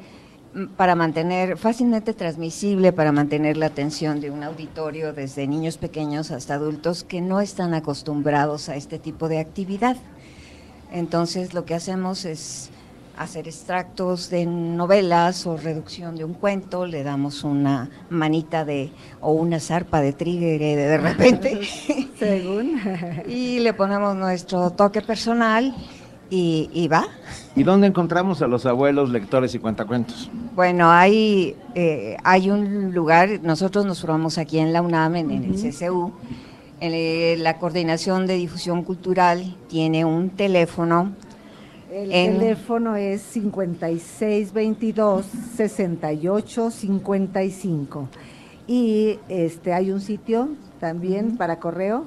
[0.77, 6.55] para mantener, fácilmente transmisible para mantener la atención de un auditorio desde niños pequeños hasta
[6.55, 9.97] adultos que no están acostumbrados a este tipo de actividad.
[10.91, 12.69] Entonces lo que hacemos es
[13.17, 18.91] hacer extractos de novelas o reducción de un cuento, le damos una manita de
[19.21, 21.61] o una zarpa de trigger eh, de repente
[22.19, 22.79] Según.
[23.27, 25.75] y le ponemos nuestro toque personal
[26.29, 27.07] y, y va.
[27.55, 30.31] ¿Y dónde encontramos a los abuelos, lectores y cuentacuentos?
[30.55, 35.43] Bueno, hay, eh, hay un lugar, nosotros nos formamos aquí en la UNAM, en, en
[35.43, 36.11] el CCU,
[36.79, 41.11] en, eh, la Coordinación de Difusión Cultural tiene un teléfono.
[41.91, 45.25] El en- teléfono es 5622
[45.55, 48.07] 6855
[48.65, 50.49] y este hay un sitio
[50.79, 52.05] también para correo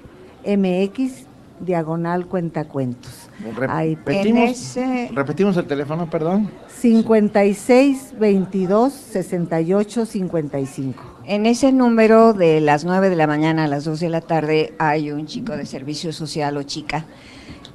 [0.45, 1.25] mx
[1.59, 3.29] diagonal cuentacuentos.
[3.69, 4.75] Ahí Repetimos,
[5.13, 6.49] repetimos el teléfono, perdón.
[6.79, 11.03] 5622 6855.
[11.25, 14.73] En ese número de las 9 de la mañana a las 2 de la tarde
[14.79, 17.05] hay un chico de servicio social o chica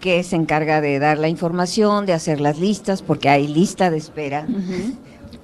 [0.01, 3.97] que se encarga de dar la información, de hacer las listas, porque hay lista de
[3.97, 4.47] espera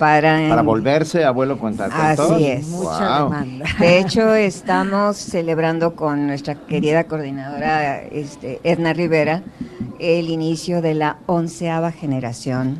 [0.02, 0.48] para...
[0.48, 2.32] Para volverse abuelo cuentacuentos.
[2.32, 2.72] Así es.
[2.72, 3.30] Guau.
[3.78, 9.44] De hecho, estamos celebrando con nuestra querida coordinadora este, Edna Rivera
[10.00, 12.78] el inicio de la onceava generación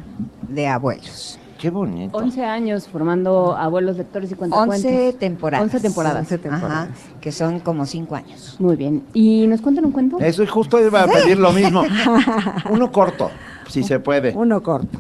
[0.49, 1.39] de abuelos.
[1.61, 2.19] Qué bonito.
[2.19, 4.85] 11 años formando abuelos lectores y cuentacuentos.
[4.85, 5.63] 11 temporadas.
[5.63, 6.23] 11 temporadas.
[6.23, 6.89] 11 temporadas.
[6.89, 6.89] Ajá,
[7.21, 8.57] que son como 5 años.
[8.59, 9.05] Muy bien.
[9.15, 10.19] ¿Y nos cuentan un cuento?
[10.19, 11.85] Eso justo iba a pedir lo mismo.
[12.71, 13.31] Uno corto,
[13.69, 14.33] si se puede.
[14.35, 14.99] Uno corto.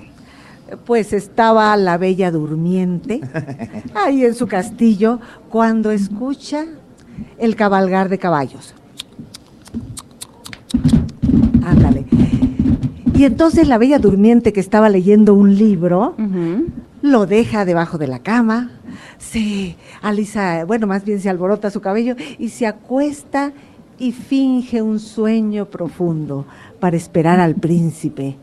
[0.86, 3.20] Pues estaba la bella durmiente
[3.94, 6.66] ahí en su castillo cuando escucha
[7.38, 8.74] el cabalgar de caballos.
[11.64, 12.06] Ándale.
[13.14, 16.16] Y entonces la bella durmiente que estaba leyendo un libro
[17.02, 18.70] lo deja debajo de la cama,
[19.18, 23.52] se alisa, bueno, más bien se alborota su cabello y se acuesta
[23.98, 26.46] y finge un sueño profundo
[26.80, 28.36] para esperar al príncipe.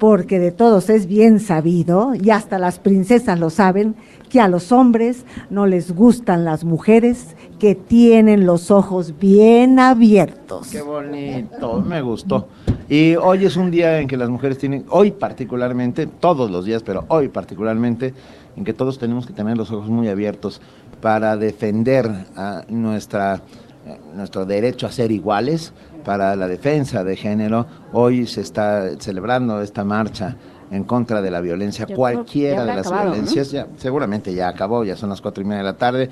[0.00, 3.94] Porque de todos es bien sabido, y hasta las princesas lo saben,
[4.30, 10.68] que a los hombres no les gustan las mujeres que tienen los ojos bien abiertos.
[10.68, 12.48] Qué bonito, me gustó.
[12.88, 16.82] Y hoy es un día en que las mujeres tienen, hoy particularmente, todos los días,
[16.82, 18.14] pero hoy particularmente,
[18.56, 20.62] en que todos tenemos que tener los ojos muy abiertos
[21.02, 23.42] para defender a nuestra,
[23.86, 27.66] eh, nuestro derecho a ser iguales, para la defensa de género.
[27.92, 30.36] Hoy se está celebrando esta marcha
[30.70, 33.12] en contra de la violencia, cualquiera de las acabado, ¿no?
[33.12, 33.50] violencias.
[33.50, 36.10] Ya, seguramente ya acabó, ya son las cuatro y media de la tarde.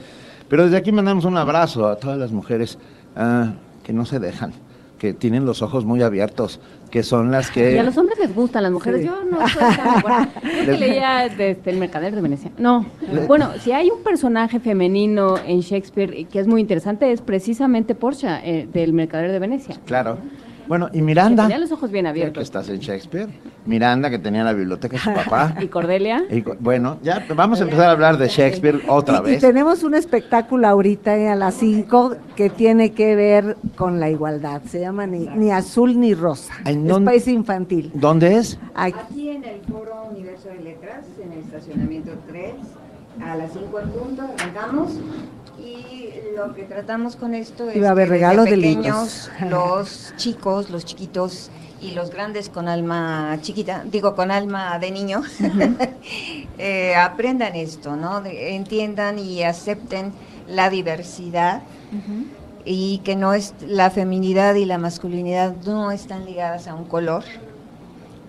[0.49, 2.79] Pero desde aquí mandamos un abrazo a todas las mujeres
[3.17, 3.53] ah,
[3.85, 4.53] que no se dejan,
[4.99, 7.75] que tienen los ojos muy abiertos, que son las que...
[7.75, 9.03] Y a los hombres les gustan las mujeres.
[9.03, 9.07] Sí.
[9.07, 10.29] Yo no estoy tan acuerdo.
[10.43, 12.51] Es que leía desde el Mercader de Venecia.
[12.59, 12.87] No.
[13.27, 18.41] Bueno, si hay un personaje femenino en Shakespeare que es muy interesante, es precisamente Portia,
[18.45, 19.77] eh, del Mercader de Venecia.
[19.85, 20.19] Claro.
[20.69, 22.43] Bueno, y Que Miranda, tenía los ojos bien que abiertos.
[22.43, 23.29] estás en Shakespeare.
[23.67, 25.55] Miranda, que tenía la biblioteca de su papá.
[25.61, 26.25] Y Cordelia.
[26.31, 29.41] Y bueno, ya vamos a empezar a hablar de Shakespeare otra Y, y vez.
[29.41, 34.63] tenemos un espectáculo ahorita eh, a las 5 que tiene que ver con la igualdad.
[34.69, 36.53] Se llama Ni, ni Azul ni Rosa.
[36.65, 37.91] ¿En Es dónde- país infantil.
[37.95, 38.59] ¿Dónde es?
[38.75, 38.99] Aquí.
[38.99, 42.53] Aquí en el Foro Universo de Letras, en el estacionamiento 3,
[43.25, 44.93] a las 5 en punto, arrancamos.
[45.61, 49.31] Y lo que tratamos con esto es va a haber que desde regalo de pequeños,
[49.51, 55.23] los chicos, los chiquitos, y los grandes con alma chiquita, digo con alma de niño,
[56.59, 58.21] eh, aprendan esto, ¿no?
[58.21, 60.13] De- entiendan y acepten
[60.49, 61.63] la diversidad
[62.65, 67.23] y que no es la feminidad y la masculinidad no están ligadas a un color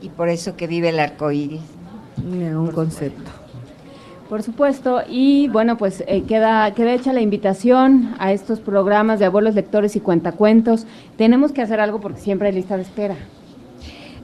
[0.01, 1.61] y por eso que vive el arco iris.
[2.23, 3.31] un concepto.
[4.29, 9.25] Por supuesto, y bueno, pues eh, queda, queda hecha la invitación a estos programas de
[9.25, 10.85] abuelos lectores y cuentacuentos.
[11.17, 13.15] Tenemos que hacer algo porque siempre hay lista de espera.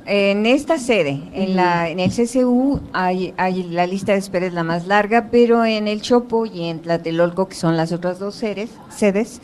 [0.05, 4.53] En esta sede, en, la, en el CCU, hay, hay la lista de espera es
[4.53, 8.35] la más larga, pero en el Chopo y en Tlatelolco, que son las otras dos
[8.35, 9.41] sedes, sedes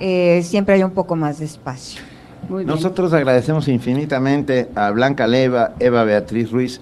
[0.00, 2.00] eh, siempre hay un poco más de espacio.
[2.48, 6.80] Nosotros agradecemos infinitamente a Blanca Leva, Eva Beatriz Ruiz,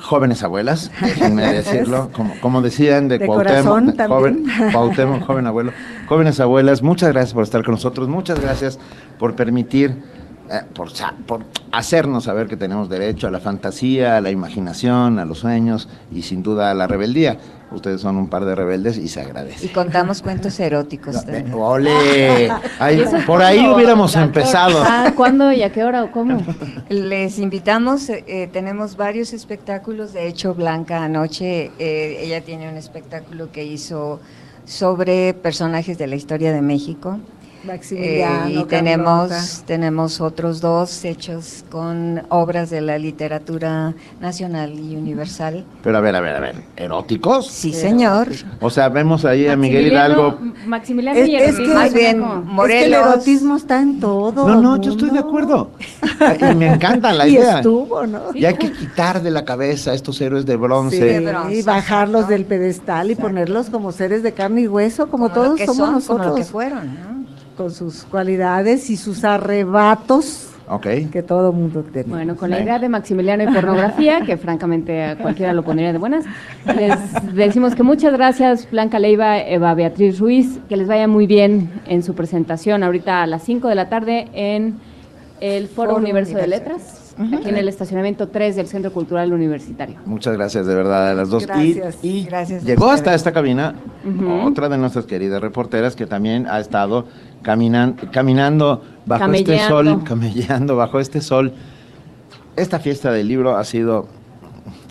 [0.00, 4.44] jóvenes abuelas, déjenme decirlo, como, como decían de, De Cuauhtémoc, joven.
[4.72, 5.72] Cuauhtémoc, joven abuelo,
[6.06, 8.78] jóvenes abuelas, muchas gracias por estar con nosotros, muchas gracias
[9.18, 9.96] por permitir,
[10.50, 10.88] eh, por,
[11.72, 16.22] hacernos saber que tenemos derecho a la fantasía, a la imaginación, a los sueños y
[16.22, 17.38] sin duda a la rebeldía.
[17.70, 19.66] Ustedes son un par de rebeldes y se agradece.
[19.66, 21.24] Y contamos cuentos eróticos.
[21.24, 21.52] también.
[21.54, 22.48] ¡Ole!
[22.78, 24.28] Ahí- ¿Y eso por ahí hubiéramos doctor?
[24.28, 24.82] empezado.
[24.84, 26.40] Ah, ¿Cuándo y a qué hora o cómo?
[26.88, 32.76] Les invitamos, eh, eh, tenemos varios espectáculos, de hecho Blanca anoche, eh, ella tiene un
[32.76, 34.20] espectáculo que hizo
[34.66, 37.18] sobre personajes de la historia de México.
[37.66, 38.68] Maximiliano, Eh, y Carlota.
[38.68, 45.64] tenemos, tenemos otros dos hechos con obras de la literatura nacional y universal.
[45.82, 47.46] Pero a ver, a ver, a ver, ¿eróticos?
[47.48, 48.28] Sí, señor.
[48.60, 50.38] O sea, vemos ahí a Miguel Hidalgo.
[50.66, 52.34] Maximiliano Es, y es que, Más bien, ¿cómo?
[52.34, 53.06] es que el Morelos.
[53.06, 54.46] erotismo está en todo.
[54.48, 55.70] No, no, yo estoy de acuerdo.
[56.50, 57.56] Y me encanta la y idea.
[57.56, 58.20] estuvo, ¿no?
[58.34, 61.22] Y hay que quitar de la cabeza a estos héroes de Sí, bronce.
[61.50, 65.60] y bajarlos del pedestal y ponerlos como seres de carne y hueso, como, Como todos
[65.60, 66.26] somos son, como nosotros.
[66.28, 67.24] lo que fueron, ¿no?
[67.56, 70.86] Con sus cualidades y sus arrebatos Ok.
[71.12, 72.08] que todo mundo tiene.
[72.08, 75.98] Bueno, con la idea de Maximiliano y pornografía, que francamente a cualquiera lo pondría de
[75.98, 76.24] buenas,
[76.76, 76.98] les
[77.34, 82.02] decimos que muchas gracias, Blanca Leiva, Eva Beatriz Ruiz, que les vaya muy bien en
[82.02, 84.78] su presentación ahorita a las 5 de la tarde en
[85.40, 86.46] el Foro, Foro Universo, de.
[86.46, 89.96] Letras, aquí en el estacionamiento 3 del Centro Cultural Universitario.
[90.06, 91.42] Muchas gracias de verdad a las dos.
[91.42, 91.98] Y- Gracias.
[92.04, 93.74] Y, Gracias a llegó hasta esta cabina
[94.04, 94.48] Ujú.
[94.48, 97.04] otra de nuestras queridas reporteras que también ha estado
[97.44, 101.52] caminan, caminando bajo este sol, camellando bajo este sol.
[102.56, 104.08] Esta fiesta del libro ha sido,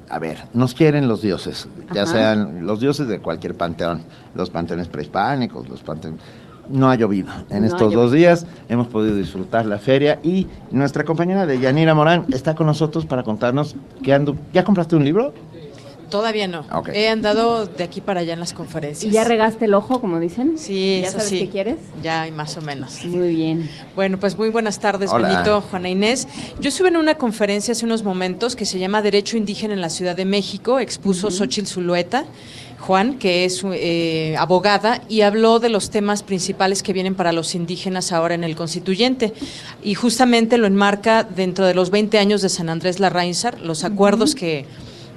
[0.10, 4.04] a ver, nos quieren los dioses, ya sean los dioses de cualquier panteón,
[4.36, 6.22] los panteones prehispánicos, los panteones...
[6.70, 7.30] No ha llovido.
[7.50, 8.02] En No estos llovido.
[8.04, 12.68] dos días hemos podido disfrutar la feria y nuestra compañera de Yanira Morán está con
[12.68, 14.38] nosotros para contarnos que ando...
[14.54, 15.34] ¿Ya compraste un libro?
[16.14, 16.64] Todavía no.
[16.72, 16.90] Ok.
[16.94, 19.12] He andado de aquí para allá en las conferencias.
[19.12, 20.60] ¿Y ya regaste el ojo, como dicen?
[20.60, 21.40] Sí, ¿Ya eso sabes sí.
[21.40, 21.78] qué quieres?
[22.04, 23.04] Ya, más o menos.
[23.06, 23.68] Muy bien.
[23.96, 25.30] Bueno, pues muy buenas tardes, Hola.
[25.30, 26.28] Benito, Juana Inés.
[26.60, 29.90] Yo estuve en una conferencia hace unos momentos que se llama Derecho Indígena en la
[29.90, 30.78] Ciudad de México.
[30.80, 32.26] Expuso Xochitl Zulueta,
[32.78, 37.56] Juan, que es eh, abogada, y habló de los temas principales que vienen para los
[37.56, 39.34] indígenas ahora en el constituyente.
[39.82, 44.36] Y justamente lo enmarca dentro de los 20 años de San Andrés Larrainzar, los acuerdos
[44.36, 44.68] que,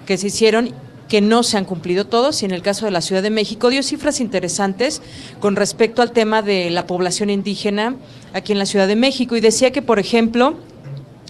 [0.06, 3.00] que se hicieron que no se han cumplido todos y en el caso de la
[3.00, 5.02] Ciudad de México dio cifras interesantes
[5.40, 7.96] con respecto al tema de la población indígena
[8.32, 10.56] aquí en la Ciudad de México y decía que, por ejemplo,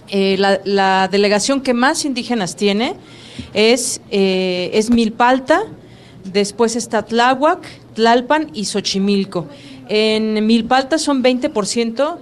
[0.09, 2.95] eh, la, la delegación que más indígenas tiene
[3.53, 5.63] es, eh, es Milpalta,
[6.23, 9.47] después está Tláhuac, Tlalpan y Xochimilco.
[9.89, 12.17] En Milpalta son 20%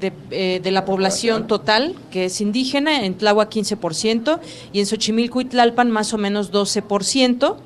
[0.00, 4.40] de, eh, de la población total que es indígena, en Tláhuac 15%
[4.72, 7.56] y en Xochimilco y Tlalpan más o menos 12%.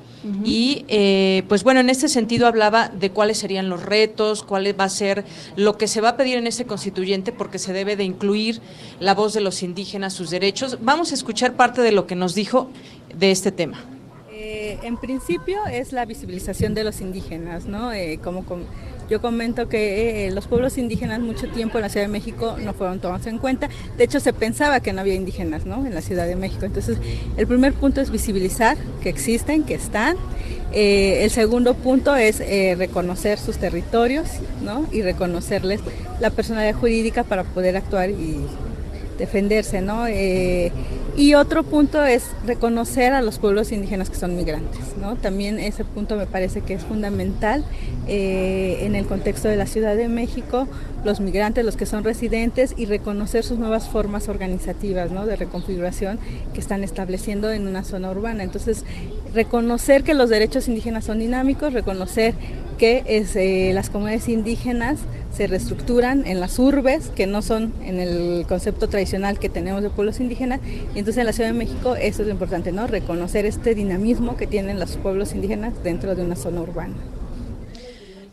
[0.44, 4.84] Y eh, pues bueno, en este sentido hablaba de cuáles serían los retos, cuál va
[4.84, 5.24] a ser
[5.56, 8.60] lo que se va a pedir en este constituyente, porque se debe de incluir
[9.00, 10.78] la voz de los indígenas, sus derechos.
[10.80, 12.70] Vamos a escuchar parte de lo que nos dijo
[13.18, 13.84] de este tema.
[14.32, 17.92] Eh, en principio es la visibilización de los indígenas, ¿no?
[17.92, 18.62] Eh, como com-
[19.08, 22.72] yo comento que eh, los pueblos indígenas mucho tiempo en la Ciudad de México no
[22.72, 23.68] fueron tomados en cuenta.
[23.96, 25.86] De hecho, se pensaba que no había indígenas, ¿no?
[25.86, 26.64] En la Ciudad de México.
[26.64, 26.98] Entonces,
[27.36, 30.16] el primer punto es visibilizar que existen, que están.
[30.72, 34.28] Eh, el segundo punto es eh, reconocer sus territorios,
[34.62, 34.86] ¿no?
[34.90, 35.80] Y reconocerles
[36.20, 38.46] la personalidad jurídica para poder actuar y
[39.18, 40.06] defenderse, ¿no?
[40.06, 40.72] Eh,
[41.16, 45.16] y otro punto es reconocer a los pueblos indígenas que son migrantes, ¿no?
[45.16, 47.64] También ese punto me parece que es fundamental
[48.08, 50.66] eh, en el contexto de la Ciudad de México,
[51.04, 55.26] los migrantes, los que son residentes y reconocer sus nuevas formas organizativas, ¿no?
[55.26, 56.18] De reconfiguración
[56.54, 58.42] que están estableciendo en una zona urbana.
[58.42, 58.84] Entonces,
[59.34, 62.34] reconocer que los derechos indígenas son dinámicos, reconocer
[62.78, 64.98] que es, eh, las comunidades indígenas
[65.34, 69.90] se reestructuran en las urbes, que no son en el concepto tradicional que tenemos de
[69.90, 70.60] pueblos indígenas,
[70.94, 72.86] y entonces en la Ciudad de México eso es lo importante, ¿no?
[72.86, 76.94] Reconocer este dinamismo que tienen los pueblos indígenas dentro de una zona urbana.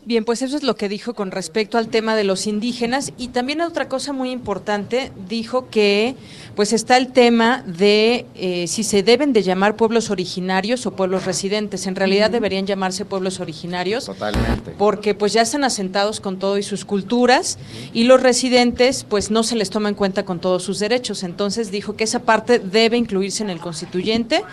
[0.10, 3.28] Bien, pues eso es lo que dijo con respecto al tema de los indígenas y
[3.28, 6.16] también otra cosa muy importante, dijo que
[6.56, 11.28] pues está el tema de eh, si se deben de llamar pueblos originarios o pueblos
[11.28, 11.86] residentes.
[11.86, 14.06] En realidad deberían llamarse pueblos originarios.
[14.06, 14.72] Totalmente.
[14.80, 17.60] Porque pues ya están asentados con todo y sus culturas
[17.94, 21.22] y los residentes pues no se les toma en cuenta con todos sus derechos.
[21.22, 24.44] Entonces dijo que esa parte debe incluirse en el constituyente.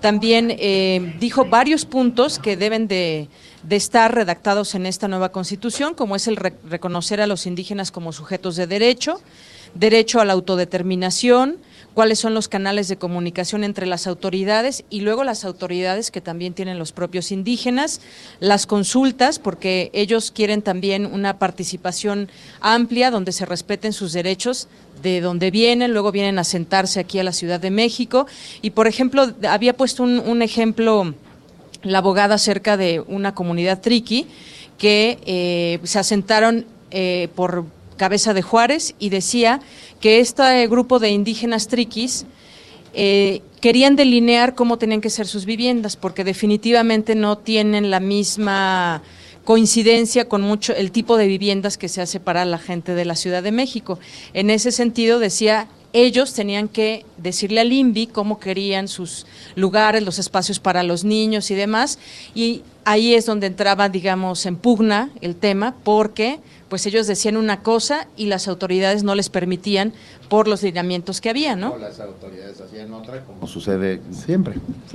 [0.00, 3.28] También eh, dijo varios puntos que deben de,
[3.66, 7.90] de estar redactados en esta nueva constitución, como es el re- reconocer a los indígenas
[7.90, 9.20] como sujetos de derecho,
[9.74, 11.56] derecho a la autodeterminación,
[11.94, 16.52] cuáles son los canales de comunicación entre las autoridades y luego las autoridades que también
[16.52, 18.00] tienen los propios indígenas,
[18.38, 22.28] las consultas, porque ellos quieren también una participación
[22.60, 24.68] amplia donde se respeten sus derechos
[25.02, 28.26] de donde vienen, luego vienen a sentarse aquí a la Ciudad de México.
[28.60, 31.14] Y por ejemplo había puesto un, un ejemplo
[31.84, 34.26] la abogada acerca de una comunidad triqui
[34.78, 37.64] que eh, se asentaron eh, por
[37.96, 39.60] cabeza de Juárez y decía
[40.00, 42.26] que este grupo de indígenas triquis
[42.92, 49.02] eh, querían delinear cómo tenían que ser sus viviendas, porque definitivamente no tienen la misma
[49.44, 53.14] coincidencia con mucho el tipo de viviendas que se hace para la gente de la
[53.14, 53.98] Ciudad de México.
[54.32, 60.18] En ese sentido decía ellos tenían que decirle al INVI cómo querían sus lugares, los
[60.18, 61.98] espacios para los niños y demás,
[62.34, 66.40] y ahí es donde entraba, digamos, en pugna el tema, porque
[66.74, 69.92] pues ellos decían una cosa y las autoridades no les permitían
[70.28, 71.78] por los lineamientos que había, ¿no?
[71.78, 74.54] Las autoridades hacían otra, como sucede siempre.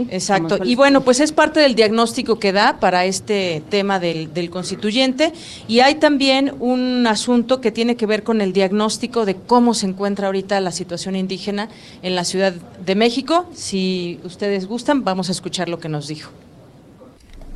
[0.10, 0.60] Exacto.
[0.66, 5.32] Y bueno, pues es parte del diagnóstico que da para este tema del, del constituyente.
[5.70, 9.86] Y hay también un asunto que tiene que ver con el diagnóstico de cómo se
[9.86, 11.70] encuentra ahorita la situación indígena
[12.02, 13.46] en la Ciudad de México.
[13.54, 16.30] Si ustedes gustan, vamos a escuchar lo que nos dijo.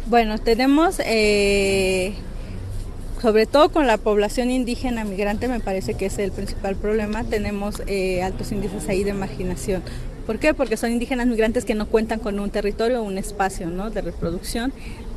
[0.05, 2.13] Bueno, tenemos, eh,
[3.23, 7.81] sobre todo con la población indígena migrante, me parece que es el principal problema, tenemos
[7.87, 9.81] eh, altos índices ahí de marginación.
[10.27, 10.53] ¿Por qué?
[10.53, 13.89] Porque son indígenas migrantes que no cuentan con un territorio o un espacio ¿no?
[13.91, 14.73] de reproducción.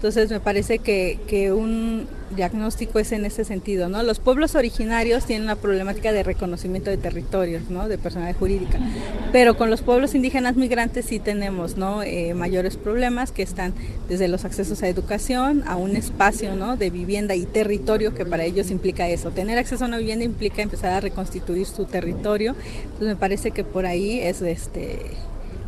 [0.07, 3.89] Entonces me parece que, que un diagnóstico es en ese sentido.
[3.89, 4.05] ¿no?
[4.05, 7.89] Los pueblos originarios tienen una problemática de reconocimiento de territorios, ¿no?
[7.89, 8.79] de personalidad jurídica.
[9.33, 12.05] Pero con los pueblos indígenas migrantes sí tenemos ¿no?
[12.05, 13.75] Eh, mayores problemas que están
[14.09, 16.77] desde los accesos a educación, a un espacio ¿no?
[16.77, 19.33] de vivienda y territorio que para ellos implica eso.
[19.33, 22.55] Tener acceso a una vivienda implica empezar a reconstituir su territorio.
[22.85, 25.01] Entonces me parece que por ahí es este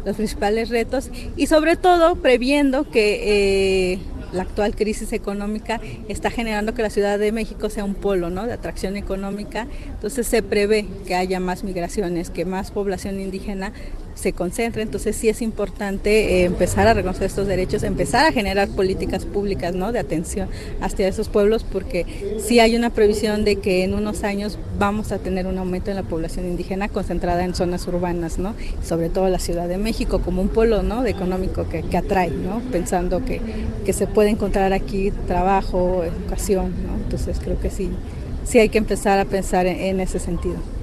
[0.05, 3.99] los principales retos y sobre todo previendo que eh,
[4.33, 8.47] la actual crisis económica está generando que la Ciudad de México sea un polo ¿no?
[8.47, 13.73] de atracción económica, entonces se prevé que haya más migraciones, que más población indígena
[14.19, 18.69] se concentre, entonces sí es importante eh, empezar a reconocer estos derechos, empezar a generar
[18.69, 19.93] políticas públicas ¿no?
[19.93, 20.49] de atención
[20.81, 22.05] hacia esos pueblos, porque
[22.39, 25.97] sí hay una previsión de que en unos años vamos a tener un aumento en
[25.97, 28.55] la población indígena concentrada en zonas urbanas, ¿no?
[28.83, 31.03] sobre todo la Ciudad de México como un polo ¿no?
[31.03, 32.61] de económico que, que atrae, ¿no?
[32.73, 33.41] pensando que,
[33.85, 36.97] que se puede encontrar aquí trabajo, educación, ¿no?
[37.05, 37.89] entonces creo que sí,
[38.45, 40.78] sí hay que empezar a pensar en, en ese sentido.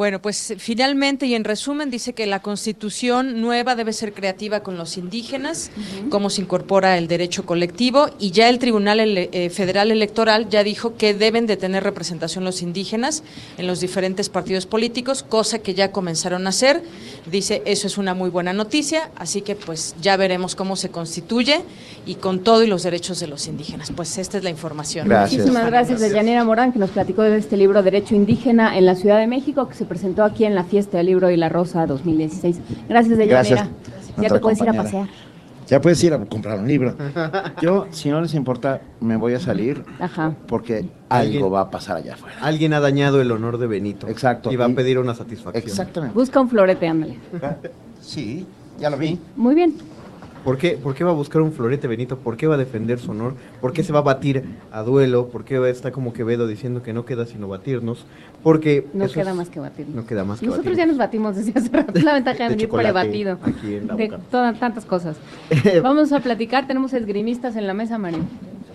[0.00, 4.78] Bueno, pues finalmente y en resumen dice que la constitución nueva debe ser creativa con
[4.78, 5.70] los indígenas,
[6.08, 10.64] cómo se incorpora el derecho colectivo y ya el Tribunal Ele- eh, Federal Electoral ya
[10.64, 13.22] dijo que deben de tener representación los indígenas
[13.58, 16.82] en los diferentes partidos políticos, cosa que ya comenzaron a hacer.
[17.30, 21.60] Dice, eso es una muy buena noticia, así que pues ya veremos cómo se constituye
[22.06, 23.92] y con todo y los derechos de los indígenas.
[23.94, 25.06] Pues esta es la información.
[25.10, 28.94] Muchísimas gracias a Yanira Morán, que nos platicó de este libro Derecho Indígena en la
[28.94, 31.84] Ciudad de México, que se presentó aquí en la Fiesta del Libro y la Rosa
[31.84, 32.60] 2016.
[32.88, 33.42] Gracias, Deyanira.
[33.42, 33.68] Gracias,
[34.22, 35.08] Ya te puedes ir a pasear.
[35.66, 36.94] Ya puedes ir a comprar un libro.
[37.60, 40.34] Yo, si no les importa, me voy a salir Ajá.
[40.46, 42.36] porque algo va a pasar allá afuera.
[42.40, 44.06] Alguien ha dañado el honor de Benito.
[44.06, 44.52] Exacto.
[44.52, 45.64] Y va a pedir una satisfacción.
[45.64, 46.14] Exactamente.
[46.14, 47.18] Busca un florete, ándale.
[48.00, 48.46] Sí,
[48.78, 49.18] ya lo vi.
[49.34, 49.74] Muy bien.
[50.44, 52.16] ¿Por qué, ¿Por qué va a buscar un florete Benito?
[52.16, 53.34] ¿Por qué va a defender su honor?
[53.60, 55.28] ¿Por qué se va a batir a duelo?
[55.28, 58.06] ¿Por qué está como Quevedo diciendo que no queda sino batirnos?
[58.42, 59.86] Porque No queda es- más que batir.
[59.88, 61.92] No queda más que Nosotros ya nos batimos desde hace rato.
[61.94, 63.38] Es la ventaja de, De venir prebatido.
[63.42, 64.20] aquí en la De boca.
[64.30, 65.16] todas, tantas cosas.
[65.82, 66.66] Vamos a platicar.
[66.66, 68.20] Tenemos esgrimistas en la mesa, Mario.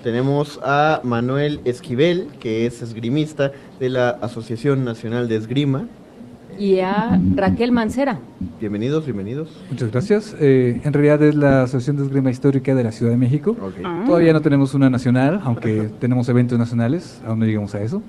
[0.03, 5.87] Tenemos a Manuel Esquivel, que es esgrimista de la Asociación Nacional de Esgrima.
[6.57, 8.19] Y a Raquel Mancera.
[8.59, 9.49] Bienvenidos, bienvenidos.
[9.69, 10.35] Muchas gracias.
[10.39, 13.55] Eh, en realidad es la Asociación de Esgrima Histórica de la Ciudad de México.
[13.83, 14.03] Ah.
[14.05, 18.01] Todavía no tenemos una nacional, aunque tenemos eventos nacionales, aún no llegamos a eso.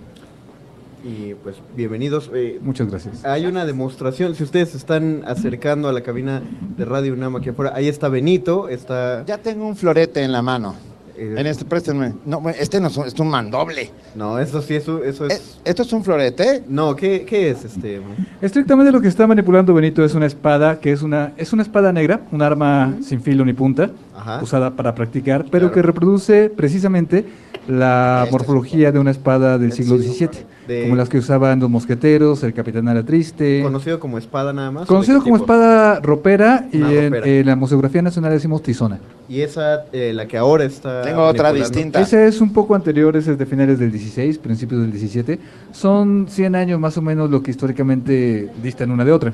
[1.05, 2.31] Y pues bienvenidos.
[2.35, 3.25] Eh, Muchas gracias.
[3.25, 6.43] Hay una demostración, si ustedes se están acercando a la cabina
[6.77, 9.25] de Radio UNAM aquí afuera, ahí está Benito, está...
[9.25, 10.75] Ya tengo un florete en la mano.
[11.19, 12.13] En este, préstenme.
[12.25, 13.91] No, este no es un, es un mandoble.
[14.15, 15.59] No, eso sí, eso, eso es...
[15.65, 16.63] ¿Esto es un florete?
[16.69, 18.01] No, ¿qué, qué es este?
[18.41, 21.93] Estrictamente lo que está manipulando Benito es una espada que es una es una espada
[21.93, 24.43] negra, un arma sin filo ni punta, Ajá.
[24.43, 27.25] usada para practicar, pero que reproduce precisamente
[27.69, 30.29] la morfología de una espada del siglo XVII,
[30.67, 33.61] De- como las que usaban los mosqueteros, el capitán Ala Triste.
[33.63, 34.83] Conocido como espada nada más.
[34.83, 35.45] ¿o de Conocido como tipo?
[35.45, 38.99] espada ropera y en, en la museografía nacional decimos tizona.
[39.29, 41.03] Y esa, eh, la que ahora está...
[41.03, 42.01] Tengo otra distinta.
[42.01, 45.39] Ese es un poco anterior, ese es de finales del 16, principios del 17.
[45.73, 49.33] Son 100 años más o menos lo que históricamente distan una de otra.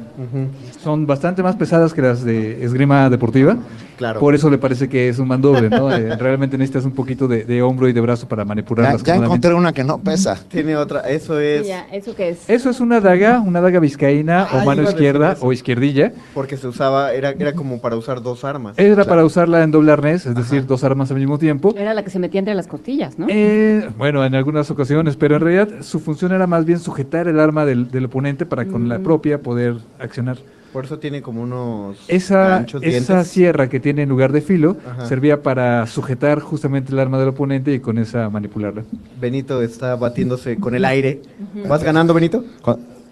[0.83, 3.57] Son bastante más pesadas que las de esgrima deportiva.
[3.97, 4.19] Claro.
[4.19, 5.93] Por eso le parece que es un mandoble, ¿no?
[6.03, 9.03] Eh, realmente necesitas un poquito de, de hombro y de brazo para Ya, manipularlas.
[9.03, 9.27] ya cómodamente.
[9.27, 10.39] encontré una que no pesa.
[10.49, 11.67] Tiene otra, eso es...
[11.67, 12.49] Ya, ¿Eso qué es?
[12.49, 16.13] Eso es una daga, una daga vizcaína Ah, o mano izquierda o izquierdilla.
[16.35, 18.79] Porque se usaba, era, era como para usar dos armas.
[18.79, 21.75] Era para usarla en doble arnés, es decir, dos armas al mismo tiempo.
[21.77, 23.27] Era la que se metía entre las costillas, ¿no?
[23.29, 27.39] Eh, bueno, en algunas ocasiones, pero en realidad su función era más bien sujetar el
[27.41, 29.03] arma del, del oponente para con la Mm.
[29.03, 30.39] propia poder accionar.
[30.73, 35.07] Por eso tiene como unos Esa, esa sierra que tiene en lugar de filo Ajá.
[35.07, 38.85] servía para sujetar justamente el arma del oponente y con esa manipularla.
[39.21, 41.21] Benito está batiéndose con el aire.
[41.69, 42.45] ¿Vas ganando, Benito?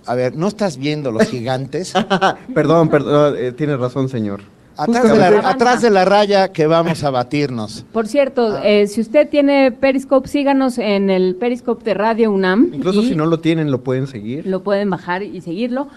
[0.07, 1.93] A ver, ¿no estás viendo los gigantes?
[2.55, 4.41] perdón, perdón, eh, tienes razón, señor.
[4.77, 7.85] Atrás de, la, atrás de la raya que vamos a batirnos.
[7.93, 12.71] Por cierto, eh, si usted tiene Periscope, síganos en el Periscope de Radio UNAM.
[12.73, 14.47] Incluso si no lo tienen, lo pueden seguir.
[14.47, 15.89] Lo pueden bajar y seguirlo.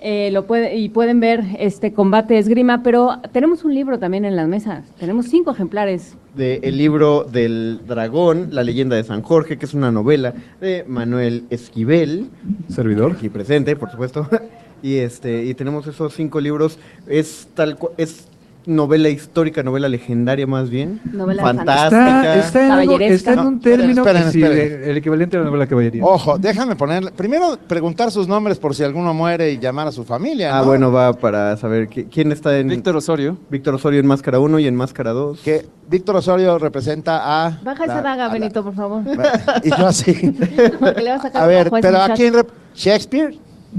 [0.00, 4.36] Eh, lo puede, y pueden ver este combate esgrima, pero tenemos un libro también en
[4.36, 4.84] las mesas.
[4.98, 6.16] Tenemos cinco ejemplares.
[6.34, 10.84] De el libro del dragón, La leyenda de San Jorge, que es una novela de
[10.86, 12.28] Manuel Esquivel.
[12.68, 13.12] Servidor.
[13.12, 14.28] Aquí presente, por supuesto.
[14.82, 16.78] y este y tenemos esos cinco libros.
[17.06, 18.28] Es tal es
[18.66, 21.00] novela histórica, novela legendaria más bien.
[21.12, 22.36] Novela fantástica.
[22.36, 23.30] Está, está en, algo- Caballeresca.
[23.30, 24.80] está en un No, término esperen, que sí, esperen.
[24.80, 26.04] de- el equivalente a la novela caballería.
[26.04, 27.12] Ojo, déjame ponerle.
[27.12, 30.56] Primero, preguntar sus nombres por si alguno muere y llamar a su familia.
[30.56, 30.66] Ah, ¿no?
[30.66, 32.68] bueno, va para saber qui- quién está en.
[32.68, 33.38] Víctor Osorio.
[33.50, 35.40] Víctor Osorio en Máscara 1 y en Máscara 2.
[35.40, 37.60] Que Víctor Osorio representa a.
[37.62, 39.02] Baja esa daga, Benito, por favor.
[39.64, 40.12] Y yo así.
[40.80, 42.34] Porque le va a sacar A ver, pero ¿a quién
[42.74, 43.34] ¿Shakespeare?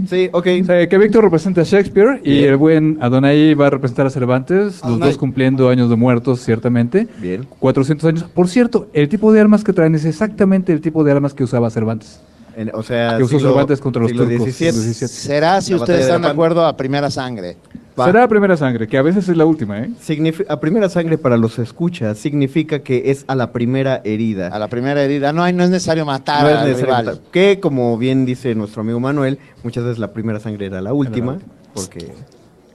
[0.09, 0.48] Sí, ok.
[0.61, 4.09] O sea, que Víctor representa a Shakespeare y el buen Adonai va a representar a
[4.09, 7.07] Cervantes, los dos cumpliendo años de muertos, ciertamente.
[7.19, 7.48] Bien.
[7.59, 8.24] 400 años.
[8.24, 11.43] Por cierto, el tipo de armas que traen es exactamente el tipo de armas que
[11.43, 12.19] usaba Cervantes.
[12.56, 14.53] En- o sea, que usó siglo- Cervantes contra los siglo turcos.
[14.53, 16.30] Será si La ustedes de están de Lepanto.
[16.30, 17.57] acuerdo a primera sangre.
[18.00, 18.06] Va.
[18.06, 19.90] Será primera sangre, que a veces es la última, ¿eh?
[20.06, 24.50] Signifi- a primera sangre para los escuchas significa que es a la primera herida.
[24.50, 25.34] A la primera herida.
[25.34, 27.06] No, hay, no es necesario matar No es al necesario rival.
[27.16, 27.22] matar.
[27.32, 31.40] Que como bien dice nuestro amigo Manuel, muchas veces la primera sangre era la última,
[31.74, 32.11] porque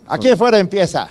[0.09, 1.09] Aquí afuera empieza.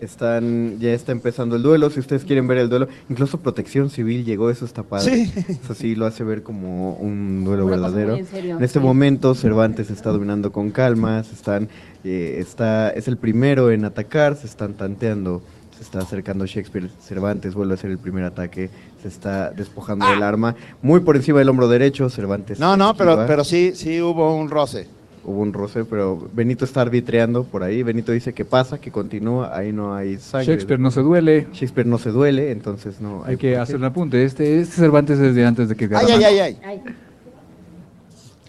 [0.00, 1.88] están ya está empezando el duelo.
[1.90, 5.26] Si ustedes quieren ver el duelo, incluso Protección Civil llegó, eso está padre.
[5.26, 5.32] Sí.
[5.48, 8.16] Eso sí lo hace ver como un duelo Una verdadero.
[8.16, 8.84] en serio, en este sí.
[8.84, 11.68] momento Cervantes está dominando con calma, se están
[12.06, 15.42] eh, está es el primero en atacar, se están tanteando.
[15.76, 18.70] Se está acercando Shakespeare, Cervantes vuelve a hacer el primer ataque,
[19.02, 22.58] se está despojando del arma, muy por encima del hombro derecho, Cervantes.
[22.58, 23.26] No, no, pero, esquiva.
[23.26, 24.88] pero sí, sí hubo un roce.
[25.22, 27.82] Hubo un roce, pero Benito está arbitreando por ahí.
[27.82, 30.46] Benito dice que pasa, que continúa, ahí no hay sangre.
[30.46, 31.48] Shakespeare no se duele.
[31.52, 34.24] Shakespeare no se duele, entonces no Hay que hacer un apunte.
[34.24, 36.82] Este, este Cervantes es de antes de que Ay, ay, ay, ay.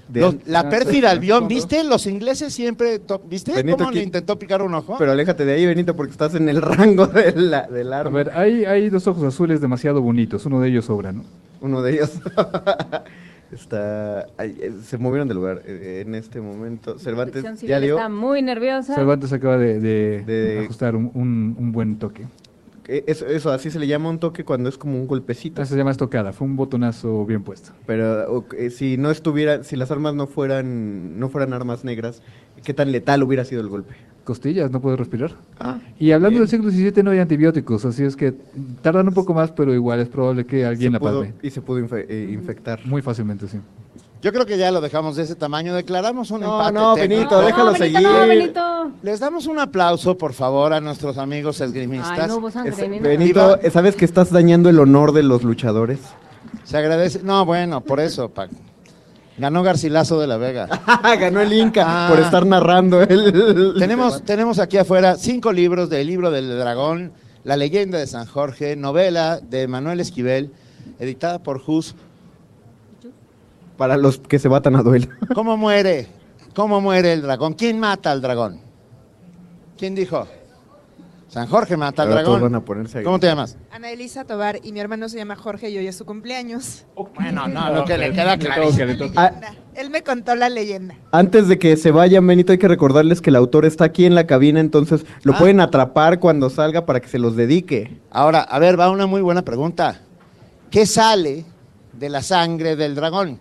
[0.10, 1.84] De- Los- la Ah, pérfida albión, ¿viste?
[1.84, 4.96] Los ingleses siempre, ¿viste Benito, cómo le ¿qué- intentó picar un ojo?
[4.98, 8.12] Pero aléjate de ahí, Benito, porque estás en el rango de la- del A arma.
[8.18, 10.46] ver, hay, hay dos ojos azules demasiado bonitos.
[10.46, 11.24] Uno de ellos sobra, ¿no?
[11.60, 12.12] Uno de ellos
[13.52, 14.28] está.
[14.38, 16.98] ay, eh, se movieron de lugar eh, en este momento.
[17.00, 17.96] Cervantes ya dio.
[17.98, 18.96] está muy nerviosa.
[18.96, 22.26] Cervantes acaba de, de De- ajustar un, un- un buen toque.
[22.88, 25.62] Eh, Eso, eso, así se le llama un toque cuando es como un golpecito.
[25.62, 26.34] Esa se llama estocada.
[26.34, 27.72] Fue un botonazo bien puesto.
[27.86, 32.22] Pero o- eh, si no estuviera, si las armas no fueran, no fueran armas negras,
[32.64, 33.94] ¿qué tan letal hubiera sido el golpe?
[34.24, 35.32] Costillas, no puede respirar.
[35.58, 38.34] Ah, y hablando del siglo XVII no hay antibióticos, así es que
[38.82, 41.34] tardan un poco más, pero igual es probable que alguien Se la pudo- palme.
[41.42, 42.86] y se pudo infe- eh, infectar.
[42.86, 43.60] Muy fácilmente, sí.
[44.22, 45.74] Yo creo que ya lo dejamos de ese tamaño.
[45.76, 46.74] Declaramos un No, empate.
[46.74, 47.20] no, técnico.
[47.38, 48.02] Benito, déjalo Benito, seguir.
[48.02, 48.92] no, Benito.
[49.04, 52.18] Les damos un aplauso, por favor, a nuestros amigos esgrimistas.
[52.20, 53.02] Ay, no sangre, Es-.
[53.02, 56.00] Benito, eh, ¿sabes que estás dañando el honor de los luchadores?
[56.64, 57.22] Se agradece.
[57.24, 58.56] No, bueno, por eso, Paco.
[59.38, 60.68] Ganó Garcilaso de la Vega.
[61.20, 62.10] Ganó el Inca Ah.
[62.10, 63.76] por estar narrando el...
[63.78, 67.12] Tenemos, tenemos aquí afuera cinco libros del libro del dragón,
[67.44, 70.52] La leyenda de San Jorge, novela de Manuel Esquivel,
[71.00, 71.94] editada por Hus.
[73.78, 75.08] Para los que se batan a duelo.
[75.36, 76.08] ¿Cómo muere?
[76.56, 77.54] ¿Cómo muere el dragón?
[77.54, 78.60] ¿Quién mata al dragón?
[79.78, 80.28] ¿Quién dijo?
[81.28, 82.54] San Jorge mata al Ahora todos dragón.
[82.54, 83.58] van a ponerse a ¿Cómo te llamas?
[83.72, 86.86] Ana Elisa Tobar y mi hermano se llama Jorge y hoy es su cumpleaños.
[87.16, 89.12] Bueno, no, lo que le queda clarísimo.
[89.18, 89.32] Ah,
[89.76, 90.96] Él me contó la leyenda.
[91.12, 94.16] Antes de que se vayan, Benito, hay que recordarles que el autor está aquí en
[94.16, 95.38] la cabina, entonces lo Ah.
[95.38, 98.00] pueden atrapar cuando salga para que se los dedique.
[98.10, 100.00] Ahora, a ver, va una muy buena pregunta.
[100.72, 101.46] ¿Qué sale
[101.94, 103.40] de la sangre del dragón?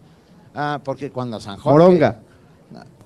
[0.56, 1.70] Ah, porque cuando San Jorge...
[1.78, 2.18] Moronga.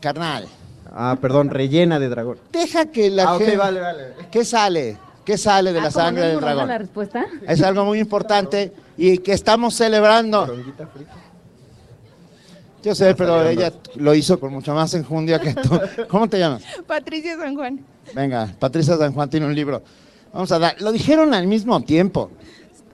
[0.00, 0.46] Carnal,
[0.92, 2.38] Ah, perdón, rellena de dragón.
[2.52, 3.56] deja que la Ah, ok, gente...
[3.56, 4.02] vale, vale.
[4.30, 4.96] ¿Qué sale?
[5.24, 6.68] ¿Qué sale de la sangre del dragón?
[6.68, 7.26] la respuesta?
[7.46, 10.56] Es algo muy importante y que estamos celebrando.
[12.82, 15.78] Yo sé, pero ella lo hizo con mucho más enjundia que tú.
[16.08, 16.62] ¿Cómo te llamas?
[16.86, 17.84] Patricia San Juan.
[18.14, 19.82] Venga, Patricia San Juan tiene un libro.
[20.32, 20.80] Vamos a dar.
[20.80, 22.30] Lo dijeron al mismo tiempo.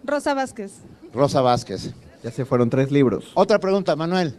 [0.04, 0.72] Rosa Vázquez.
[1.14, 1.92] Rosa Vázquez.
[2.24, 3.30] Ya se fueron tres libros.
[3.34, 4.34] Otra pregunta, Manuel.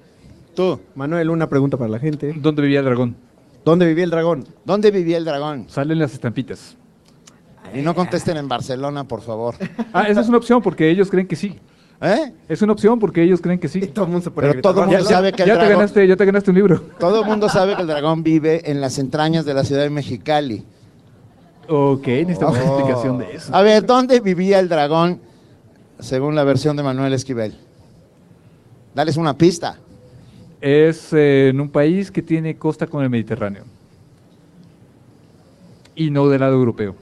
[0.58, 0.80] Tú.
[0.96, 2.34] Manuel, una pregunta para la gente.
[2.36, 3.16] ¿Dónde vivía el dragón?
[3.64, 4.44] ¿Dónde vivía el dragón?
[4.66, 5.66] ¿Dónde vivía el dragón?
[5.70, 6.76] Salen las estampitas.
[7.76, 9.54] Y no contesten en Barcelona, por favor.
[9.94, 11.60] Ah, esa es una opción porque ellos creen que sí.
[12.02, 12.34] ¿Eh?
[12.50, 13.82] Es una opción porque ellos creen que sí.
[13.86, 15.76] todo el mundo se Pero todo el mundo ya, sabe que el ya te dragón-
[15.78, 16.82] ganaste, ya te ganaste un libro.
[17.00, 19.92] Todo el mundo sabe que el dragón vive en las entrañas de la ciudad de
[19.92, 20.64] Mexicali.
[21.70, 22.62] Ok, necesitamos Oh.
[22.80, 23.54] explicación de eso.
[23.56, 25.20] A ver, ¿dónde vivía el dragón
[26.00, 27.56] según la versión de Manuel Esquivel?
[28.96, 29.78] Dales una pista.
[30.62, 33.64] Es eh, en un país que tiene costa con el Mediterráneo.
[35.96, 36.96] Y no del lado europeo.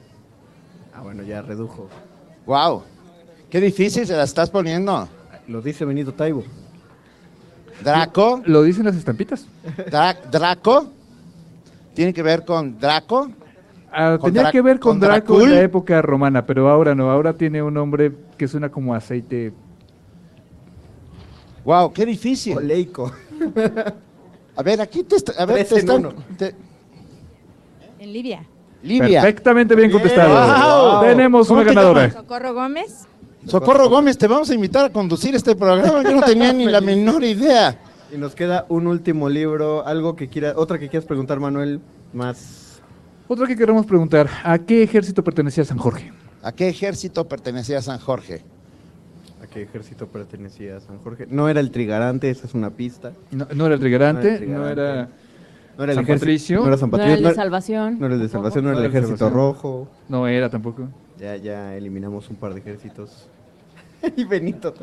[0.94, 1.88] Ah, bueno, ya redujo.
[2.46, 2.82] Wow.
[3.50, 5.08] Qué difícil se la estás poniendo.
[5.48, 6.44] Lo dice Benito Taibo.
[7.84, 8.42] Draco.
[8.46, 9.46] Lo dicen las estampitas.
[9.90, 10.88] Dra- Draco.
[11.94, 13.30] Tiene que ver con Draco.
[13.92, 16.94] Ah, Con tenía Dra- que ver con, con Draco en la época romana, pero ahora
[16.94, 17.10] no.
[17.10, 19.52] Ahora tiene un nombre que suena como aceite.
[21.64, 22.56] Wow, qué difícil.
[22.56, 23.12] Oleico.
[24.56, 26.54] A ver, aquí te, está- a ver, te en están- te-
[27.98, 28.44] En Libia.
[28.82, 29.20] Libia.
[29.22, 30.92] Perfectamente bien contestado.
[30.98, 31.02] Wow.
[31.08, 32.00] Tenemos ¿Cómo una te ganadora.
[32.08, 32.16] llamas?
[32.16, 33.06] Socorro Gómez.
[33.46, 36.02] Socorro Gómez, te vamos a invitar a conducir este programa.
[36.02, 37.78] Yo no tenía ni la menor idea.
[38.12, 41.80] Y nos queda un último libro, algo que quiera, otra que quieras preguntar, Manuel,
[42.12, 42.80] más.
[43.28, 46.12] Otra que queremos preguntar, ¿a qué ejército pertenecía San Jorge?
[46.42, 48.44] ¿A qué ejército pertenecía San Jorge?
[49.56, 51.26] ¿A qué ejército pertenecía San Jorge?
[51.30, 53.12] No era el Trigarante, esa es una pista.
[53.30, 55.08] No, no era el Trigarante, el no era
[55.78, 56.60] No era el San ejército- Patricio.
[56.60, 57.26] No era San No era Patricio.
[57.28, 57.98] el de Salvación.
[57.98, 59.88] No era el de Salvación, no era el ejército rojo.
[60.10, 60.88] No era tampoco.
[61.18, 63.28] Ya, ya eliminamos un par de ejércitos.
[64.16, 64.74] y Benito.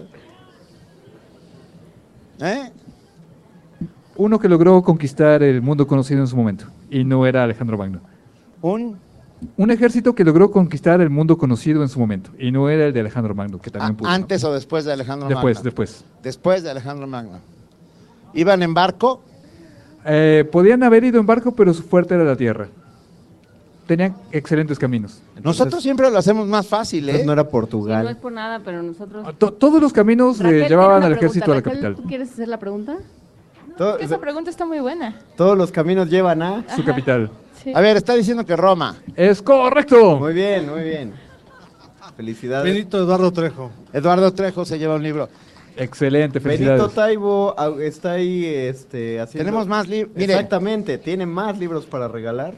[2.41, 2.71] ¿Eh?
[4.15, 8.01] Uno que logró conquistar el mundo conocido en su momento, y no era Alejandro Magno.
[8.63, 8.97] Un
[9.57, 12.93] Un ejército que logró conquistar el mundo conocido en su momento, y no era el
[12.93, 14.09] de Alejandro Magno, que también pudo.
[14.09, 15.63] antes o después de Alejandro Después, Magno.
[15.65, 16.05] después.
[16.21, 17.39] Después de Alejandro Magno.
[18.33, 19.21] ¿Iban en barco?
[20.05, 22.67] Eh, podían haber ido en barco, pero su fuerte era la tierra.
[23.87, 25.21] Tenían excelentes caminos.
[25.43, 27.23] Nosotros siempre lo hacemos más fácil, ¿eh?
[27.25, 28.07] No era No Portugal.
[28.07, 29.37] es por nada, pero nosotros...
[29.37, 31.95] To- todos los caminos eh, llevaban al ejército a la capital.
[31.95, 32.95] ¿Tú quieres hacer la pregunta?
[33.77, 35.15] Todo- Esa pregunta está muy buena.
[35.35, 36.63] todos los caminos llevan a.
[36.75, 37.29] Su capital.
[37.73, 38.95] A ver, está diciendo que Roma.
[39.15, 40.17] Es correcto.
[40.17, 41.13] Muy bien, muy bien.
[42.17, 42.71] Felicidades.
[42.71, 43.71] Benito Eduardo Trejo.
[43.91, 45.29] Eduardo Trejo se lleva un libro.
[45.75, 46.93] Excelente, Benito felicidades.
[46.93, 49.45] Taibo au- está ahí este, haciendo...
[49.45, 50.11] Tenemos más libros.
[50.15, 52.53] Exactamente, tiene más libros para regalar.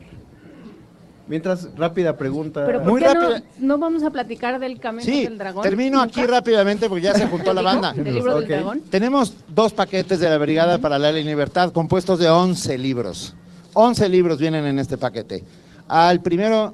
[1.28, 2.64] Mientras, rápida pregunta.
[2.66, 3.40] Pero ¿por Muy qué rápida.
[3.60, 5.64] no, no vamos a platicar del camino Sí, del dragón?
[5.64, 7.94] termino aquí rápidamente porque ya se juntó la banda.
[7.94, 8.40] ¿Del libro Ok.
[8.42, 8.82] del dragón?
[8.92, 13.34] Tenemos dos paquetes de la Brigada para la Libertad compuestos de 11 libros.
[13.76, 15.44] 11 libros vienen en este paquete.
[15.88, 16.74] Al primero,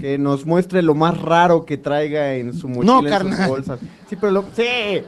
[0.00, 3.48] Que nos muestre lo más raro que traiga en su mochila, en sus carnal.
[3.48, 3.80] bolsas.
[4.10, 4.44] Sí, pero lo...
[4.54, 5.02] Sí,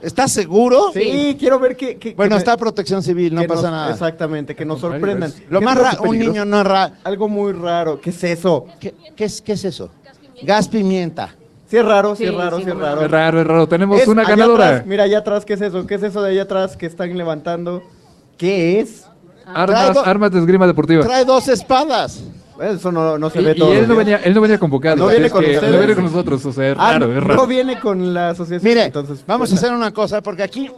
[0.00, 0.90] ¿estás seguro?
[0.94, 1.96] sí, quiero ver que...
[1.96, 3.90] que- Bueno, que me- está protección civil, no que pasa nos- nada.
[3.92, 5.32] Exactamente, que nos sorprendan.
[5.50, 6.94] Lo ¿Qué más raro, un niño no es raro.
[7.04, 8.00] Algo muy raro.
[8.00, 8.66] ¿Qué es eso?
[8.78, 9.90] ¿Qué, qué es, ¿Qué es eso?
[10.42, 11.34] Gas pimienta.
[11.68, 13.02] Sí es raro, sí, Sí, es raro, sí, sí, es raro.
[13.02, 13.66] Es raro, es raro.
[13.68, 14.68] Tenemos Es una allá ganadora.
[14.68, 15.84] atrás, mira allá atrás, ¿qué es eso?
[15.84, 17.82] ¿Qué es eso de allá atrás que están levantando?
[18.38, 19.05] ¿Qué es?
[19.46, 21.04] Armas, Traigo- armas de esgrima deportiva.
[21.04, 22.22] Trae dos espadas.
[22.60, 23.72] Eso no, no se Y, ve y todo.
[23.72, 24.96] él no venía, él no venía convocado.
[24.96, 25.72] No viene con que ustedes.
[25.72, 27.34] no viene con nosotros, o sea, es Ah, raro, es raro.
[27.42, 28.62] no viene con la asociación.
[28.68, 30.70] Mire, entonces vamos a pues, hacer una cosa, porque aquí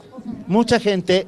[0.49, 1.27] mucha gente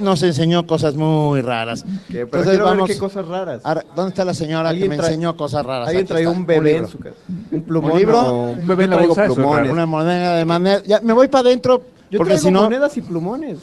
[0.00, 1.84] nos enseñó cosas muy raras.
[2.08, 3.60] que- pero Entonces vamos- ver qué cosas raras.
[3.64, 5.88] Ahora, ¿Dónde está la señora que me trae- enseñó cosas raras?
[5.88, 6.84] Alguien trae un bebé libro.
[6.86, 7.16] en su casa.
[7.52, 7.92] Un plumón.
[7.92, 8.32] ¿Un libro?
[8.32, 9.70] Un bebé en la bolsa, plumones.
[9.72, 10.82] Una moneda de manera.
[10.84, 12.62] Ya, me voy para adentro, Yo porque traigo si no.
[12.64, 13.58] monedas y plumones.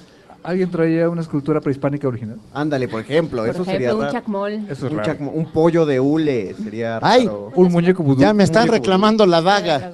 [0.45, 2.38] ¿Alguien traía una escultura prehispánica original?
[2.53, 4.51] Ándale, por ejemplo, Por eso ejemplo, sería un chacmol.
[4.69, 5.11] Eso es un, raro.
[5.14, 7.51] chacmo- un pollo de hule sería Ay, raro.
[7.56, 8.22] Un muñeco vudú.
[8.22, 9.91] Ya me están reclamando la daga.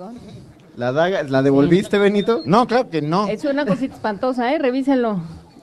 [0.78, 2.42] La daga, ¿la devolviste, Benito?
[2.46, 3.28] No, claro que no.
[3.28, 4.58] Es una cosita espantosa, ¿eh?
[4.60, 5.20] Revísenlo.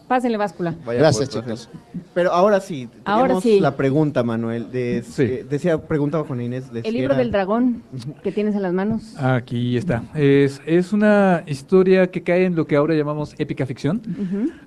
[0.09, 0.75] Pásenle báscula.
[0.87, 1.69] Vaya Gracias, chicos.
[2.15, 3.61] Pero ahora sí, Ahora tenemos sí.
[3.61, 4.71] la pregunta, Manuel.
[4.73, 5.23] De, Sí.
[5.23, 6.73] eh, decía, preguntaba Juana Inés.
[6.73, 7.83] de El si libro era- del dragón
[8.23, 9.15] que tienes en las manos.
[9.19, 10.03] Aquí está.
[10.15, 14.01] Es, es una historia que cae en lo que ahora llamamos épica ficción.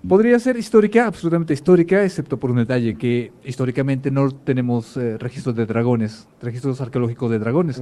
[0.07, 5.55] Podría ser histórica, absolutamente histórica, excepto por un detalle, que históricamente no tenemos eh, registros
[5.55, 7.81] de dragones, registros arqueológicos de dragones.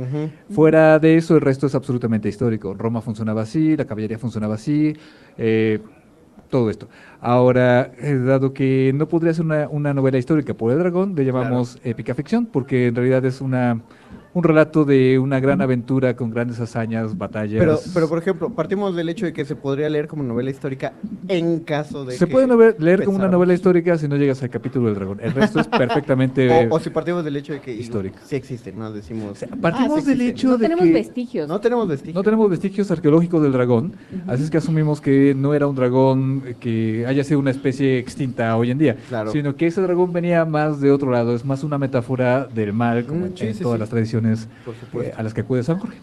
[0.49, 2.73] Fuera de eso, el resto es absolutamente histórico.
[2.73, 4.93] Roma funcionaba así, la caballería funcionaba así,
[5.37, 5.79] eh,
[6.49, 6.87] todo esto.
[7.21, 11.25] Ahora, eh, dado que no podría ser una, una novela histórica por el dragón, le
[11.25, 13.81] llamamos épica ficción, porque en realidad es una,
[14.33, 17.59] un relato de una gran aventura con grandes hazañas, batallas.
[17.59, 20.93] Pero, pero, por ejemplo, partimos del hecho de que se podría leer como novela histórica
[21.27, 24.49] en caso de Se que puede leer como una novela histórica si no llegas al
[24.49, 25.19] capítulo del dragón.
[25.21, 26.67] El resto es perfectamente...
[26.69, 28.17] O, o si partimos del hecho de que Histórico.
[28.23, 28.91] sí existe, ¿no?
[28.91, 29.43] Decimos.
[29.61, 31.47] Partimos ah, sí del hecho No de tenemos que vestigios.
[31.47, 32.15] No tenemos vestigios.
[32.15, 33.93] no tenemos vestigios arqueológicos del dragón,
[34.27, 38.55] así es que asumimos que no era un dragón que haya sido una especie extinta
[38.57, 39.31] hoy en día, Claro.
[39.31, 43.05] sino que ese dragón venía más de otro lado, es más una metáfora del mal,
[43.05, 43.79] como Mm, en, sí, en sí, todas sí.
[43.81, 45.97] las tradiciones Eh, a las que acude San Jorge.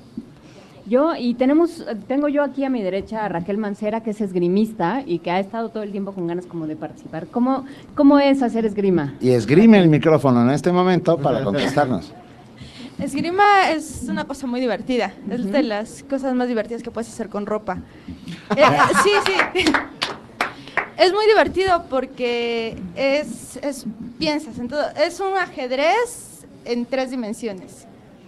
[0.89, 5.03] Yo, y tenemos, tengo yo aquí a mi derecha a Raquel Mancera, que es esgrimista
[5.05, 7.27] y que ha estado todo el tiempo con ganas como de participar.
[7.27, 7.65] ¿Cómo,
[7.97, 9.15] cómo es hacer esgrima?
[9.21, 12.13] Y esgrime el micrófono en este momento para contestarnos.
[12.99, 15.13] Esgrima es una cosa muy divertida.
[15.29, 17.79] Es de las cosas más divertidas que puedes hacer con ropa.
[18.57, 18.63] Eh,
[19.03, 19.65] sí, sí.
[20.97, 23.85] Es muy divertido porque es, es
[24.19, 24.83] piensas en todo.
[25.05, 27.87] Es un ajedrez en tres dimensiones.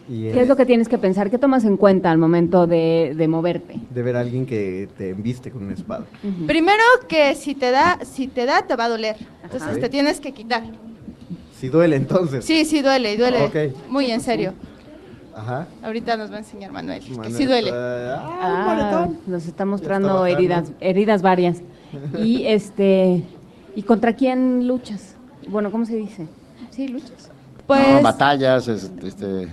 [0.09, 1.31] Y ¿Qué es lo que tienes que pensar?
[1.31, 3.75] ¿Qué tomas en cuenta al momento de, de moverte?
[3.91, 6.07] de ver a alguien que te embiste con una espada.
[6.47, 9.17] Primero que si te da, si te da, te va a doler.
[9.43, 9.79] Entonces Ajá.
[9.81, 10.63] te tienes que quitar.
[11.59, 12.45] Si duele entonces.
[12.45, 13.75] Sí, sí duele, y duele.
[13.91, 14.55] Muy en serio.
[15.35, 15.67] Ajá.
[15.83, 17.71] Ahorita nos va a enseñar Manuel, que Manuel, sí duele.
[17.73, 21.59] ah, Ah, nos está mostrando heridas, heridas varias.
[22.23, 23.23] Y este,
[23.75, 25.15] ¿y contra quién luchas?
[25.49, 26.27] Bueno, ¿cómo se dice?
[26.71, 27.29] Sí, luchas.
[27.29, 29.49] No, Pues batallas, es- este...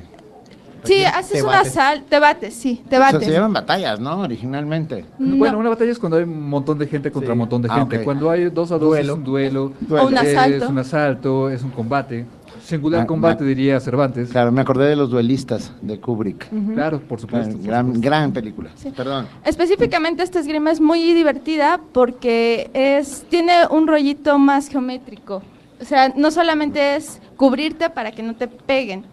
[0.86, 3.28] sí, haces un asalto, te bates, sí, te o sea, bates.
[3.28, 4.20] se llaman batallas, ¿no?
[4.22, 5.06] Originalmente.
[5.20, 7.76] Bueno, una batalla es cuando hay un montón de gente contra un montón de Ah,
[7.80, 8.04] gente.
[8.04, 9.14] Cuando hay dos a dos Duelo.
[9.14, 10.70] es un duelo, O un es asalto.
[10.70, 12.26] un asalto, es un combate.
[12.64, 14.30] Singular Ah, combate, diría Cervantes.
[14.30, 16.48] Claro, me acordé de los duelistas de Kubrick.
[16.74, 17.56] Claro, por supuesto.
[17.58, 18.06] por Gran, supuesto.
[18.10, 18.70] gran película.
[18.98, 19.28] Perdón.
[19.44, 25.44] Específicamente esta esgrima es muy divertida porque es tiene un rollito más geométrico.
[25.82, 29.04] O sea, no solamente es cubrirte para que no te peguen,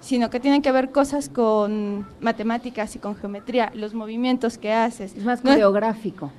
[0.00, 5.14] sino que tiene que ver cosas con matemáticas y con geometría, los movimientos que haces.
[5.16, 6.30] Es más No- coreográfico.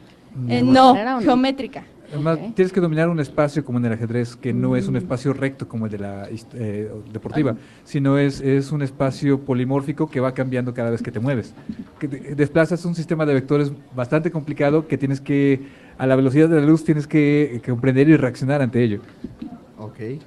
[0.47, 0.71] eh, Mm.
[0.73, 1.25] no, ¿Era o no?
[1.25, 1.83] geométrica.
[2.13, 2.55] Además, Ok.
[2.55, 4.75] tienes que dominar un espacio como en el ajedrez, que no Mm.
[4.75, 9.39] es un espacio recto como el de la eh, deportiva, sino es, es un espacio
[9.41, 11.53] polimórfico que va cambiando cada vez que te mueves.
[11.99, 15.61] Que te- desplazas un sistema de vectores bastante complicado que tienes que,
[15.97, 18.99] a la velocidad de la luz, tienes que, que comprender y reaccionar ante ello.
[19.85, 20.21] Ok.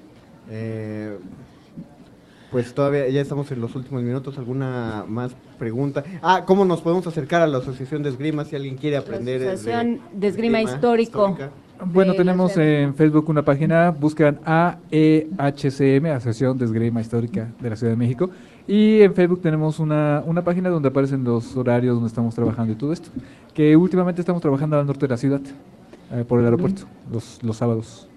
[0.50, 1.18] Eh,
[2.50, 4.38] pues todavía ya estamos en los últimos minutos.
[4.38, 6.02] ¿Alguna más pregunta?
[6.22, 9.40] Ah, ¿cómo nos podemos acercar a la Asociación de Esgrima si alguien quiere aprender?
[9.40, 11.28] de- Asociación de Esgrima Histórico.
[11.28, 11.50] histórica?
[11.84, 17.70] Bueno, de la tenemos en Facebook una página, buscan AEHCM, Asociación de Esgrima Histórica de
[17.70, 18.30] la Ciudad de México,
[18.66, 22.76] y en Facebook tenemos una, una página donde aparecen los horarios donde estamos trabajando y
[22.76, 23.10] todo esto,
[23.54, 25.40] que últimamente estamos trabajando al norte de la ciudad,
[26.12, 28.07] eh, por el aeropuerto, los, los sábados.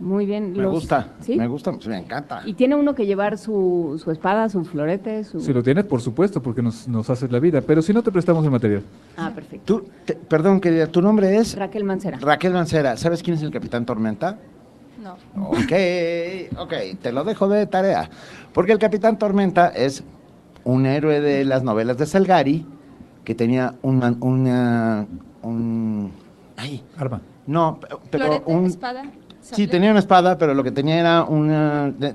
[0.00, 0.52] Muy bien.
[0.52, 1.34] Me los- gusta, ¿Sí?
[1.36, 2.42] me gusta, me encanta.
[2.46, 5.40] Y tiene uno que llevar su, su espada, su florete, su...
[5.40, 8.12] Si lo tienes, por supuesto, porque nos, nos hace la vida, pero si no te
[8.12, 8.82] prestamos el material.
[9.16, 9.64] Ah, perfecto.
[9.80, 12.18] Tú, te- perdón, querida, tu nombre es Raquel Mancera.
[12.20, 12.96] Raquel Mancera.
[12.96, 14.38] ¿Sabes quién es el Capitán Tormenta?
[15.02, 15.14] No.
[15.48, 15.72] Ok,
[16.58, 18.08] ok, te lo dejo de tarea.
[18.52, 20.04] Porque el Capitán Tormenta es
[20.64, 22.66] un héroe de las novelas de Salgari
[23.24, 25.06] que tenía una, una
[25.42, 26.12] un,
[26.56, 27.20] ay, Arma.
[27.46, 29.04] no, pe- pero Florete, un, espada.
[29.54, 32.14] Sí tenía una espada, pero lo que tenía era una, de-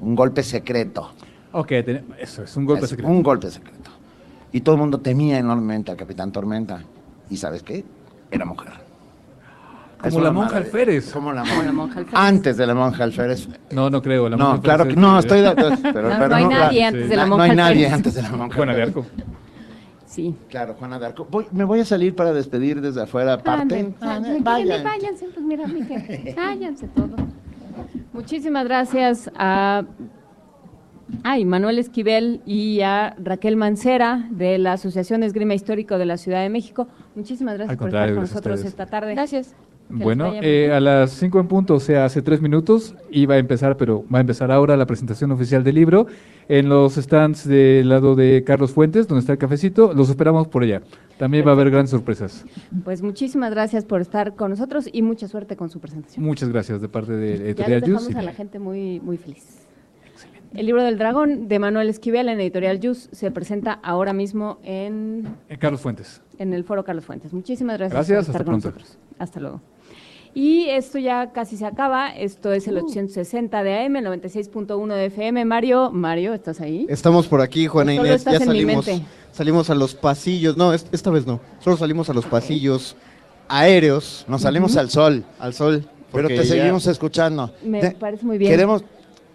[0.00, 1.10] un golpe secreto.
[1.52, 3.10] Ok, ten- eso es un golpe Es secreto.
[3.10, 3.90] Un golpe secreto.
[4.52, 6.80] Y todo el mundo temía enormemente al Capitán Tormenta.
[7.30, 7.84] ¿Y sabes qué?
[8.30, 8.72] Era mujer.
[10.00, 11.10] Como la monja alférez.
[11.12, 11.72] Como la monja.
[11.72, 12.20] monja alférez.
[12.20, 13.48] Antes de la monja alférez.
[13.70, 14.28] No, no creo.
[14.28, 15.54] la monja No, claro que no, es- estoy de.
[15.54, 18.22] Pero, No, pero no hay nadie antes de la monja No hay nadie antes de
[18.22, 18.82] la monja Juana de.
[18.82, 19.06] Arco.
[20.14, 20.34] Sí.
[20.48, 21.26] Claro, Juana de Arco.
[21.28, 23.92] Voy- me voy a salir para despedir desde afuera aparte.
[24.00, 25.64] Váyanse, pues mira,
[26.36, 27.18] váyanse todos.
[28.12, 29.82] Muchísimas gracias a
[31.24, 36.42] ay, Manuel Esquivel y a Raquel Mancera de la Asociación Esgrima Histórico de la Ciudad
[36.42, 36.86] de México.
[37.16, 38.70] Muchísimas gracias por estar con a nosotros ustedes.
[38.72, 39.14] esta tarde.
[39.14, 39.54] Gracias.
[39.88, 43.76] Bueno, eh, a las 5 en punto, o sea, hace tres minutos, iba a empezar,
[43.76, 46.06] pero va a empezar ahora la presentación oficial del libro
[46.48, 49.92] en los stands del lado de Carlos Fuentes, donde está el cafecito.
[49.94, 50.82] Los esperamos por allá.
[51.18, 52.44] También va a haber grandes sorpresas.
[52.82, 56.24] Pues muchísimas gracias por estar con nosotros y mucha suerte con su presentación.
[56.24, 58.16] Muchas gracias de parte de Ya Editorial les dejamos Yus.
[58.16, 59.60] a la gente muy, muy feliz.
[60.54, 65.36] El libro del dragón de Manuel Esquivel en Editorial Yus se presenta ahora mismo en,
[65.58, 66.22] Carlos Fuentes.
[66.38, 67.32] en el foro Carlos Fuentes.
[67.32, 68.78] Muchísimas gracias, Gracias, por estar hasta con pronto.
[68.78, 68.98] nosotros.
[69.18, 69.60] Hasta luego.
[70.34, 72.08] Y esto ya casi se acaba.
[72.08, 72.70] Esto es Uh.
[72.70, 75.44] el 860 de AM, el 96.1 de FM.
[75.44, 76.86] Mario, Mario, ¿estás ahí?
[76.88, 78.16] Estamos por aquí, Juana Inés.
[78.16, 79.06] estás Ya en mi salimos, mente.
[79.32, 80.56] salimos a los pasillos.
[80.56, 81.40] No, es- esta vez no.
[81.60, 82.96] Solo salimos a los pasillos
[83.48, 84.24] aéreos.
[84.28, 85.24] Nos salimos al sol.
[85.38, 85.88] Al sol.
[86.12, 87.52] Pero te ya- seguimos escuchando.
[87.64, 88.50] Me De- parece muy bien.
[88.50, 88.82] Queremos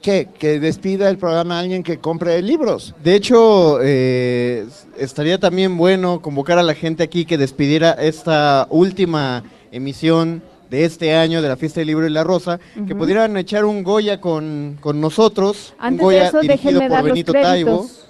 [0.01, 0.27] ¿qué?
[0.37, 2.95] que despida el programa a alguien que compre libros.
[3.03, 4.65] De hecho, eh,
[4.97, 11.15] estaría también bueno convocar a la gente aquí que despidiera esta última emisión de este
[11.15, 14.77] año de la Fiesta del Libro y la Rosa, que pudieran echar un Goya con,
[14.80, 17.69] con nosotros, Antes un Goya de eso, dirigido déjenme por dar los Benito Taibo.
[17.80, 18.06] créditos.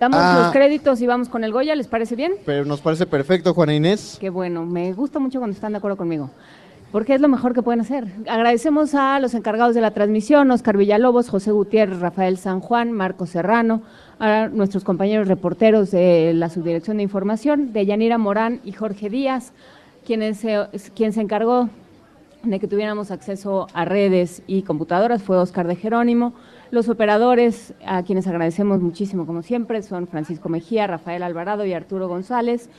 [0.00, 0.40] Damos Ah.
[0.44, 2.32] los créditos y vamos con el Goya, ¿les parece bien?
[2.46, 4.16] Pero nos parece perfecto, Juana Inés.
[4.20, 6.30] Qué bueno, me gusta mucho cuando están de acuerdo conmigo,
[6.90, 8.06] porque es lo mejor que pueden hacer.
[8.26, 13.26] Agradecemos a los encargados de la transmisión, Oscar Villalobos, José Gutiérrez, Rafael San Juan, Marco
[13.26, 13.82] Serrano,
[14.18, 19.52] a nuestros compañeros reporteros de la Subdirección de Información, de Yanira Morán y Jorge Díaz,
[20.10, 20.66] quienes se-
[20.96, 21.68] quien se encargó
[22.42, 26.34] de que tuviéramos acceso a redes y computadoras fue Oscar de Jerónimo.
[26.72, 32.08] Los operadores, a quienes agradecemos muchísimo como siempre, son Francisco Mejía, Rafael Alvarado y Arturo
[32.08, 32.70] González.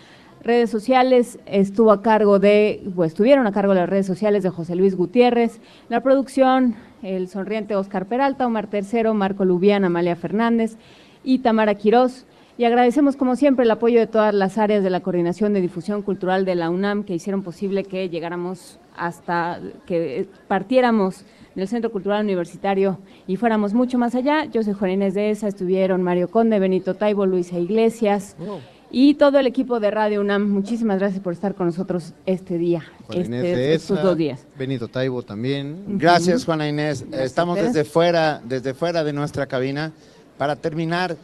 [0.44, 4.50] Redes sociales estuvo a cargo de, o estuvieron a cargo de las redes sociales de
[4.50, 5.62] José Luis Gutiérrez.
[5.88, 10.76] La producción, el sonriente Oscar Peralta, Omar Tercero, Marco Lubián, Amalia Fernández
[11.24, 12.26] y Tamara Quirós.
[12.62, 16.04] Y agradecemos como siempre el apoyo de todas las áreas de la Coordinación de Difusión
[16.04, 21.24] Cultural de la UNAM que hicieron posible que llegáramos hasta que partiéramos
[21.56, 24.46] del Centro Cultural Universitario y fuéramos mucho más allá.
[24.46, 28.36] Yo soy Juan Inés de ESA, estuvieron Mario Conde, Benito Taibo, Luisa Iglesias
[28.92, 30.48] y todo el equipo de Radio UNAM.
[30.48, 34.18] Muchísimas gracias por estar con nosotros este día, Juana Inés este- de estos esa, dos
[34.18, 34.46] días.
[34.56, 35.98] Benito Taibo también.
[35.98, 37.02] Gracias, Juana Inés.
[37.08, 39.92] Gracias, Estamos desde fuera, desde fuera de nuestra cabina.
[40.38, 41.18] Para terminar,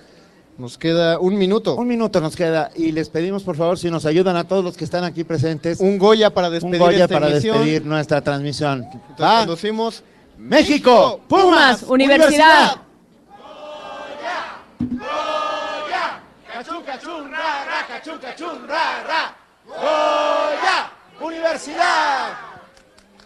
[0.57, 1.75] nos queda un minuto.
[1.75, 4.75] Un minuto nos queda y les pedimos por favor si nos ayudan a todos los
[4.75, 5.79] que están aquí presentes.
[5.79, 7.57] Un Goya para despedir un Goya esta para emisión.
[7.57, 8.87] despedir nuestra transmisión.
[9.09, 10.03] Entonces, conducimos
[10.37, 12.77] México, Pumas, Universidad.
[16.53, 19.35] Cachún, cachún, ra, ra, cachún, cachún, ra, ra.
[19.67, 22.33] Goya, Universidad.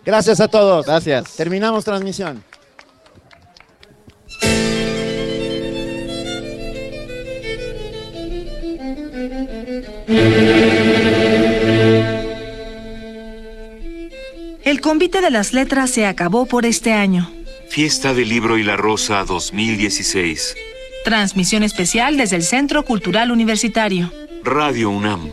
[0.03, 0.85] Gracias a todos.
[0.85, 1.35] Gracias.
[1.35, 2.43] Terminamos transmisión.
[14.63, 17.31] El convite de las letras se acabó por este año.
[17.69, 20.55] Fiesta del Libro y la Rosa 2016.
[21.05, 24.11] Transmisión especial desde el Centro Cultural Universitario.
[24.43, 25.31] Radio UNAM.